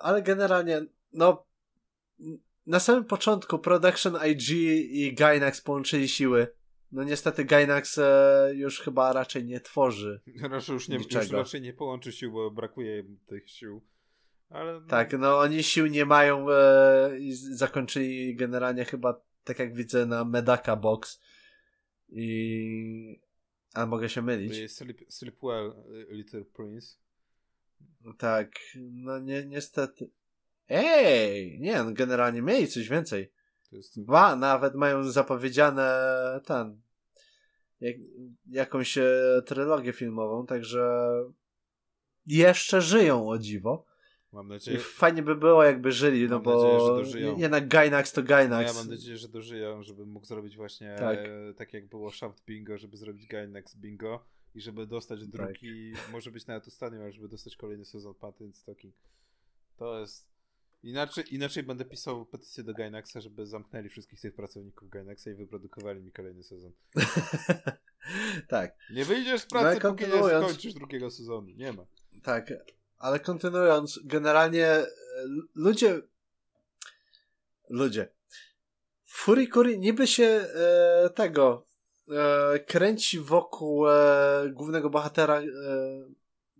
Ale 0.00 0.22
generalnie, 0.22 0.86
no, 1.12 1.46
na 2.66 2.80
samym 2.80 3.04
początku 3.04 3.58
Production 3.58 4.18
IG 4.26 4.50
i 4.90 5.14
Gainax 5.14 5.60
połączyli 5.60 6.08
siły 6.08 6.61
no 6.92 7.04
niestety 7.04 7.44
Gainax 7.44 7.98
e, 7.98 8.50
już 8.54 8.80
chyba 8.80 9.12
raczej 9.12 9.44
nie 9.44 9.60
tworzy. 9.60 10.20
Raczej 10.50 10.72
już, 10.72 10.88
nie, 10.88 10.96
już 10.96 11.30
raczej 11.30 11.60
nie 11.60 11.72
połączy 11.72 12.12
sił, 12.12 12.32
bo 12.32 12.50
brakuje 12.50 13.04
tych 13.26 13.50
sił. 13.50 13.82
Ale... 14.48 14.80
Tak, 14.88 15.12
no 15.18 15.38
oni 15.38 15.62
sił 15.62 15.86
nie 15.86 16.04
mają 16.04 16.50
e, 16.50 17.18
i 17.18 17.32
zakończyli 17.32 18.36
generalnie 18.36 18.84
chyba, 18.84 19.20
tak 19.44 19.58
jak 19.58 19.74
widzę, 19.74 20.06
na 20.06 20.24
Medaka 20.24 20.76
Box. 20.76 21.20
I... 22.08 23.20
A 23.74 23.86
mogę 23.86 24.08
się 24.08 24.22
mylić. 24.22 24.72
Sleep, 24.72 24.98
sleep 25.08 25.36
Well, 25.42 25.72
Little 26.10 26.44
Prince. 26.44 26.98
Tak, 28.18 28.50
no 28.80 29.18
nie, 29.18 29.46
niestety. 29.46 30.10
Ej, 30.68 31.60
nie, 31.60 31.82
no 31.82 31.92
generalnie 31.92 32.42
mieli 32.42 32.68
coś 32.68 32.88
więcej. 32.88 33.32
Ba, 33.96 34.36
nawet 34.36 34.74
mają 34.74 35.04
zapowiedziane 35.04 35.90
ten 36.44 36.80
jak, 37.82 37.96
jakąś 38.50 38.98
e, 38.98 39.42
trylogię 39.46 39.92
filmową, 39.92 40.46
także 40.46 41.12
jeszcze 42.26 42.80
żyją 42.80 43.28
o 43.28 43.38
dziwo. 43.38 43.84
Mam 44.32 44.48
nadzieję. 44.48 44.78
I 44.78 44.80
fajnie 44.80 45.22
by 45.22 45.34
było, 45.34 45.64
jakby 45.64 45.92
żyli, 45.92 46.28
no 46.28 46.40
bo 46.40 46.54
nadzieję, 46.54 46.80
że 46.80 46.86
dożyją. 46.86 47.38
jednak 47.38 47.68
Gainax 47.68 48.12
to 48.12 48.22
Gainax. 48.22 48.72
No 48.72 48.78
ja 48.78 48.84
mam 48.84 48.94
nadzieję, 48.94 49.16
że 49.16 49.28
dożyją, 49.28 49.82
żeby 49.82 50.06
mógł 50.06 50.26
zrobić 50.26 50.56
właśnie 50.56 50.96
tak, 50.98 51.18
e, 51.18 51.54
tak 51.54 51.72
jak 51.72 51.88
było 51.88 52.10
Shaft 52.10 52.44
Bingo, 52.44 52.78
żeby 52.78 52.96
zrobić 52.96 53.26
Gainax 53.26 53.76
Bingo 53.76 54.24
i 54.54 54.60
żeby 54.60 54.86
dostać 54.86 55.26
drugi, 55.26 55.92
tak. 55.94 56.12
może 56.12 56.30
być 56.30 56.46
nawet 56.46 56.68
ostatni, 56.68 56.98
ale 56.98 57.12
żeby 57.12 57.28
dostać 57.28 57.56
kolejny 57.56 57.84
sezon 57.84 58.14
Patent 58.14 58.56
Stocking. 58.56 58.94
To 59.76 60.00
jest 60.00 60.31
Inaczej, 60.82 61.34
inaczej 61.34 61.62
będę 61.62 61.84
pisał 61.84 62.26
petycję 62.26 62.64
do 62.64 62.74
Gainaxa, 62.74 63.20
żeby 63.20 63.46
zamknęli 63.46 63.88
wszystkich 63.88 64.20
tych 64.20 64.34
pracowników 64.34 64.88
Gainaxa 64.88 65.26
i 65.30 65.34
wyprodukowali 65.34 66.02
mi 66.02 66.12
kolejny 66.12 66.42
sezon. 66.42 66.72
tak. 68.48 68.76
Nie 68.90 69.04
wyjdziesz 69.04 69.40
z 69.40 69.46
pracy, 69.46 69.80
no, 69.84 69.90
póki 69.90 70.04
nie 70.04 70.18
skończysz 70.18 70.74
drugiego 70.74 71.10
sezonu. 71.10 71.48
Nie 71.56 71.72
ma. 71.72 71.86
Tak, 72.22 72.52
ale 72.98 73.20
kontynuując, 73.20 74.00
generalnie 74.04 74.66
e, 74.66 74.86
ludzie 75.54 76.02
ludzie 77.70 78.08
Furikuri 79.06 79.78
niby 79.78 80.06
się 80.06 80.24
e, 80.24 81.10
tego 81.10 81.66
e, 82.10 82.58
kręci 82.58 83.20
wokół 83.20 83.88
e, 83.88 84.50
głównego 84.52 84.90
bohatera 84.90 85.40
e, 85.40 85.44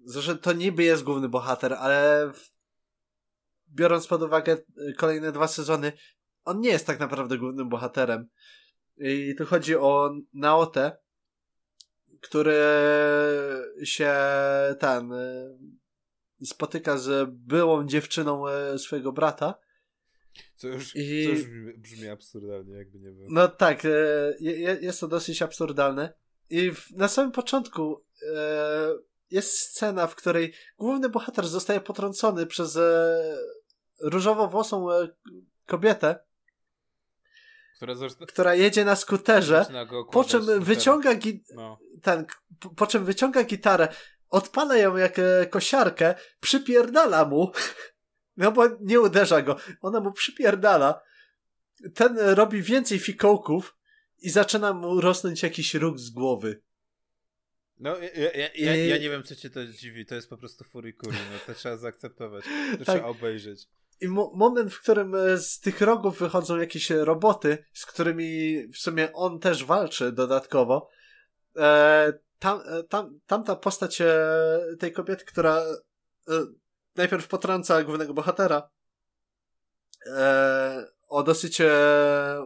że 0.07 0.39
to 0.39 0.53
niby 0.53 0.83
jest 0.83 1.03
główny 1.03 1.29
bohater, 1.29 1.75
ale 1.75 2.31
w 2.35 2.52
biorąc 3.73 4.07
pod 4.07 4.23
uwagę 4.23 4.57
y, 4.89 4.95
kolejne 4.97 5.33
dwa 5.33 5.49
sezony, 5.49 5.93
on 6.45 6.61
nie 6.61 6.71
jest 6.71 6.87
tak 6.87 7.01
naprawdę 7.01 7.39
głównym 7.39 7.69
bohaterem. 7.69 8.29
I 8.97 9.35
tu 9.39 9.47
chodzi 9.47 9.77
o 9.77 10.15
Naotę, 10.33 10.97
który 12.23 12.57
się 13.85 14.15
ten 14.79 15.13
y, 15.13 16.47
spotyka 16.47 16.99
z 16.99 17.31
byłą 17.33 17.87
dziewczyną 17.87 18.45
y, 18.49 18.79
swojego 18.79 19.13
brata. 19.13 19.55
Co 20.57 20.69
już, 20.69 20.97
I... 20.97 21.25
co 21.25 21.31
już 21.31 21.43
brzmi, 21.43 21.73
brzmi 21.79 22.09
absurdalnie, 22.09 22.75
jakby 22.75 22.99
nie 22.99 23.11
było. 23.11 23.29
No 23.31 23.49
tak, 23.49 23.87
jest 24.81 25.01
to 25.01 25.09
dosyć 25.09 25.43
absurdalne. 25.43 26.15
I 26.51 26.73
na 26.97 27.09
samym 27.09 27.33
początku 27.33 28.05
jest 29.31 29.59
scena, 29.59 30.07
w 30.07 30.15
której 30.15 30.55
główny 30.79 31.09
bohater 31.09 31.47
zostaje 31.47 31.81
potrącony 31.81 32.47
przez 32.47 32.79
różowowłosą 34.03 34.93
e, 34.93 35.09
kobietę, 35.67 36.19
która, 37.77 37.95
która 38.29 38.55
jedzie 38.55 38.85
na 38.85 38.97
skuterze, 38.97 39.67
po 40.13 40.25
czym 40.25 40.65
wyciąga 40.65 41.15
gi- 41.15 41.43
no. 41.55 41.79
ten, 42.03 42.27
po 42.77 42.87
czym 42.87 43.05
wyciąga 43.05 43.45
gitarę, 43.45 43.89
odpala 44.29 44.77
ją 44.77 44.97
jak 44.97 45.19
e, 45.19 45.47
kosiarkę, 45.47 46.15
przypierdala 46.41 47.25
mu, 47.25 47.53
no 48.37 48.53
bo 48.53 48.69
nie 48.81 49.01
uderza 49.01 49.43
go, 49.43 49.57
ona 49.81 50.01
mu 50.01 50.13
przypierdala, 50.13 51.01
ten 51.95 52.19
robi 52.19 52.63
więcej 52.63 52.99
fikołków 52.99 53.77
i 54.19 54.31
zaczyna 54.31 54.73
mu 54.73 55.01
rosnąć 55.01 55.43
jakiś 55.43 55.75
róg 55.75 55.99
z 55.99 56.11
głowy. 56.11 56.63
No, 57.79 57.99
ja, 57.99 58.33
ja, 58.33 58.49
ja, 58.55 58.77
ja, 58.77 58.99
nie 58.99 59.11
wiem, 59.11 59.23
co 59.23 59.37
cię 59.37 59.51
to 59.51 59.67
dziwi. 59.67 60.07
To 60.07 60.15
jest 60.15 60.31
po 60.31 60.37
prostu 60.37 60.65
furikuri. 60.65 61.17
No, 61.33 61.39
to 61.47 61.55
trzeba 61.55 61.77
zaakceptować. 61.77 62.45
To 62.45 62.85
tak. 62.85 62.97
trzeba 62.97 63.09
obejrzeć. 63.09 63.69
I 64.03 64.09
mo 64.09 64.33
moment, 64.35 64.75
w 64.75 64.81
którym 64.81 65.15
e, 65.15 65.39
z 65.39 65.61
tych 65.61 65.81
rogów 65.81 66.19
wychodzą 66.19 66.57
jakieś 66.57 66.91
roboty, 66.91 67.65
z 67.73 67.87
którymi 67.87 68.63
w 68.69 68.79
sumie 68.79 69.13
on 69.13 69.41
też 69.41 69.65
walczy 69.65 70.13
dodatkowo, 70.13 70.89
e, 71.57 72.13
tam, 72.39 72.61
e, 72.67 72.83
tam, 72.83 73.21
tamta 73.27 73.57
postać 73.57 74.01
e, 74.01 74.29
tej 74.79 74.93
kobiety, 74.93 75.25
która 75.25 75.57
e, 76.29 76.47
najpierw 76.97 77.29
potrąca 77.29 77.83
głównego 77.83 78.15
bohatera 78.15 78.71
e, 80.07 80.87
o 81.09 81.23
dosyć 81.23 81.63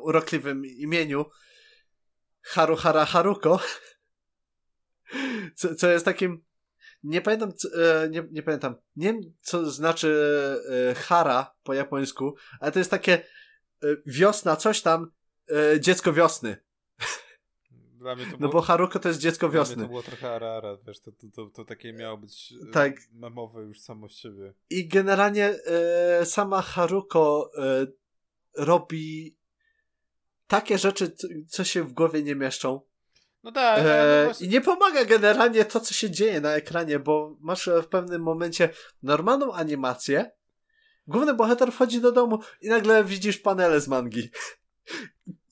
urokliwym 0.00 0.66
imieniu 0.66 1.24
Haruhara 2.42 3.04
Haruko, 3.04 3.60
co, 5.56 5.74
co 5.74 5.90
jest 5.90 6.04
takim 6.04 6.45
nie 7.06 7.20
pamiętam, 7.20 7.52
e, 7.74 8.08
nie, 8.08 8.24
nie 8.30 8.42
pamiętam, 8.42 8.74
nie 8.96 9.12
wiem, 9.12 9.20
co 9.40 9.70
znaczy 9.70 10.16
e, 10.90 10.94
hara 10.94 11.54
po 11.62 11.74
japońsku, 11.74 12.34
ale 12.60 12.72
to 12.72 12.78
jest 12.78 12.90
takie 12.90 13.14
e, 13.14 13.86
wiosna, 14.06 14.56
coś 14.56 14.82
tam, 14.82 15.10
dziecko 15.80 16.12
wiosny. 16.12 16.56
No 17.98 18.16
było, 18.16 18.28
no 18.40 18.48
bo 18.48 18.60
Haruko 18.60 18.98
to 18.98 19.08
jest 19.08 19.20
dziecko 19.20 19.50
wiosny. 19.50 19.82
To 19.82 19.88
było 19.88 20.02
trochę 20.02 20.34
arara, 20.34 20.76
wiesz, 20.86 21.00
to, 21.00 21.12
to, 21.12 21.28
to, 21.34 21.50
to 21.50 21.64
takie 21.64 21.92
miało 21.92 22.18
być 22.18 22.54
tak. 22.72 22.96
memowe 23.12 23.62
już 23.62 23.80
samo 23.80 24.08
z 24.08 24.16
siebie. 24.16 24.54
I 24.70 24.88
generalnie 24.88 25.54
sama 26.24 26.62
Haruko 26.62 27.50
robi 28.56 29.36
takie 30.46 30.78
rzeczy, 30.78 31.14
co 31.48 31.64
się 31.64 31.84
w 31.84 31.92
głowie 31.92 32.22
nie 32.22 32.34
mieszczą. 32.34 32.80
No 33.46 33.52
tak. 33.52 33.84
no 33.84 33.90
E, 33.90 34.24
właśnie- 34.24 34.46
I 34.46 34.50
nie 34.50 34.60
pomaga 34.60 35.04
generalnie 35.04 35.64
to, 35.64 35.80
co 35.80 35.94
się 35.94 36.10
dzieje 36.10 36.40
na 36.40 36.52
ekranie, 36.52 36.98
bo 36.98 37.36
masz 37.40 37.68
e, 37.68 37.82
w 37.82 37.88
pewnym 37.88 38.22
momencie 38.22 38.68
normalną 39.02 39.52
animację. 39.52 40.30
Główny 41.06 41.34
bohater 41.34 41.72
wchodzi 41.72 42.00
do 42.00 42.12
domu 42.12 42.38
i 42.60 42.68
nagle 42.68 43.04
widzisz 43.04 43.38
panele 43.38 43.80
z 43.80 43.88
mangi. 43.88 44.30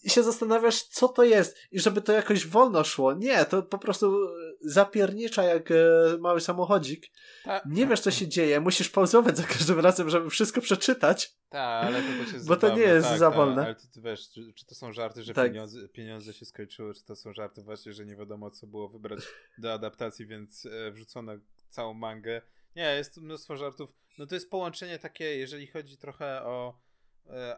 I 0.04 0.10
się 0.10 0.22
zastanawiasz, 0.22 0.82
co 0.82 1.08
to 1.08 1.24
jest. 1.24 1.58
I 1.70 1.80
żeby 1.80 2.02
to 2.02 2.12
jakoś 2.12 2.46
wolno 2.46 2.84
szło. 2.84 3.14
Nie, 3.14 3.44
to 3.44 3.62
po 3.62 3.78
prostu 3.78 4.18
zapiernicza 4.60 5.42
jak 5.42 5.70
e, 5.70 5.74
mały 6.20 6.40
samochodzik. 6.40 7.06
Ta- 7.44 7.62
Nie 7.66 7.86
wiesz, 7.86 8.00
co 8.00 8.10
się 8.10 8.28
dzieje. 8.28 8.60
Musisz 8.60 8.90
pauzować 8.90 9.36
za 9.36 9.42
każdym 9.42 9.80
razem, 9.80 10.10
żeby 10.10 10.30
wszystko 10.30 10.60
przeczytać. 10.60 11.34
Tak, 11.48 11.86
ale 11.86 12.02
to 12.02 12.24
też 12.24 12.32
jest 12.32 12.48
Bo 12.48 12.56
to 12.56 12.76
nie 12.76 12.82
jest 12.82 13.08
tak, 13.08 13.18
za 13.18 13.30
wolne. 13.30 13.64
Ale 13.64 13.74
to, 13.74 13.82
ty 13.94 14.00
wiesz, 14.00 14.30
czy, 14.30 14.52
czy 14.54 14.66
to 14.66 14.74
są 14.74 14.92
żarty, 14.92 15.22
że 15.22 15.34
Tak. 15.34 15.52
pieniądze, 15.52 15.88
pieniądze 15.88 16.32
się 16.32 16.46
skończyły, 16.46 16.94
czy 16.94 17.04
to 17.04 17.16
są 17.16 17.32
żarty 17.32 17.62
właśnie, 17.62 17.92
że 17.92 18.06
nie 18.06 18.16
wiadomo 18.16 18.50
co 18.50 18.66
było 18.66 18.88
wybrać 18.88 19.20
do 19.58 19.72
adaptacji, 19.72 20.26
więc 20.26 20.66
e, 20.66 20.90
wrzucono 20.92 21.32
całą 21.68 21.94
mangę. 21.94 22.42
Nie, 22.76 22.94
jest 22.94 23.14
tu 23.14 23.20
mnóstwo 23.20 23.56
żartów. 23.56 23.92
No 24.18 24.26
to 24.26 24.34
jest 24.34 24.50
połączenie 24.50 24.98
takie, 24.98 25.36
jeżeli 25.36 25.66
chodzi 25.66 25.96
trochę 25.96 26.42
o 26.42 26.68
e, 26.68 26.93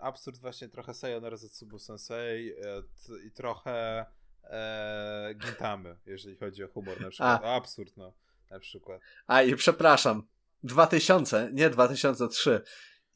absurd 0.00 0.38
właśnie 0.38 0.68
trochę 0.68 0.94
Sayonara 0.94 1.36
Zatsubu 1.36 1.78
Sensei 1.78 2.50
e, 2.50 2.82
i 3.26 3.30
trochę 3.30 4.06
e, 4.44 5.34
Gintamy, 5.34 5.96
jeżeli 6.06 6.36
chodzi 6.36 6.64
o 6.64 6.68
humor 6.68 7.00
na 7.00 7.10
przykład. 7.10 7.40
A. 7.44 7.46
O 7.46 7.54
absurd, 7.54 7.96
no, 7.96 8.12
na 8.50 8.58
przykład. 8.58 9.00
A 9.26 9.42
i 9.42 9.56
przepraszam. 9.56 10.22
2000, 10.62 11.50
nie 11.52 11.70
2003. 11.70 12.62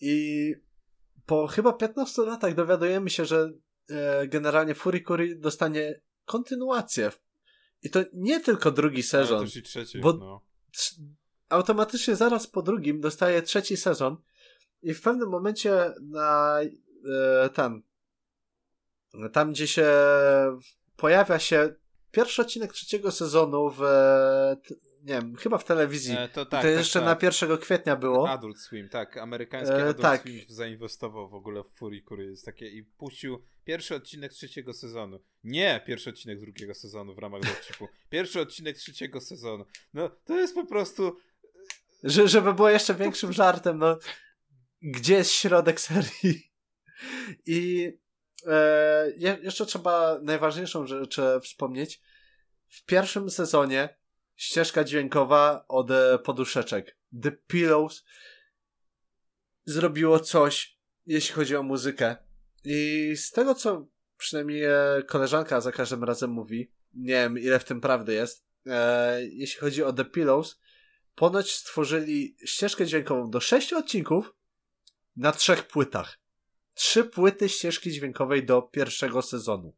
I 0.01 0.55
po 1.27 1.47
chyba 1.47 1.73
15 1.73 2.23
latach 2.23 2.55
dowiadujemy 2.55 3.11
się, 3.11 3.25
że 3.25 3.53
e, 3.91 4.29
generalnie 4.29 4.75
Furikuri 4.75 5.41
dostanie 5.41 6.01
kontynuację. 6.25 7.11
I 7.83 7.91
to 7.91 8.01
nie 8.13 8.41
tylko 8.41 8.71
drugi 8.71 9.03
sezon. 9.03 9.45
też 9.45 9.57
i 9.57 9.63
trzeci, 9.63 10.01
bo- 10.01 10.13
no. 10.13 10.45
Automatycznie 11.49 12.17
zaraz 12.17 12.47
po 12.47 12.63
drugim 12.63 13.01
dostaje 13.01 13.43
trzeci 13.43 13.77
sezon. 13.77 14.17
I 14.83 14.95
w 14.95 15.03
pewnym 15.03 15.29
momencie 15.29 15.95
na 16.03 16.59
e, 17.45 17.49
tam, 17.49 17.83
tam 19.33 19.53
gdzie 19.53 19.67
się 19.67 19.87
pojawia 20.97 21.39
się 21.39 21.75
pierwszy 22.11 22.43
odcinek 22.43 22.73
trzeciego 22.73 23.11
sezonu 23.11 23.71
w, 23.71 23.83
e, 23.83 24.57
nie 25.03 25.15
wiem, 25.15 25.37
chyba 25.37 25.59
w 25.59 25.65
telewizji. 25.65 26.15
E, 26.19 26.29
to 26.29 26.47
tak, 26.47 26.63
to 26.63 26.69
tak, 26.69 26.77
jeszcze 26.77 27.01
tak. 27.01 27.23
na 27.23 27.27
1 27.49 27.59
kwietnia 27.59 27.97
było. 27.97 28.31
Adult 28.31 28.59
Swim, 28.59 28.89
tak. 28.89 29.17
Amerykański 29.17 29.75
E, 29.75 29.83
Adult 29.83 30.01
tak. 30.01 30.21
Swim 30.21 30.41
zainwestował 30.49 31.29
w 31.29 31.35
ogóle 31.35 31.63
w 31.63 31.71
Furikury. 31.71 32.25
Jest 32.25 32.45
takie 32.45 32.69
i 32.69 32.83
puścił 32.83 33.43
pierwszy 33.65 33.95
odcinek 33.95 34.33
trzeciego 34.33 34.73
sezonu. 34.73 35.21
Nie 35.45 35.83
pierwszy 35.87 36.11
odcinek 36.11 36.41
drugiego 36.41 36.75
sezonu 36.75 37.15
w 37.15 37.19
ramach 37.19 37.41
dowcipu. 37.43 37.89
Pierwszy 38.11 38.41
odcinek 38.41 38.77
trzeciego 38.77 39.21
sezonu. 39.21 39.65
No, 39.95 40.11
to 40.25 40.37
jest 40.39 40.55
po 40.55 40.67
prostu... 40.67 41.17
Że, 42.05 42.29
żeby 42.29 42.55
było 42.55 42.71
jeszcze 42.71 42.95
większym 42.95 43.33
żartem, 43.33 43.79
no. 43.79 43.99
Gdzie 44.83 45.15
jest 45.15 45.31
środek 45.31 45.81
serii? 45.91 46.53
I 47.47 47.93
e, 48.47 49.13
je, 49.17 49.39
jeszcze 49.43 49.67
trzeba 49.67 50.19
najważniejszą 50.23 50.87
rzecz 50.87 51.17
wspomnieć. 51.43 52.01
W 52.69 52.85
pierwszym 52.85 53.31
sezonie 53.31 54.01
ścieżka 54.37 54.85
dźwiękowa 54.85 55.65
od 55.69 55.91
e, 55.91 56.19
poduszeczek. 56.19 56.97
The 57.23 57.33
Pillows 57.33 58.05
zrobiło 59.65 60.21
coś, 60.21 60.79
jeśli 61.07 61.35
chodzi 61.35 61.57
o 61.57 61.63
muzykę. 61.63 62.17
I 62.65 63.13
z 63.17 63.31
tego, 63.31 63.55
co 63.55 63.87
przynajmniej 64.17 64.65
e, 64.65 65.03
koleżanka 65.07 65.61
za 65.61 65.73
każdym 65.73 66.05
razem 66.05 66.31
mówi, 66.31 66.73
nie 66.95 67.13
wiem 67.13 67.39
ile 67.39 67.59
w 67.59 67.65
tym 67.65 67.81
prawdy 67.81 68.15
jest, 68.15 68.47
e, 68.67 69.23
jeśli 69.23 69.61
chodzi 69.61 69.83
o 69.83 69.93
The 69.93 70.05
Pillows, 70.05 70.61
ponoć 71.15 71.53
stworzyli 71.53 72.37
ścieżkę 72.45 72.87
dźwiękową 72.87 73.31
do 73.31 73.41
sześciu 73.41 73.79
odcinków 73.79 74.35
na 75.21 75.33
trzech 75.33 75.67
płytach. 75.67 76.19
Trzy 76.75 77.05
płyty 77.05 77.49
ścieżki 77.49 77.93
dźwiękowej 77.93 78.47
do 78.47 78.63
pierwszego 78.63 79.23
sezonu. 79.23 79.73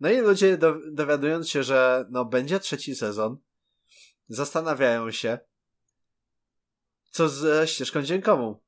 No 0.00 0.10
i 0.10 0.20
ludzie 0.20 0.58
do, 0.58 0.76
dowiadując 0.92 1.48
się, 1.48 1.62
że 1.62 2.06
no 2.10 2.24
będzie 2.24 2.60
trzeci 2.60 2.94
sezon, 2.94 3.36
zastanawiają 4.28 5.10
się, 5.10 5.38
co 7.10 7.28
ze 7.28 7.68
ścieżką 7.68 8.02
dźwiękową. 8.02 8.58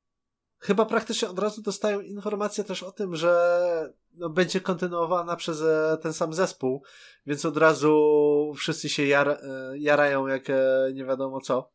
Chyba 0.59 0.85
praktycznie 0.85 1.29
od 1.29 1.39
razu 1.39 1.61
dostają 1.61 2.01
informację 2.01 2.63
też 2.63 2.83
o 2.83 2.91
tym, 2.91 3.15
że 3.15 3.93
no, 4.13 4.29
będzie 4.29 4.61
kontynuowana 4.61 5.35
przez 5.35 5.61
e, 5.61 5.97
ten 6.01 6.13
sam 6.13 6.33
zespół, 6.33 6.83
więc 7.25 7.45
od 7.45 7.57
razu 7.57 8.53
wszyscy 8.57 8.89
się 8.89 9.05
jar, 9.05 9.29
e, 9.29 9.39
jarają 9.77 10.27
jak 10.27 10.49
e, 10.49 10.91
nie 10.93 11.05
wiadomo 11.05 11.41
co. 11.41 11.71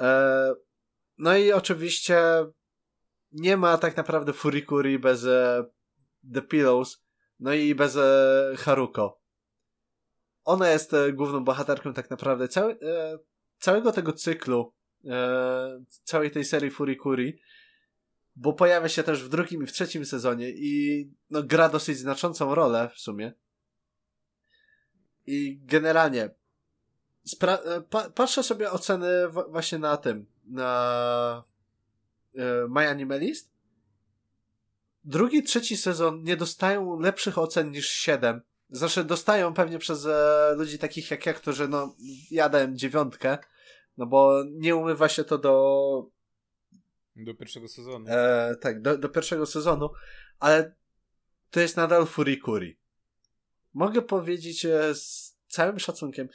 E, 0.00 0.65
no 1.18 1.36
i 1.36 1.52
oczywiście 1.52 2.22
nie 3.32 3.56
ma 3.56 3.78
tak 3.78 3.96
naprawdę 3.96 4.32
Furikuri 4.32 4.98
bez 4.98 5.24
e, 5.24 5.64
The 6.34 6.42
Pillows, 6.42 7.02
no 7.40 7.54
i 7.54 7.74
bez 7.74 7.96
e, 7.96 8.54
Haruko. 8.58 9.20
Ona 10.44 10.70
jest 10.70 10.94
e, 10.94 11.12
główną 11.12 11.44
bohaterką 11.44 11.92
tak 11.92 12.10
naprawdę 12.10 12.48
cały, 12.48 12.72
e, 12.82 13.18
całego 13.58 13.92
tego 13.92 14.12
cyklu, 14.12 14.72
e, 15.04 15.84
całej 16.04 16.30
tej 16.30 16.44
serii 16.44 16.70
Furikuri, 16.70 17.40
bo 18.36 18.52
pojawia 18.52 18.88
się 18.88 19.02
też 19.02 19.24
w 19.24 19.28
drugim 19.28 19.62
i 19.62 19.66
w 19.66 19.72
trzecim 19.72 20.04
sezonie 20.06 20.50
i 20.50 21.04
no, 21.30 21.42
gra 21.42 21.68
dosyć 21.68 21.98
znaczącą 21.98 22.54
rolę 22.54 22.90
w 22.94 23.00
sumie. 23.00 23.32
I 25.26 25.60
generalnie 25.62 26.30
spra- 27.28 27.58
e, 27.64 27.80
pa- 27.80 28.10
patrzę 28.10 28.42
sobie 28.42 28.70
oceny 28.70 29.28
w- 29.28 29.50
właśnie 29.50 29.78
na 29.78 29.96
tym, 29.96 30.26
na 30.46 31.44
e, 32.34 32.66
My 32.68 32.88
Animalist. 32.88 33.56
Drugi, 35.04 35.42
trzeci 35.42 35.76
sezon 35.76 36.22
nie 36.22 36.36
dostają 36.36 37.00
lepszych 37.00 37.38
ocen 37.38 37.70
niż 37.70 37.88
7. 37.88 38.40
Znaczy 38.70 39.04
dostają 39.04 39.54
pewnie 39.54 39.78
przez 39.78 40.06
e, 40.06 40.54
ludzi 40.56 40.78
takich 40.78 41.10
jak 41.10 41.26
ja, 41.26 41.32
którzy 41.32 41.68
no 41.68 41.96
ja 42.30 42.48
dałem 42.48 42.78
dziewiątkę, 42.78 43.38
no 43.96 44.06
bo 44.06 44.44
nie 44.50 44.76
umywa 44.76 45.08
się 45.08 45.24
to 45.24 45.38
do 45.38 46.10
Do 47.16 47.34
pierwszego 47.34 47.68
sezonu. 47.68 48.06
E, 48.08 48.56
tak, 48.60 48.82
do, 48.82 48.98
do 48.98 49.08
pierwszego 49.08 49.46
sezonu, 49.46 49.90
ale 50.38 50.74
to 51.50 51.60
jest 51.60 51.76
nadal 51.76 52.06
Furikuri. 52.06 52.76
Mogę 53.74 54.02
powiedzieć 54.02 54.64
e, 54.64 54.94
z 54.94 55.36
całym 55.48 55.78
szacunkiem, 55.78 56.28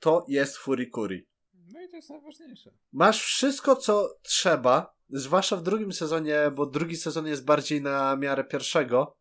to 0.00 0.24
jest 0.28 0.56
Furikuri. 0.56 1.26
No 1.72 1.82
i 1.82 1.88
to 1.88 1.96
jest 1.96 2.10
najważniejsze. 2.10 2.70
Masz 2.92 3.22
wszystko, 3.22 3.76
co 3.76 4.18
trzeba, 4.22 4.94
zwłaszcza 5.08 5.56
w 5.56 5.62
drugim 5.62 5.92
sezonie, 5.92 6.50
bo 6.54 6.66
drugi 6.66 6.96
sezon 6.96 7.26
jest 7.26 7.44
bardziej 7.44 7.82
na 7.82 8.16
miarę 8.16 8.44
pierwszego. 8.44 9.16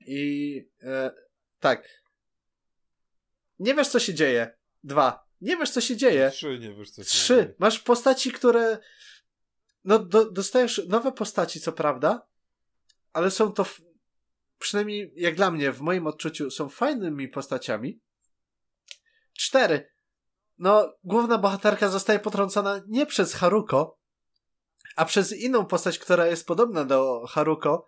I 0.00 0.56
e, 0.82 1.10
tak. 1.60 2.02
Nie 3.58 3.74
wiesz, 3.74 3.88
co 3.88 4.00
się 4.00 4.14
dzieje. 4.14 4.56
Dwa. 4.84 5.24
Nie 5.40 5.56
wiesz, 5.56 5.70
co 5.70 5.80
się 5.80 5.96
dzieje. 5.96 6.30
Trzy, 6.30 6.58
nie 6.58 6.74
wiesz 6.74 6.90
co 6.90 7.04
się 7.04 7.10
Trzy. 7.10 7.34
dzieje. 7.36 7.54
Masz 7.58 7.78
postaci, 7.78 8.32
które. 8.32 8.78
No, 9.84 9.98
do, 9.98 10.30
dostajesz 10.30 10.82
nowe 10.88 11.12
postaci, 11.12 11.60
co 11.60 11.72
prawda, 11.72 12.26
ale 13.12 13.30
są 13.30 13.52
to. 13.52 13.62
f- 13.62 13.80
Przynajmniej 14.58 15.12
jak 15.16 15.34
dla 15.34 15.50
mnie, 15.50 15.72
w 15.72 15.80
moim 15.80 16.06
odczuciu, 16.06 16.50
są 16.50 16.68
fajnymi 16.68 17.28
postaciami. 17.28 18.00
Cztery. 19.32 19.93
No, 20.58 20.94
główna 21.04 21.38
bohaterka 21.38 21.88
zostaje 21.88 22.18
potrącona 22.18 22.80
nie 22.88 23.06
przez 23.06 23.34
Haruko, 23.34 23.98
a 24.96 25.04
przez 25.04 25.32
inną 25.32 25.66
postać, 25.66 25.98
która 25.98 26.26
jest 26.26 26.46
podobna 26.46 26.84
do 26.84 27.26
Haruko, 27.28 27.86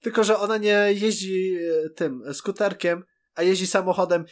tylko 0.00 0.24
że 0.24 0.38
ona 0.38 0.56
nie 0.56 0.86
jeździ 0.92 1.56
e, 1.56 1.90
tym 1.90 2.34
skuterkiem, 2.34 3.04
a 3.34 3.42
jeździ 3.42 3.66
samochodem 3.66 4.24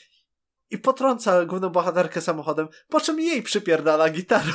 i 0.70 0.78
potrąca 0.78 1.44
główną 1.44 1.70
bohaterkę 1.70 2.20
samochodem, 2.20 2.68
po 2.88 3.00
czym 3.00 3.20
jej 3.20 3.42
przypierdala 3.42 4.10
gitarą. 4.10 4.52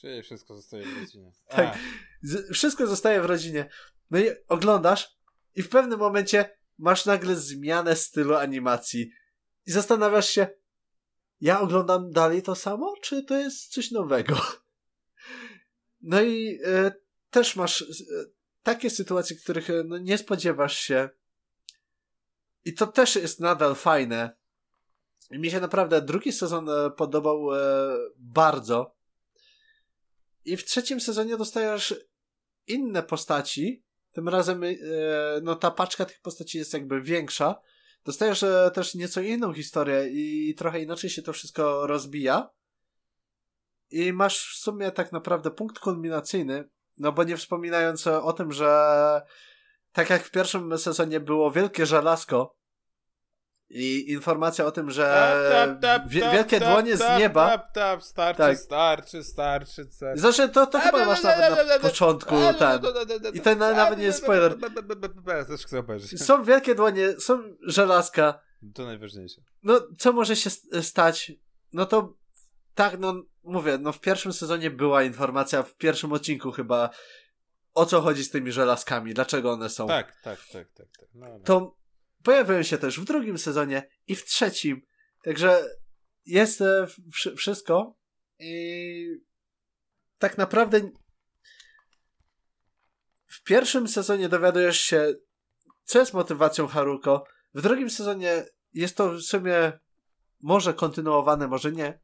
Czyli 0.00 0.22
wszystko 0.22 0.56
zostaje 0.56 0.84
w 0.84 0.98
rodzinie. 1.00 1.32
Tak. 1.48 1.78
Z- 2.22 2.52
Wszystko 2.52 2.86
zostaje 2.86 3.20
w 3.20 3.24
rodzinie. 3.24 3.68
No 4.10 4.18
i 4.18 4.30
oglądasz 4.48 5.16
i 5.54 5.62
w 5.62 5.68
pewnym 5.68 5.98
momencie 5.98 6.56
masz 6.78 7.06
nagle 7.06 7.36
zmianę 7.36 7.96
stylu 7.96 8.34
animacji 8.34 9.10
i 9.66 9.70
zastanawiasz 9.72 10.28
się, 10.28 10.46
ja 11.40 11.60
oglądam 11.60 12.10
dalej 12.10 12.42
to 12.42 12.54
samo, 12.54 12.94
czy 13.02 13.22
to 13.22 13.36
jest 13.36 13.72
coś 13.72 13.90
nowego? 13.90 14.36
No 16.02 16.22
i 16.22 16.60
e, 16.64 16.92
też 17.30 17.56
masz 17.56 17.82
e, 17.82 17.86
takie 18.62 18.90
sytuacje, 18.90 19.36
których 19.36 19.70
e, 19.70 19.84
no, 19.84 19.98
nie 19.98 20.18
spodziewasz 20.18 20.78
się. 20.78 21.08
I 22.64 22.74
to 22.74 22.86
też 22.86 23.16
jest 23.16 23.40
nadal 23.40 23.74
fajne. 23.74 24.36
I 25.30 25.38
mi 25.38 25.50
się 25.50 25.60
naprawdę 25.60 26.02
drugi 26.02 26.32
sezon 26.32 26.70
e, 26.70 26.90
podobał 26.90 27.54
e, 27.54 27.58
bardzo. 28.16 28.96
I 30.44 30.56
w 30.56 30.64
trzecim 30.64 31.00
sezonie 31.00 31.36
dostajesz 31.36 31.94
inne 32.66 33.02
postaci. 33.02 33.84
Tym 34.12 34.28
razem 34.28 34.62
no 35.42 35.56
ta 35.56 35.70
paczka 35.70 36.04
tych 36.04 36.20
postaci 36.20 36.58
jest 36.58 36.72
jakby 36.72 37.02
większa. 37.02 37.60
Dostajesz 38.06 38.42
e, 38.42 38.70
też 38.74 38.94
nieco 38.94 39.20
inną 39.20 39.52
historię 39.52 40.08
i 40.08 40.54
trochę 40.54 40.80
inaczej 40.80 41.10
się 41.10 41.22
to 41.22 41.32
wszystko 41.32 41.86
rozbija. 41.86 42.50
I 43.90 44.12
masz 44.12 44.54
w 44.54 44.58
sumie 44.58 44.90
tak 44.90 45.12
naprawdę 45.12 45.50
punkt 45.50 45.78
kulminacyjny, 45.78 46.68
no 46.98 47.12
bo 47.12 47.24
nie 47.24 47.36
wspominając 47.36 48.06
o 48.06 48.32
tym, 48.32 48.52
że 48.52 49.22
tak 49.92 50.10
jak 50.10 50.22
w 50.22 50.30
pierwszym 50.30 50.78
sezonie 50.78 51.20
było 51.20 51.50
wielkie 51.50 51.86
żelazko 51.86 52.56
i 53.68 54.12
informacja 54.12 54.64
o 54.66 54.70
tym, 54.70 54.90
że 54.90 55.02
Tap, 55.52 55.80
tap, 55.80 55.80
tap, 56.00 56.08
wie- 56.10 56.20
tap, 56.20 56.32
wielkie 56.32 56.60
dłonie 56.60 56.96
z 56.96 57.18
nieba. 57.18 57.48
Tap, 57.50 57.72
tap, 57.72 58.02
starczy, 58.02 58.38
Tak. 58.42 58.58
starczy, 58.58 59.24
starczy, 59.24 59.84
starczy. 59.90 60.20
Znaczy, 60.20 60.48
to, 60.48 60.66
to 60.66 60.80
chyba 60.80 61.04
masz 61.06 61.22
nawet 61.22 61.68
na 61.68 61.78
początku 61.78 62.34
ten. 62.58 62.80
I 63.34 63.40
to 63.40 63.54
na- 63.54 63.72
nawet 63.72 63.98
nie 63.98 64.04
jest 64.04 64.22
spoiler. 64.22 64.54
Też 65.48 65.66
chcę 65.66 65.78
obejrzeć. 65.78 66.22
Są 66.22 66.44
wielkie 66.44 66.74
dłonie, 66.74 67.20
są 67.20 67.42
żelazka. 67.62 68.40
To 68.74 68.84
najważniejsze. 68.84 69.40
No, 69.62 69.80
co 69.98 70.12
może 70.12 70.36
się 70.36 70.50
st- 70.50 70.82
stać? 70.82 71.32
No 71.72 71.86
to 71.86 72.14
tak, 72.74 72.98
no 72.98 73.14
mówię, 73.42 73.78
no 73.78 73.92
w 73.92 74.00
pierwszym 74.00 74.32
sezonie 74.32 74.70
była 74.70 75.02
informacja, 75.02 75.62
w 75.62 75.74
pierwszym 75.74 76.12
odcinku 76.12 76.52
chyba, 76.52 76.90
o 77.74 77.86
co 77.86 78.00
chodzi 78.00 78.24
z 78.24 78.30
tymi 78.30 78.52
żelazkami, 78.52 79.14
dlaczego 79.14 79.52
one 79.52 79.68
są. 79.68 79.86
Tak, 79.86 80.12
tak, 80.22 80.38
tak, 80.52 80.66
tak. 80.72 80.86
tak. 80.98 81.08
No, 81.14 81.26
no. 81.28 81.38
To 81.44 81.75
pojawiają 82.26 82.62
się 82.62 82.78
też 82.78 83.00
w 83.00 83.04
drugim 83.04 83.38
sezonie 83.38 83.88
i 84.06 84.16
w 84.16 84.24
trzecim. 84.24 84.82
Także 85.24 85.64
jest 86.24 86.60
e, 86.60 86.86
wszy- 87.12 87.36
wszystko 87.36 87.96
i 88.38 89.06
tak 90.18 90.38
naprawdę 90.38 90.80
w 93.26 93.42
pierwszym 93.42 93.88
sezonie 93.88 94.28
dowiadujesz 94.28 94.80
się, 94.80 95.14
co 95.84 95.98
jest 95.98 96.14
motywacją 96.14 96.66
Haruko. 96.66 97.24
W 97.54 97.62
drugim 97.62 97.90
sezonie 97.90 98.44
jest 98.72 98.96
to 98.96 99.12
w 99.12 99.22
sumie 99.22 99.72
może 100.40 100.74
kontynuowane, 100.74 101.48
może 101.48 101.72
nie. 101.72 102.00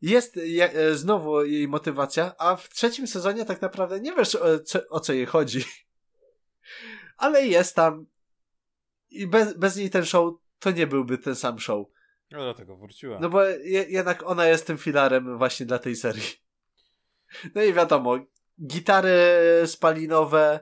Jest 0.00 0.36
je, 0.36 0.72
e, 0.72 0.94
znowu 0.94 1.44
jej 1.44 1.68
motywacja, 1.68 2.34
a 2.38 2.56
w 2.56 2.68
trzecim 2.68 3.06
sezonie 3.06 3.44
tak 3.44 3.62
naprawdę 3.62 4.00
nie 4.00 4.14
wiesz 4.14 4.34
o 4.34 4.46
o 4.90 5.00
co 5.00 5.12
jej 5.12 5.26
chodzi. 5.26 5.64
Ale 7.16 7.46
jest 7.46 7.74
tam. 7.74 8.06
I 9.10 9.26
bez, 9.26 9.54
bez 9.58 9.76
niej 9.76 9.90
ten 9.90 10.04
show 10.04 10.34
to 10.58 10.70
nie 10.70 10.86
byłby 10.86 11.18
ten 11.18 11.34
sam 11.36 11.58
show. 11.58 11.86
No 12.30 12.38
dlatego 12.42 12.76
wróciła. 12.76 13.18
No 13.20 13.28
bo 13.28 13.44
je, 13.44 13.82
jednak 13.88 14.22
ona 14.26 14.46
jest 14.46 14.66
tym 14.66 14.78
filarem 14.78 15.38
właśnie 15.38 15.66
dla 15.66 15.78
tej 15.78 15.96
serii. 15.96 16.22
No 17.54 17.62
i 17.62 17.72
wiadomo, 17.72 18.18
gitary 18.66 19.18
spalinowe, 19.66 20.60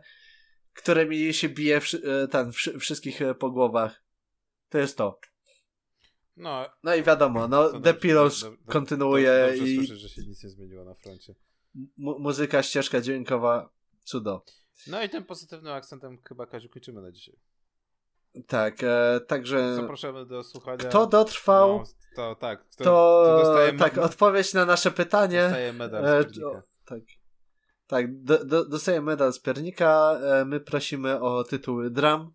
którymi 0.72 1.34
się 1.34 1.48
bije 1.48 1.80
wszy- 1.80 2.02
e, 2.24 2.28
ten, 2.28 2.50
wszy- 2.52 2.78
wszystkich 2.78 3.22
e, 3.22 3.34
po 3.34 3.50
głowach. 3.50 4.02
To 4.68 4.78
jest 4.78 4.96
to. 4.98 5.20
No, 6.36 6.66
No 6.82 6.94
i 6.94 7.02
wiadomo, 7.02 7.48
no 7.48 7.66
The 7.68 7.72
dobrze, 7.80 7.94
Pillows 7.94 8.40
dobrze, 8.40 8.56
dobrze, 8.56 8.72
kontynuuje 8.72 9.46
dobrze 9.48 9.64
i 9.72 9.76
słyszę, 9.76 9.96
że 9.96 10.08
się 10.08 10.22
nic 10.22 10.44
nie 10.44 10.50
zmieniło 10.50 10.84
na 10.84 10.94
froncie. 10.94 11.34
mu- 11.96 12.18
muzyka, 12.18 12.62
ścieżka 12.62 13.00
dźwiękowa, 13.00 13.70
cudo. 14.04 14.44
No 14.86 15.02
i 15.02 15.08
tym 15.08 15.24
pozytywnym 15.24 15.72
akcentem 15.72 16.18
chyba 16.28 16.46
Kaziu 16.46 16.68
kończymy 16.68 17.02
na 17.02 17.10
dzisiaj. 17.12 17.36
Tak, 18.46 18.82
e, 18.82 19.20
także 19.26 19.74
Zapraszamy 19.74 20.26
do 20.26 20.44
słuchania. 20.44 20.76
kto 20.78 21.06
dotrwał, 21.06 21.78
No, 21.78 21.84
to 22.16 22.34
tak. 22.34 22.64
Kto, 22.68 22.84
to 22.84 23.40
kto 23.72 23.78
tak, 23.78 23.98
odpowiedź 23.98 24.54
na 24.54 24.64
nasze 24.64 24.90
pytanie. 24.90 25.42
dostaje 25.42 25.72
medal 25.72 26.06
E, 26.06 26.22
z 26.22 26.24
piernika. 26.26 26.46
o, 26.48 26.62
tak. 26.84 27.00
Tak, 27.86 28.22
do, 28.22 28.44
do, 28.44 28.64
dostaje 28.64 29.00
medal 29.00 29.32
z 29.32 29.38
piernika. 29.40 30.18
E, 30.22 30.44
my 30.44 30.60
prosimy 30.60 31.20
o 31.20 31.44
tytuły 31.44 31.90
dram, 31.90 32.32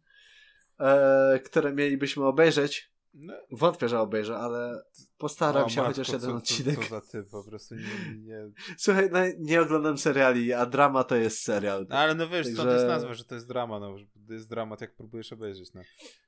e, 0.79 1.39
które 1.45 1.73
mielibyśmy 1.73 2.25
obejrzeć. 2.25 2.90
No, 3.13 3.33
Wątpię, 3.51 3.89
że 3.89 3.99
obejrzę, 3.99 4.37
ale 4.37 4.83
postaram 5.17 5.65
o, 5.65 5.69
się 5.69 5.81
matko, 5.81 5.91
chociaż 5.93 6.13
jeden 6.13 6.29
co, 6.29 6.35
odcinek. 6.35 6.75
Co, 6.75 6.81
co 6.81 6.89
za 6.89 7.01
ty, 7.01 7.23
po 7.23 7.43
prostu 7.43 7.75
nie... 7.75 8.15
nie... 8.17 8.49
Słuchaj, 8.77 9.09
no, 9.11 9.19
nie 9.39 9.61
oglądam 9.61 9.97
seriali, 9.97 10.53
a 10.53 10.65
drama 10.65 11.03
to 11.03 11.15
jest 11.15 11.41
serial. 11.43 11.85
No, 11.89 11.95
ale 11.95 12.15
no 12.15 12.27
wiesz, 12.27 12.45
Także- 12.45 12.53
stąd 12.61 12.71
jest 12.71 12.87
nazwa, 12.87 13.13
że 13.13 13.23
to 13.25 13.35
jest 13.35 13.47
drama, 13.47 13.79
no. 13.79 13.95
To 14.27 14.33
jest 14.33 14.49
dramat, 14.49 14.81
jak 14.81 14.95
próbujesz 14.95 15.33
obejrzeć, 15.33 15.73
no. 15.73 15.81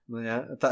No 0.07 0.21
nie? 0.21 0.47
Ta, 0.59 0.69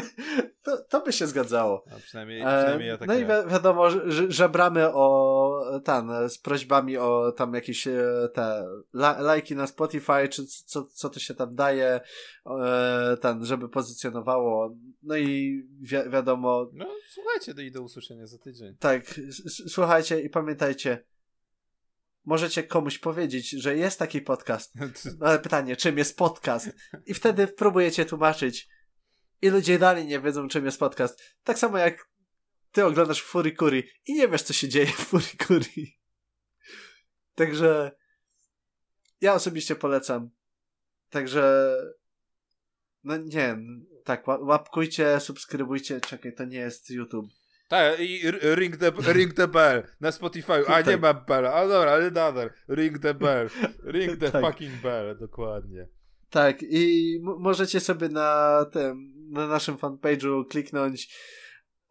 to, 0.64 0.82
to 0.88 1.00
by 1.00 1.12
się 1.12 1.26
zgadzało. 1.26 1.84
A 1.96 1.98
przynajmniej, 1.98 2.40
E, 2.40 2.44
przynajmniej 2.44 2.88
ja 2.88 2.98
tak 2.98 3.08
no 3.08 3.14
i 3.14 3.24
wi- 3.24 3.50
wiadomo, 3.50 3.90
że, 3.90 4.10
że- 4.10 4.30
żebramy 4.32 4.92
o 4.94 5.43
tam, 5.84 6.28
z 6.28 6.38
prośbami 6.38 6.96
o 6.96 7.32
tam 7.36 7.54
jakieś 7.54 7.86
e, 7.86 8.02
te 8.34 8.66
la, 8.94 9.20
lajki 9.20 9.56
na 9.56 9.66
Spotify, 9.66 10.28
czy 10.30 10.46
co, 10.46 10.84
co 10.84 11.10
to 11.10 11.20
się 11.20 11.34
tam 11.34 11.54
daje, 11.54 12.00
e, 12.46 13.16
ten, 13.20 13.44
żeby 13.44 13.68
pozycjonowało. 13.68 14.76
No 15.02 15.16
i 15.16 15.62
wi- 15.80 16.10
wiadomo, 16.10 16.70
No, 16.72 16.86
słuchajcie, 17.10 17.54
do, 17.54 17.62
i 17.62 17.70
do 17.70 17.82
usłyszenia 17.82 18.26
za 18.26 18.38
tydzień. 18.38 18.76
tak, 18.80 19.02
słuchajcie 19.68 20.20
i 20.20 20.30
pamiętajcie, 20.30 21.04
możecie 22.24 22.62
komuś 22.62 22.98
powiedzieć, 22.98 23.50
że 23.50 23.76
jest 23.76 23.98
taki 23.98 24.20
podcast, 24.20 24.74
no 25.18 25.26
ale 25.26 25.38
pytanie, 25.38 25.76
czym 25.76 25.98
jest 25.98 26.16
podcast? 26.18 26.68
I 27.06 27.14
wtedy 27.14 27.46
próbujecie 27.46 28.04
tłumaczyć. 28.04 28.68
I 29.42 29.48
ludzie 29.48 29.78
dalej 29.78 30.06
nie 30.06 30.20
wiedzą, 30.20 30.48
czym 30.48 30.64
jest 30.64 30.78
podcast. 30.78 31.22
Tak 31.44 31.58
samo 31.58 31.78
jak 31.78 32.08
ty 32.74 32.84
oglądasz 32.84 33.22
Furikuri 33.22 33.82
i 34.06 34.14
nie 34.14 34.28
wiesz, 34.28 34.42
co 34.42 34.52
się 34.52 34.68
dzieje 34.68 34.86
w 34.86 34.90
Furikuri. 34.90 35.98
Także 37.34 37.92
ja 39.20 39.34
osobiście 39.34 39.74
polecam. 39.76 40.30
Także 41.10 41.74
no 43.04 43.16
nie, 43.16 43.56
tak, 44.04 44.26
ła- 44.26 44.46
łapkujcie, 44.46 45.20
subskrybujcie. 45.20 46.00
Czekaj, 46.00 46.34
to 46.34 46.44
nie 46.44 46.58
jest 46.58 46.90
YouTube. 46.90 47.26
Tak, 47.68 48.00
i 48.00 48.20
ring 48.54 48.76
the, 48.76 48.92
ring 49.12 49.34
the 49.34 49.48
bell 49.48 49.82
na 50.00 50.12
Spotify. 50.12 50.52
A 50.66 50.78
nie 50.80 50.84
Tak. 50.84 51.00
ma 51.00 51.14
bell. 51.14 51.46
A 51.46 51.68
dobra, 51.68 51.90
ale 51.92 52.10
nadal. 52.10 52.50
Ring 52.68 52.98
the 52.98 53.14
bell. 53.14 53.50
Ring 53.94 54.20
the 54.20 54.30
Tak. 54.30 54.44
fucking 54.44 54.72
bell, 54.82 55.18
dokładnie. 55.18 55.88
Tak, 56.30 56.62
i 56.62 57.18
możecie 57.22 57.80
sobie 57.80 58.08
na 58.08 58.64
tym, 58.72 59.12
na 59.30 59.46
naszym 59.46 59.76
fanpage'u 59.76 60.48
kliknąć. 60.48 61.08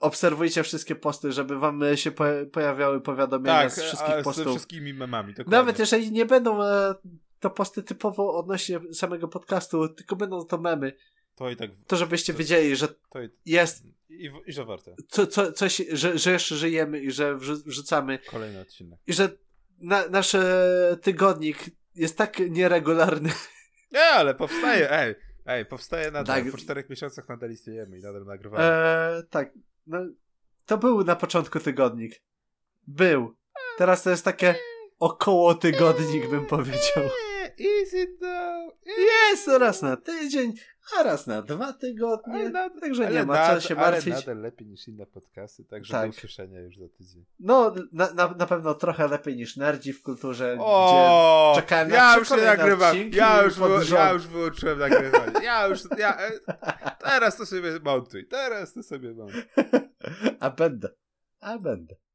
Obserwujcie 0.04 0.64
wszystkie 0.64 0.96
posty, 0.96 1.32
żeby 1.32 1.60
wam 1.60 1.84
e, 1.84 1.98
się 1.98 2.12
po 2.12 2.24
pojawiały 2.52 3.02
powiadomienia 3.02 3.62
Tak, 3.62 3.72
z 3.72 3.82
wszystkich 3.82 4.10
a 4.14 4.22
z 4.22 4.24
postów. 4.24 4.48
wszystkimi 4.48 4.94
memami, 4.94 5.34
dokładnie. 5.34 5.58
Nawet 5.58 5.80
jeżeli 5.80 6.12
nie 6.12 6.26
będą 6.26 6.64
e, 6.64 6.96
to 7.40 7.50
posty 7.50 7.84
typowo 7.84 8.34
odnośnie 8.38 8.80
samego 8.94 9.28
podcastu, 9.28 9.90
tylko 9.90 10.16
będą 10.16 10.46
to 10.46 10.58
memy, 10.58 10.94
To 11.36 11.50
i 11.50 11.56
tak, 11.56 11.72
to 11.88 11.96
żebyście 11.98 12.34
To- 12.34 12.40
wiedzieli, 12.40 12.76
że 12.76 12.88
i, 13.46 13.52
jest, 13.52 13.84
i, 14.10 14.30
i 14.46 14.54
że 14.54 14.66
warte. 14.66 14.96
co, 15.10 15.28
co, 15.28 15.52
coś, 15.52 15.82
że, 15.92 16.18
że 16.18 16.32
jeszcze 16.32 16.56
żyjemy 16.56 17.00
i 17.00 17.12
że 17.12 17.36
wrzu- 17.36 17.64
wrzucamy 17.66 18.20
Kolejny 18.20 18.60
odcinek. 18.62 19.00
i 19.08 19.14
że 19.14 19.30
na, 19.80 20.08
nasz 20.08 20.36
e, 20.36 20.98
tygodnik 21.02 21.58
jest 21.96 22.18
tak 22.18 22.40
nieregularny. 22.40 23.30
Nie, 23.94 24.02
ale 24.06 24.36
powstaje, 24.36 24.92
ej. 24.92 25.16
Ej, 25.46 25.66
powstaje 25.66 26.12
nadal. 26.12 26.44
Tak. 26.44 26.52
Po 26.52 26.58
czterech 26.58 26.90
miesiącach 26.90 27.30
nadal 27.30 27.52
istniejemy 27.52 27.98
i 27.98 28.02
nadal 28.02 28.26
nagrywamy. 28.26 28.64
E, 28.64 29.24
tak, 29.30 29.52
no, 29.86 30.00
to 30.66 30.78
był 30.78 31.04
na 31.04 31.16
początku 31.16 31.60
tygodnik. 31.60 32.22
Był. 32.88 33.36
Teraz 33.78 34.04
to 34.04 34.10
jest 34.10 34.26
takie 34.26 34.56
około 35.00 35.56
tygodnik, 35.56 36.30
bym 36.30 36.46
powiedział. 36.46 37.04
Easy 37.60 38.18
though. 38.20 38.76
Jest 38.98 39.48
raz 39.48 39.82
na 39.82 39.98
tydzień, 39.98 40.54
a 41.00 41.04
raz 41.04 41.28
na 41.28 41.42
dwa 41.42 41.66
Ale 41.66 41.74
tygodnie. 41.74 42.52
Także 42.82 43.06
ale 43.08 43.16
nie 43.20 43.26
ma 43.26 43.56
co 43.56 43.62
się 43.62 43.78
ale 43.78 43.92
martwić. 43.92 44.14
nadal 44.16 44.42
lepiej 44.42 44.68
niż 44.68 44.88
inne 44.88 45.06
podcasty, 45.06 45.66
także 45.66 45.92
Tak. 45.92 46.10
do 46.12 46.18
usłyszenia 46.18 46.60
już 46.62 46.78
za 46.78 46.90
tydzień. 46.90 47.26
No, 47.40 47.74
na, 47.92 48.14
na, 48.14 48.28
na 48.32 48.46
pewno 48.48 48.74
trochę 48.74 49.08
lepiej 49.08 49.36
niż 49.36 49.58
nerdzi 49.58 49.94
w 49.94 50.04
kulturze, 50.04 50.58
O, 50.60 51.54
czekałem 51.56 51.90
na 51.90 51.96
ja 51.96 52.18
już 52.18 52.32
nie 52.32 52.38
nagrywam. 52.38 52.90
odcinki 52.92 53.18
Ja 53.18 53.44
już, 53.44 53.56
pod 53.56 53.72
wy, 53.72 53.84
rząd. 53.86 54.00
ja 54.02 54.12
już 54.14 54.28
wyłączyłem 54.28 54.80
nagrywanie. 54.80 55.46
Ja 55.46 55.68
już, 55.68 55.80
ja, 55.98 56.18
e, 56.22 56.32
teraz 57.00 57.38
to 57.38 57.46
sobie 57.46 57.80
montuj. 57.84 58.28
Teraz 58.28 58.74
to 58.74 58.84
sobie 58.84 59.14
montuj. 59.14 59.44
gdzie... 59.56 59.82
A 60.40 60.50
będę. 60.50 60.90
A 61.40 61.58
będę. 61.60 61.96